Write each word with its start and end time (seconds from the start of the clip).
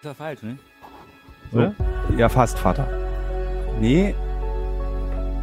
Ist 0.00 0.06
ja 0.06 0.14
falsch, 0.14 0.42
ne? 0.42 0.56
So. 1.52 1.74
Ja, 2.16 2.30
fast, 2.30 2.58
Vater. 2.58 2.88
Nee. 3.80 4.14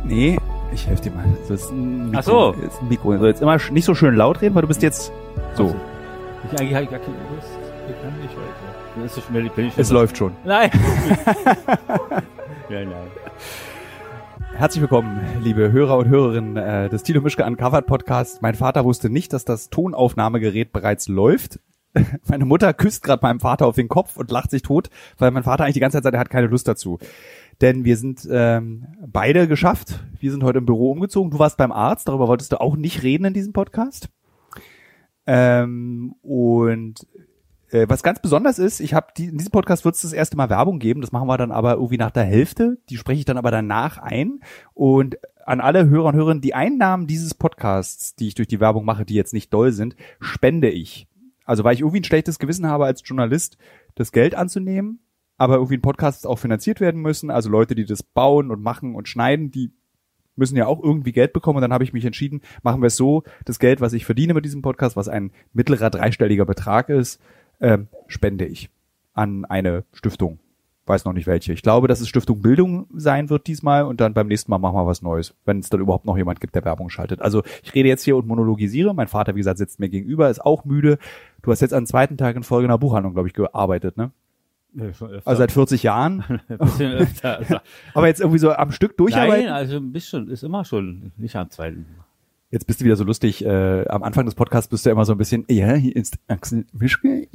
Nee. 0.04 0.40
Ich 0.74 0.88
helfe 0.88 1.04
dir 1.04 1.12
mal. 1.12 1.26
Das 1.48 1.62
ist 1.62 1.70
ein 1.70 2.10
Mikro. 2.10 2.18
Ach 2.18 2.24
so. 2.24 2.52
Das 2.54 2.74
ist 2.74 2.82
ein 2.82 2.88
Mikro. 2.88 3.16
So, 3.20 3.28
jetzt 3.28 3.44
immer 3.44 3.60
nicht 3.70 3.86
so 3.86 3.94
schön 3.94 4.16
laut 4.16 4.42
reden, 4.42 4.56
weil 4.56 4.64
du 4.64 4.68
bist 4.68 4.82
jetzt 4.82 5.12
so. 5.54 5.76
Ich 6.52 6.60
eigentlich 6.60 6.74
habe 6.74 6.86
ich 6.86 6.90
gar 6.90 7.00
keine 7.00 7.18
Lust. 7.36 7.50
Ich 7.88 8.02
kann 8.02 8.20
nicht 8.20 8.36
weiter. 8.36 8.76
Dann 8.96 9.06
ist 9.06 9.18
es 9.18 9.24
schon, 9.26 9.34
bin 9.34 9.46
ich 9.46 9.74
schon 9.74 9.82
Es 9.82 9.92
läuft 9.92 10.18
schon. 10.18 10.36
Nein. 10.44 10.72
ja, 12.70 12.84
nein. 12.84 13.12
Herzlich 14.56 14.82
willkommen, 14.82 15.20
liebe 15.44 15.72
Hörer 15.72 15.98
und 16.00 16.08
Hörerinnen 16.08 16.58
äh, 16.58 16.90
des 16.90 17.04
Tilo 17.04 17.22
Mischke 17.22 17.46
Uncovered 17.46 17.86
Podcast. 17.86 18.42
Mein 18.42 18.56
Vater 18.56 18.86
wusste 18.86 19.12
nicht, 19.12 19.34
dass 19.34 19.46
das 19.46 19.70
Tonaufnahmegerät 19.70 20.74
bereits 20.74 21.08
läuft. 21.08 21.60
Meine 22.28 22.46
Mutter 22.46 22.74
küsst 22.74 23.04
gerade 23.04 23.22
meinem 23.22 23.40
Vater 23.40 23.66
auf 23.66 23.76
den 23.76 23.88
Kopf 23.88 24.18
und 24.18 24.32
lacht 24.32 24.52
sich 24.52 24.62
tot, 24.62 24.90
weil 25.18 25.32
mein 25.32 25.44
Vater 25.44 25.64
eigentlich 25.64 25.76
die 25.76 25.80
ganze 25.80 25.98
Zeit 25.98 26.04
sagt, 26.04 26.16
er 26.16 26.20
hat 26.20 26.30
keine 26.30 26.48
Lust 26.48 26.68
dazu. 26.68 27.00
Denn 27.62 27.86
wir 27.86 27.98
sind 27.98 28.28
ähm, 28.30 28.88
beide 29.06 29.48
geschafft. 29.48 30.04
Wir 30.20 30.32
sind 30.32 30.44
heute 30.44 30.60
im 30.60 30.66
Büro 30.66 30.92
umgezogen. 30.92 31.32
Du 31.32 31.40
warst 31.40 31.58
beim 31.58 31.72
Arzt, 31.72 32.08
darüber 32.08 32.28
wolltest 32.28 32.52
du 32.52 32.62
auch 32.62 32.76
nicht 32.76 33.04
reden 33.04 33.26
in 33.26 33.34
diesem 33.34 33.54
Podcast. 33.54 34.10
Ähm, 35.26 36.14
und 36.22 37.06
äh, 37.70 37.86
was 37.90 38.04
ganz 38.04 38.22
besonders 38.22 38.60
ist, 38.60 38.80
ich 38.80 38.94
habe 38.94 39.08
die, 39.18 39.26
in 39.26 39.38
diesem 39.38 39.52
Podcast 39.52 39.84
wird 39.86 39.96
es 39.96 40.02
das 40.02 40.14
erste 40.14 40.38
Mal 40.38 40.50
Werbung 40.50 40.80
geben. 40.80 41.02
Das 41.02 41.12
machen 41.12 41.28
wir 41.28 41.38
dann 41.38 41.52
aber 41.52 41.74
irgendwie 41.74 41.98
nach 41.98 42.12
der 42.12 42.24
Hälfte. 42.24 42.78
Die 42.90 42.98
spreche 42.98 43.20
ich 43.20 43.26
dann 43.26 43.38
aber 43.38 43.52
danach 43.52 43.98
ein. 43.98 44.40
Und 44.74 45.18
an 45.46 45.60
alle 45.60 45.90
Hörer 45.90 46.10
und 46.10 46.16
Hörerinnen, 46.16 46.42
die 46.42 46.54
Einnahmen 46.54 47.08
dieses 47.08 47.34
Podcasts, 47.34 48.16
die 48.16 48.28
ich 48.28 48.36
durch 48.36 48.48
die 48.48 48.60
Werbung 48.60 48.86
mache, 48.86 49.06
die 49.06 49.16
jetzt 49.16 49.34
nicht 49.34 49.54
doll 49.54 49.72
sind, 49.72 49.96
spende 50.20 50.70
ich. 50.70 51.08
Also 51.48 51.64
weil 51.64 51.74
ich 51.74 51.80
irgendwie 51.80 52.02
ein 52.02 52.04
schlechtes 52.04 52.38
Gewissen 52.38 52.68
habe 52.68 52.86
als 52.86 53.02
Journalist, 53.04 53.58
das 53.96 54.12
Geld 54.12 54.36
anzunehmen, 54.36 55.00
aber 55.38 55.56
irgendwie 55.56 55.78
ein 55.78 55.82
Podcast 55.82 56.28
auch 56.28 56.38
finanziert 56.38 56.80
werden 56.80 57.02
müssen. 57.02 57.32
Also 57.32 57.50
Leute, 57.50 57.74
die 57.74 57.86
das 57.86 58.04
bauen 58.04 58.52
und 58.52 58.62
machen 58.62 58.94
und 58.94 59.08
schneiden, 59.08 59.50
die 59.50 59.72
müssen 60.36 60.58
ja 60.58 60.68
auch 60.68 60.84
irgendwie 60.84 61.14
Geld 61.14 61.34
bekommen. 61.34 61.58
Und 61.58 61.62
dann 61.62 61.74
habe 61.74 61.84
ich 61.84 61.94
mich 61.94 62.06
entschieden, 62.06 62.42
machen 62.62 62.82
wir 62.82 62.88
es 62.88 62.98
so, 62.98 63.24
das 63.46 63.60
Geld, 63.60 63.82
was 63.82 63.94
ich 63.94 64.06
verdiene 64.06 64.34
mit 64.34 64.46
diesem 64.46 64.62
Podcast, 64.62 64.96
was 64.96 65.08
ein 65.08 65.32
mittlerer 65.54 65.90
dreistelliger 65.90 66.46
Betrag 66.46 66.90
ist, 66.90 67.20
ähm, 67.60 67.88
spende 68.08 68.46
ich 68.46 68.70
an 69.14 69.46
eine 69.46 69.86
Stiftung. 69.94 70.40
Weiß 70.88 71.04
noch 71.04 71.14
nicht 71.14 71.28
welche. 71.28 71.52
Ich 71.52 71.62
glaube, 71.62 71.88
dass 71.88 72.00
es 72.00 72.08
Stiftung 72.08 72.42
Bildung 72.42 72.88
sein 72.96 73.30
wird 73.30 73.48
diesmal 73.48 73.84
und 73.84 74.00
dann 74.00 74.14
beim 74.14 74.28
nächsten 74.28 74.50
Mal 74.50 74.58
machen 74.58 74.76
wir 74.76 74.86
was 74.86 75.02
Neues, 75.02 75.36
wenn 75.46 75.60
es 75.60 75.70
dann 75.70 75.82
überhaupt 75.82 76.06
noch 76.06 76.18
jemand 76.18 76.40
gibt, 76.40 76.56
der 76.56 76.64
Werbung 76.64 76.90
schaltet. 76.90 77.22
Also 77.22 77.44
ich 77.62 77.76
rede 77.76 77.90
jetzt 77.90 78.04
hier 78.04 78.16
und 78.16 78.26
monologisiere. 78.26 78.96
Mein 78.96 79.08
Vater, 79.08 79.36
wie 79.36 79.40
gesagt, 79.40 79.58
sitzt 79.58 79.80
mir 79.80 79.90
gegenüber, 79.90 80.30
ist 80.30 80.44
auch 80.44 80.64
müde. 80.64 80.98
Du 81.42 81.52
hast 81.52 81.60
jetzt 81.60 81.74
am 81.74 81.86
zweiten 81.86 82.16
Tag 82.18 82.38
in 82.38 82.44
Folge 82.44 82.68
einer 82.68 82.78
Buchhandlung, 82.78 83.14
glaube 83.14 83.28
ich, 83.28 83.34
gearbeitet, 83.34 83.98
ne? 83.98 84.12
Also 84.80 85.40
seit 85.40 85.52
40 85.52 85.84
Jahren. 85.84 86.24
ein 86.48 86.58
bisschen 86.58 86.94
öfter. 86.94 87.38
Also, 87.40 87.58
Aber 87.94 88.08
jetzt 88.08 88.22
irgendwie 88.22 88.40
so 88.40 88.54
am 88.54 88.72
Stück 88.72 88.96
durcharbeiten. 88.98 89.46
nein, 89.46 89.54
also 89.54 89.78
ein 89.78 89.92
bisschen, 89.92 90.30
ist 90.30 90.44
immer 90.44 90.66
schon, 90.66 91.12
nicht 91.18 91.36
am 91.36 91.50
zweiten. 91.50 91.86
Jetzt 92.50 92.66
bist 92.66 92.80
du 92.80 92.86
wieder 92.86 92.96
so 92.96 93.04
lustig. 93.04 93.44
Äh, 93.44 93.86
am 93.90 94.04
Anfang 94.04 94.24
des 94.26 94.34
Podcasts 94.34 94.70
bist 94.70 94.86
du 94.86 94.90
immer 94.90 95.04
so 95.04 95.12
ein 95.12 95.18
bisschen, 95.18 95.44
ja, 95.50 95.74
hier 95.74 95.94
ist 95.94 96.18
Axel 96.30 96.66
Mischke. 96.72 97.28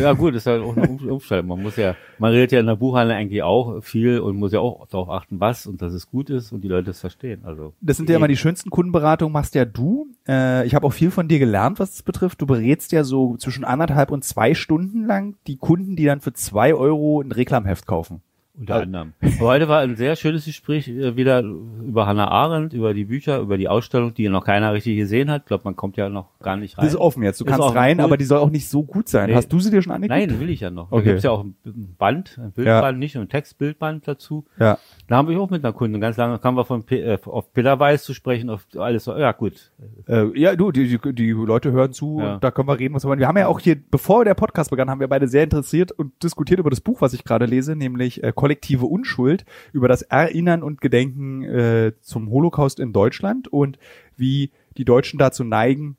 Ja 0.00 0.14
gut, 0.14 0.34
ist 0.34 0.46
halt 0.46 0.62
auch 0.62 0.74
eine 0.74 0.88
Um- 0.88 1.06
Umstellung. 1.10 1.48
Man 1.48 1.62
muss 1.62 1.76
ja, 1.76 1.94
man 2.18 2.32
redet 2.32 2.52
ja 2.52 2.60
in 2.60 2.66
der 2.66 2.76
Buchhandlung 2.76 3.18
eigentlich 3.18 3.42
auch 3.42 3.82
viel 3.82 4.18
und 4.20 4.36
muss 4.36 4.52
ja 4.52 4.60
auch 4.60 4.86
darauf 4.88 5.10
achten, 5.10 5.38
was 5.38 5.66
und 5.66 5.82
dass 5.82 5.92
es 5.92 6.06
gut 6.06 6.30
ist 6.30 6.50
und 6.50 6.62
die 6.62 6.68
Leute 6.68 6.90
es 6.92 7.00
verstehen. 7.00 7.42
Also 7.44 7.74
Das 7.82 7.98
sind 7.98 8.08
ja 8.08 8.16
immer 8.16 8.28
die 8.28 8.38
schönsten 8.38 8.70
Kundenberatungen, 8.70 9.34
machst 9.34 9.54
ja 9.54 9.66
du. 9.66 10.06
Äh, 10.26 10.66
ich 10.66 10.74
habe 10.74 10.86
auch 10.86 10.92
viel 10.94 11.10
von 11.10 11.28
dir 11.28 11.38
gelernt, 11.38 11.78
was 11.78 11.90
das 11.90 12.02
betrifft. 12.02 12.40
Du 12.40 12.46
berätst 12.46 12.92
ja 12.92 13.04
so 13.04 13.36
zwischen 13.36 13.64
anderthalb 13.64 14.10
und 14.12 14.24
zwei 14.24 14.54
Stunden 14.54 15.04
lang 15.04 15.36
die 15.46 15.56
Kunden, 15.56 15.94
die 15.96 16.06
dann 16.06 16.20
für 16.22 16.32
zwei 16.32 16.72
Euro 16.74 17.20
ein 17.20 17.32
Reklamheft 17.32 17.86
kaufen. 17.86 18.22
Unter 18.60 18.74
anderem. 18.82 19.12
Aber 19.22 19.40
heute 19.48 19.68
war 19.68 19.80
ein 19.80 19.96
sehr 19.96 20.14
schönes 20.16 20.44
Gespräch 20.44 20.86
äh, 20.86 21.16
wieder 21.16 21.40
über 21.40 22.06
Hannah 22.06 22.28
Arendt, 22.28 22.74
über 22.74 22.92
die 22.94 23.06
Bücher, 23.06 23.40
über 23.40 23.56
die 23.56 23.68
Ausstellung, 23.68 24.12
die 24.14 24.28
noch 24.28 24.44
keiner 24.44 24.72
richtig 24.74 24.96
gesehen 24.98 25.30
hat. 25.30 25.42
Ich 25.42 25.46
glaube, 25.48 25.62
man 25.64 25.76
kommt 25.76 25.96
ja 25.96 26.08
noch 26.10 26.38
gar 26.40 26.56
nicht 26.56 26.76
rein. 26.76 26.84
Das 26.84 26.92
ist 26.94 27.00
offen 27.00 27.22
jetzt. 27.22 27.40
Du 27.40 27.46
Ist 27.46 27.50
kannst 27.50 27.74
rein, 27.74 27.98
cool. 27.98 28.04
aber 28.04 28.16
die 28.18 28.24
soll 28.26 28.38
auch 28.38 28.50
nicht 28.50 28.68
so 28.68 28.82
gut 28.84 29.08
sein. 29.08 29.30
Nee. 29.30 29.34
Hast 29.36 29.50
du 29.52 29.58
sie 29.60 29.70
dir 29.70 29.80
schon 29.82 29.92
angeguckt? 29.92 30.20
Nein, 30.28 30.38
will 30.40 30.50
ich 30.50 30.60
ja 30.60 30.70
noch. 30.70 30.92
Okay. 30.92 31.04
Da 31.04 31.10
gibt's 31.10 31.24
ja 31.24 31.30
auch 31.30 31.42
ein 31.44 31.54
Band, 31.98 32.38
ein 32.38 32.52
Bildband, 32.52 32.98
nicht 32.98 33.16
und 33.16 33.22
ein 33.22 33.28
Textbildband 33.30 34.06
dazu. 34.06 34.44
Ja. 34.58 34.78
Da 35.08 35.16
haben 35.16 35.28
wir 35.28 35.40
auch 35.40 35.48
mit 35.50 35.64
einer 35.64 35.72
Kundin 35.72 36.00
ganz 36.00 36.16
lange, 36.18 36.38
kamen 36.38 36.56
wir 36.58 36.64
von 36.66 36.84
P 36.84 37.00
äh, 37.00 37.18
auf 37.24 37.52
Pillerweiß 37.54 38.04
zu 38.04 38.12
sprechen, 38.14 38.50
auf 38.50 38.66
alles 38.76 39.04
so, 39.04 39.16
ja 39.16 39.32
gut. 39.32 39.72
Äh, 40.06 40.38
ja, 40.38 40.54
du, 40.54 40.70
die, 40.70 40.98
die, 40.98 41.14
die 41.14 41.30
Leute 41.30 41.72
hören 41.72 41.92
zu 41.94 42.20
Ja. 42.20 42.34
und 42.34 42.44
da 42.44 42.50
können 42.50 42.68
wir 42.68 42.78
reden, 42.78 42.94
was 42.94 43.04
wir 43.04 43.08
wollen. 43.08 43.20
Wir 43.20 43.28
haben 43.28 43.38
ja 43.38 43.46
auch 43.48 43.58
hier, 43.60 43.76
bevor 43.90 44.24
der 44.26 44.34
Podcast 44.34 44.70
begann, 44.70 44.90
haben 44.90 45.00
wir 45.00 45.08
beide 45.08 45.28
sehr 45.28 45.44
interessiert 45.44 45.92
und 45.92 46.12
diskutiert 46.22 46.60
über 46.60 46.68
das 46.70 46.80
Buch, 46.82 47.00
was 47.00 47.14
ich 47.14 47.24
gerade 47.24 47.46
lese, 47.46 47.74
nämlich 47.74 48.22
äh, 48.22 48.32
Kollektive 48.50 48.86
Unschuld, 48.86 49.44
über 49.72 49.86
das 49.86 50.02
Erinnern 50.02 50.64
und 50.64 50.80
Gedenken 50.80 51.44
äh, 51.44 51.92
zum 52.00 52.30
Holocaust 52.30 52.80
in 52.80 52.92
Deutschland 52.92 53.46
und 53.46 53.78
wie 54.16 54.50
die 54.76 54.84
Deutschen 54.84 55.20
dazu 55.20 55.44
neigen, 55.44 55.96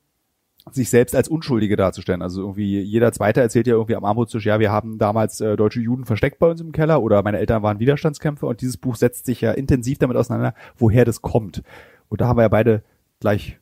sich 0.70 0.90
selbst 0.90 1.16
als 1.16 1.28
Unschuldige 1.28 1.76
darzustellen. 1.76 2.20
Also 2.20 2.42
irgendwie 2.42 2.78
jeder 2.80 3.10
Zweite 3.12 3.40
erzählt 3.40 3.66
ja 3.66 3.72
irgendwie 3.72 3.96
am 3.96 4.04
Armutstisch, 4.04 4.44
ja, 4.44 4.60
wir 4.60 4.70
haben 4.70 4.98
damals 4.98 5.40
äh, 5.40 5.56
deutsche 5.56 5.80
Juden 5.80 6.04
versteckt 6.04 6.38
bei 6.38 6.46
uns 6.46 6.60
im 6.60 6.72
Keller 6.72 7.02
oder 7.02 7.22
meine 7.22 7.38
Eltern 7.38 7.62
waren 7.62 7.80
Widerstandskämpfer 7.80 8.46
und 8.46 8.60
dieses 8.60 8.76
Buch 8.76 8.96
setzt 8.96 9.24
sich 9.24 9.40
ja 9.40 9.52
intensiv 9.52 9.96
damit 9.96 10.18
auseinander, 10.18 10.54
woher 10.76 11.06
das 11.06 11.22
kommt. 11.22 11.62
Und 12.10 12.20
da 12.20 12.26
haben 12.28 12.36
wir 12.36 12.42
ja 12.42 12.48
beide 12.48 12.82
gleich 13.18 13.58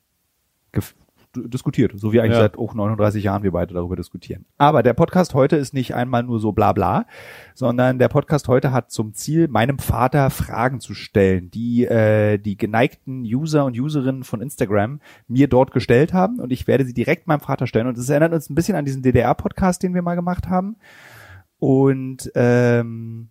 diskutiert, 1.36 1.92
so 1.96 2.12
wie 2.12 2.20
eigentlich 2.20 2.32
Ja. 2.32 2.41
seit 2.42 2.58
auch 2.58 2.74
39 2.74 3.24
Jahren 3.24 3.42
wir 3.42 3.52
beide 3.52 3.74
darüber 3.74 3.96
diskutieren. 3.96 4.44
Aber 4.58 4.82
der 4.82 4.94
Podcast 4.94 5.34
heute 5.34 5.56
ist 5.56 5.74
nicht 5.74 5.94
einmal 5.94 6.22
nur 6.22 6.41
so 6.41 6.52
bla 6.52 6.72
bla, 6.72 7.06
sondern 7.54 7.98
der 7.98 8.08
Podcast 8.08 8.48
heute 8.48 8.72
hat 8.72 8.91
zum 8.91 9.14
Ziel, 9.14 9.48
meinem 9.48 9.78
Vater 9.78 10.30
Fragen 10.30 10.80
zu 10.80 10.94
stellen, 10.94 11.50
die 11.50 11.84
äh, 11.84 12.38
die 12.38 12.56
geneigten 12.56 13.22
User 13.22 13.64
und 13.64 13.78
Userinnen 13.78 14.24
von 14.24 14.41
Instagram 14.41 15.00
mir 15.28 15.48
dort 15.48 15.70
gestellt 15.72 16.12
haben 16.12 16.41
und 16.41 16.52
ich 16.52 16.66
werde 16.66 16.84
sie 16.84 16.94
direkt 16.94 17.26
meinem 17.26 17.41
Vater 17.41 17.66
stellen 17.66 17.86
und 17.86 17.97
es 17.98 18.08
erinnert 18.08 18.32
uns 18.32 18.50
ein 18.50 18.54
bisschen 18.54 18.76
an 18.76 18.84
diesen 18.84 19.02
DDR-Podcast, 19.02 19.82
den 19.82 19.94
wir 19.94 20.02
mal 20.02 20.16
gemacht 20.16 20.48
haben 20.48 20.76
und 21.58 22.30
ähm, 22.34 23.28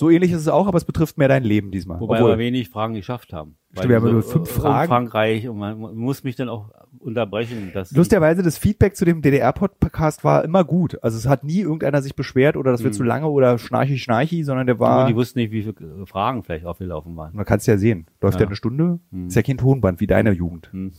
so 0.00 0.08
ähnlich 0.10 0.32
ist 0.32 0.40
es 0.40 0.48
auch, 0.48 0.66
aber 0.66 0.78
es 0.78 0.84
betrifft 0.86 1.18
mehr 1.18 1.28
dein 1.28 1.44
Leben 1.44 1.70
diesmal. 1.70 2.00
Wobei 2.00 2.16
Obwohl- 2.16 2.30
wir 2.32 2.38
wenig 2.38 2.70
Fragen 2.70 2.94
geschafft 2.94 3.34
haben. 3.34 3.56
Stimmt, 3.72 3.88
wir 3.90 3.96
haben 3.96 4.10
nur 4.10 4.22
fünf 4.22 4.48
äh, 4.48 4.60
Fragen. 4.60 4.90
Umfangreich 4.90 5.46
und 5.48 5.58
man 5.58 5.78
muss 5.78 6.24
mich 6.24 6.36
dann 6.36 6.48
auch 6.48 6.70
unterbrechen. 6.98 7.70
Dass 7.74 7.92
Lustigerweise, 7.92 8.42
das 8.42 8.56
Feedback 8.58 8.96
zu 8.96 9.04
dem 9.04 9.20
DDR-Podcast 9.22 10.24
war 10.24 10.42
immer 10.42 10.64
gut. 10.64 10.98
Also 11.04 11.18
es 11.18 11.28
hat 11.28 11.44
nie 11.44 11.60
irgendeiner 11.60 12.00
sich 12.02 12.16
beschwert 12.16 12.56
oder 12.56 12.72
das 12.72 12.82
wird 12.82 12.94
Hm. 12.94 12.96
zu 12.96 13.02
lange 13.04 13.26
oder 13.28 13.58
schnarchi 13.58 13.98
schnarchi, 13.98 14.42
sondern 14.42 14.66
der 14.66 14.78
war, 14.80 15.06
die 15.06 15.14
wussten 15.14 15.38
nicht, 15.38 15.52
wie 15.52 15.62
viele 15.62 16.06
Fragen 16.06 16.42
vielleicht 16.42 16.64
aufgelaufen 16.64 17.14
waren. 17.16 17.36
man 17.36 17.44
kann 17.44 17.58
es 17.58 17.66
ja 17.66 17.76
sehen, 17.76 18.06
läuft 18.22 18.36
ja, 18.36 18.40
Ja. 18.40 18.46
eine 18.46 18.56
Stunde, 18.56 18.98
Hm. 19.12 19.26
ist 19.28 19.36
ja 19.36 19.42
kein 19.42 19.58
Tonband 19.58 20.00
wie 20.00 20.06
deine 20.06 20.32
Jugend. 20.32 20.70
Hm. 20.72 20.92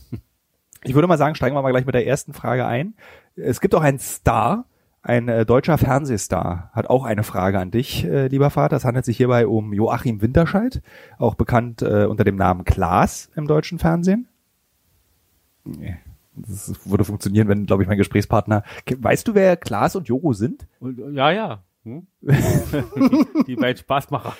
Ich 0.84 0.94
würde 0.94 1.08
mal 1.08 1.18
sagen, 1.18 1.34
steigen 1.34 1.54
wir 1.56 1.62
mal 1.62 1.70
gleich 1.72 1.86
mit 1.86 1.94
der 1.94 2.06
ersten 2.06 2.32
Frage 2.32 2.66
ein. 2.66 2.94
Es 3.36 3.60
gibt 3.60 3.74
auch 3.74 3.82
einen 3.82 3.98
Star, 3.98 4.64
ein 5.02 5.28
äh, 5.28 5.44
deutscher 5.44 5.78
Fernsehstar, 5.78 6.70
hat 6.72 6.88
auch 6.88 7.04
eine 7.04 7.24
Frage 7.24 7.58
an 7.58 7.70
dich, 7.70 8.04
äh, 8.04 8.28
lieber 8.28 8.50
Vater. 8.50 8.76
Es 8.76 8.84
handelt 8.84 9.04
sich 9.04 9.16
hierbei 9.16 9.46
um 9.46 9.72
Joachim 9.72 10.22
Winterscheid, 10.22 10.80
auch 11.18 11.34
bekannt 11.34 11.82
äh, 11.82 12.04
unter 12.04 12.24
dem 12.24 12.36
Namen 12.36 12.64
Klaas 12.64 13.30
im 13.34 13.46
deutschen 13.46 13.78
Fernsehen. 13.78 14.28
Nee. 15.64 15.96
Das 16.34 16.72
würde 16.86 17.04
funktionieren, 17.04 17.48
wenn, 17.48 17.66
glaube 17.66 17.82
ich, 17.82 17.88
mein 17.88 17.98
Gesprächspartner. 17.98 18.62
Weißt 18.96 19.28
du, 19.28 19.34
wer 19.34 19.56
Klaas 19.56 19.96
und 19.96 20.08
Jogo 20.08 20.32
sind? 20.32 20.66
Ja, 21.12 21.30
ja. 21.30 21.62
Hm? 21.84 22.06
die 23.46 23.56
beiden 23.56 23.76
Spaßmacher. 23.76 24.34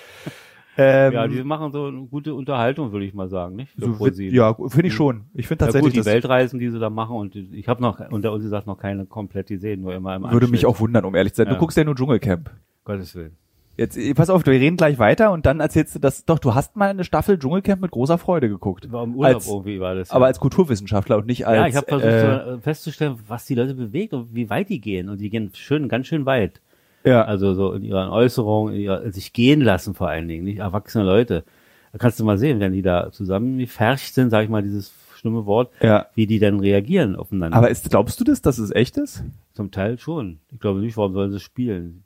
Ähm, 0.79 1.13
Ja, 1.13 1.29
die 1.29 1.43
machen 1.45 1.71
so 1.73 1.87
eine 1.87 2.03
gute 2.07 2.35
Unterhaltung, 2.35 2.93
würde 2.93 3.05
ich 3.05 3.13
mal 3.15 3.29
sagen, 3.29 3.57
nicht? 3.57 3.73
So, 3.77 4.07
ja, 4.09 4.55
finde 4.69 4.89
ich 4.89 4.95
schon. 4.95 5.25
Ich 5.35 5.47
finde 5.47 5.65
Ja, 5.65 5.67
tatsächlich, 5.67 5.95
gut, 5.95 6.03
die 6.03 6.07
Weltreisen, 6.11 6.59
die 6.59 6.71
sie 6.71 6.79
da 6.79 6.89
machen 6.89 7.17
und 7.17 7.37
ich 7.37 7.69
habe 7.69 7.83
noch 7.83 8.01
unter 8.11 8.33
uns 8.33 8.43
gesagt 8.43 8.67
noch 8.67 8.79
keine 8.79 9.05
komplett 9.05 9.49
gesehen, 9.49 9.83
nur 9.83 9.95
immer 9.95 10.17
im 10.17 10.23
würde 10.23 10.47
mich 10.47 10.65
Anschnitt. 10.65 10.65
auch 10.67 10.81
wundern, 10.81 11.05
um 11.05 11.15
ehrlich 11.15 11.35
zu 11.35 11.39
sein. 11.43 11.49
Du 11.49 11.55
Ja. 11.55 11.59
guckst 11.59 11.77
ja 11.77 11.85
nur 11.85 11.95
Dschungelcamp. 11.95 12.51
Gottes 12.85 13.15
Willen. 13.15 13.37
Jetzt, 13.77 13.97
eh, 13.97 14.13
pass 14.13 14.29
auf, 14.29 14.45
wir 14.45 14.53
reden 14.53 14.77
gleich 14.77 14.99
weiter 14.99 15.33
und 15.33 15.47
dann 15.47 15.61
erzählst 15.61 15.95
du 15.95 15.99
das, 15.99 16.27
doch, 16.27 16.39
du 16.39 16.55
hast 16.55 16.77
mal 16.77 16.91
eine 16.91 17.05
Staffel 17.05 17.39
Dschungelcamp 17.39 17.81
mit 17.81 17.91
großer 17.91 18.19
Freude 18.19 18.49
geguckt. 18.51 18.91
War 18.93 19.05
im 19.05 19.15
Urlaub 19.15 19.35
Als- 19.37 19.49
irgendwie 19.49 19.81
war 19.81 19.95
das. 19.95 20.11
Aber 20.11 20.27
als 20.27 20.41
Kulturwissenschaftler 20.41 21.17
und 21.19 21.27
nicht 21.27 21.47
als, 21.47 21.57
ja, 21.57 21.67
ich 21.69 21.77
habe 21.77 21.87
versucht 21.87 22.07
äh, 22.13 22.55
äh, 22.55 22.59
festzustellen, 22.59 23.17
was 23.29 23.47
die 23.47 23.55
Leute 23.55 23.75
bewegt 23.75 24.13
und 24.13 24.35
wie 24.35 24.51
weit 24.51 24.69
die 24.69 24.81
gehen. 24.81 25.09
Und 25.09 25.21
die 25.23 25.31
gehen 25.31 25.51
schön, 25.55 25.89
ganz 25.89 26.07
schön 26.07 26.27
weit. 26.27 26.61
Ja, 27.05 27.25
Also 27.25 27.55
so 27.55 27.73
in 27.73 27.83
ihren 27.83 28.11
Äußerungen, 28.11 28.75
in 28.75 28.81
ihrer, 28.81 29.13
sich 29.13 29.33
gehen 29.33 29.61
lassen 29.61 29.95
vor 29.95 30.09
allen 30.09 30.29
Dingen, 30.29 30.45
nicht 30.45 30.59
erwachsene 30.59 31.05
Leute. 31.05 31.45
Da 31.93 31.99
kannst 31.99 32.19
du 32.21 32.25
mal 32.25 32.39
sehen, 32.39 32.61
wenn 32.61 32.73
die 32.73 32.83
da 32.83 33.11
zusammengefercht 33.13 34.15
sind, 34.15 34.31
sag 34.31 34.45
ich 34.45 34.51
mal 34.51 34.63
dieses 34.63 34.93
schlimme 35.17 35.47
Wort, 35.47 35.71
ja. 35.81 36.07
wie 36.15 36.27
die 36.27 36.39
dann 36.39 36.59
reagieren 36.59 37.17
aufeinander. 37.17 37.57
Aber 37.57 37.71
ist, 37.71 37.89
glaubst 37.91 38.19
du 38.19 38.25
das, 38.25 38.43
dass 38.43 38.59
es 38.59 38.71
echt 38.71 38.97
ist? 38.97 39.23
Zum 39.53 39.71
Teil 39.71 39.99
schon. 39.99 40.41
Ich 40.51 40.59
glaube 40.59 40.81
nicht, 40.81 40.97
warum 40.97 41.13
sollen 41.13 41.31
sie 41.31 41.41
spielen? 41.41 42.05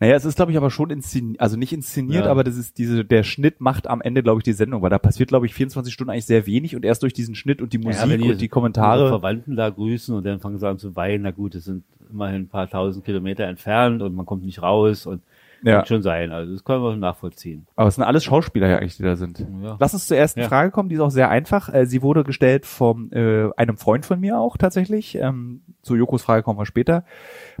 Naja, 0.00 0.14
es 0.16 0.24
ist, 0.24 0.36
glaube 0.36 0.50
ich, 0.50 0.56
aber 0.56 0.70
schon 0.70 0.88
inszeniert, 0.90 1.40
also 1.40 1.56
nicht 1.58 1.72
inszeniert, 1.74 2.24
Ja. 2.24 2.30
aber 2.30 2.42
das 2.42 2.56
ist 2.56 2.78
diese, 2.78 3.04
der 3.04 3.22
Schnitt 3.22 3.60
macht 3.60 3.86
am 3.86 4.00
Ende, 4.00 4.22
glaube 4.22 4.40
ich, 4.40 4.44
die 4.44 4.54
Sendung, 4.54 4.80
weil 4.80 4.88
da 4.90 4.98
passiert, 4.98 5.28
glaube 5.28 5.44
ich, 5.44 5.52
24 5.54 5.92
Stunden 5.92 6.10
eigentlich 6.10 6.24
sehr 6.26 6.46
wenig 6.46 6.74
und 6.74 6.84
erst 6.86 7.02
durch 7.02 7.12
diesen 7.12 7.34
Schnitt 7.34 7.60
und 7.60 7.72
die 7.74 7.78
Musik 7.78 8.08
wenn 8.08 8.22
und 8.22 8.40
die 8.40 8.48
Kommentare. 8.48 9.08
Verwandten 9.08 9.56
da 9.56 9.68
grüßen 9.68 10.14
und 10.16 10.24
dann 10.24 10.40
fangen 10.40 10.58
sie 10.58 10.66
an 10.66 10.78
zu 10.78 10.96
weinen, 10.96 11.22
na 11.24 11.30
gut, 11.32 11.54
das 11.54 11.64
sind 11.64 11.84
immerhin 12.10 12.42
ein 12.42 12.48
paar 12.48 12.68
tausend 12.68 13.04
Kilometer 13.04 13.44
entfernt 13.44 14.00
und 14.02 14.14
man 14.14 14.24
kommt 14.26 14.42
nicht 14.44 14.62
raus 14.62 15.04
und 15.06 15.20
Ja. 15.62 15.76
kann 15.76 15.86
schon 15.86 16.02
sein. 16.02 16.32
Also 16.32 16.54
das 16.54 16.64
können 16.64 16.82
wir 16.82 16.96
nachvollziehen. 16.96 17.66
Aber 17.76 17.88
es 17.88 17.94
sind 17.96 18.04
alles 18.04 18.24
Schauspieler 18.24 18.68
ja 18.68 18.78
eigentlich, 18.78 18.96
die 18.96 19.02
da 19.02 19.16
sind. 19.16 19.46
Ja. 19.62 19.76
Lass 19.78 19.92
uns 19.92 20.06
zur 20.06 20.16
ersten 20.16 20.40
Ja. 20.40 20.48
Frage 20.48 20.70
kommen, 20.70 20.88
die 20.88 20.94
ist 20.94 21.02
auch 21.02 21.10
sehr 21.10 21.28
einfach. 21.28 21.68
Äh, 21.72 21.84
Sie 21.84 22.00
wurde 22.00 22.24
gestellt 22.24 22.64
von 22.64 23.12
äh, 23.12 23.50
einem 23.58 23.76
Freund 23.76 24.06
von 24.06 24.18
mir 24.18 24.38
auch 24.38 24.56
tatsächlich. 24.56 25.16
Ähm, 25.16 25.60
zu 25.82 25.94
Jokos 25.96 26.22
Frage 26.22 26.42
kommen 26.42 26.58
wir 26.58 26.64
später. 26.64 27.04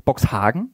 Box 0.06 0.32
Hagen, 0.32 0.70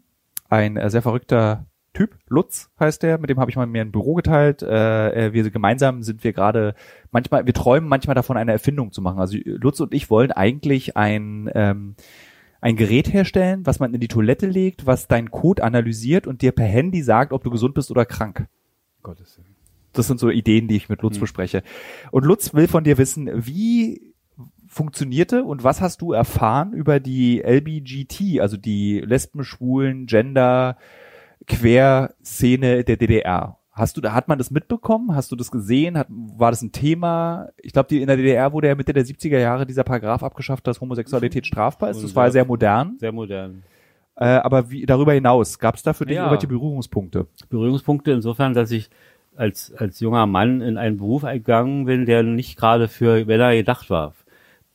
ein 0.49 0.77
äh, 0.77 0.91
sehr 0.91 1.03
verrückter 1.03 1.67
Typ, 1.97 2.19
Lutz 2.29 2.71
heißt 2.79 3.03
der, 3.03 3.17
mit 3.17 3.31
dem 3.31 3.41
habe 3.41 3.51
ich 3.51 3.57
mal 3.57 3.67
mir 3.67 3.81
ein 3.81 3.91
Büro 3.91 4.13
geteilt. 4.15 4.61
Äh, 4.61 5.29
äh, 5.29 5.33
wir 5.33 5.51
gemeinsam 5.51 6.03
sind 6.03 6.25
wir 6.25 6.35
gerade 6.35 6.75
manchmal, 7.11 7.47
wir 7.47 7.55
träumen 7.55 7.89
manchmal 7.89 8.15
davon, 8.15 8.37
eine 8.37 8.53
Erfindung 8.53 8.93
zu 8.93 9.01
machen. 9.01 9.19
Also 9.19 9.39
Lutz 9.45 9.81
und 9.81 9.95
ich 9.95 10.11
wollen 10.11 10.31
eigentlich 10.31 10.97
ein 10.99 11.51
ähm, 11.55 11.97
ein 12.61 12.77
Gerät 12.77 13.13
herstellen, 13.13 13.65
was 13.65 13.81
man 13.81 13.95
in 13.95 14.01
die 14.01 14.09
Toilette 14.09 14.47
legt, 14.47 14.87
was 14.87 15.09
deinen 15.09 15.31
Code 15.31 15.65
analysiert 15.65 16.27
und 16.27 16.43
dir 16.43 16.53
per 16.53 16.67
Handy 16.67 17.03
sagt, 17.03 17.33
ob 17.33 17.45
du 17.45 17.51
gesund 17.51 17.75
bist 17.75 17.91
oder 17.91 18.05
krank. 18.05 18.47
Gottes 19.03 19.39
Willen. 19.39 19.57
Das 19.93 20.07
sind 20.07 20.21
so 20.21 20.29
Ideen, 20.29 20.69
die 20.69 20.77
ich 20.77 20.89
mit 20.89 21.01
Lutz 21.01 21.19
bespreche. 21.19 21.63
Und 22.11 22.27
Lutz 22.27 22.53
will 22.53 22.69
von 22.69 22.85
dir 22.85 22.99
wissen, 22.99 23.31
wie 23.35 24.15
funktionierte 24.77 25.43
und 25.43 25.65
was 25.65 25.81
hast 25.81 26.03
du 26.03 26.13
erfahren 26.13 26.73
über 26.75 27.01
die 27.01 27.41
LBGT, 27.43 28.41
also 28.41 28.57
die 28.57 29.01
Lesben, 29.01 29.43
Schwulen, 29.43 30.07
Gender, 30.07 30.77
Querszene 31.47 32.85
der 32.85 32.97
DDR? 32.97 33.59
Hast 33.73 33.97
du, 33.97 34.01
da 34.01 34.13
hat 34.15 34.29
man 34.29 34.39
das 34.39 34.51
mitbekommen? 34.51 35.15
Hast 35.15 35.33
du 35.33 35.37
das 35.37 35.51
gesehen? 35.51 35.99
Hat, 35.99 36.07
war 36.11 36.51
das 36.51 36.63
ein 36.63 36.73
Thema? 36.73 37.49
Ich 37.61 37.73
glaube, 37.73 37.95
in 37.95 38.07
der 38.07 38.17
DDR 38.17 38.53
wurde 38.53 38.69
ja 38.69 38.75
Mitte 38.75 38.93
der 38.93 39.05
70er 39.05 39.39
Jahre 39.39 39.67
dieser 39.67 39.85
Paragraph 39.85 40.23
abgeschafft, 40.23 40.67
dass 40.67 40.81
Homosexualität 40.81 41.47
strafbar 41.47 41.91
ist. 41.91 42.03
Das 42.03 42.15
war 42.15 42.27
ja 42.27 42.31
sehr 42.31 42.45
modern. 42.47 42.97
Sehr 42.99 43.13
modern. 43.13 43.63
Äh, 44.15 44.25
aber 44.25 44.71
wie, 44.71 44.87
darüber 44.87 45.13
hinaus, 45.13 45.59
gab 45.59 45.75
es 45.75 45.83
da 45.83 45.93
für 45.93 46.07
dich 46.07 46.17
Ja. 46.17 46.23
irgendwelche 46.23 46.47
Berührungspunkte? 46.47 47.27
Berührungspunkte 47.51 48.13
insofern, 48.13 48.55
dass 48.55 48.71
ich 48.71 48.89
als, 49.37 49.75
als 49.77 50.01
junger 50.01 50.27
Mann 50.27 50.63
in 50.63 50.79
einen 50.79 50.97
Beruf 50.97 51.25
eingegangen 51.25 51.85
bin, 51.85 52.07
der 52.07 52.23
nicht 52.23 52.57
gerade 52.57 52.89
für 52.89 53.27
Männer 53.27 53.55
gedacht 53.55 53.91
war. 53.91 54.15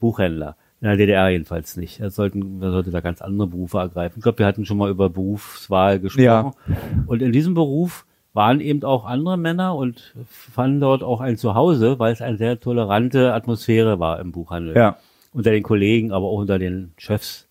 Buchhändler. 0.02 0.58
In 0.82 0.88
der 0.88 0.98
DDR 0.98 1.30
jedenfalls 1.30 1.78
nicht. 1.78 2.00
Er 2.00 2.10
sollten, 2.10 2.58
man 2.58 2.72
sollte 2.72 2.92
da 2.92 3.00
ganz 3.02 3.22
andere 3.22 3.48
Berufe 3.48 3.78
ergreifen. 3.78 4.18
Ich 4.18 4.24
glaube, 4.24 4.40
wir 4.40 4.48
hatten 4.48 4.66
schon 4.66 4.78
mal 4.78 4.90
über 4.90 5.10
Berufswahl 5.10 6.00
gesprochen. 6.00 6.24
Ja. 6.24 6.52
Und 7.06 7.22
in 7.22 7.32
diesem 7.32 7.54
Beruf 7.54 8.06
waren 8.34 8.60
eben 8.62 8.84
auch 8.84 9.06
andere 9.06 9.38
Männer 9.38 9.76
und 9.76 10.16
fanden 10.26 10.80
dort 10.80 11.04
auch 11.04 11.22
ein 11.22 11.38
Zuhause, 11.38 12.00
weil 12.00 12.14
es 12.14 12.22
eine 12.22 12.38
sehr 12.38 12.60
tolerante 12.60 13.34
Atmosphäre 13.34 14.00
war 14.00 14.20
im 14.20 14.32
Buchhandel. 14.32 14.76
Ja. 14.76 14.98
Unter 15.34 15.52
den 15.52 15.64
Kollegen, 15.64 16.12
aber 16.12 16.26
auch 16.26 16.40
unter 16.40 16.58
den 16.58 16.94
Chefs. 16.98 17.48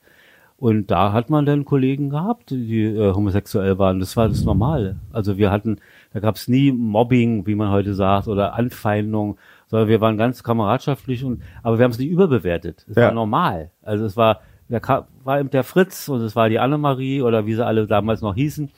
Und 0.56 0.90
da 0.90 1.12
hat 1.12 1.30
man 1.30 1.46
dann 1.46 1.64
Kollegen 1.64 2.10
gehabt, 2.10 2.50
die 2.50 2.84
äh, 2.84 3.14
homosexuell 3.14 3.78
waren. 3.78 3.98
Das 3.98 4.16
war 4.16 4.28
das 4.28 4.44
Normale. 4.44 4.96
Also 5.12 5.38
wir 5.38 5.50
hatten, 5.50 5.78
da 6.12 6.20
gab 6.20 6.36
es 6.36 6.48
nie 6.48 6.70
Mobbing, 6.70 7.46
wie 7.46 7.54
man 7.54 7.70
heute 7.70 7.94
sagt, 7.94 8.28
oder 8.28 8.54
Anfeindung, 8.54 9.38
sondern 9.70 9.88
wir 9.88 10.00
waren 10.00 10.18
ganz 10.18 10.42
kameradschaftlich 10.42 11.24
und 11.24 11.42
aber 11.62 11.78
wir 11.78 11.84
haben 11.84 11.92
es 11.92 11.98
nicht 11.98 12.10
überbewertet. 12.10 12.84
Es 12.90 12.96
Ja. 12.96 13.04
war 13.04 13.12
normal. 13.12 13.70
Also 13.82 14.04
es 14.04 14.16
war, 14.16 14.40
der 14.68 14.82
war 15.24 15.38
eben 15.40 15.50
der 15.50 15.62
Fritz 15.64 16.08
und 16.08 16.20
es 16.22 16.34
war 16.34 16.48
die 16.48 16.58
Annemarie 16.58 17.22
oder 17.22 17.46
wie 17.46 17.54
sie 17.54 17.64
alle 17.64 17.86
damals 17.86 18.20
noch 18.20 18.34
hießen. 18.34 18.70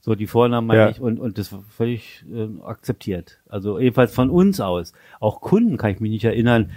So 0.00 0.14
die 0.16 0.26
Vornamen 0.26 0.66
meine 0.66 0.80
Ja. 0.80 0.88
ich 0.88 1.00
und, 1.00 1.20
und 1.20 1.38
das 1.38 1.52
war 1.52 1.60
völlig 1.68 2.24
äh, 2.32 2.48
akzeptiert. 2.64 3.38
Also 3.48 3.78
jedenfalls 3.78 4.14
von 4.14 4.30
uns 4.30 4.58
aus. 4.60 4.94
Auch 5.20 5.40
Kunden 5.42 5.76
kann 5.76 5.90
ich 5.90 6.00
mich 6.00 6.10
nicht 6.10 6.24
erinnern, 6.24 6.70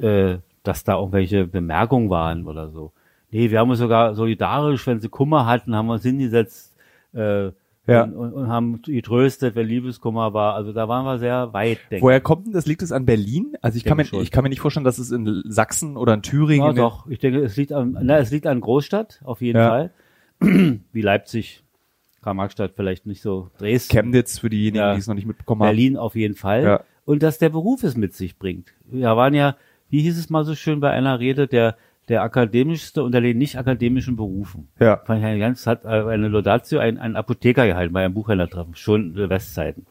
äh, 0.00 0.38
dass 0.64 0.82
da 0.84 0.98
irgendwelche 0.98 1.46
Bemerkungen 1.46 2.10
waren 2.10 2.46
oder 2.46 2.68
so. 2.70 2.92
Nee, 3.30 3.50
wir 3.50 3.60
haben 3.60 3.70
uns 3.70 3.78
sogar 3.78 4.14
solidarisch, 4.14 4.86
wenn 4.86 5.00
sie 5.00 5.08
Kummer 5.08 5.46
hatten, 5.46 5.74
haben 5.74 5.86
wir 5.86 5.94
uns 5.94 6.02
hingesetzt 6.02 6.76
äh, 7.14 7.50
Ja. 7.86 8.02
und, 8.04 8.14
und, 8.14 8.32
und 8.32 8.48
haben 8.48 8.82
getröstet, 8.82 9.54
wenn 9.54 9.66
Liebeskummer 9.66 10.34
war. 10.34 10.54
Also 10.54 10.72
da 10.72 10.88
waren 10.88 11.04
wir 11.04 11.18
sehr 11.18 11.52
weit, 11.52 11.78
denke 11.90 12.04
Woher 12.04 12.20
kommt 12.20 12.46
denn 12.46 12.52
das? 12.52 12.66
Liegt 12.66 12.82
es 12.82 12.90
an 12.92 13.06
Berlin? 13.06 13.56
Also 13.62 13.76
ich 13.76 13.84
kann, 13.84 13.96
mir, 13.96 14.04
schon. 14.04 14.22
ich 14.22 14.30
kann 14.30 14.42
mir 14.42 14.48
nicht 14.48 14.60
vorstellen, 14.60 14.84
dass 14.84 14.98
es 14.98 15.10
in 15.12 15.42
Sachsen 15.46 15.96
oder 15.96 16.14
in 16.14 16.22
Thüringen. 16.22 16.66
Ja, 16.66 16.72
doch. 16.72 17.06
Ich 17.08 17.18
denke, 17.20 17.40
es 17.42 17.56
liegt 17.56 17.72
an, 17.72 17.96
na, 18.02 18.18
es 18.18 18.30
liegt 18.30 18.46
an 18.46 18.60
Großstadt, 18.60 19.20
auf 19.24 19.40
jeden 19.40 19.58
Ja. 19.58 19.68
Fall. 19.68 19.90
Wie 20.92 21.00
Leipzig, 21.00 21.62
Karl-Marx-Stadt 22.22 22.72
vielleicht 22.76 23.06
nicht 23.06 23.22
so. 23.22 23.50
Dresden, 23.58 23.92
Chemnitz 23.92 24.38
für 24.40 24.50
diejenigen, 24.50 24.78
Ja. 24.78 24.92
die 24.94 24.98
es 25.00 25.06
noch 25.06 25.14
nicht 25.14 25.26
mitbekommen 25.26 25.60
haben. 25.62 25.68
Berlin 25.68 25.96
auf 25.96 26.14
jeden 26.16 26.34
Fall. 26.34 26.62
Ja. 26.64 26.80
Und 27.04 27.22
dass 27.22 27.38
der 27.38 27.50
Beruf 27.50 27.84
es 27.84 27.96
mit 27.96 28.14
sich 28.14 28.36
bringt. 28.38 28.72
Wir 28.84 29.16
waren 29.16 29.32
ja, 29.32 29.56
wie 29.88 30.00
hieß 30.02 30.18
es 30.18 30.28
mal 30.28 30.44
so 30.44 30.56
schön 30.56 30.80
bei 30.80 30.90
einer 30.90 31.20
Rede, 31.20 31.46
der, 31.46 31.76
der 32.08 32.22
akademischste 32.22 33.02
unter 33.02 33.20
den 33.20 33.38
nicht 33.38 33.58
akademischen 33.58 34.16
Berufen. 34.16 34.68
Ja. 34.78 35.00
Ich 35.02 35.08
eine 35.10 35.38
ganz, 35.38 35.66
hat 35.66 35.84
eine 35.84 36.28
Laudatio, 36.28 36.78
ein, 36.78 36.98
ein 36.98 37.16
Apotheker 37.16 37.66
gehalten 37.66 37.92
bei 37.92 38.04
einem 38.04 38.14
Buchhändlertreffen, 38.14 38.74
schon 38.76 39.16
Westzeiten. 39.16 39.86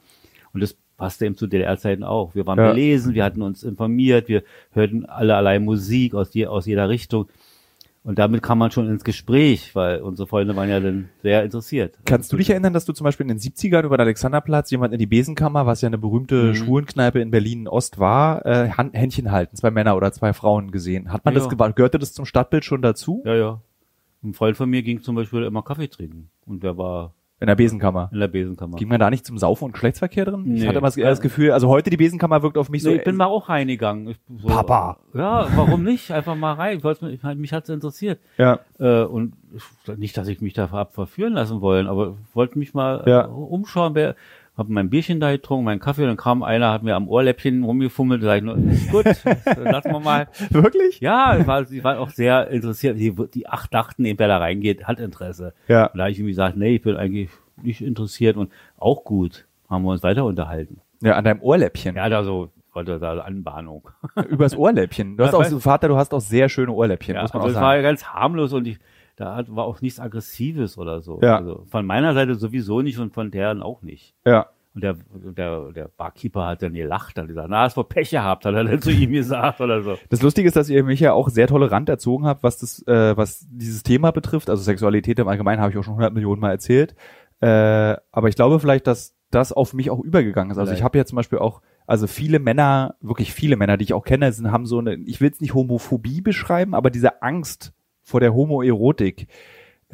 Und 0.53 0.61
das 0.61 0.77
passte 0.97 1.25
eben 1.25 1.35
zu 1.35 1.47
DDR-Zeiten 1.47 2.03
auch. 2.03 2.35
Wir 2.35 2.47
waren 2.47 2.57
Ja. 2.57 2.69
belesen, 2.69 3.13
wir 3.13 3.23
hatten 3.25 3.41
uns 3.41 3.63
informiert, 3.63 4.29
wir 4.29 4.43
hörten 4.71 5.05
allerlei 5.05 5.59
Musik 5.59 6.13
aus, 6.15 6.33
je, 6.33 6.47
aus 6.47 6.65
jeder 6.65 6.87
Richtung. 6.87 7.27
Und 8.05 8.19
damit 8.19 8.43
kam 8.43 8.59
man 8.59 8.69
schon 8.69 8.87
ins 8.87 9.03
Gespräch, 9.03 9.73
weil 9.73 9.99
unsere 10.01 10.27
Freunde 10.27 10.55
waren 10.55 10.69
ja 10.69 10.79
dann 10.79 11.09
sehr 11.23 11.43
interessiert. 11.43 11.97
Kannst 12.05 12.31
du 12.31 12.37
dich 12.37 12.51
erinnern, 12.51 12.71
dass 12.71 12.85
du 12.85 12.93
zum 12.93 13.03
Beispiel 13.03 13.23
in 13.23 13.29
den 13.29 13.39
70ern 13.39 13.83
über 13.83 13.97
den 13.97 14.01
Alexanderplatz 14.01 14.69
jemand 14.69 14.93
in 14.93 14.99
die 14.99 15.07
Besenkammer, 15.07 15.65
was 15.65 15.81
ja 15.81 15.87
eine 15.87 15.97
berühmte 15.97 16.35
Mhm. 16.49 16.55
Schwulenkneipe 16.55 17.19
in 17.19 17.31
Berlin-Ost 17.31 17.97
war, 17.97 18.45
äh, 18.45 18.69
Händchen 18.93 19.31
halten, 19.31 19.55
zwei 19.55 19.71
Männer 19.71 19.97
oder 19.97 20.11
zwei 20.11 20.33
Frauen 20.33 20.69
gesehen? 20.69 21.11
Hat 21.11 21.25
man 21.25 21.33
Ja. 21.33 21.39
das 21.39 21.49
gewa- 21.49 21.73
Gehörte 21.73 21.97
das 21.97 22.13
zum 22.13 22.25
Stadtbild 22.25 22.63
schon 22.63 22.83
dazu? 22.83 23.23
Ja, 23.25 23.35
ja. 23.35 23.61
Ein 24.23 24.33
Freund 24.33 24.55
von 24.55 24.69
mir 24.69 24.83
ging 24.83 25.01
zum 25.01 25.15
Beispiel 25.15 25.41
immer 25.43 25.63
Kaffee 25.63 25.87
trinken. 25.87 26.29
Und 26.45 26.63
der 26.63 26.77
war 26.77 27.13
In 27.41 27.47
der 27.47 27.55
Besenkammer. 27.55 28.09
in 28.13 28.19
der 28.21 28.29
Besenkammer. 28.29 28.77
Ging 28.77 28.87
man 28.87 28.99
da 28.99 29.09
nicht 29.09 29.25
zum 29.25 29.37
Saufen 29.37 29.65
und 29.65 29.71
Geschlechtsverkehr 29.73 30.23
drin? 30.25 30.41
Ich 30.55 30.61
Nee. 30.61 30.67
hatte 30.67 30.77
immer 30.77 30.87
das, 30.87 30.95
eher 30.95 31.09
das 31.09 31.19
Gefühl, 31.19 31.51
also 31.51 31.67
heute 31.67 31.89
die 31.89 31.97
Besenkammer 31.97 32.41
wirkt 32.41 32.57
auf 32.57 32.69
mich 32.69 32.81
so. 32.81 32.89
Nee, 32.89 32.95
ich 32.97 33.03
bin 33.03 33.17
mal 33.17 33.25
auch 33.25 33.49
reingegangen. 33.49 34.07
Ich, 34.07 34.17
so, 34.37 34.47
Papa. 34.47 34.97
Ja, 35.13 35.47
warum 35.55 35.83
nicht? 35.83 36.11
Einfach 36.11 36.35
mal 36.35 36.53
rein. 36.53 36.77
Ich 36.77 36.83
wollte, 36.85 37.09
ich, 37.09 37.21
mich 37.23 37.51
hat's 37.51 37.67
interessiert. 37.69 38.19
ja. 38.37 38.59
Äh, 38.79 39.03
und 39.03 39.33
ich- 39.53 39.97
nicht, 39.97 40.15
dass 40.17 40.27
ich 40.29 40.39
mich 40.41 40.53
da 40.53 40.71
hab 40.71 40.93
verführen 40.93 41.33
lassen 41.33 41.59
wollen, 41.61 41.87
aber 41.87 42.15
ich 42.29 42.35
wollte 42.35 42.57
mich 42.57 42.73
mal 42.73 43.03
Ja. 43.05 43.25
äh, 43.25 43.27
umschauen. 43.27 43.95
Wer, 43.95 44.15
hab 44.57 44.69
mein 44.69 44.89
Bierchen 44.89 45.19
da 45.19 45.31
getrunken, 45.31 45.65
meinen 45.65 45.79
Kaffee, 45.79 46.03
und 46.03 46.07
dann 46.07 46.17
kam 46.17 46.43
einer, 46.43 46.71
hat 46.71 46.83
mir 46.83 46.95
am 46.95 47.07
Ohrläppchen 47.07 47.63
rumgefummelt, 47.63 48.21
da 48.21 48.27
sag 48.27 48.37
ich 48.37 48.43
nur, 48.43 48.57
ist 48.57 48.89
gut, 48.89 49.05
lassen 49.63 49.91
wir 49.91 49.99
mal. 49.99 50.27
Wirklich? 50.49 50.99
Ja, 51.01 51.37
ich 51.37 51.45
war, 51.45 51.65
sie 51.65 51.83
war 51.83 51.99
auch 51.99 52.09
sehr 52.09 52.47
interessiert. 52.49 52.97
Die, 52.97 53.13
die 53.33 53.47
acht 53.47 53.73
dachten, 53.73 54.05
eben, 54.05 54.17
wer 54.19 54.27
da 54.27 54.37
reingeht, 54.37 54.85
hat 54.85 54.99
Interesse. 54.99 55.53
Ja. 55.67 55.87
Und 55.87 55.97
da 55.97 56.03
habe 56.03 56.11
ich 56.11 56.19
ihm 56.19 56.27
gesagt, 56.27 56.55
nee, 56.55 56.75
ich 56.75 56.81
bin 56.81 56.95
eigentlich 56.95 57.29
nicht 57.61 57.81
interessiert 57.81 58.37
und 58.37 58.51
auch 58.77 59.03
gut. 59.03 59.45
Haben 59.69 59.83
wir 59.83 59.91
uns 59.91 60.03
weiter 60.03 60.25
unterhalten. 60.25 60.79
Ja, 61.01 61.13
an 61.15 61.23
deinem 61.23 61.41
Ohrläppchen. 61.41 61.95
Ja, 61.95 62.07
da 62.07 62.23
so, 62.23 62.49
wollte 62.73 62.99
da 62.99 63.17
Anbahnung. 63.19 63.89
Übers 64.29 64.55
Ohrläppchen. 64.55 65.17
Du 65.17 65.25
hast 65.25 65.33
auch 65.33 65.59
Vater, 65.59 65.87
du 65.87 65.97
hast 65.97 66.13
auch 66.13 66.21
sehr 66.21 66.49
schöne 66.49 66.71
Ohrläppchen, 66.71 67.15
Ja, 67.15 67.21
muss 67.23 67.33
man 67.33 67.41
also 67.41 67.55
auch 67.55 67.57
es 67.57 67.61
war 67.61 67.71
sagen. 67.71 67.83
ja 67.83 67.89
ganz 67.89 68.05
harmlos 68.05 68.53
und 68.53 68.67
ich, 68.67 68.79
da 69.15 69.35
hat, 69.35 69.53
war 69.55 69.65
auch 69.65 69.81
nichts 69.81 69.99
Aggressives 69.99 70.77
oder 70.77 71.01
so. 71.01 71.19
Ja. 71.21 71.37
Also 71.37 71.65
von 71.69 71.85
meiner 71.85 72.13
Seite 72.13 72.35
sowieso 72.35 72.81
nicht 72.81 72.99
und 72.99 73.13
von 73.13 73.31
deren 73.31 73.63
auch 73.63 73.81
nicht. 73.81 74.13
Ja. 74.25 74.47
Und 74.75 74.83
der, 74.83 74.97
der, 75.13 75.71
der 75.71 75.87
Barkeeper 75.87 76.47
hat 76.47 76.61
dann 76.61 76.73
gelacht, 76.73 77.17
hat 77.17 77.27
gesagt, 77.27 77.47
na, 77.49 77.61
hast 77.61 77.77
wohl 77.77 77.85
Pech 77.85 78.09
gehabt, 78.09 78.45
hat 78.45 78.53
er 78.53 78.65
dann 78.65 78.81
zu 78.81 78.91
ihm 78.91 79.13
gesagt 79.13 79.61
oder 79.61 79.81
so. 79.81 79.97
Das 80.09 80.21
Lustige 80.21 80.49
ist, 80.49 80.57
dass 80.57 80.69
ihr 80.69 80.83
mich 80.83 80.99
ja 80.99 81.13
auch 81.13 81.29
sehr 81.29 81.47
tolerant 81.47 81.87
erzogen 81.87 82.25
habt, 82.25 82.43
was 82.43 82.57
das, 82.57 82.85
äh, 82.85 83.15
was 83.15 83.47
dieses 83.49 83.83
Thema 83.83 84.11
betrifft. 84.11 84.49
Also 84.49 84.63
Sexualität 84.63 85.17
im 85.17 85.29
Allgemeinen 85.29 85.61
habe 85.61 85.71
ich 85.71 85.77
auch 85.77 85.83
schon 85.83 85.93
100 85.93 86.13
Millionen 86.13 86.41
Mal 86.41 86.51
erzählt. 86.51 86.93
Äh, 87.39 87.47
aber 88.11 88.27
ich 88.27 88.35
glaube 88.35 88.59
vielleicht, 88.59 88.85
dass 88.85 89.15
das 89.31 89.53
auf 89.53 89.73
mich 89.73 89.89
auch 89.89 89.99
übergegangen 89.99 90.51
ist. 90.51 90.57
Also 90.57 90.73
ich 90.73 90.83
habe 90.83 90.97
ja 90.97 91.05
zum 91.05 91.15
Beispiel 91.15 91.39
auch, 91.39 91.61
also 91.87 92.07
viele 92.07 92.39
Männer, 92.39 92.95
wirklich 93.01 93.33
viele 93.33 93.55
Männer, 93.55 93.77
die 93.77 93.83
ich 93.83 93.93
auch 93.93 94.03
kenne, 94.03 94.31
sind, 94.31 94.51
haben 94.51 94.65
so 94.65 94.79
eine, 94.79 94.95
ich 94.95 95.19
will 95.21 95.29
es 95.29 95.41
nicht 95.41 95.53
Homophobie 95.53 96.21
beschreiben, 96.21 96.73
aber 96.73 96.89
diese 96.89 97.21
Angst 97.21 97.73
vor 98.03 98.19
der 98.19 98.33
Homoerotik 98.33 99.27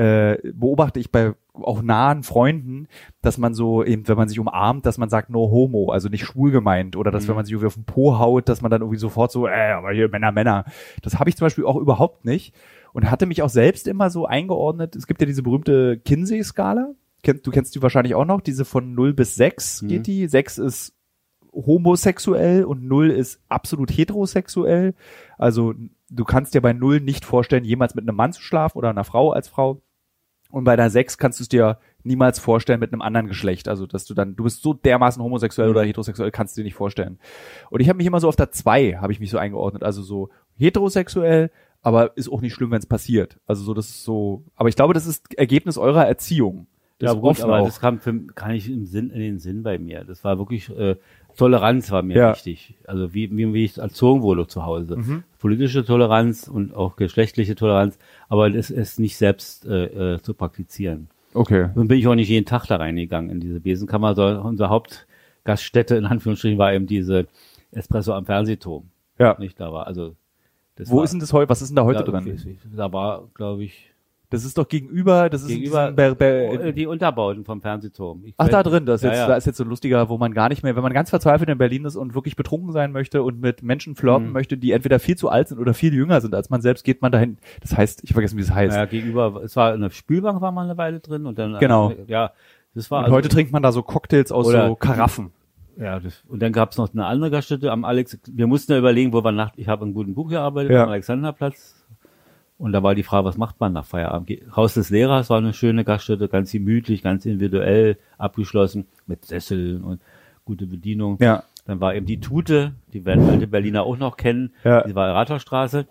äh, 0.01 0.37
beobachte 0.53 0.99
ich 0.99 1.11
bei 1.11 1.33
auch 1.53 1.81
nahen 1.81 2.23
Freunden, 2.23 2.87
dass 3.21 3.37
man 3.37 3.53
so 3.53 3.83
eben, 3.83 4.07
wenn 4.07 4.15
man 4.17 4.29
sich 4.29 4.39
umarmt, 4.39 4.85
dass 4.85 4.97
man 4.97 5.09
sagt 5.09 5.29
no 5.29 5.51
homo, 5.51 5.91
also 5.91 6.07
nicht 6.09 6.25
schwul 6.25 6.49
gemeint 6.51 6.95
oder 6.95 7.11
dass 7.11 7.25
Mhm. 7.25 7.29
wenn 7.29 7.35
man 7.35 7.45
sich 7.45 7.51
irgendwie 7.53 7.67
auf 7.67 7.75
den 7.75 7.83
Po 7.83 8.17
haut, 8.17 8.47
dass 8.49 8.61
man 8.61 8.71
dann 8.71 8.81
irgendwie 8.81 8.97
sofort 8.99 9.31
so, 9.31 9.47
äh, 9.47 9.71
aber 9.73 9.91
hier 9.91 10.07
Männer, 10.09 10.31
Männer. 10.31 10.65
Das 11.01 11.19
habe 11.19 11.29
ich 11.29 11.35
zum 11.35 11.45
Beispiel 11.45 11.65
auch 11.65 11.75
überhaupt 11.75 12.23
nicht 12.25 12.55
und 12.93 13.11
hatte 13.11 13.25
mich 13.25 13.41
auch 13.41 13.49
selbst 13.49 13.87
immer 13.87 14.09
so 14.09 14.25
eingeordnet. 14.25 14.95
Es 14.95 15.07
gibt 15.07 15.19
ja 15.21 15.27
diese 15.27 15.43
berühmte 15.43 15.97
Kinsey-Skala. 15.99 16.93
Du 17.43 17.51
kennst 17.51 17.75
die 17.75 17.81
wahrscheinlich 17.83 18.15
auch 18.15 18.25
noch, 18.25 18.41
diese 18.41 18.65
von 18.65 18.95
0 18.95 19.13
bis 19.13 19.35
6 19.35 19.81
Mhm. 19.83 19.87
geht 19.89 20.07
die. 20.07 20.27
6 20.27 20.57
ist 20.57 20.95
homosexuell 21.53 22.63
und 22.63 22.83
0 22.87 23.09
ist 23.11 23.41
absolut 23.49 23.91
heterosexuell. 23.91 24.93
Also 25.37 25.73
du 26.09 26.23
kannst 26.23 26.53
dir 26.53 26.61
bei 26.61 26.73
0 26.73 26.99
nicht 27.01 27.25
vorstellen, 27.25 27.63
jemals 27.65 27.95
mit 27.95 28.07
einem 28.07 28.15
Mann 28.15 28.33
zu 28.33 28.41
schlafen 28.41 28.77
oder 28.77 28.89
einer 28.89 29.03
Frau 29.03 29.31
als 29.31 29.47
Frau. 29.49 29.81
Und 30.51 30.63
bei 30.65 30.75
der 30.75 30.89
6 30.89 31.17
kannst 31.17 31.39
du 31.39 31.43
es 31.43 31.49
dir 31.49 31.77
niemals 32.03 32.39
vorstellen 32.39 32.79
mit 32.79 32.91
einem 32.93 33.01
anderen 33.01 33.27
Geschlecht. 33.27 33.67
Also, 33.67 33.87
dass 33.87 34.05
du 34.05 34.13
dann, 34.13 34.35
du 34.35 34.43
bist 34.43 34.61
so 34.61 34.73
dermaßen 34.73 35.23
homosexuell 35.23 35.69
oder 35.69 35.83
heterosexuell, 35.83 36.31
kannst 36.31 36.55
du 36.55 36.61
dir 36.61 36.65
nicht 36.65 36.75
vorstellen. 36.75 37.19
Und 37.69 37.79
ich 37.79 37.89
habe 37.89 37.97
mich 37.97 38.05
immer 38.07 38.19
so 38.19 38.27
auf 38.27 38.35
der 38.35 38.51
2, 38.51 38.97
habe 38.99 39.13
ich 39.13 39.19
mich 39.19 39.29
so 39.31 39.37
eingeordnet. 39.37 39.83
Also 39.83 40.01
so 40.01 40.29
heterosexuell, 40.57 41.51
aber 41.81 42.15
ist 42.17 42.31
auch 42.31 42.41
nicht 42.41 42.53
schlimm, 42.53 42.71
wenn 42.71 42.79
es 42.79 42.85
passiert. 42.85 43.37
Also 43.47 43.63
so, 43.63 43.73
das 43.73 43.89
ist 43.89 44.03
so, 44.03 44.43
aber 44.55 44.69
ich 44.69 44.75
glaube, 44.75 44.93
das 44.93 45.05
ist 45.05 45.33
Ergebnis 45.35 45.77
eurer 45.77 46.05
Erziehung. 46.05 46.67
Ja, 46.99 47.07
Das 47.07 47.15
gut, 47.15 47.31
offen 47.31 47.43
aber 47.45 47.59
auch. 47.59 47.65
das 47.65 47.79
kam 47.79 47.99
für, 47.99 48.13
gar 48.13 48.49
nicht 48.49 48.69
im 48.69 48.85
Sinn, 48.85 49.09
in 49.09 49.19
den 49.19 49.39
Sinn 49.39 49.63
bei 49.63 49.79
mir. 49.79 50.03
Das 50.03 50.23
war 50.23 50.37
wirklich, 50.37 50.69
äh, 50.69 50.97
Toleranz 51.35 51.91
war 51.91 52.01
mir 52.01 52.15
Ja. 52.17 52.31
wichtig. 52.33 52.75
Also 52.85 53.13
wie, 53.13 53.29
wie, 53.35 53.53
wie 53.53 53.65
ich 53.65 53.77
erzogen 53.77 54.21
wurde 54.21 54.47
zu 54.47 54.65
Hause. 54.65 54.97
Mhm. 54.97 55.23
Politische 55.39 55.83
Toleranz 55.85 56.47
und 56.47 56.73
auch 56.75 56.95
geschlechtliche 56.95 57.55
Toleranz, 57.55 57.97
aber 58.29 58.49
das 58.49 58.69
ist 58.69 58.99
nicht 58.99 59.17
selbst 59.17 59.65
äh, 59.65 60.15
äh, 60.15 60.21
zu 60.21 60.33
praktizieren. 60.33 61.07
Okay. 61.33 61.69
Nun 61.75 61.87
bin 61.87 61.97
ich 61.97 62.07
auch 62.07 62.15
nicht 62.15 62.29
jeden 62.29 62.45
Tag 62.45 62.65
da 62.67 62.75
reingegangen 62.75 63.29
in 63.29 63.39
diese 63.39 63.59
Besenkammer, 63.59 64.15
sondern 64.15 64.43
unsere 64.45 64.69
Hauptgaststätte 64.69 65.95
in 65.95 66.05
Anführungsstrichen 66.05 66.57
war 66.57 66.73
eben 66.73 66.87
diese 66.87 67.27
Espresso 67.71 68.13
am 68.13 68.25
Fernsehturm. 68.25 68.89
Ja. 69.17 69.35
Nicht 69.39 69.59
da 69.59 69.71
war, 69.71 69.87
also 69.87 70.15
das 70.75 70.89
Wo 70.89 70.97
war, 70.97 71.03
ist 71.03 71.11
denn 71.11 71.19
das 71.19 71.31
heute? 71.33 71.49
Was 71.49 71.61
ist 71.61 71.69
denn 71.69 71.75
da 71.75 71.83
heute 71.83 72.03
drin? 72.03 72.57
Da 72.75 72.91
war, 72.91 73.27
glaube 73.33 73.63
ich, 73.63 73.90
Das 74.31 74.43
ist 74.45 74.57
doch 74.57 74.67
gegenüber, 74.67 75.29
das 75.29 75.41
ist 75.43 75.49
gegenüber 75.49 75.83
diesem 75.91 75.95
Ber 75.97 76.15
Ber 76.15 76.63
äh, 76.65 76.73
die 76.73 76.87
Unterbauten 76.87 77.43
vom 77.45 77.61
Fernsehturm. 77.61 78.23
Ich 78.25 78.33
Ach, 78.37 78.47
da 78.47 78.63
drin, 78.63 78.85
das 78.87 79.01
ist 79.01 79.03
Ja, 79.03 79.09
jetzt, 79.11 79.19
ja. 79.19 79.27
da 79.27 79.35
ist 79.35 79.45
jetzt 79.45 79.57
so 79.57 79.63
ein 79.63 79.69
lustiger, 79.69 80.09
wo 80.09 80.17
man 80.17 80.33
gar 80.33 80.49
nicht 80.49 80.63
mehr, 80.63 80.75
wenn 80.75 80.81
man 80.83 80.93
ganz 80.93 81.09
verzweifelt 81.09 81.49
in 81.49 81.57
Berlin 81.57 81.85
ist 81.85 81.97
und 81.97 82.15
wirklich 82.15 82.35
betrunken 82.35 82.71
sein 82.71 82.91
möchte 82.91 83.21
und 83.23 83.41
mit 83.41 83.61
Menschen 83.61 83.93
flirten 83.95 84.27
Mhm. 84.27 84.31
möchte, 84.33 84.57
die 84.57 84.71
entweder 84.71 84.99
viel 84.99 85.17
zu 85.17 85.29
alt 85.29 85.49
sind 85.49 85.59
oder 85.59 85.73
viel 85.73 85.93
jünger 85.93 86.21
sind 86.21 86.33
als 86.33 86.49
man 86.49 86.61
selbst, 86.61 86.83
geht 86.85 87.01
man 87.01 87.11
dahin. 87.11 87.37
Das 87.59 87.75
heißt, 87.77 88.03
ich 88.03 88.13
vergesse, 88.13 88.37
wie 88.37 88.41
es 88.41 88.51
heißt. 88.51 88.75
Ja, 88.75 88.85
gegenüber, 88.85 89.41
es 89.43 89.55
war 89.55 89.73
eine 89.73 89.91
Spülbank 89.91 90.41
war 90.41 90.51
mal 90.51 90.63
eine 90.65 90.77
Weile 90.77 90.99
drin 91.01 91.25
und 91.25 91.37
dann 91.37 91.59
Genau. 91.59 91.91
ja, 92.07 92.31
das 92.73 92.89
war 92.89 92.99
und 92.99 93.03
also, 93.05 93.15
heute 93.17 93.27
trinkt 93.29 93.51
man 93.51 93.61
da 93.61 93.71
so 93.73 93.83
Cocktails 93.83 94.31
aus 94.31 94.47
so 94.49 94.75
Karaffen. 94.75 95.31
ja, 95.77 95.99
das, 95.99 96.23
und 96.29 96.41
dann 96.41 96.53
gab's 96.53 96.77
noch 96.77 96.93
eine 96.93 97.05
andere 97.05 97.31
Gaststätte 97.31 97.69
am 97.69 97.83
Alex. 97.83 98.17
Wir 98.31 98.47
mussten 98.47 98.71
ja 98.71 98.77
überlegen, 98.77 99.11
wo 99.11 99.21
wir 99.25 99.33
nach. 99.33 99.51
Ich 99.57 99.67
habe 99.67 99.85
in 99.85 99.93
guten 99.93 100.13
Buch 100.15 100.29
gearbeitet 100.29 100.71
Ja. 100.71 100.83
am 100.83 100.89
Alexanderplatz 100.89 101.80
und 102.61 102.73
da 102.73 102.83
war 102.83 102.93
die 102.93 103.01
Frage, 103.01 103.25
was 103.25 103.37
macht 103.37 103.59
man 103.59 103.73
nach 103.73 103.85
Feierabend? 103.85 104.29
Haus 104.55 104.75
des 104.75 104.91
Lehrers 104.91 105.31
war 105.31 105.39
eine 105.39 105.51
schöne 105.51 105.83
Gaststätte, 105.83 106.27
ganz 106.27 106.51
gemütlich, 106.51 107.01
ganz 107.01 107.25
individuell 107.25 107.97
abgeschlossen 108.19 108.85
mit 109.07 109.25
Sesseln 109.25 109.83
und 109.83 109.99
gute 110.45 110.67
Bedienung. 110.67 111.17
Ja. 111.19 111.43
Dann 111.65 111.81
war 111.81 111.95
eben 111.95 112.05
die 112.05 112.19
Tute, 112.19 112.73
die 112.93 113.03
werden 113.03 113.27
alte 113.27 113.47
Berliner 113.47 113.81
auch 113.81 113.97
noch 113.97 114.15
kennen. 114.15 114.53
Ja. 114.63 114.83
Die 114.83 114.93
war 114.93 115.07
in 115.07 115.15
Rathausstraße. 115.15 115.87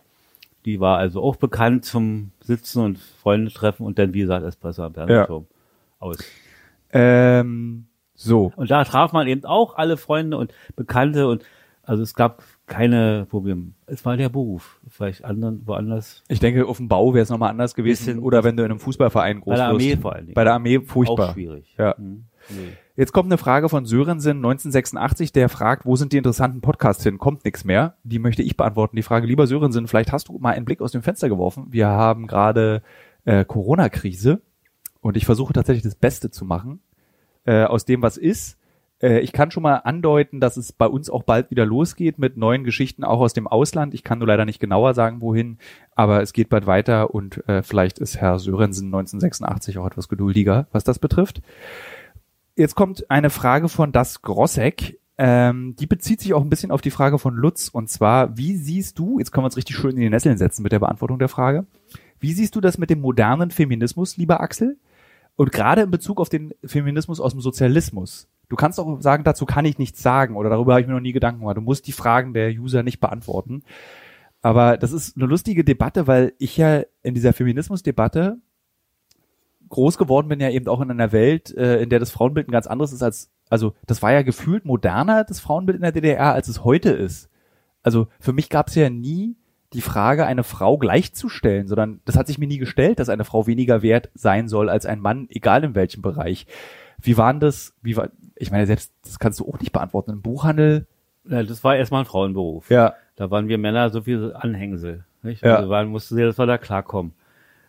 Die 0.64 0.78
war 0.78 0.98
also 0.98 1.20
auch 1.20 1.34
bekannt 1.34 1.84
zum 1.84 2.30
Sitzen 2.40 2.84
und 2.84 2.98
Freunde 2.98 3.50
treffen 3.50 3.84
und 3.84 3.98
dann, 3.98 4.14
wie 4.14 4.20
gesagt, 4.20 4.46
Espresso 4.46 4.84
am 4.84 4.94
Fernsehturm 4.94 5.48
aus. 5.98 6.18
Ähm, 6.92 7.86
so. 8.14 8.52
Und 8.54 8.70
da 8.70 8.84
traf 8.84 9.12
man 9.12 9.26
eben 9.26 9.44
auch 9.44 9.74
alle 9.74 9.96
Freunde 9.96 10.36
und 10.36 10.54
Bekannte 10.76 11.26
und 11.26 11.44
also 11.82 12.04
es 12.04 12.14
gab 12.14 12.44
keine 12.70 13.26
Probleme. 13.28 13.72
Es 13.86 14.04
war 14.04 14.16
der 14.16 14.28
Beruf. 14.28 14.80
Vielleicht 14.88 15.24
anderen, 15.24 15.66
woanders. 15.66 16.22
Ich 16.28 16.38
denke, 16.38 16.66
auf 16.66 16.76
dem 16.78 16.88
Bau 16.88 17.12
wäre 17.12 17.24
es 17.24 17.28
nochmal 17.28 17.50
anders 17.50 17.74
gewesen. 17.74 18.06
Bisschen- 18.06 18.18
oder 18.20 18.44
wenn 18.44 18.56
du 18.56 18.62
in 18.62 18.70
einem 18.70 18.80
Fußballverein 18.80 19.40
groß 19.40 19.52
Bei 19.52 19.56
der 19.56 19.66
Armee 19.66 19.90
wirst. 19.90 20.02
vor 20.02 20.12
allen 20.14 20.26
Dingen. 20.26 20.34
Bei 20.34 20.44
der 20.44 20.54
Armee 20.54 20.80
furchtbar. 20.80 21.30
Auch 21.30 21.32
schwierig. 21.34 21.74
Ja. 21.76 21.96
Hm. 21.98 22.24
Nee. 22.48 22.56
Jetzt 22.96 23.12
kommt 23.12 23.26
eine 23.26 23.38
Frage 23.38 23.68
von 23.68 23.86
Sörensen 23.86 24.38
1986, 24.38 25.32
der 25.32 25.48
fragt, 25.48 25.84
wo 25.84 25.96
sind 25.96 26.12
die 26.12 26.16
interessanten 26.16 26.60
Podcasts 26.60 27.02
hin? 27.02 27.18
Kommt 27.18 27.44
nichts 27.44 27.64
mehr. 27.64 27.96
Die 28.04 28.18
möchte 28.18 28.42
ich 28.42 28.56
beantworten. 28.56 28.96
Die 28.96 29.02
Frage, 29.02 29.26
lieber 29.26 29.46
Sörensen, 29.46 29.86
vielleicht 29.88 30.12
hast 30.12 30.28
du 30.28 30.38
mal 30.38 30.54
einen 30.54 30.64
Blick 30.64 30.80
aus 30.80 30.92
dem 30.92 31.02
Fenster 31.02 31.28
geworfen. 31.28 31.66
Wir 31.70 31.88
haben 31.88 32.26
gerade 32.26 32.82
äh, 33.24 33.44
Corona-Krise 33.44 34.40
und 35.00 35.16
ich 35.16 35.26
versuche 35.26 35.52
tatsächlich 35.52 35.82
das 35.82 35.94
Beste 35.96 36.30
zu 36.30 36.44
machen 36.44 36.80
äh, 37.46 37.64
aus 37.64 37.84
dem, 37.84 38.00
was 38.02 38.16
ist. 38.16 38.58
Äh, 39.02 39.20
ich 39.20 39.32
kann 39.32 39.50
schon 39.50 39.62
mal 39.62 39.76
andeuten, 39.76 40.40
dass 40.40 40.56
es 40.56 40.72
bei 40.72 40.86
uns 40.86 41.10
auch 41.10 41.22
bald 41.22 41.50
wieder 41.50 41.66
losgeht 41.66 42.18
mit 42.18 42.36
neuen 42.36 42.64
Geschichten, 42.64 43.04
auch 43.04 43.20
aus 43.20 43.32
dem 43.32 43.46
Ausland. 43.46 43.94
Ich 43.94 44.04
kann 44.04 44.18
nur 44.18 44.28
leider 44.28 44.44
nicht 44.44 44.60
genauer 44.60 44.94
sagen, 44.94 45.20
wohin, 45.20 45.58
aber 45.94 46.22
es 46.22 46.32
geht 46.32 46.48
bald 46.48 46.66
weiter 46.66 47.14
und 47.14 47.46
äh, 47.48 47.62
vielleicht 47.62 47.98
ist 47.98 48.18
Herr 48.18 48.38
Sörensen 48.38 48.86
1986 48.86 49.78
auch 49.78 49.86
etwas 49.86 50.08
geduldiger, 50.08 50.66
was 50.72 50.84
das 50.84 50.98
betrifft. 50.98 51.42
Jetzt 52.56 52.74
kommt 52.74 53.10
eine 53.10 53.30
Frage 53.30 53.68
von 53.68 53.92
Das 53.92 54.22
Grossek. 54.22 54.98
Ähm, 55.16 55.76
die 55.76 55.86
bezieht 55.86 56.20
sich 56.20 56.32
auch 56.32 56.40
ein 56.40 56.48
bisschen 56.48 56.70
auf 56.70 56.80
die 56.80 56.90
Frage 56.90 57.18
von 57.18 57.34
Lutz. 57.34 57.68
Und 57.68 57.90
zwar, 57.90 58.36
wie 58.38 58.56
siehst 58.56 58.98
du, 58.98 59.18
jetzt 59.18 59.32
können 59.32 59.42
wir 59.42 59.46
uns 59.46 59.56
richtig 59.56 59.76
schön 59.76 59.92
in 59.92 60.00
die 60.00 60.10
Nesseln 60.10 60.38
setzen 60.38 60.62
mit 60.62 60.72
der 60.72 60.78
Beantwortung 60.78 61.18
der 61.18 61.28
Frage. 61.28 61.66
Wie 62.20 62.32
siehst 62.32 62.54
du 62.56 62.60
das 62.60 62.78
mit 62.78 62.90
dem 62.90 63.00
modernen 63.00 63.50
Feminismus, 63.50 64.16
lieber 64.16 64.40
Axel? 64.40 64.78
Und 65.40 65.52
gerade 65.52 65.80
in 65.80 65.90
Bezug 65.90 66.20
auf 66.20 66.28
den 66.28 66.52
Feminismus 66.62 67.18
aus 67.18 67.32
dem 67.32 67.40
Sozialismus. 67.40 68.28
Du 68.50 68.56
kannst 68.56 68.78
auch 68.78 69.00
sagen, 69.00 69.24
dazu 69.24 69.46
kann 69.46 69.64
ich 69.64 69.78
nichts 69.78 70.02
sagen 70.02 70.36
oder 70.36 70.50
darüber 70.50 70.74
habe 70.74 70.82
ich 70.82 70.86
mir 70.86 70.92
noch 70.92 71.00
nie 71.00 71.14
Gedanken 71.14 71.40
gemacht. 71.40 71.56
Du 71.56 71.62
musst 71.62 71.86
die 71.86 71.92
Fragen 71.92 72.34
der 72.34 72.50
User 72.50 72.82
nicht 72.82 73.00
beantworten. 73.00 73.62
Aber 74.42 74.76
das 74.76 74.92
ist 74.92 75.16
eine 75.16 75.24
lustige 75.24 75.64
Debatte, 75.64 76.06
weil 76.06 76.34
ich 76.36 76.58
ja 76.58 76.82
in 77.02 77.14
dieser 77.14 77.32
Feminismusdebatte 77.32 78.36
groß 79.70 79.96
geworden 79.96 80.28
bin, 80.28 80.40
ja 80.40 80.50
eben 80.50 80.68
auch 80.68 80.82
in 80.82 80.90
einer 80.90 81.10
Welt, 81.10 81.56
äh, 81.56 81.80
in 81.80 81.88
der 81.88 82.00
das 82.00 82.10
Frauenbild 82.10 82.46
ein 82.46 82.52
ganz 82.52 82.66
anderes 82.66 82.92
ist 82.92 83.02
als, 83.02 83.30
also 83.48 83.72
das 83.86 84.02
war 84.02 84.12
ja 84.12 84.20
gefühlt 84.20 84.66
moderner, 84.66 85.24
das 85.24 85.40
Frauenbild 85.40 85.76
in 85.76 85.82
der 85.82 85.92
DDR, 85.92 86.34
als 86.34 86.48
es 86.48 86.64
heute 86.64 86.90
ist. 86.90 87.30
Also 87.82 88.08
für 88.18 88.34
mich 88.34 88.50
gab 88.50 88.68
es 88.68 88.74
ja 88.74 88.90
nie 88.90 89.38
die 89.72 89.80
Frage, 89.82 90.26
eine 90.26 90.42
Frau 90.44 90.78
gleichzustellen, 90.78 91.66
sondern 91.68 92.00
das 92.04 92.16
hat 92.16 92.26
sich 92.26 92.38
mir 92.38 92.46
nie 92.48 92.58
gestellt, 92.58 92.98
dass 92.98 93.08
eine 93.08 93.24
Frau 93.24 93.46
weniger 93.46 93.82
wert 93.82 94.10
sein 94.14 94.48
soll 94.48 94.68
als 94.68 94.84
ein 94.86 95.00
Mann, 95.00 95.26
egal 95.30 95.62
in 95.64 95.74
welchem 95.74 96.02
Bereich. 96.02 96.46
Wie 97.00 97.16
waren 97.16 97.40
das, 97.40 97.72
wie 97.82 97.96
war, 97.96 98.08
ich 98.36 98.50
meine, 98.50 98.66
selbst, 98.66 98.92
das 99.04 99.18
kannst 99.18 99.38
du 99.40 99.48
auch 99.48 99.58
nicht 99.60 99.72
beantworten. 99.72 100.10
Im 100.10 100.22
Buchhandel, 100.22 100.86
Ja, 101.24 101.42
das 101.42 101.62
war 101.64 101.76
erstmal 101.76 102.02
ein 102.02 102.06
Frauenberuf. 102.06 102.68
ja, 102.70 102.94
Da 103.16 103.30
waren 103.30 103.48
wir 103.48 103.58
Männer 103.58 103.90
so 103.90 104.02
viel 104.02 104.32
Anhängsel. 104.34 105.04
Nicht? 105.22 105.42
Ja. 105.44 105.56
Also 105.56 105.68
waren, 105.70 105.88
mussten 105.88 106.14
sehen, 106.16 106.26
dass 106.26 106.38
wir 106.38 106.46
da 106.46 106.58
klarkommen. 106.58 107.12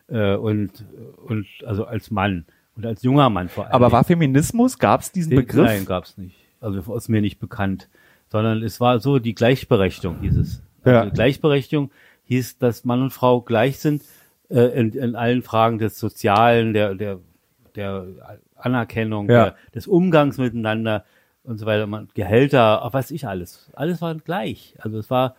Äh, 0.08 0.36
und, 0.36 0.86
und 1.28 1.46
also 1.66 1.86
als 1.86 2.10
Mann 2.12 2.46
und 2.76 2.86
als 2.86 3.04
junger 3.04 3.30
Mann 3.30 3.48
vor 3.50 3.66
allem. 3.66 3.74
aber 3.74 3.92
war 3.92 4.04
Feminismus, 4.04 4.80
gab 4.80 5.02
es 5.02 5.12
diesen 5.12 5.30
Den- 5.32 5.40
Begriff? 5.40 5.66
Nein, 5.66 5.86
gab's 5.86 6.18
nicht. 6.18 6.36
Also 6.62 6.96
ist 6.96 7.10
mir 7.10 7.22
nicht 7.22 7.40
bekannt. 7.40 7.90
Sondern 8.30 8.64
es 8.64 8.80
war 8.80 9.00
so 9.00 9.20
die 9.20 9.36
Gleichberechtigung 9.36 10.20
hieß 10.22 10.38
es. 10.38 10.62
Ja. 10.86 11.02
Also 11.02 11.14
Gleichberechtigung 11.14 11.92
hieß, 12.26 12.58
dass 12.58 12.86
Mann 12.86 13.02
und 13.02 13.12
Frau 13.12 13.42
gleich 13.42 13.80
sind 13.80 14.04
äh, 14.50 14.78
in, 14.80 14.92
in 14.94 15.16
allen 15.16 15.42
Fragen 15.44 15.78
des 15.80 16.00
Sozialen, 16.00 16.74
der, 16.74 16.96
der, 16.96 17.20
der 17.76 18.06
Anerkennung, 18.56 19.30
Ja. 19.30 19.44
der, 19.46 19.56
des 19.74 19.88
Umgangs 19.88 20.38
miteinander 20.38 21.06
und 21.44 21.58
so 21.58 21.66
weiter. 21.66 21.88
Man, 21.88 22.08
Gehälter, 22.14 22.84
ach, 22.84 22.94
was 22.94 23.12
ich 23.12 23.28
alles. 23.28 23.70
Alles 23.74 24.02
war 24.02 24.16
gleich. 24.16 24.76
Also 24.80 24.98
es 25.00 25.10
war, 25.10 25.36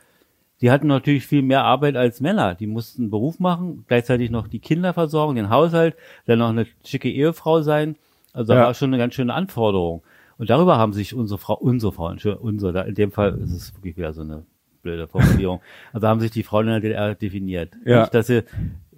die 0.61 0.71
hatten 0.71 0.87
natürlich 0.87 1.27
viel 1.27 1.43
mehr 1.43 1.65
Arbeit 1.65 1.97
als 1.97 2.21
Männer. 2.21 2.55
Die 2.55 2.67
mussten 2.67 3.03
einen 3.03 3.11
Beruf 3.11 3.39
machen, 3.41 3.85
gleichzeitig 3.89 4.31
noch 4.31 4.49
die 4.49 4.59
Kinder 4.61 4.93
versorgen, 4.95 5.37
den 5.37 5.51
Haushalt, 5.51 5.97
dann 6.27 6.39
noch 6.41 6.51
eine 6.51 6.67
schicke 6.85 7.11
Ehefrau 7.11 7.63
sein. 7.63 7.97
Also 8.33 8.53
da 8.53 8.61
Ja. 8.61 8.67
war 8.67 8.75
schon 8.75 8.91
eine 8.91 8.99
ganz 8.99 9.15
schöne 9.15 9.35
Anforderung. 9.35 10.03
Und 10.39 10.51
darüber 10.51 10.77
haben 10.79 10.93
sich 10.93 11.15
unsere 11.15 11.39
Frau, 11.39 11.55
unsere 11.55 11.93
Frauen, 11.93 12.19
unsere, 12.41 12.87
in 12.89 12.95
dem 12.95 13.13
Fall 13.13 13.39
ist 13.39 13.53
es 13.53 13.75
wirklich 13.77 13.97
wieder 13.97 14.13
so 14.13 14.23
eine 14.23 14.45
blöde 14.83 15.07
Formulierung. 15.09 15.61
also 15.93 16.07
haben 16.09 16.21
sich 16.21 16.31
die 16.31 16.43
Frauen 16.43 16.67
in 16.67 16.73
der 16.73 16.81
DDR 16.81 17.15
definiert. 17.15 17.75
Ja. 17.85 18.01
Nicht, 18.01 18.15
dass 18.15 18.27
sie, 18.27 18.43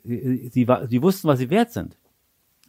sie, 0.02 0.48
sie, 0.52 0.68
war- 0.68 0.86
sie 0.86 1.02
wussten, 1.02 1.28
was 1.28 1.38
sie 1.38 1.50
wert 1.50 1.72
sind. 1.72 1.96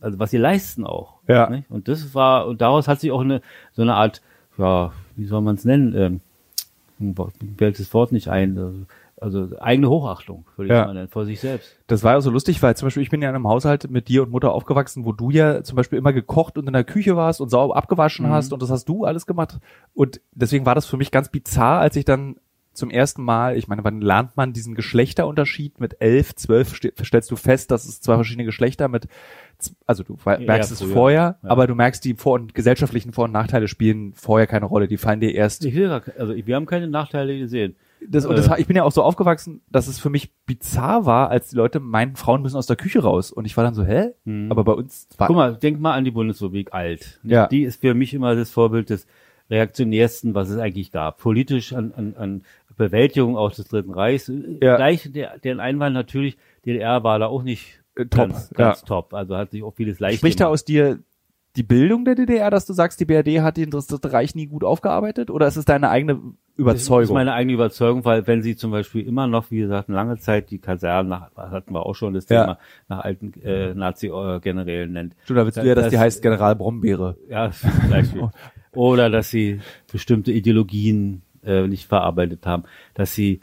Also 0.01 0.19
was 0.19 0.31
sie 0.31 0.37
leisten 0.37 0.85
auch. 0.85 1.15
Ja. 1.27 1.49
Nicht? 1.49 1.69
Und 1.71 1.87
das 1.87 2.13
war, 2.13 2.47
und 2.47 2.61
daraus 2.61 2.87
hat 2.87 2.99
sich 2.99 3.11
auch 3.11 3.21
eine, 3.21 3.41
so 3.71 3.81
eine 3.81 3.95
Art, 3.95 4.21
ja, 4.57 4.91
wie 5.15 5.25
soll 5.25 5.41
man 5.41 5.55
es 5.55 5.65
nennen, 5.65 5.95
ähm, 5.95 6.21
mir 6.99 7.13
fällt 7.57 7.79
das 7.79 7.93
Wort 7.93 8.11
nicht 8.11 8.27
ein, 8.29 8.57
also, 8.57 8.85
also 9.19 9.59
eigene 9.59 9.89
Hochachtung, 9.89 10.45
würde 10.55 10.67
ich 10.73 10.77
Ja. 10.77 10.85
mal 10.85 10.93
nennen, 10.93 11.07
vor 11.09 11.25
sich 11.25 11.39
selbst. 11.39 11.75
Das 11.87 12.03
war 12.03 12.13
ja 12.13 12.21
so 12.21 12.29
lustig, 12.29 12.61
weil 12.61 12.75
zum 12.77 12.85
Beispiel 12.87 13.03
ich 13.03 13.09
bin 13.09 13.21
ja 13.21 13.29
in 13.29 13.35
einem 13.35 13.47
Haushalt 13.47 13.89
mit 13.89 14.07
dir 14.07 14.23
und 14.23 14.31
Mutter 14.31 14.51
aufgewachsen, 14.53 15.03
wo 15.05 15.11
du 15.13 15.29
ja 15.29 15.63
zum 15.63 15.75
Beispiel 15.77 15.97
immer 15.97 16.13
gekocht 16.13 16.57
und 16.57 16.67
in 16.67 16.73
der 16.73 16.83
Küche 16.83 17.15
warst 17.17 17.41
und 17.41 17.49
sauber 17.49 17.75
abgewaschen 17.75 18.29
hast 18.29 18.53
und 18.53 18.61
das 18.61 18.69
hast 18.69 18.85
du 18.87 19.05
alles 19.05 19.25
gemacht. 19.25 19.59
Und 19.93 20.21
deswegen 20.33 20.65
war 20.65 20.75
das 20.75 20.85
für 20.85 20.97
mich 20.97 21.11
ganz 21.11 21.29
bizarr, 21.29 21.79
als 21.79 21.95
ich 21.95 22.05
dann 22.05 22.35
zum 22.75 22.89
ersten 22.89 23.23
Mal, 23.23 23.57
ich 23.57 23.67
meine, 23.67 23.83
wann 23.83 24.01
lernt 24.01 24.37
man 24.37 24.53
diesen 24.53 24.75
Geschlechterunterschied 24.75 25.79
mit 25.79 25.97
elf, 26.01 26.35
zwölf, 26.35 26.75
ste- 26.75 26.93
stellst 27.03 27.31
du 27.31 27.35
fest, 27.35 27.71
dass 27.71 27.85
es 27.85 28.01
zwei 28.01 28.15
verschiedene 28.15 28.45
Geschlechter 28.45 28.87
mit, 28.87 29.07
also 29.87 30.03
du 30.03 30.17
we- 30.23 30.31
Ja, 30.33 30.39
merkst 30.39 30.71
es 30.71 30.81
vorher, 30.83 31.39
Ja. 31.41 31.49
aber 31.49 31.67
du 31.67 31.75
merkst, 31.75 32.03
die 32.05 32.13
Vor- 32.13 32.35
und 32.35 32.53
gesellschaftlichen 32.53 33.13
Vor- 33.13 33.25
und 33.25 33.31
Nachteile 33.31 33.67
spielen 33.67 34.13
vorher 34.13 34.45
keine 34.47 34.65
Rolle, 34.65 34.87
die 34.87 34.97
fallen 34.97 35.19
dir 35.19 35.33
erst 35.33 35.65
Ich 35.65 35.73
will 35.75 35.89
also 35.89 36.35
wir 36.35 36.55
haben 36.55 36.65
keine 36.65 36.87
Nachteile 36.87 37.37
gesehen. 37.39 37.75
das, 38.07 38.25
und 38.25 38.37
das, 38.37 38.47
Äh. 38.49 38.59
ich 38.61 38.67
bin 38.67 38.75
ja 38.75 38.83
auch 38.83 38.91
so 38.91 39.01
aufgewachsen, 39.01 39.61
dass 39.71 39.87
es 39.87 39.97
für 39.99 40.09
mich 40.11 40.31
bizarr 40.45 41.05
war, 41.05 41.29
als 41.31 41.49
die 41.49 41.55
Leute 41.55 41.79
meinten, 41.79 42.17
Frauen 42.17 42.41
müssen 42.43 42.57
aus 42.57 42.67
der 42.67 42.75
Küche 42.75 42.99
raus. 43.01 43.31
Und 43.31 43.45
ich 43.45 43.55
war 43.57 43.63
dann 43.63 43.73
so, 43.73 43.83
hä? 43.83 44.11
Aber 44.49 44.63
bei 44.63 44.73
uns 44.73 45.07
war, 45.17 45.27
Guck 45.27 45.35
mal, 45.37 45.55
denk 45.55 45.79
mal 45.79 45.93
an 45.93 46.03
die 46.03 46.11
Bundesrepublik 46.11 46.73
alt. 46.73 47.19
Ja. 47.23 47.47
Die 47.47 47.63
ist 47.63 47.81
für 47.81 47.93
mich 47.95 48.13
immer 48.13 48.35
das 48.35 48.51
Vorbild 48.51 48.89
des 48.91 49.07
reaktionärsten, 49.49 50.33
was 50.35 50.49
es 50.49 50.57
eigentlich 50.59 50.91
gab. 50.91 51.17
Politisch 51.19 51.73
an, 51.73 51.93
an, 51.95 52.15
an 52.17 52.41
Bewältigung 52.77 53.37
auch 53.37 53.51
des 53.51 53.67
Dritten 53.67 53.91
Reichs. 53.93 54.31
Ja. 54.61 54.75
Gleich 54.77 55.11
der, 55.11 55.37
der 55.39 55.59
Einwand 55.59 55.93
natürlich, 55.93 56.37
DDR 56.65 57.03
war 57.03 57.19
da 57.19 57.27
auch 57.27 57.43
nicht 57.43 57.81
Äh, 57.95 58.05
top, 58.05 58.29
ganz, 58.29 58.49
ganz 58.51 58.81
ja. 58.81 58.87
top. 58.87 59.13
Also 59.13 59.37
hat 59.37 59.51
sich 59.51 59.63
auch 59.63 59.73
vieles 59.73 59.99
leicht 59.99 60.17
spricht 60.19 60.39
da 60.39 60.45
gemacht. 60.45 60.53
aus 60.53 60.65
dir 60.65 60.99
die 61.55 61.63
Bildung 61.63 62.03
der 62.03 62.15
DDR, 62.15 62.49
dass 62.49 62.65
du 62.65 62.73
sagst, 62.73 62.99
die 62.99 63.05
BRD 63.05 63.39
hat 63.41 63.55
den 63.55 63.69
das 63.71 63.87
Dritte 63.87 64.11
Reich 64.11 64.35
nie 64.35 64.45
gut 64.47 64.65
aufgearbeitet? 64.65 65.31
Oder 65.31 65.47
ist 65.47 65.55
es 65.55 65.63
deine 65.63 65.89
eigene 65.89 66.19
Überzeugung. 66.57 67.01
Das 67.01 67.09
ist 67.09 67.13
meine 67.13 67.33
eigene 67.33 67.53
Überzeugung, 67.53 68.03
weil 68.05 68.27
wenn 68.27 68.41
sie 68.41 68.55
zum 68.57 68.71
Beispiel 68.71 69.05
immer 69.07 69.27
noch, 69.27 69.51
wie 69.51 69.59
gesagt, 69.59 69.87
lange 69.89 70.17
Zeit 70.17 70.51
die 70.51 70.59
Kasernen, 70.59 71.09
nach, 71.09 71.33
hatten 71.35 71.73
wir 71.73 71.85
auch 71.85 71.93
schon 71.95 72.13
das 72.13 72.27
Ja. 72.29 72.41
Thema, 72.43 72.59
nach 72.89 72.99
alten 73.05 73.33
äh, 73.41 73.73
Nazi-Generälen 73.73 74.91
nennt. 74.91 75.15
Du, 75.27 75.33
da 75.33 75.45
willst 75.45 75.57
du 75.57 75.61
ja, 75.65 75.75
dass 75.75 75.85
Das- 75.85 75.91
die 75.91 75.99
heißt 75.99 76.21
General 76.21 76.55
Brombeere. 76.55 77.17
Ja, 77.29 77.51
Beispiel. 77.89 78.29
Oder 78.73 79.09
dass 79.09 79.29
sie 79.29 79.59
bestimmte 79.89 80.31
Ideologien 80.33 81.21
äh, 81.45 81.67
nicht 81.67 81.87
verarbeitet 81.87 82.45
haben, 82.45 82.63
dass 82.93 83.13
sie 83.15 83.41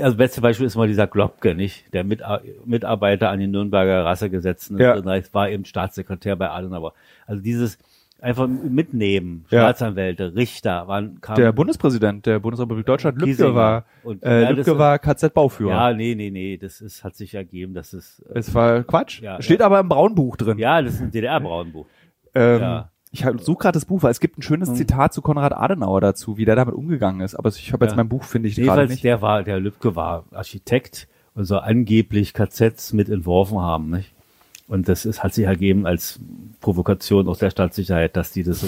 also 0.00 0.16
beste 0.16 0.40
Beispiel 0.40 0.66
ist 0.66 0.76
mal 0.76 0.86
dieser 0.86 1.08
Globke, 1.08 1.56
nicht? 1.56 1.92
Der 1.92 2.04
Mit 2.04 2.22
Mitarbeiter 2.64 3.30
an 3.30 3.40
den 3.40 3.50
Nürnberger 3.50 4.04
Rassegesetzen 4.04 4.78
Ja. 4.78 4.94
und 4.94 5.04
Reichs 5.06 5.34
war 5.34 5.50
eben 5.50 5.64
Staatssekretär 5.64 6.36
bei 6.36 6.48
Adenauer. 6.48 6.94
Also 7.26 7.42
dieses 7.42 7.76
einfach 8.20 8.46
mitnehmen, 8.46 9.46
Ja. 9.50 9.62
Staatsanwälte, 9.62 10.36
Richter, 10.36 10.86
waren 10.86 11.20
kamen, 11.20 11.40
Der 11.40 11.50
Bundespräsident 11.52 12.24
der 12.24 12.38
Bundesrepublik 12.38 12.86
Deutschland, 12.86 13.16
Lübcke 13.16 13.30
Kiesinger. 13.32 13.54
war, 13.56 13.84
Und, 14.04 14.22
äh, 14.22 14.42
ja, 14.42 14.50
ist- 14.50 14.78
war 14.78 14.98
KZ-Bauführer. 15.00 15.70
Ja, 15.72 15.92
nee, 15.92 16.14
nee, 16.14 16.30
nee, 16.30 16.56
das 16.56 16.80
ist, 16.80 17.02
hat 17.02 17.16
sich 17.16 17.34
ergeben, 17.34 17.74
das 17.74 17.92
ist, 17.92 18.20
äh, 18.32 18.38
Es 18.38 18.54
war 18.54 18.84
Quatsch. 18.84 19.20
Ja, 19.22 19.42
Steht 19.42 19.58
ja. 19.58 19.66
aber 19.66 19.80
im 19.80 19.88
Braunbuch 19.88 20.36
drin. 20.36 20.56
ja, 20.58 20.80
das 20.82 20.94
ist 20.94 21.00
ein 21.02 21.10
DDR-Braunbuch. 21.10 21.86
Ähm, 22.34 22.60
Ja. 22.60 22.90
Ich 23.14 23.24
suche 23.44 23.58
gerade 23.58 23.76
das 23.76 23.84
Buch, 23.84 24.02
weil 24.02 24.10
es 24.10 24.18
gibt 24.20 24.38
ein 24.38 24.42
schönes 24.42 24.74
Zitat 24.74 25.12
zu 25.14 25.22
Konrad 25.22 25.52
Adenauer 25.52 26.00
dazu, 26.00 26.36
wie 26.36 26.44
der 26.44 26.56
damit 26.56 26.74
umgegangen 26.74 27.20
ist. 27.20 27.34
Aber 27.36 27.48
ich 27.48 27.72
habe 27.72 27.84
jetzt 27.84 27.92
Ja. 27.92 27.96
mein 27.96 28.08
Buch, 28.08 28.24
finde 28.24 28.48
ich 28.48 28.56
gerade 28.56 28.88
nicht. 28.88 29.04
der 29.04 29.22
war, 29.22 29.42
der 29.44 29.60
Lübcke 29.60 29.94
war 29.94 30.24
Architekt 30.32 31.06
und 31.34 31.44
soll 31.44 31.60
angeblich 31.60 32.34
KZs 32.34 32.92
mit 32.92 33.08
entworfen 33.08 33.60
haben, 33.60 33.90
nicht? 33.90 34.12
Und 34.66 34.88
das 34.88 35.04
ist, 35.04 35.22
hat 35.22 35.34
sich 35.34 35.44
ergeben 35.44 35.86
als 35.86 36.18
Provokation 36.62 37.28
aus 37.28 37.38
der 37.38 37.50
Staatssicherheit, 37.50 38.16
dass 38.16 38.32
die 38.32 38.42
das 38.44 38.60
so, 38.60 38.66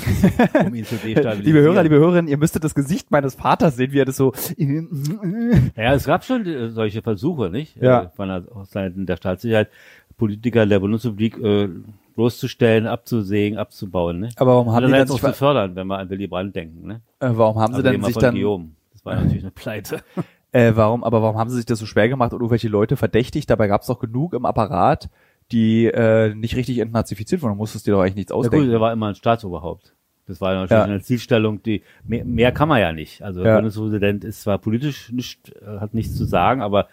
um 0.65 0.75
ihn 0.75 0.85
zu 0.85 0.97
destabilisieren. 0.97 1.43
Liebe 1.45 1.61
Hörer, 1.62 1.83
liebe 1.83 1.95
Hörerinnen, 1.97 2.29
ihr 2.29 2.37
müsstet 2.37 2.65
das 2.65 2.75
Gesicht 2.75 3.11
meines 3.11 3.35
Vaters 3.35 3.76
sehen, 3.76 3.93
wie 3.93 4.00
er 4.00 4.05
das 4.05 4.17
so. 4.19 4.33
Ja, 5.76 5.95
es 5.95 6.05
gab 6.05 6.23
schon 6.25 6.45
äh, 6.47 6.69
solche 6.71 7.00
Versuche, 7.03 7.49
nicht? 7.50 7.76
Ja. 7.81 8.03
Äh, 8.05 8.09
Von 8.15 8.29
der 8.29 8.45
aus 8.55 8.71
Seiten 8.71 9.07
der 9.07 9.17
Staatssicherheit, 9.17 9.71
Politiker 10.19 10.67
der 10.67 10.81
Bundesrepublik 10.81 11.38
äh, 11.38 11.69
bloßzustellen, 12.16 12.87
abzusägen, 12.87 13.58
abzubauen, 13.58 14.18
ne? 14.18 14.28
Aber 14.37 14.52
warum 14.54 14.73
haben 14.73 14.80
die 14.80 14.87
Andererseits 14.87 15.12
sich, 15.12 15.23
auch 15.25 15.28
zu 15.28 15.35
fördern, 15.38 15.76
wenn 15.76 15.87
wir 15.87 15.99
an 15.99 16.11
Willy 16.11 16.26
Brandt 16.26 16.56
denken, 16.56 16.87
ne? 16.87 17.00
äh, 17.20 17.30
warum 17.32 17.58
haben 17.61 17.73
sie 17.75 17.78
Also 17.78 17.90
denn 17.90 18.02
sich 18.02 18.14
von 18.14 18.23
dann, 18.23 18.35
Guillaume. 18.35 18.70
Das 18.92 19.04
war 19.04 19.14
natürlich 19.14 19.42
eine 19.44 19.50
Pleite. 19.52 20.00
äh, 20.52 20.73
warum, 20.75 21.04
aber 21.04 21.23
warum 21.23 21.37
haben 21.38 21.50
sie 21.50 21.56
sich 21.56 21.66
das 21.66 21.78
so 21.78 21.87
schwer 21.87 22.08
gemacht 22.08 22.32
und 22.32 22.40
irgendwelche 22.40 22.68
Leute 22.68 22.96
verdächtigt? 22.96 23.49
Dabei 23.50 23.68
gab 23.68 23.82
es 23.82 23.87
doch 23.87 24.00
genug 24.00 24.35
im 24.35 24.44
Apparat, 24.46 25.08
die 25.52 25.87
äh, 25.87 26.35
nicht 26.35 26.56
richtig 26.56 26.78
entnazifiziert 26.80 27.42
wurden. 27.42 27.52
Du 27.52 27.58
musstest 27.58 27.87
dir 27.87 27.92
doch 27.92 28.00
eigentlich 28.00 28.16
nichts 28.16 28.30
Ja 28.30 28.37
gut, 28.37 28.46
ausdenken. 28.46 28.73
er 28.73 28.80
war 28.80 28.92
immer 28.92 29.08
ein 29.08 29.14
Staatsoberhaupt. 29.14 29.94
Das 30.26 30.40
war 30.40 30.54
natürlich 30.54 30.70
Ja. 30.73 30.82
eine 30.85 31.00
Zielstellung, 31.02 31.62
die 31.62 31.82
mehr, 32.04 32.25
mehr 32.25 32.50
kann 32.50 32.68
man 32.68 32.80
ja 32.80 32.92
nicht. 32.92 33.23
Also 33.23 33.42
der 33.44 33.52
Ja. 33.52 33.56
Bundespräsident 33.58 34.25
ist 34.25 34.42
zwar 34.42 34.58
politisch 34.58 35.12
nicht, 35.12 35.52
äh, 35.62 35.78
hat 35.78 35.94
nichts 35.94 36.16
zu 36.16 36.25
sagen, 36.25 36.62
aber 36.62 36.88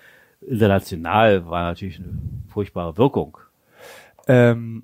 international 0.45 1.47
war 1.47 1.63
natürlich 1.63 1.97
eine 1.99 2.09
furchtbare 2.49 2.97
Wirkung. 2.97 3.37
Ähm, 4.27 4.83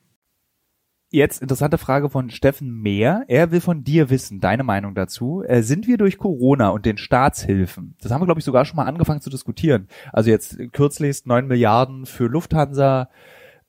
Jetzt 1.13 1.41
interessante 1.41 1.77
Frage 1.77 2.09
von 2.09 2.29
Steffen 2.29 2.71
Mehr. 2.71 3.25
Er 3.27 3.51
will 3.51 3.59
von 3.59 3.83
dir 3.83 4.09
wissen, 4.09 4.39
deine 4.39 4.63
Meinung 4.63 4.95
dazu. 4.95 5.43
Äh, 5.45 5.61
sind 5.61 5.85
wir 5.85 5.97
durch 5.97 6.17
Corona 6.17 6.69
und 6.69 6.85
den 6.85 6.97
Staatshilfen, 6.97 7.95
das 8.01 8.13
haben 8.13 8.21
wir, 8.21 8.27
glaube 8.27 8.39
ich, 8.39 8.45
sogar 8.45 8.63
schon 8.63 8.77
mal 8.77 8.85
angefangen 8.85 9.19
zu 9.19 9.29
diskutieren. 9.29 9.89
Also 10.13 10.29
jetzt 10.29 10.57
kürzlichst 10.71 11.27
9 11.27 11.47
Milliarden 11.47 12.05
für 12.05 12.27
Lufthansa, 12.27 13.09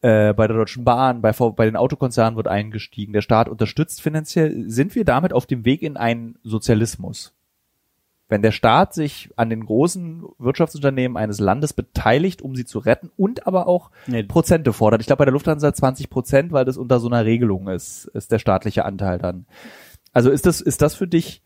äh, 0.02 0.32
bei 0.34 0.46
der 0.46 0.56
Deutschen 0.56 0.84
Bahn, 0.84 1.20
bei, 1.20 1.32
bei 1.32 1.64
den 1.64 1.74
Autokonzernen 1.74 2.36
wird 2.36 2.46
eingestiegen, 2.46 3.12
der 3.12 3.22
Staat 3.22 3.48
unterstützt 3.48 4.02
finanziell. 4.02 4.70
Sind 4.70 4.94
wir 4.94 5.04
damit 5.04 5.32
auf 5.32 5.46
dem 5.46 5.64
Weg 5.64 5.82
in 5.82 5.96
einen 5.96 6.38
Sozialismus? 6.44 7.34
Wenn 8.32 8.40
der 8.40 8.50
Staat 8.50 8.94
sich 8.94 9.28
an 9.36 9.50
den 9.50 9.66
großen 9.66 10.24
Wirtschaftsunternehmen 10.38 11.18
eines 11.18 11.38
Landes 11.38 11.74
beteiligt, 11.74 12.40
um 12.40 12.56
sie 12.56 12.64
zu 12.64 12.78
retten 12.78 13.10
und 13.18 13.46
aber 13.46 13.68
auch 13.68 13.90
Nee. 14.06 14.22
Prozente 14.22 14.72
fordert. 14.72 15.02
Ich 15.02 15.06
glaube 15.06 15.18
bei 15.18 15.26
der 15.26 15.34
Lufthansa 15.34 15.74
20 15.74 16.08
Prozent, 16.08 16.50
weil 16.50 16.64
das 16.64 16.78
unter 16.78 16.98
so 16.98 17.08
einer 17.08 17.26
Regelung 17.26 17.68
ist, 17.68 18.06
ist 18.14 18.32
der 18.32 18.38
staatliche 18.38 18.86
Anteil 18.86 19.18
dann. 19.18 19.44
Also 20.14 20.30
ist 20.30 20.46
das, 20.46 20.62
ist 20.62 20.80
das 20.80 20.94
für 20.94 21.06
dich 21.06 21.42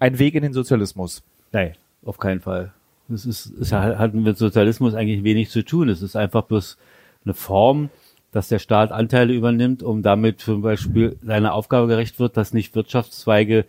ein 0.00 0.18
Weg 0.18 0.34
in 0.34 0.42
den 0.42 0.52
Sozialismus. 0.52 1.22
Nein, 1.52 1.76
auf 2.04 2.18
keinen 2.18 2.40
Fall. 2.40 2.72
Das 3.06 3.24
ist, 3.24 3.46
es 3.60 3.72
hat 3.72 4.12
mit 4.12 4.36
Sozialismus 4.36 4.94
eigentlich 4.94 5.22
wenig 5.22 5.50
zu 5.50 5.64
tun. 5.64 5.88
Es 5.88 6.02
ist 6.02 6.16
einfach 6.16 6.42
bloß 6.42 6.78
eine 7.24 7.34
Form, 7.34 7.90
dass 8.32 8.48
der 8.48 8.58
Staat 8.58 8.90
Anteile 8.90 9.34
übernimmt, 9.34 9.84
um 9.84 10.02
damit 10.02 10.40
zum 10.40 10.62
Beispiel 10.62 11.16
seiner 11.22 11.54
Aufgabe 11.54 11.86
gerecht 11.86 12.18
wird, 12.18 12.36
dass 12.36 12.52
nicht 12.52 12.74
Wirtschaftszweige 12.74 13.66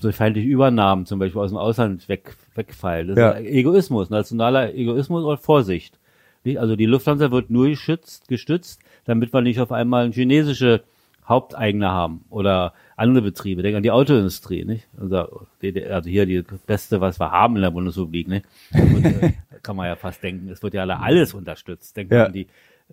durch 0.00 0.16
feindliche 0.16 0.48
Übernahmen 0.48 1.06
zum 1.06 1.18
Beispiel 1.18 1.40
aus 1.40 1.50
dem 1.50 1.58
Ausland 1.58 2.08
weg, 2.08 2.36
wegfallen. 2.54 3.08
Das 3.08 3.18
Ja. 3.18 3.30
ist 3.32 3.46
Egoismus, 3.46 4.10
nationaler 4.10 4.74
Egoismus 4.74 5.24
und 5.24 5.38
Vorsicht. 5.40 5.98
Nicht? 6.44 6.58
Also 6.58 6.76
die 6.76 6.86
Lufthansa 6.86 7.30
wird 7.30 7.50
nur 7.50 7.68
geschützt, 7.68 8.28
gestützt, 8.28 8.80
damit 9.04 9.32
wir 9.32 9.40
nicht 9.42 9.60
auf 9.60 9.72
einmal 9.72 10.10
chinesische 10.12 10.82
Haupteigner 11.28 11.90
haben 11.92 12.24
oder 12.30 12.72
andere 12.96 13.22
Betriebe. 13.22 13.62
Denk 13.62 13.76
an 13.76 13.82
die 13.84 13.90
Autoindustrie, 13.92 14.64
nicht? 14.64 14.88
Also, 15.00 15.46
also 15.90 16.08
hier 16.10 16.26
die 16.26 16.42
beste, 16.66 17.00
was 17.00 17.20
wir 17.20 17.30
haben 17.30 17.54
in 17.56 17.62
der 17.62 17.70
Bundesrepublik, 17.70 18.26
ne? 18.26 18.42
Und, 18.72 19.04
äh, 19.22 19.32
kann 19.62 19.76
man 19.76 19.86
ja 19.86 19.94
fast 19.96 20.22
denken. 20.22 20.48
Es 20.48 20.62
wird 20.62 20.74
ja 20.74 20.82
alle 20.82 20.98
alles 20.98 21.32
unterstützt. 21.34 21.96
Denkt 21.96 22.12
Ja. 22.12 22.24
an 22.24 22.32
die 22.32 22.46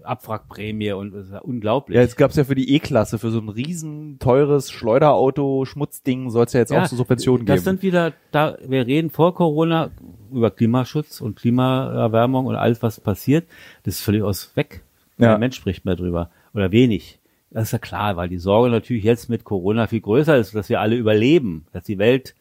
Abwrackprämie 0.04 0.92
und 0.94 1.14
das 1.14 1.26
ist 1.26 1.32
ja 1.34 1.40
unglaublich. 1.40 1.96
Ja, 1.96 2.02
jetzt 2.02 2.18
gab's 2.18 2.36
ja 2.36 2.44
für 2.44 2.56
die 2.56 2.76
E-Klasse, 2.76 3.20
für 3.20 3.32
so 3.32 3.40
ein 3.40 3.50
riesen 3.50 4.20
teures 4.20 4.72
Schleuderauto, 4.72 5.66
Schmutzding, 5.66 6.30
soll 6.30 6.46
es 6.46 6.54
ja 6.54 6.60
jetzt 6.62 6.72
auch 6.72 6.86
so 6.86 6.96
Subventionen 6.96 7.46
das 7.46 7.58
geben. 7.58 7.64
sind 7.64 7.84
wieder, 7.84 8.14
da, 8.32 8.58
wir 8.66 8.88
reden 8.88 9.10
vor 9.10 9.34
Corona 9.34 9.92
über 10.32 10.52
Klimaschutz 10.52 11.22
und 11.22 11.36
Klimaerwärmung 11.36 12.46
und 12.46 12.56
alles, 12.56 12.82
was 12.82 13.00
passiert. 13.00 13.48
Das 13.84 13.96
ist 13.96 14.02
völlig 14.02 14.24
aus 14.24 14.56
weg. 14.56 14.84
Ja. 15.18 15.32
Kein 15.32 15.40
Mensch 15.40 15.56
spricht 15.56 15.86
mehr 15.86 15.96
drüber. 15.96 16.30
Oder 16.54 16.72
wenig. 16.72 17.20
Das 17.50 17.64
ist 17.64 17.72
ja 17.72 17.80
klar, 17.80 18.18
weil 18.18 18.30
die 18.30 18.38
Sorge 18.38 18.70
natürlich 18.70 19.04
jetzt 19.04 19.30
mit 19.30 19.44
Corona 19.44 19.88
viel 19.88 20.02
größer 20.02 20.38
ist, 20.38 20.54
dass 20.54 20.70
wir 20.70 20.82
alle 20.82 20.96
überleben, 20.96 21.66
dass 21.72 21.84
die 21.84 21.98
Welt 21.98 22.36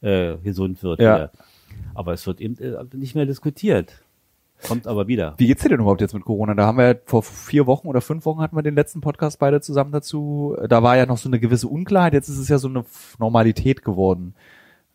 äh, 0.00 0.36
gesund 0.38 0.82
wird. 0.82 1.00
Ja. 1.00 1.14
Wieder. 1.14 1.32
Aber 1.94 2.12
es 2.12 2.26
wird 2.26 2.40
eben 2.40 2.56
äh, 2.58 2.84
nicht 2.94 3.14
mehr 3.14 3.26
diskutiert. 3.26 4.02
Kommt 4.66 4.86
aber 4.86 5.08
wieder. 5.08 5.34
Wie 5.38 5.46
geht's 5.46 5.62
dir 5.62 5.70
denn 5.70 5.80
überhaupt 5.80 6.00
jetzt 6.00 6.14
mit 6.14 6.24
Corona? 6.24 6.54
Da 6.54 6.66
haben 6.66 6.78
wir 6.78 6.86
ja 6.86 6.94
vor 7.04 7.22
vier 7.22 7.66
Wochen 7.66 7.88
oder 7.88 8.00
fünf 8.00 8.24
Wochen 8.24 8.40
hatten 8.40 8.56
wir 8.56 8.62
den 8.62 8.74
letzten 8.74 9.00
Podcast 9.00 9.38
beide 9.38 9.60
zusammen 9.60 9.92
dazu. 9.92 10.56
Da 10.68 10.82
war 10.82 10.96
ja 10.96 11.06
noch 11.06 11.18
so 11.18 11.28
eine 11.28 11.40
gewisse 11.40 11.68
Unklarheit. 11.68 12.12
Jetzt 12.12 12.28
ist 12.28 12.38
es 12.38 12.48
ja 12.48 12.58
so 12.58 12.68
eine 12.68 12.84
Normalität 13.18 13.84
geworden. 13.84 14.34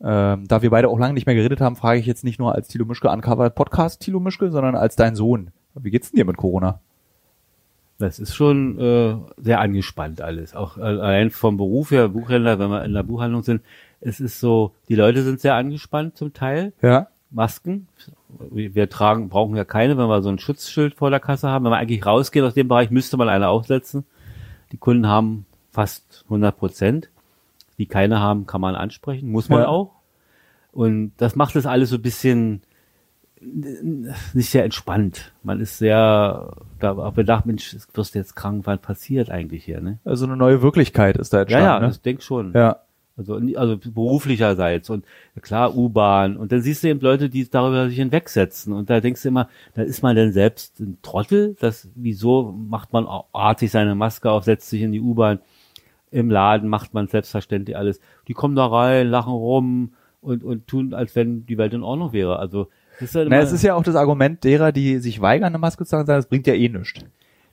Ähm, 0.02 0.48
da 0.48 0.62
wir 0.62 0.70
beide 0.70 0.90
auch 0.90 1.00
lange 1.00 1.14
nicht 1.14 1.26
mehr 1.26 1.36
geredet 1.36 1.60
haben, 1.60 1.76
frage 1.76 2.00
ich 2.00 2.06
jetzt 2.06 2.24
nicht 2.24 2.40
nur 2.40 2.54
als 2.54 2.68
Thilo 2.68 2.86
Mischke 2.86 3.10
Uncovered 3.10 3.56
Podcast 3.56 4.02
Thilo 4.02 4.20
Mischke, 4.20 4.52
sondern 4.52 4.76
als 4.76 4.96
dein 4.96 5.16
Sohn. 5.16 5.52
Wie 5.74 5.92
geht's 5.92 6.12
denn 6.12 6.18
dir 6.18 6.26
mit 6.26 6.38
Corona? 6.38 6.80
Das 8.00 8.20
ist 8.20 8.36
schon 8.36 8.80
äh, 8.80 9.16
sehr 9.38 9.60
angespannt 9.60 10.22
alles. 10.22 10.56
Auch 10.56 10.78
äh, 10.78 10.82
allein 10.82 11.32
vom 11.32 11.58
Beruf 11.58 11.90
her, 11.90 12.10
Buchhändler, 12.10 12.60
wenn 12.60 12.70
wir 12.70 12.86
in 12.86 12.94
der 12.94 13.04
Buchhandlung 13.04 13.42
sind, 13.42 13.62
es 14.02 14.20
ist 14.20 14.40
so, 14.40 14.74
die 14.88 14.96
Leute 14.96 15.24
sind 15.24 15.42
sehr 15.42 15.56
angespannt 15.56 16.16
zum 16.16 16.32
Teil. 16.32 16.74
Ja. 16.84 17.08
Masken. 17.30 17.88
Wir 18.52 18.90
tragen, 18.90 19.30
brauchen 19.30 19.56
ja 19.56 19.66
keine, 19.66 19.98
wenn 19.98 20.08
wir 20.08 20.22
so 20.22 20.30
ein 20.30 20.40
Schutzschild 20.40 20.96
vor 20.96 21.10
der 21.10 21.20
Kasse 21.20 21.50
haben. 21.50 21.66
Wenn 21.66 21.72
man 21.72 21.80
eigentlich 21.80 22.06
rausgeht 22.06 22.44
aus 22.44 22.54
dem 22.54 22.68
Bereich, 22.68 22.90
müsste 22.90 23.18
man 23.18 23.30
eine 23.30 23.50
aufsetzen. 23.50 24.06
Die 24.72 24.78
Kunden 24.78 25.08
haben 25.08 25.46
fast 25.72 26.24
100 26.26 26.58
Prozent. 26.58 27.10
Die 27.78 27.86
keine 27.86 28.20
haben, 28.20 28.48
kann 28.48 28.62
man 28.62 28.76
ansprechen. 28.76 29.30
Muss 29.30 29.50
man 29.50 29.62
Ja. 29.62 29.68
auch. 29.68 29.92
Und 30.72 31.12
das 31.18 31.36
macht 31.36 31.56
das 31.56 31.66
alles 31.66 31.90
so 31.90 31.98
ein 31.98 32.02
bisschen 32.02 32.62
nicht 34.34 34.50
sehr 34.50 34.64
entspannt. 34.64 35.32
Man 35.44 35.60
ist 35.60 35.78
sehr, 35.78 36.54
da 36.80 36.98
auch 36.98 37.14
bedacht, 37.14 37.46
Mensch, 37.46 37.76
wirst 37.94 38.16
du 38.16 38.20
jetzt 38.20 38.36
krank, 38.36 38.66
was 38.66 38.80
passiert 38.80 39.30
eigentlich 39.30 39.64
hier, 39.64 39.80
ne? 39.80 40.00
Also 40.06 40.26
eine 40.26 40.36
neue 40.36 40.62
Wirklichkeit 40.64 41.18
ist 41.18 41.34
da 41.34 41.38
Ja, 41.38 41.42
entstanden. 41.44 41.66
ja, 41.68 41.80
ne? 41.82 41.90
ich 41.92 42.02
denke 42.02 42.22
schon. 42.24 42.54
ja. 42.54 42.78
Also, 43.18 43.40
also 43.56 43.78
beruflicherseits 43.78 44.92
und 44.92 45.04
klar 45.42 45.76
U-Bahn 45.76 46.38
und 46.38 46.52
dann 46.52 46.62
siehst 46.62 46.84
du 46.84 46.88
eben 46.88 47.00
Leute, 47.00 47.30
die 47.30 47.50
darüber 47.50 47.90
sich 47.90 47.98
hinwegsetzen 47.98 48.74
und 48.74 48.92
da 48.92 49.00
denkst 49.00 49.24
du 49.24 49.30
immer, 49.30 49.50
da 49.74 49.82
ist 49.82 50.04
man 50.04 50.16
denn 50.16 50.34
selbst 50.34 50.80
ein 50.80 51.00
Trottel, 51.02 51.56
das 51.60 51.90
wieso 51.96 52.52
macht 52.52 52.94
man 52.94 53.08
artig 53.34 53.72
seine 53.72 53.96
Maske 53.96 54.30
auf, 54.30 54.44
setzt 54.44 54.70
sich 54.70 54.84
in 54.84 54.92
die 54.92 55.02
U-Bahn, 55.02 55.40
im 56.12 56.30
Laden 56.30 56.70
macht 56.70 56.94
man 56.94 57.08
selbstverständlich 57.08 57.76
alles. 57.76 58.00
Die 58.28 58.34
kommen 58.34 58.56
da 58.56 58.68
rein, 58.68 59.08
lachen 59.08 59.34
rum 59.34 59.94
und 60.22 60.44
und 60.44 60.68
tun, 60.68 60.94
als 60.94 61.16
wenn 61.16 61.46
die 61.48 61.58
Welt 61.58 61.74
in 61.74 61.84
Ordnung 61.84 62.14
wäre. 62.14 62.38
Also 62.38 62.68
das 63.00 63.10
ist, 63.10 63.16
ja 63.16 63.26
Na, 63.28 63.40
es 63.40 63.52
ist 63.52 63.64
ja 63.64 63.74
auch 63.74 63.84
das 63.84 63.96
Argument 63.96 64.44
derer, 64.44 64.72
die 64.72 65.00
sich 65.00 65.22
weigern, 65.22 65.48
eine 65.48 65.58
Maske 65.58 65.86
zu 65.86 65.90
tragen, 65.90 66.06
sagen, 66.06 66.20
das 66.20 66.30
bringt 66.30 66.46
ja 66.46 66.54
eh 66.54 66.70
nichts. 66.70 67.04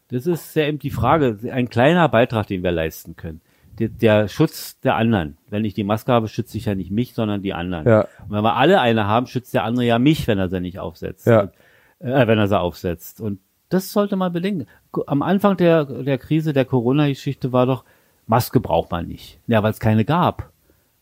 das 0.09 0.27
ist 0.27 0.55
ja 0.57 0.67
eben 0.67 0.79
die 0.79 0.91
Frage, 0.91 1.39
ein 1.51 1.71
kleiner 1.71 2.09
Beitrag, 2.09 2.47
den 2.47 2.63
wir 2.63 2.73
leisten 2.73 3.17
können. 3.17 3.41
Der, 3.79 3.89
der 3.89 4.29
Schutz 4.29 4.79
der 4.81 4.97
anderen. 4.97 5.37
Wenn 5.49 5.65
ich 5.65 5.75
die 5.75 5.85
Maske 5.85 6.13
habe, 6.13 6.29
schütze 6.29 6.57
ich 6.57 6.67
ja 6.67 6.75
nicht 6.75 6.91
mich, 6.91 7.15
sondern 7.15 7.43
die 7.43 7.55
anderen. 7.55 7.87
Ja. 7.87 8.01
Und 8.01 8.31
wenn 8.31 8.45
wir 8.45 8.57
alle 8.57 8.81
eine 8.81 9.07
haben, 9.07 9.27
schützt 9.27 9.55
der 9.55 9.65
andere 9.65 9.87
ja 9.87 9.99
mich, 9.99 10.27
wenn 10.27 10.39
er 10.39 10.49
sie 10.49 10.61
nicht 10.61 10.79
aufsetzt. 10.79 11.27
Ja. 11.27 11.41
Und, 11.41 11.51
äh, 11.99 12.27
wenn 12.27 12.39
er 12.39 12.49
sie 12.49 12.59
aufsetzt. 12.59 13.21
Und 13.21 13.41
das 13.69 13.93
sollte 13.93 14.17
man 14.17 14.33
bedenken. 14.33 14.67
Am 15.07 15.23
Anfang 15.23 15.57
der, 15.57 15.85
der 15.85 16.19
Krise, 16.19 16.53
der 16.53 16.65
Corona-Geschichte 16.65 17.53
war 17.53 17.67
doch, 17.67 17.85
Maske 18.27 18.61
braucht 18.61 18.91
man 18.91 19.07
nicht. 19.07 19.41
Ja, 19.47 19.63
weil 19.63 19.73
es 19.73 19.81
keine 19.81 20.05
gab. 20.05 20.53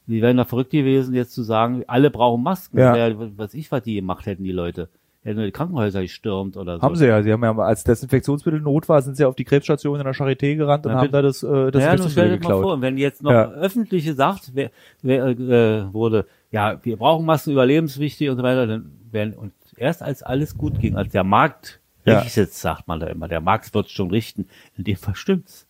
Die 0.07 0.23
wären 0.23 0.37
da 0.37 0.45
verrückt 0.45 0.71
gewesen, 0.71 1.15
jetzt 1.15 1.33
zu 1.33 1.43
sagen, 1.43 1.85
alle 1.87 2.11
brauchen 2.11 2.43
Masken. 2.43 2.79
Ja. 2.79 2.97
Ja. 2.97 3.15
Was 3.37 3.55
ich, 3.55 3.71
was 3.71 3.83
die 3.83 3.95
gemacht 3.95 4.27
hätten, 4.27 4.45
die 4.45 4.53
Leute. 4.53 4.89
Hätten 5.25 5.37
nur 5.37 5.47
die 5.47 5.53
Krankenhäuser 5.53 6.03
gestürmt 6.03 6.57
oder 6.57 6.77
so. 6.79 6.83
Haben 6.83 6.97
sie 6.97 7.07
ja. 7.07 7.23
Sie 7.23 7.33
haben 7.33 7.43
ja, 7.45 7.57
als 7.57 7.85
Desinfektionsmittel 7.85 8.61
Not 8.61 8.89
war, 8.89 9.01
sind 9.03 9.17
sie 9.17 9.25
auf 9.25 9.37
die 9.37 9.45
Krebsstation 9.45 9.97
in 9.99 10.05
der 10.05 10.15
Charité 10.15 10.57
gerannt 10.57 10.85
und 10.85 10.93
Na, 10.93 11.01
haben 11.01 11.13
da 11.13 11.23
das, 11.23 11.45
äh, 11.45 11.47
Ja, 11.47 11.53
nun 11.53 11.71
Desinfektionsmittel 11.71 12.11
stell 12.13 12.25
dir 12.27 12.31
mal 12.33 12.39
geklaut. 12.41 12.63
vor, 12.63 12.75
und 12.75 12.83
wenn 12.83 12.99
jetzt 12.99 13.23
noch 13.23 13.31
Ja. 13.31 13.51
öffentliche 13.53 14.15
sagt, 14.15 14.51
wer, 14.55 14.71
wer, 15.03 15.27
äh, 15.27 15.93
wurde, 15.93 16.27
ja, 16.51 16.81
wir 16.83 16.97
brauchen 16.97 17.25
Masken 17.25 17.53
überlebenswichtig 17.53 18.31
und 18.31 18.37
so 18.37 18.43
weiter, 18.43 18.67
dann 18.67 18.91
werden, 19.13 19.35
und 19.35 19.53
erst 19.77 20.03
als 20.03 20.25
alles 20.25 20.57
gut 20.59 20.81
ging, 20.81 20.97
als 20.97 21.13
der 21.13 21.23
Markt 21.23 21.81
Ja. 22.05 22.19
richtet, 22.19 22.53
sagt 22.53 22.89
man 22.89 22.99
da 22.99 23.07
immer, 23.07 23.29
der 23.29 23.41
Markt 23.41 23.73
wird 23.75 23.91
schon 23.91 24.11
richten, 24.11 24.49
in 24.77 24.83
dem 24.83 24.97
Fall 24.97 25.15
stimmt's. 25.15 25.69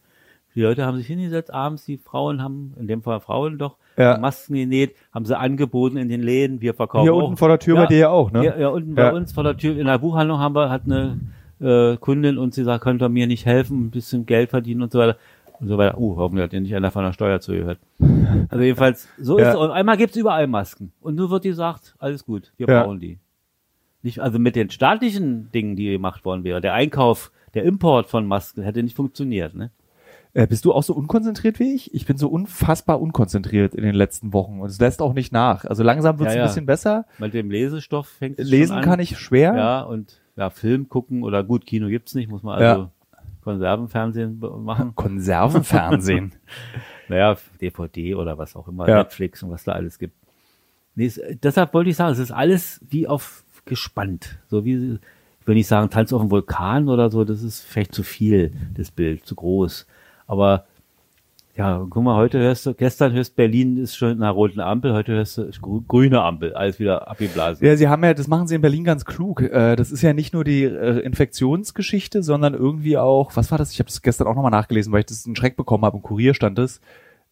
Die 0.55 0.61
Leute 0.63 0.85
haben 0.85 0.97
sich 0.99 1.07
hingesetzt, 1.07 1.53
abends, 1.53 1.85
die 1.85 1.97
Frauen 1.97 2.43
haben, 2.43 2.75
in 2.79 2.87
dem 2.87 3.03
Fall 3.03 3.21
Frauen 3.21 3.59
doch, 3.59 3.77
Ja. 3.97 4.19
Masken 4.19 4.55
genäht, 4.55 4.95
haben 5.13 5.25
sie 5.25 5.37
angeboten 5.39 5.97
in 5.97 6.09
den 6.09 6.23
Läden, 6.23 6.61
wir 6.61 6.75
verkaufen 6.75 7.05
Hier 7.05 7.15
auch. 7.15 7.23
unten 7.25 7.37
vor 7.37 7.49
der 7.49 7.59
Tür 7.59 7.77
bei 7.77 7.87
dir 7.87 7.99
ja 7.99 8.09
auch, 8.11 8.31
ne? 8.33 8.45
Ja, 8.45 8.59
ja 8.59 8.69
unten 8.69 8.97
Ja. 8.97 9.11
bei 9.11 9.17
uns 9.17 9.33
vor 9.33 9.45
der 9.45 9.57
Tür 9.57 9.77
in 9.79 9.87
der 9.87 9.99
Buchhandlung 9.99 10.39
haben 10.39 10.55
wir, 10.55 10.69
hat 10.71 10.83
eine 10.85 11.19
äh, 11.61 11.97
Kundin 11.97 12.39
und 12.39 12.53
sie 12.55 12.65
sagt, 12.65 12.83
könnt 12.85 13.03
ihr 13.03 13.09
mir 13.09 13.27
nicht 13.27 13.47
helfen, 13.47 13.87
ein 13.87 13.91
bisschen 13.91 14.27
Geld 14.27 14.51
verdienen 14.51 14.83
und 14.83 14.93
so 14.93 14.99
weiter. 14.99 15.17
Und 15.61 15.69
so 15.69 15.79
weiter. 15.79 15.97
Uh, 15.97 16.17
hoffentlich 16.17 16.43
hat 16.45 16.53
ihr 16.53 16.61
nicht 16.61 16.75
einer 16.75 16.91
von 16.91 17.05
der 17.05 17.13
Steuer 17.13 17.39
zugehört. 17.41 17.79
Also 18.49 18.65
jedenfalls, 18.65 19.09
so 19.17 19.39
Ja. 19.39 19.45
ist 19.51 19.55
es. 19.55 19.61
Und 19.61 19.71
einmal 19.71 19.97
gibt's 19.97 20.17
überall 20.17 20.49
Masken. 20.49 20.91
Und 21.01 21.15
nur 21.15 21.31
wird 21.31 21.45
gesagt, 21.45 21.95
alles 22.01 22.25
gut, 22.27 22.53
wir 22.57 22.67
Ja. 22.67 22.83
brauchen 22.83 22.99
die. 22.99 23.19
Nicht, 24.03 24.19
also 24.19 24.41
mit 24.41 24.57
den 24.57 24.71
staatlichen 24.71 25.53
Dingen, 25.53 25.77
die 25.77 25.89
gemacht 25.93 26.25
worden 26.25 26.43
wäre, 26.43 26.61
der 26.61 26.75
Einkauf, 26.75 27.31
der 27.55 27.63
Import 27.63 28.09
von 28.09 28.27
Masken 28.27 28.63
hätte 28.65 28.83
nicht 28.83 28.97
funktioniert, 28.97 29.55
ne? 29.55 29.71
Äh, 30.35 30.47
bist 30.47 30.65
du 30.65 30.73
auch 30.73 30.83
so 30.83 30.95
unkonzentriert 30.95 31.59
wie 31.59 31.75
ich? 31.75 31.93
Ich 31.95 32.07
bin 32.07 32.17
so 32.17 32.29
unfassbar 32.29 33.01
unkonzentriert 33.01 33.75
in 33.75 33.83
den 33.83 33.95
letzten 33.95 34.33
Wochen 34.33 34.61
und 34.61 34.71
es 34.71 34.81
lässt 34.81 35.03
auch 35.03 35.13
nicht 35.13 35.33
nach. 35.33 35.65
Also 35.67 35.83
langsam 35.83 36.19
wird 36.19 36.31
es 36.31 36.35
Ja, 36.35 36.41
ein 36.41 36.45
ja. 36.45 36.49
bisschen 36.49 36.67
besser. 36.67 37.05
Mit 37.19 37.35
dem 37.35 37.51
Lesestoff 37.51 38.09
fängt 38.09 38.39
es 38.39 38.49
Lesen 38.49 38.81
kann 38.81 38.99
ich 39.01 39.19
schwer. 39.19 39.55
Ja, 39.55 39.83
und 39.83 40.21
ja, 40.37 40.49
Film 40.49 40.89
gucken 40.89 41.23
oder 41.23 41.45
gut, 41.45 41.67
Kino 41.67 41.89
gibt's 41.89 42.15
nicht, 42.15 42.31
muss 42.31 42.43
man 42.43 42.63
also 42.63 42.91
Konservenfernsehen 43.43 44.39
machen. 44.65 44.93
Konservenfernsehen. 44.95 46.33
Naja, 47.09 47.37
DVD 47.61 48.15
oder 48.15 48.39
was 48.39 48.57
auch 48.57 48.69
immer. 48.69 48.87
Netflix 48.87 49.43
und 49.43 49.51
was 49.51 49.65
da 49.65 49.73
alles 49.73 49.99
gibt. 49.99 50.15
Nee, 50.95 51.07
es, 51.07 51.21
deshalb 51.43 51.75
wollte 51.75 51.91
ich 51.91 51.97
sagen, 51.97 52.13
es 52.13 52.19
ist 52.19 52.31
alles 52.31 52.81
wie 52.89 53.07
auf 53.07 53.45
gespannt. 53.67 54.39
So 54.47 54.65
wie, 54.65 54.99
ich 55.41 55.47
will 55.47 55.55
nicht 55.55 55.67
sagen, 55.67 55.91
Tanz 55.91 56.13
auf 56.15 56.23
dem 56.23 56.31
Vulkan 56.31 56.89
oder 56.89 57.11
so, 57.11 57.25
das 57.25 57.43
ist 57.43 57.61
vielleicht 57.61 57.95
zu 57.95 58.03
viel, 58.03 58.53
das 58.75 58.91
Bild, 58.91 59.27
zu 59.27 59.35
groß. 59.35 59.87
Aber 60.27 60.65
ja, 61.55 61.87
guck 61.91 62.03
mal, 62.03 62.17
heute 62.17 62.39
hörst 62.39 62.65
du, 62.65 62.73
gestern 62.73 63.13
hörst 63.13 63.37
Berlin 63.37 63.77
ist 63.77 63.95
schon 63.95 64.13
in 64.13 64.23
einer 64.23 64.31
roten 64.33 64.59
Ampel, 64.61 64.95
heute 64.95 65.13
hörst 65.13 65.37
du 65.37 65.51
grüne 65.87 66.23
Ampel, 66.23 66.55
alles 66.55 66.79
wieder 66.79 67.09
abgeblasen. 67.09 67.67
Ja, 67.67 67.77
sie 67.77 67.89
haben 67.89 68.03
ja, 68.05 68.15
das 68.15 68.27
machen 68.27 68.47
sie 68.47 68.55
in 68.55 68.63
Berlin 68.63 68.85
ganz 68.85 69.05
klug. 69.05 69.43
Äh, 69.43 69.77
Das 69.77 69.93
ist 69.93 70.01
ja 70.01 70.15
nicht 70.15 70.33
nur 70.33 70.45
die 70.45 70.63
äh, 70.65 71.01
Infektionsgeschichte, 71.01 72.23
sondern 72.23 72.55
irgendwie 72.55 72.97
auch, 72.97 73.37
was 73.37 73.51
war 73.51 73.59
das? 73.59 73.71
Ich 73.73 73.81
habe 73.81 73.89
das 73.89 74.01
gestern 74.01 74.29
auch 74.29 74.35
nochmal 74.35 74.51
nachgelesen, 74.51 74.93
weil 74.95 75.01
ich 75.01 75.07
das 75.07 75.27
einen 75.27 75.37
Schreck 75.37 75.57
bekommen 75.57 75.85
habe. 75.85 75.99
Im 75.99 76.03
Kurier 76.03 76.33
stand 76.33 76.59
es. 76.59 76.81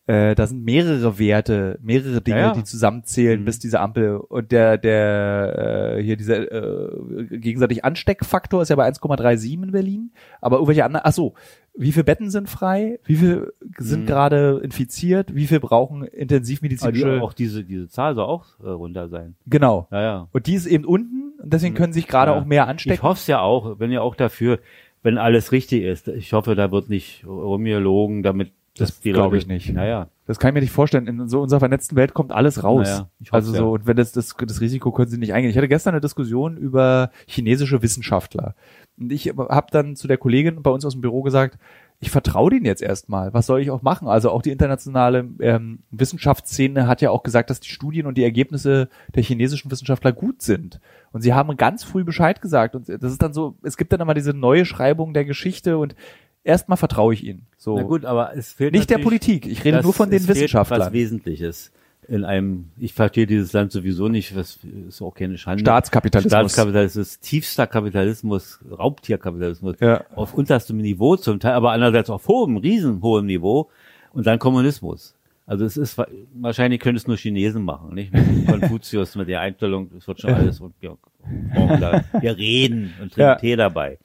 Äh, 0.07 0.35
Da 0.35 0.47
sind 0.47 0.65
mehrere 0.67 1.19
Werte, 1.19 1.79
mehrere 1.83 2.21
Dinge, 2.21 2.39
Ja, 2.41 2.47
ja. 2.49 2.53
die 2.55 2.65
zusammenzählen, 2.65 3.41
Mhm. 3.41 3.45
bis 3.47 3.59
diese 3.59 3.81
Ampel 3.81 4.17
und 4.19 4.53
der 4.53 4.77
der 4.77 5.99
hier 6.03 6.17
dieser 6.17 6.51
äh, 6.53 7.39
gegenseitig 7.39 7.85
Ansteckfaktor 7.87 8.61
ist 8.63 8.69
ja 8.69 8.77
bei 8.77 8.87
1,37 8.87 9.63
in 9.63 9.73
Berlin. 9.73 10.11
Aber 10.43 10.57
irgendwelche 10.57 10.85
anderen, 10.85 11.05
ach 11.07 11.13
so, 11.13 11.33
wie 11.77 11.93
viele 11.93 12.05
Betten 12.05 12.31
sind 12.31 12.49
frei? 12.49 12.99
Wie 13.05 13.17
viel 13.17 13.53
sind 13.79 14.03
Mhm. 14.03 14.07
gerade 14.07 14.61
infiziert? 14.63 15.35
Wie 15.35 15.47
viel 15.47 15.61
brauchen 15.61 16.03
intensivmedizinische? 16.05 17.23
auch 17.23 17.33
diese, 17.33 17.65
diese 17.65 17.89
Zahl 17.89 18.15
soll 18.15 18.25
auch 18.27 18.47
äh, 18.63 18.69
runter 18.69 19.09
sein. 19.09 19.35
Genau. 19.47 19.87
Ja, 19.91 20.03
ja. 20.03 20.29
Und 20.33 20.47
die 20.47 20.55
ist 20.55 20.67
eben 20.67 20.85
unten, 20.85 21.33
und 21.43 21.53
deswegen 21.53 21.75
können 21.75 21.93
sich 21.93 22.07
gerade 22.07 22.33
Ja. 22.33 22.39
auch 22.39 22.45
mehr 22.45 22.65
Ich 22.65 22.69
anstecken. 22.69 23.03
hoffe 23.03 23.19
es 23.21 23.27
ja 23.27 23.41
auch, 23.41 23.77
bin 23.77 23.91
ja 23.91 24.01
auch 24.03 24.15
dafür, 24.15 24.59
wenn 25.03 25.17
alles 25.17 25.53
richtig 25.53 25.83
ist. 25.85 26.09
Ich 26.09 26.33
hoffe, 26.33 26.55
da 26.55 26.71
wird 26.71 26.91
nicht 26.91 27.25
rumgelogen, 27.27 28.23
damit 28.23 28.53
Das 28.77 28.91
dass 28.91 29.01
die 29.01 29.13
glaub 29.13 29.27
Leute- 29.33 29.39
ich 29.39 29.47
nicht. 29.47 29.73
Naja, 29.73 30.09
Das 30.27 30.39
kann 30.39 30.51
ich 30.51 30.55
mir 30.55 30.61
nicht 30.61 30.71
vorstellen. 30.71 31.09
In 31.09 31.27
so 31.29 31.41
unserer 31.41 31.59
vernetzten 31.59 31.97
Welt 31.97 32.15
kommt 32.15 32.31
alles 32.31 32.63
raus. 32.63 32.87
Naja, 32.89 33.09
ich 33.19 33.33
also 33.33 33.53
so, 33.53 33.71
und 33.73 33.87
wenn 33.89 33.97
das, 33.97 34.13
das, 34.13 34.37
das 34.47 34.61
Risiko 34.61 34.93
können 34.93 35.11
sie 35.11 35.19
nicht 35.19 35.33
eingehen. 35.35 35.51
Ich 35.51 35.57
hatte 35.57 35.67
gestern 35.67 35.95
eine 35.95 36.01
Diskussion 36.01 36.57
über 36.57 37.11
chinesische 37.27 37.83
Wissenschaftler. 37.83 38.55
Und 39.01 39.11
ich 39.13 39.29
habe 39.29 39.67
dann 39.71 39.97
zu 39.97 40.07
der 40.07 40.19
Kollegin 40.19 40.63
bei 40.63 40.71
uns 40.71 40.85
aus 40.85 40.93
dem 40.93 41.01
Büro 41.01 41.23
gesagt, 41.23 41.59
ich 42.03 42.11
vertraue 42.11 42.51
denen 42.51 42.65
jetzt 42.65 42.81
erstmal. 42.83 43.35
Was 43.35 43.47
soll 43.47 43.61
ich 43.61 43.71
auch 43.71 43.83
machen? 43.83 44.09
Also 44.09 44.31
auch 44.31 44.41
die 44.41 44.51
internationale 44.51 45.29
ähm, 45.41 45.81
Wissenschaftsszene 45.91 46.87
hat 46.87 47.03
ja 47.03 47.11
auch 47.11 47.23
gesagt, 47.23 47.51
dass 47.51 47.61
die 47.61 47.69
Studien 47.69 48.07
und 48.07 48.17
die 48.17 48.25
Ergebnisse 48.25 48.89
der 49.15 49.23
chinesischen 49.23 49.71
Wissenschaftler 49.71 50.13
gut 50.13 50.41
sind. 50.41 50.81
Und 51.13 51.21
sie 51.21 51.35
haben 51.35 51.55
ganz 51.59 51.85
früh 51.85 52.03
Bescheid 52.05 52.41
gesagt. 52.41 52.75
Und 52.75 52.89
das 52.89 53.13
ist 53.13 53.21
dann 53.21 53.35
so, 53.35 53.57
es 53.63 53.77
gibt 53.77 53.93
dann 53.93 54.01
immer 54.01 54.15
diese 54.15 54.33
neue 54.33 54.65
Schreibung 54.65 55.13
der 55.13 55.27
Geschichte 55.27 55.77
und 55.77 55.95
erstmal 56.43 56.79
vertraue 56.79 57.13
ich 57.13 57.23
ihnen. 57.23 57.47
So. 57.59 57.77
Na 57.77 57.83
gut, 57.83 58.07
aber 58.07 58.35
es 58.35 58.55
fehlt 58.55 58.73
Nicht 58.73 58.89
der 58.89 58.99
Politik. 58.99 59.47
Ich 59.47 59.63
rede 59.65 59.83
nur 59.83 59.93
von 59.93 60.11
den 60.11 60.27
Wissenschaftlern. 60.27 60.81
Was 60.81 60.93
Wesentliches 60.93 61.71
in 62.09 62.25
einem, 62.25 62.71
ich 62.79 62.93
verstehe 62.93 63.27
dieses 63.27 63.53
Land 63.53 63.71
sowieso 63.73 64.09
nicht, 64.09 64.35
das 64.37 64.59
ist 64.89 65.01
auch 65.01 65.15
keine 65.15 65.39
Schande. 65.39 65.61
Staatskapitalismus. 65.61 66.31
Staatskapitalismus, 66.33 67.21
tiefster 67.21 67.67
Kapitalismus, 67.67 68.59
Raubtierkapitalismus, 68.71 69.77
Ja. 69.81 70.05
auf 70.15 70.35
unterstem 70.35 70.79
Niveau 70.79 71.17
zum 71.17 71.39
Teil, 71.41 71.53
aber 71.53 71.73
andererseits 71.73 72.11
auf 72.11 72.27
hohem, 72.27 72.57
riesenhohem 72.57 73.27
Niveau 73.27 73.69
und 74.13 74.27
dann 74.27 74.39
Kommunismus. 74.39 75.15
Also 75.47 75.65
es 75.65 75.77
ist, 75.77 76.01
wahrscheinlich 76.35 76.81
können 76.81 76.97
es 76.97 77.07
nur 77.09 77.17
Chinesen 77.17 77.65
machen, 77.65 77.95
nicht? 77.95 78.13
Mit 78.13 78.47
Konfuzius, 78.47 79.15
mit 79.17 79.29
der 79.29 79.41
Einstellung, 79.41 79.91
es 79.97 80.07
wird 80.07 80.21
schon 80.21 80.31
alles 80.35 80.61
und 80.61 80.75
wir, 80.81 80.97
wir 81.25 82.37
reden 82.37 82.93
und 83.01 83.13
trinken 83.13 83.21
Ja. 83.21 83.35
Tee 83.37 83.57
dabei. 83.57 83.99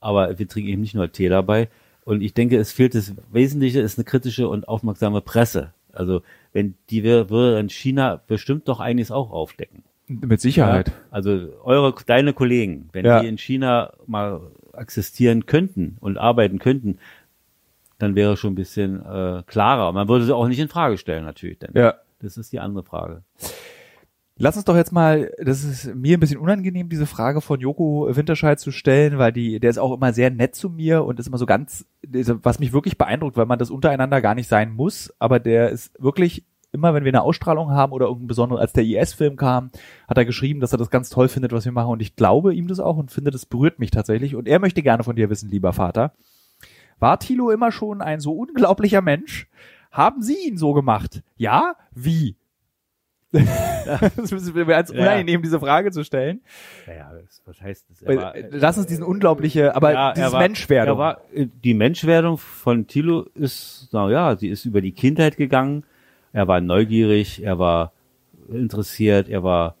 Aber 0.00 0.38
wir 0.38 0.46
trinken 0.48 0.70
eben 0.70 0.82
nicht 0.82 0.94
nur 0.94 1.10
Tee 1.10 1.28
dabei. 1.28 1.68
Und 2.04 2.20
ich 2.22 2.34
denke, 2.34 2.56
es 2.58 2.70
fehlt 2.72 2.94
das 2.94 3.14
Wesentliche, 3.32 3.80
ist 3.80 3.98
eine 3.98 4.04
kritische 4.04 4.48
und 4.48 4.68
aufmerksame 4.68 5.20
Presse. 5.20 5.72
Also 5.92 6.22
wenn 6.56 6.74
die 6.88 7.04
würde 7.04 7.58
in 7.60 7.68
China 7.68 8.18
bestimmt 8.26 8.66
doch 8.66 8.80
einiges 8.80 9.10
auch 9.10 9.30
aufdecken. 9.30 9.84
Mit 10.06 10.40
Sicherheit. 10.40 10.88
Ja? 10.88 10.94
Also 11.10 11.48
eure, 11.62 11.94
deine 12.06 12.32
Kollegen, 12.32 12.88
wenn 12.92 13.04
Ja. 13.04 13.20
die 13.20 13.28
in 13.28 13.36
China 13.36 13.92
mal 14.06 14.40
existieren 14.72 15.44
könnten 15.44 15.98
und 16.00 16.16
arbeiten 16.16 16.58
könnten, 16.58 16.98
dann 17.98 18.14
wäre 18.14 18.38
schon 18.38 18.52
ein 18.52 18.56
bisschen 18.56 19.04
äh, 19.04 19.42
klarer. 19.46 19.92
Man 19.92 20.08
würde 20.08 20.24
sie 20.24 20.34
auch 20.34 20.48
nicht 20.48 20.58
in 20.58 20.68
Frage 20.68 20.96
stellen 20.96 21.26
natürlich. 21.26 21.58
Denn 21.58 21.72
Ja. 21.74 21.96
Das 22.20 22.38
ist 22.38 22.50
die 22.54 22.60
andere 22.60 22.84
Frage. 22.84 23.22
Lass 24.38 24.56
uns 24.56 24.66
doch 24.66 24.76
jetzt 24.76 24.92
mal, 24.92 25.32
das 25.38 25.64
ist 25.64 25.94
mir 25.94 26.18
ein 26.18 26.20
bisschen 26.20 26.38
unangenehm, 26.38 26.90
diese 26.90 27.06
Frage 27.06 27.40
von 27.40 27.58
Joko 27.58 28.06
Winterscheid 28.10 28.60
zu 28.60 28.70
stellen, 28.70 29.16
weil 29.16 29.32
die, 29.32 29.60
der 29.60 29.70
ist 29.70 29.78
auch 29.78 29.94
immer 29.94 30.12
sehr 30.12 30.30
nett 30.30 30.54
zu 30.54 30.68
mir 30.68 31.04
und 31.04 31.18
ist 31.18 31.26
immer 31.26 31.38
so 31.38 31.46
ganz, 31.46 31.86
was 32.02 32.58
mich 32.58 32.74
wirklich 32.74 32.98
beeindruckt, 32.98 33.38
weil 33.38 33.46
man 33.46 33.58
das 33.58 33.70
untereinander 33.70 34.20
gar 34.20 34.34
nicht 34.34 34.48
sein 34.48 34.72
muss, 34.72 35.10
aber 35.18 35.40
der 35.40 35.70
ist 35.70 35.90
wirklich 35.98 36.44
immer, 36.70 36.92
wenn 36.92 37.04
wir 37.04 37.12
eine 37.12 37.22
Ausstrahlung 37.22 37.70
haben 37.70 37.92
oder 37.92 38.06
irgendein 38.06 38.26
besonderes, 38.26 38.60
als 38.60 38.74
der 38.74 38.84
IS-Film 38.84 39.36
kam, 39.36 39.70
hat 40.06 40.18
er 40.18 40.26
geschrieben, 40.26 40.60
dass 40.60 40.72
er 40.72 40.78
das 40.78 40.90
ganz 40.90 41.08
toll 41.08 41.28
findet, 41.28 41.52
was 41.52 41.64
wir 41.64 41.72
machen 41.72 41.92
und 41.92 42.02
ich 42.02 42.14
glaube 42.14 42.54
ihm 42.54 42.68
das 42.68 42.78
auch 42.78 42.98
und 42.98 43.10
finde, 43.10 43.30
das 43.30 43.46
berührt 43.46 43.78
mich 43.78 43.90
tatsächlich 43.90 44.36
und 44.36 44.48
er 44.48 44.58
möchte 44.58 44.82
gerne 44.82 45.02
von 45.02 45.16
dir 45.16 45.30
wissen, 45.30 45.48
lieber 45.48 45.72
Vater, 45.72 46.12
war 46.98 47.18
Thilo 47.18 47.50
immer 47.50 47.72
schon 47.72 48.02
ein 48.02 48.20
so 48.20 48.32
unglaublicher 48.32 49.00
Mensch? 49.00 49.48
Haben 49.90 50.20
Sie 50.20 50.46
ihn 50.46 50.58
so 50.58 50.74
gemacht? 50.74 51.22
Ja? 51.36 51.76
Wie? 51.94 52.36
Das 53.32 54.32
ist 54.32 54.54
mir 54.54 54.66
als 54.76 54.92
Ja. 54.92 55.00
unangenehm, 55.00 55.42
diese 55.42 55.58
Frage 55.60 55.90
zu 55.90 56.04
stellen. 56.04 56.40
Naja, 56.86 57.10
das, 57.20 57.42
was 57.44 57.60
heißt 57.60 57.86
das? 57.90 58.06
Weil, 58.06 58.18
äh, 58.18 58.48
Lass 58.52 58.78
uns 58.78 58.86
diesen 58.86 59.04
unglaubliche, 59.04 59.74
aber 59.74 59.92
Ja, 59.92 60.12
dieses 60.12 60.32
war- 60.32 60.40
Menschwerdung. 60.40 60.96
Er 60.96 60.98
war, 60.98 61.20
äh, 61.34 61.46
die 61.64 61.74
Menschwerdung 61.74 62.38
von 62.38 62.86
Thilo 62.86 63.26
ist, 63.34 63.88
na 63.92 64.08
ja, 64.10 64.36
sie 64.36 64.48
ist 64.48 64.64
über 64.64 64.80
die 64.80 64.92
Kindheit 64.92 65.36
gegangen. 65.36 65.84
Er 66.32 66.48
war 66.48 66.60
neugierig, 66.60 67.42
er 67.42 67.58
war 67.58 67.92
interessiert, 68.48 69.28
er 69.28 69.42
war 69.42 69.74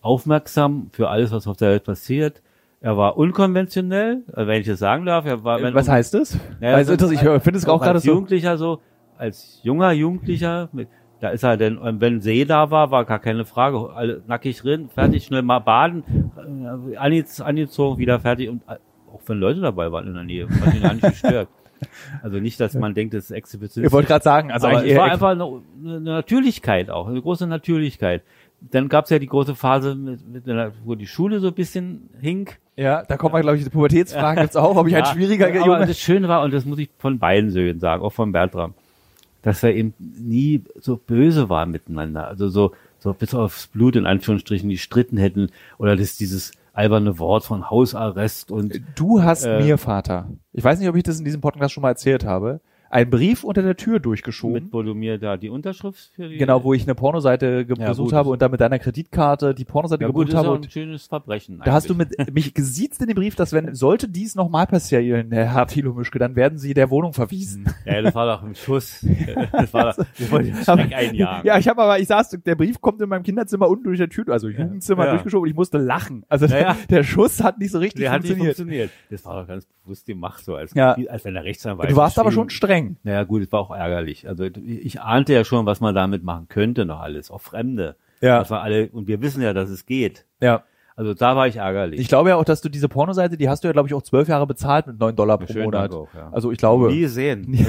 aufmerksam 0.00 0.90
für 0.92 1.08
alles, 1.08 1.30
was 1.32 1.46
auf 1.46 1.56
der 1.56 1.70
Welt 1.70 1.84
passiert. 1.84 2.42
Er 2.80 2.96
war 2.96 3.16
unkonventionell, 3.16 4.22
äh, 4.34 4.46
wenn 4.46 4.60
ich 4.60 4.66
das 4.66 4.80
sagen 4.80 5.06
darf. 5.06 5.24
Er 5.24 5.44
war, 5.44 5.62
wenn, 5.62 5.72
Was 5.74 5.88
heißt 5.88 6.14
das? 6.14 6.36
Ja, 6.60 6.74
also, 6.74 6.96
das- 6.96 7.10
ich 7.12 7.20
finde 7.20 7.52
es 7.58 7.66
auch 7.68 7.78
gerade 7.80 7.94
als 7.94 8.02
so. 8.02 8.10
Jugendlicher 8.10 8.58
so, 8.58 8.80
als 9.16 9.60
junger 9.62 9.92
Jugendlicher, 9.92 10.68
mit, 10.72 10.88
da 11.22 11.28
ist 11.30 11.44
er 11.44 11.56
denn, 11.56 11.78
wenn 12.00 12.20
See 12.20 12.44
da 12.44 12.70
war, 12.72 12.90
war 12.90 13.04
gar 13.04 13.20
keine 13.20 13.44
Frage, 13.44 13.90
alle 13.94 14.22
nackig 14.26 14.60
drin, 14.60 14.88
fertig, 14.92 15.24
schnell 15.24 15.42
mal 15.42 15.60
baden, 15.60 16.02
äh, 16.36 16.96
ange- 16.98 17.40
angezogen, 17.42 17.98
wieder 17.98 18.18
fertig 18.18 18.48
und 18.48 18.62
äh, 18.68 18.76
auch 19.12 19.20
wenn 19.26 19.38
Leute 19.38 19.60
dabei 19.60 19.92
waren 19.92 20.06
in 20.08 20.14
der 20.14 20.24
Nähe, 20.24 20.48
hat 20.48 20.74
ihn 20.74 20.82
gar 20.82 20.94
nicht 20.94 21.08
gestört. 21.08 21.48
Also 22.22 22.38
nicht, 22.38 22.60
dass 22.60 22.74
man 22.74 22.94
denkt, 22.94 23.12
das 23.14 23.24
ist 23.24 23.30
Exhibition. 23.32 23.84
Ich 23.84 23.92
wollte 23.92 24.08
gerade 24.08 24.22
sagen, 24.22 24.50
also 24.52 24.68
aber 24.68 24.84
es 24.84 24.96
war 24.96 25.04
einfach 25.10 25.30
eine, 25.30 25.62
eine 25.84 26.00
Natürlichkeit 26.00 26.90
auch, 26.90 27.08
eine 27.08 27.20
große 27.22 27.46
Natürlichkeit. 27.46 28.22
Dann 28.60 28.88
gab 28.88 29.04
es 29.04 29.10
ja 29.10 29.18
die 29.18 29.26
große 29.26 29.54
Phase, 29.56 29.94
mit, 29.96 30.26
mit 30.28 30.48
einer, 30.48 30.70
wo 30.84 30.94
die 30.94 31.06
Schule 31.08 31.40
so 31.40 31.48
ein 31.48 31.54
bisschen 31.54 32.08
hink. 32.20 32.58
ja, 32.76 33.02
da 33.02 33.16
kommen 33.16 33.34
wir, 33.34 33.40
glaube 33.40 33.56
ich, 33.58 33.64
die 33.64 33.70
Pubertätsfragen 33.70 34.42
gibt's 34.42 34.56
auch, 34.56 34.76
ob 34.76 34.86
ich 34.86 34.94
ein 34.94 35.02
Ja, 35.02 35.06
schwieriger 35.06 35.46
aber 35.48 35.56
Junge. 35.58 35.86
das 35.86 35.98
Schöne 35.98 36.28
war, 36.28 36.42
und 36.42 36.52
das 36.54 36.64
muss 36.64 36.78
ich 36.78 36.88
von 36.98 37.18
beiden 37.18 37.50
Söhnen 37.50 37.80
sagen, 37.80 38.02
auch 38.02 38.12
von 38.12 38.30
Bertram, 38.30 38.74
dass 39.42 39.62
wir 39.62 39.74
eben 39.74 39.94
nie 39.98 40.62
so 40.80 40.96
böse 40.96 41.48
waren 41.48 41.70
miteinander. 41.70 42.28
Also 42.28 42.48
so, 42.48 42.72
so 42.98 43.12
bis 43.12 43.34
aufs 43.34 43.66
Blut 43.66 43.96
in 43.96 44.06
Anführungsstrichen, 44.06 44.68
die 44.68 44.78
stritten 44.78 45.16
hätten 45.16 45.50
oder 45.78 45.96
das 45.96 46.16
dieses 46.16 46.52
alberne 46.72 47.18
Wort 47.18 47.44
von 47.44 47.68
Hausarrest 47.68 48.50
und 48.50 48.80
Du 48.94 49.22
hast 49.22 49.44
Äh, 49.44 49.62
mir, 49.62 49.76
Vater, 49.76 50.30
ich 50.52 50.64
weiß 50.64 50.78
nicht, 50.78 50.88
ob 50.88 50.96
ich 50.96 51.02
das 51.02 51.18
in 51.18 51.24
diesem 51.24 51.40
Podcast 51.40 51.74
schon 51.74 51.82
mal 51.82 51.90
erzählt 51.90 52.24
habe, 52.24 52.60
einen 52.92 53.10
Brief 53.10 53.42
unter 53.42 53.62
der 53.62 53.76
Tür 53.76 53.98
durchgeschoben. 54.00 54.64
mit, 54.64 54.72
wo 54.72 54.82
du 54.82 54.94
mir 54.94 55.18
da 55.18 55.36
die 55.36 55.48
Unterschrift 55.48 56.10
für 56.14 56.28
die 56.28 56.36
Genau, 56.36 56.62
wo 56.62 56.74
ich 56.74 56.82
eine 56.82 56.94
Pornoseite 56.94 57.64
ge- 57.64 57.76
Ja, 57.78 57.88
besucht 57.88 58.10
gut. 58.10 58.14
habe 58.14 58.28
und 58.30 58.42
dann 58.42 58.50
mit 58.50 58.60
deiner 58.60 58.78
Kreditkarte 58.78 59.54
die 59.54 59.64
Pornoseite 59.64 60.02
ja, 60.02 60.08
gut, 60.08 60.26
gebucht 60.26 60.28
das 60.28 60.34
ist 60.34 60.38
habe. 60.38 60.48
auch 60.50 60.54
Und 60.58 60.66
ein 60.66 60.70
schönes 60.70 61.06
Verbrechen. 61.06 61.60
da 61.64 61.72
hast 61.72 61.88
du 61.88 61.94
mit 61.94 62.32
mich 62.34 62.52
gesiezt 62.54 63.00
in 63.00 63.08
dem 63.08 63.14
Brief, 63.16 63.34
dass 63.34 63.52
wenn 63.52 63.74
sollte 63.74 64.08
dies 64.08 64.34
nochmal 64.34 64.66
passieren, 64.66 65.32
Herr 65.32 65.66
Thilo 65.66 65.94
Mischke, 65.94 66.18
dann 66.18 66.36
werden 66.36 66.58
Sie 66.58 66.74
der 66.74 66.90
Wohnung 66.90 67.12
verwiesen. 67.14 67.64
Ja, 67.86 68.02
das 68.02 68.14
war 68.14 68.26
doch 68.36 68.42
ein 68.42 68.54
Schuss. 68.54 69.04
Das 69.52 69.72
war 69.74 69.92
doch, 69.94 70.04
ich 70.18 70.30
wollte 70.30 70.50
den 70.50 70.58
Aber- 70.66 70.82
Schreck 70.82 70.94
einjagen. 70.94 71.46
Ja, 71.46 71.58
ich 71.58 71.68
habe 71.68 71.82
aber, 71.82 71.98
ich 71.98 72.08
saß, 72.08 72.38
der 72.44 72.54
Brief 72.56 72.80
kommt 72.80 73.00
in 73.00 73.08
meinem 73.08 73.22
Kinderzimmer 73.22 73.68
unten 73.68 73.84
durch 73.84 73.98
der 73.98 74.08
Tür, 74.08 74.28
also 74.28 74.48
Jugendzimmer 74.48 75.04
Ja. 75.06 75.10
durchgeschoben 75.12 75.44
und 75.44 75.48
ich 75.50 75.56
musste 75.56 75.78
lachen. 75.78 76.24
Also 76.28 76.46
ja. 76.46 76.76
der 76.90 77.02
Schuss 77.04 77.42
hat 77.42 77.58
nicht 77.58 77.70
so 77.70 77.78
richtig 77.78 78.00
Der 78.02 78.12
hat 78.12 78.22
nicht 78.22 78.36
funktioniert. 78.36 78.56
funktioniert. 78.56 78.90
Das 79.10 79.24
war 79.24 79.40
doch 79.40 79.48
ganz 79.48 79.66
bewusst 79.84 80.06
gemacht, 80.06 80.44
so 80.44 80.54
als, 80.56 80.76
als 80.76 81.24
wenn 81.24 81.34
der 81.34 81.44
Rechtsanwalt. 81.44 81.90
Du 81.90 81.96
warst 81.96 82.18
aber 82.18 82.32
schon 82.32 82.50
streng. 82.50 82.81
Naja, 83.02 83.24
gut, 83.24 83.42
es 83.42 83.52
war 83.52 83.60
auch 83.60 83.70
ärgerlich. 83.70 84.28
Also 84.28 84.44
ich 84.44 85.00
ahnte 85.00 85.32
ja 85.32 85.44
schon, 85.44 85.66
was 85.66 85.80
man 85.80 85.94
damit 85.94 86.22
machen 86.22 86.48
könnte 86.48 86.84
noch 86.84 87.00
alles, 87.00 87.30
auch 87.30 87.40
Fremde. 87.40 87.96
Ja. 88.20 88.38
Das 88.38 88.50
war 88.50 88.62
alle, 88.62 88.88
und 88.90 89.08
wir 89.08 89.20
wissen 89.20 89.42
ja, 89.42 89.52
dass 89.52 89.70
es 89.70 89.86
geht. 89.86 90.26
Ja. 90.40 90.64
Also 90.94 91.14
da 91.14 91.36
war 91.36 91.46
ich 91.46 91.56
ärgerlich. 91.56 92.00
Ich 92.00 92.08
glaube 92.08 92.30
ja 92.30 92.36
auch, 92.36 92.44
dass 92.44 92.60
du 92.60 92.68
diese 92.68 92.88
Pornoseite, 92.88 93.36
die 93.36 93.48
hast 93.48 93.64
du 93.64 93.68
ja, 93.68 93.72
glaube 93.72 93.88
ich, 93.88 93.94
auch 93.94 94.02
zwölf 94.02 94.28
Jahre 94.28 94.46
bezahlt 94.46 94.86
mit 94.86 95.00
neun 95.00 95.16
Dollar 95.16 95.38
pro 95.38 95.46
Schönen 95.46 95.64
Monat. 95.64 95.92
Auch, 95.92 96.12
ja. 96.14 96.30
Also 96.32 96.52
ich 96.52 96.58
glaube. 96.58 96.92
Nie 96.92 97.06
sehen. 97.06 97.46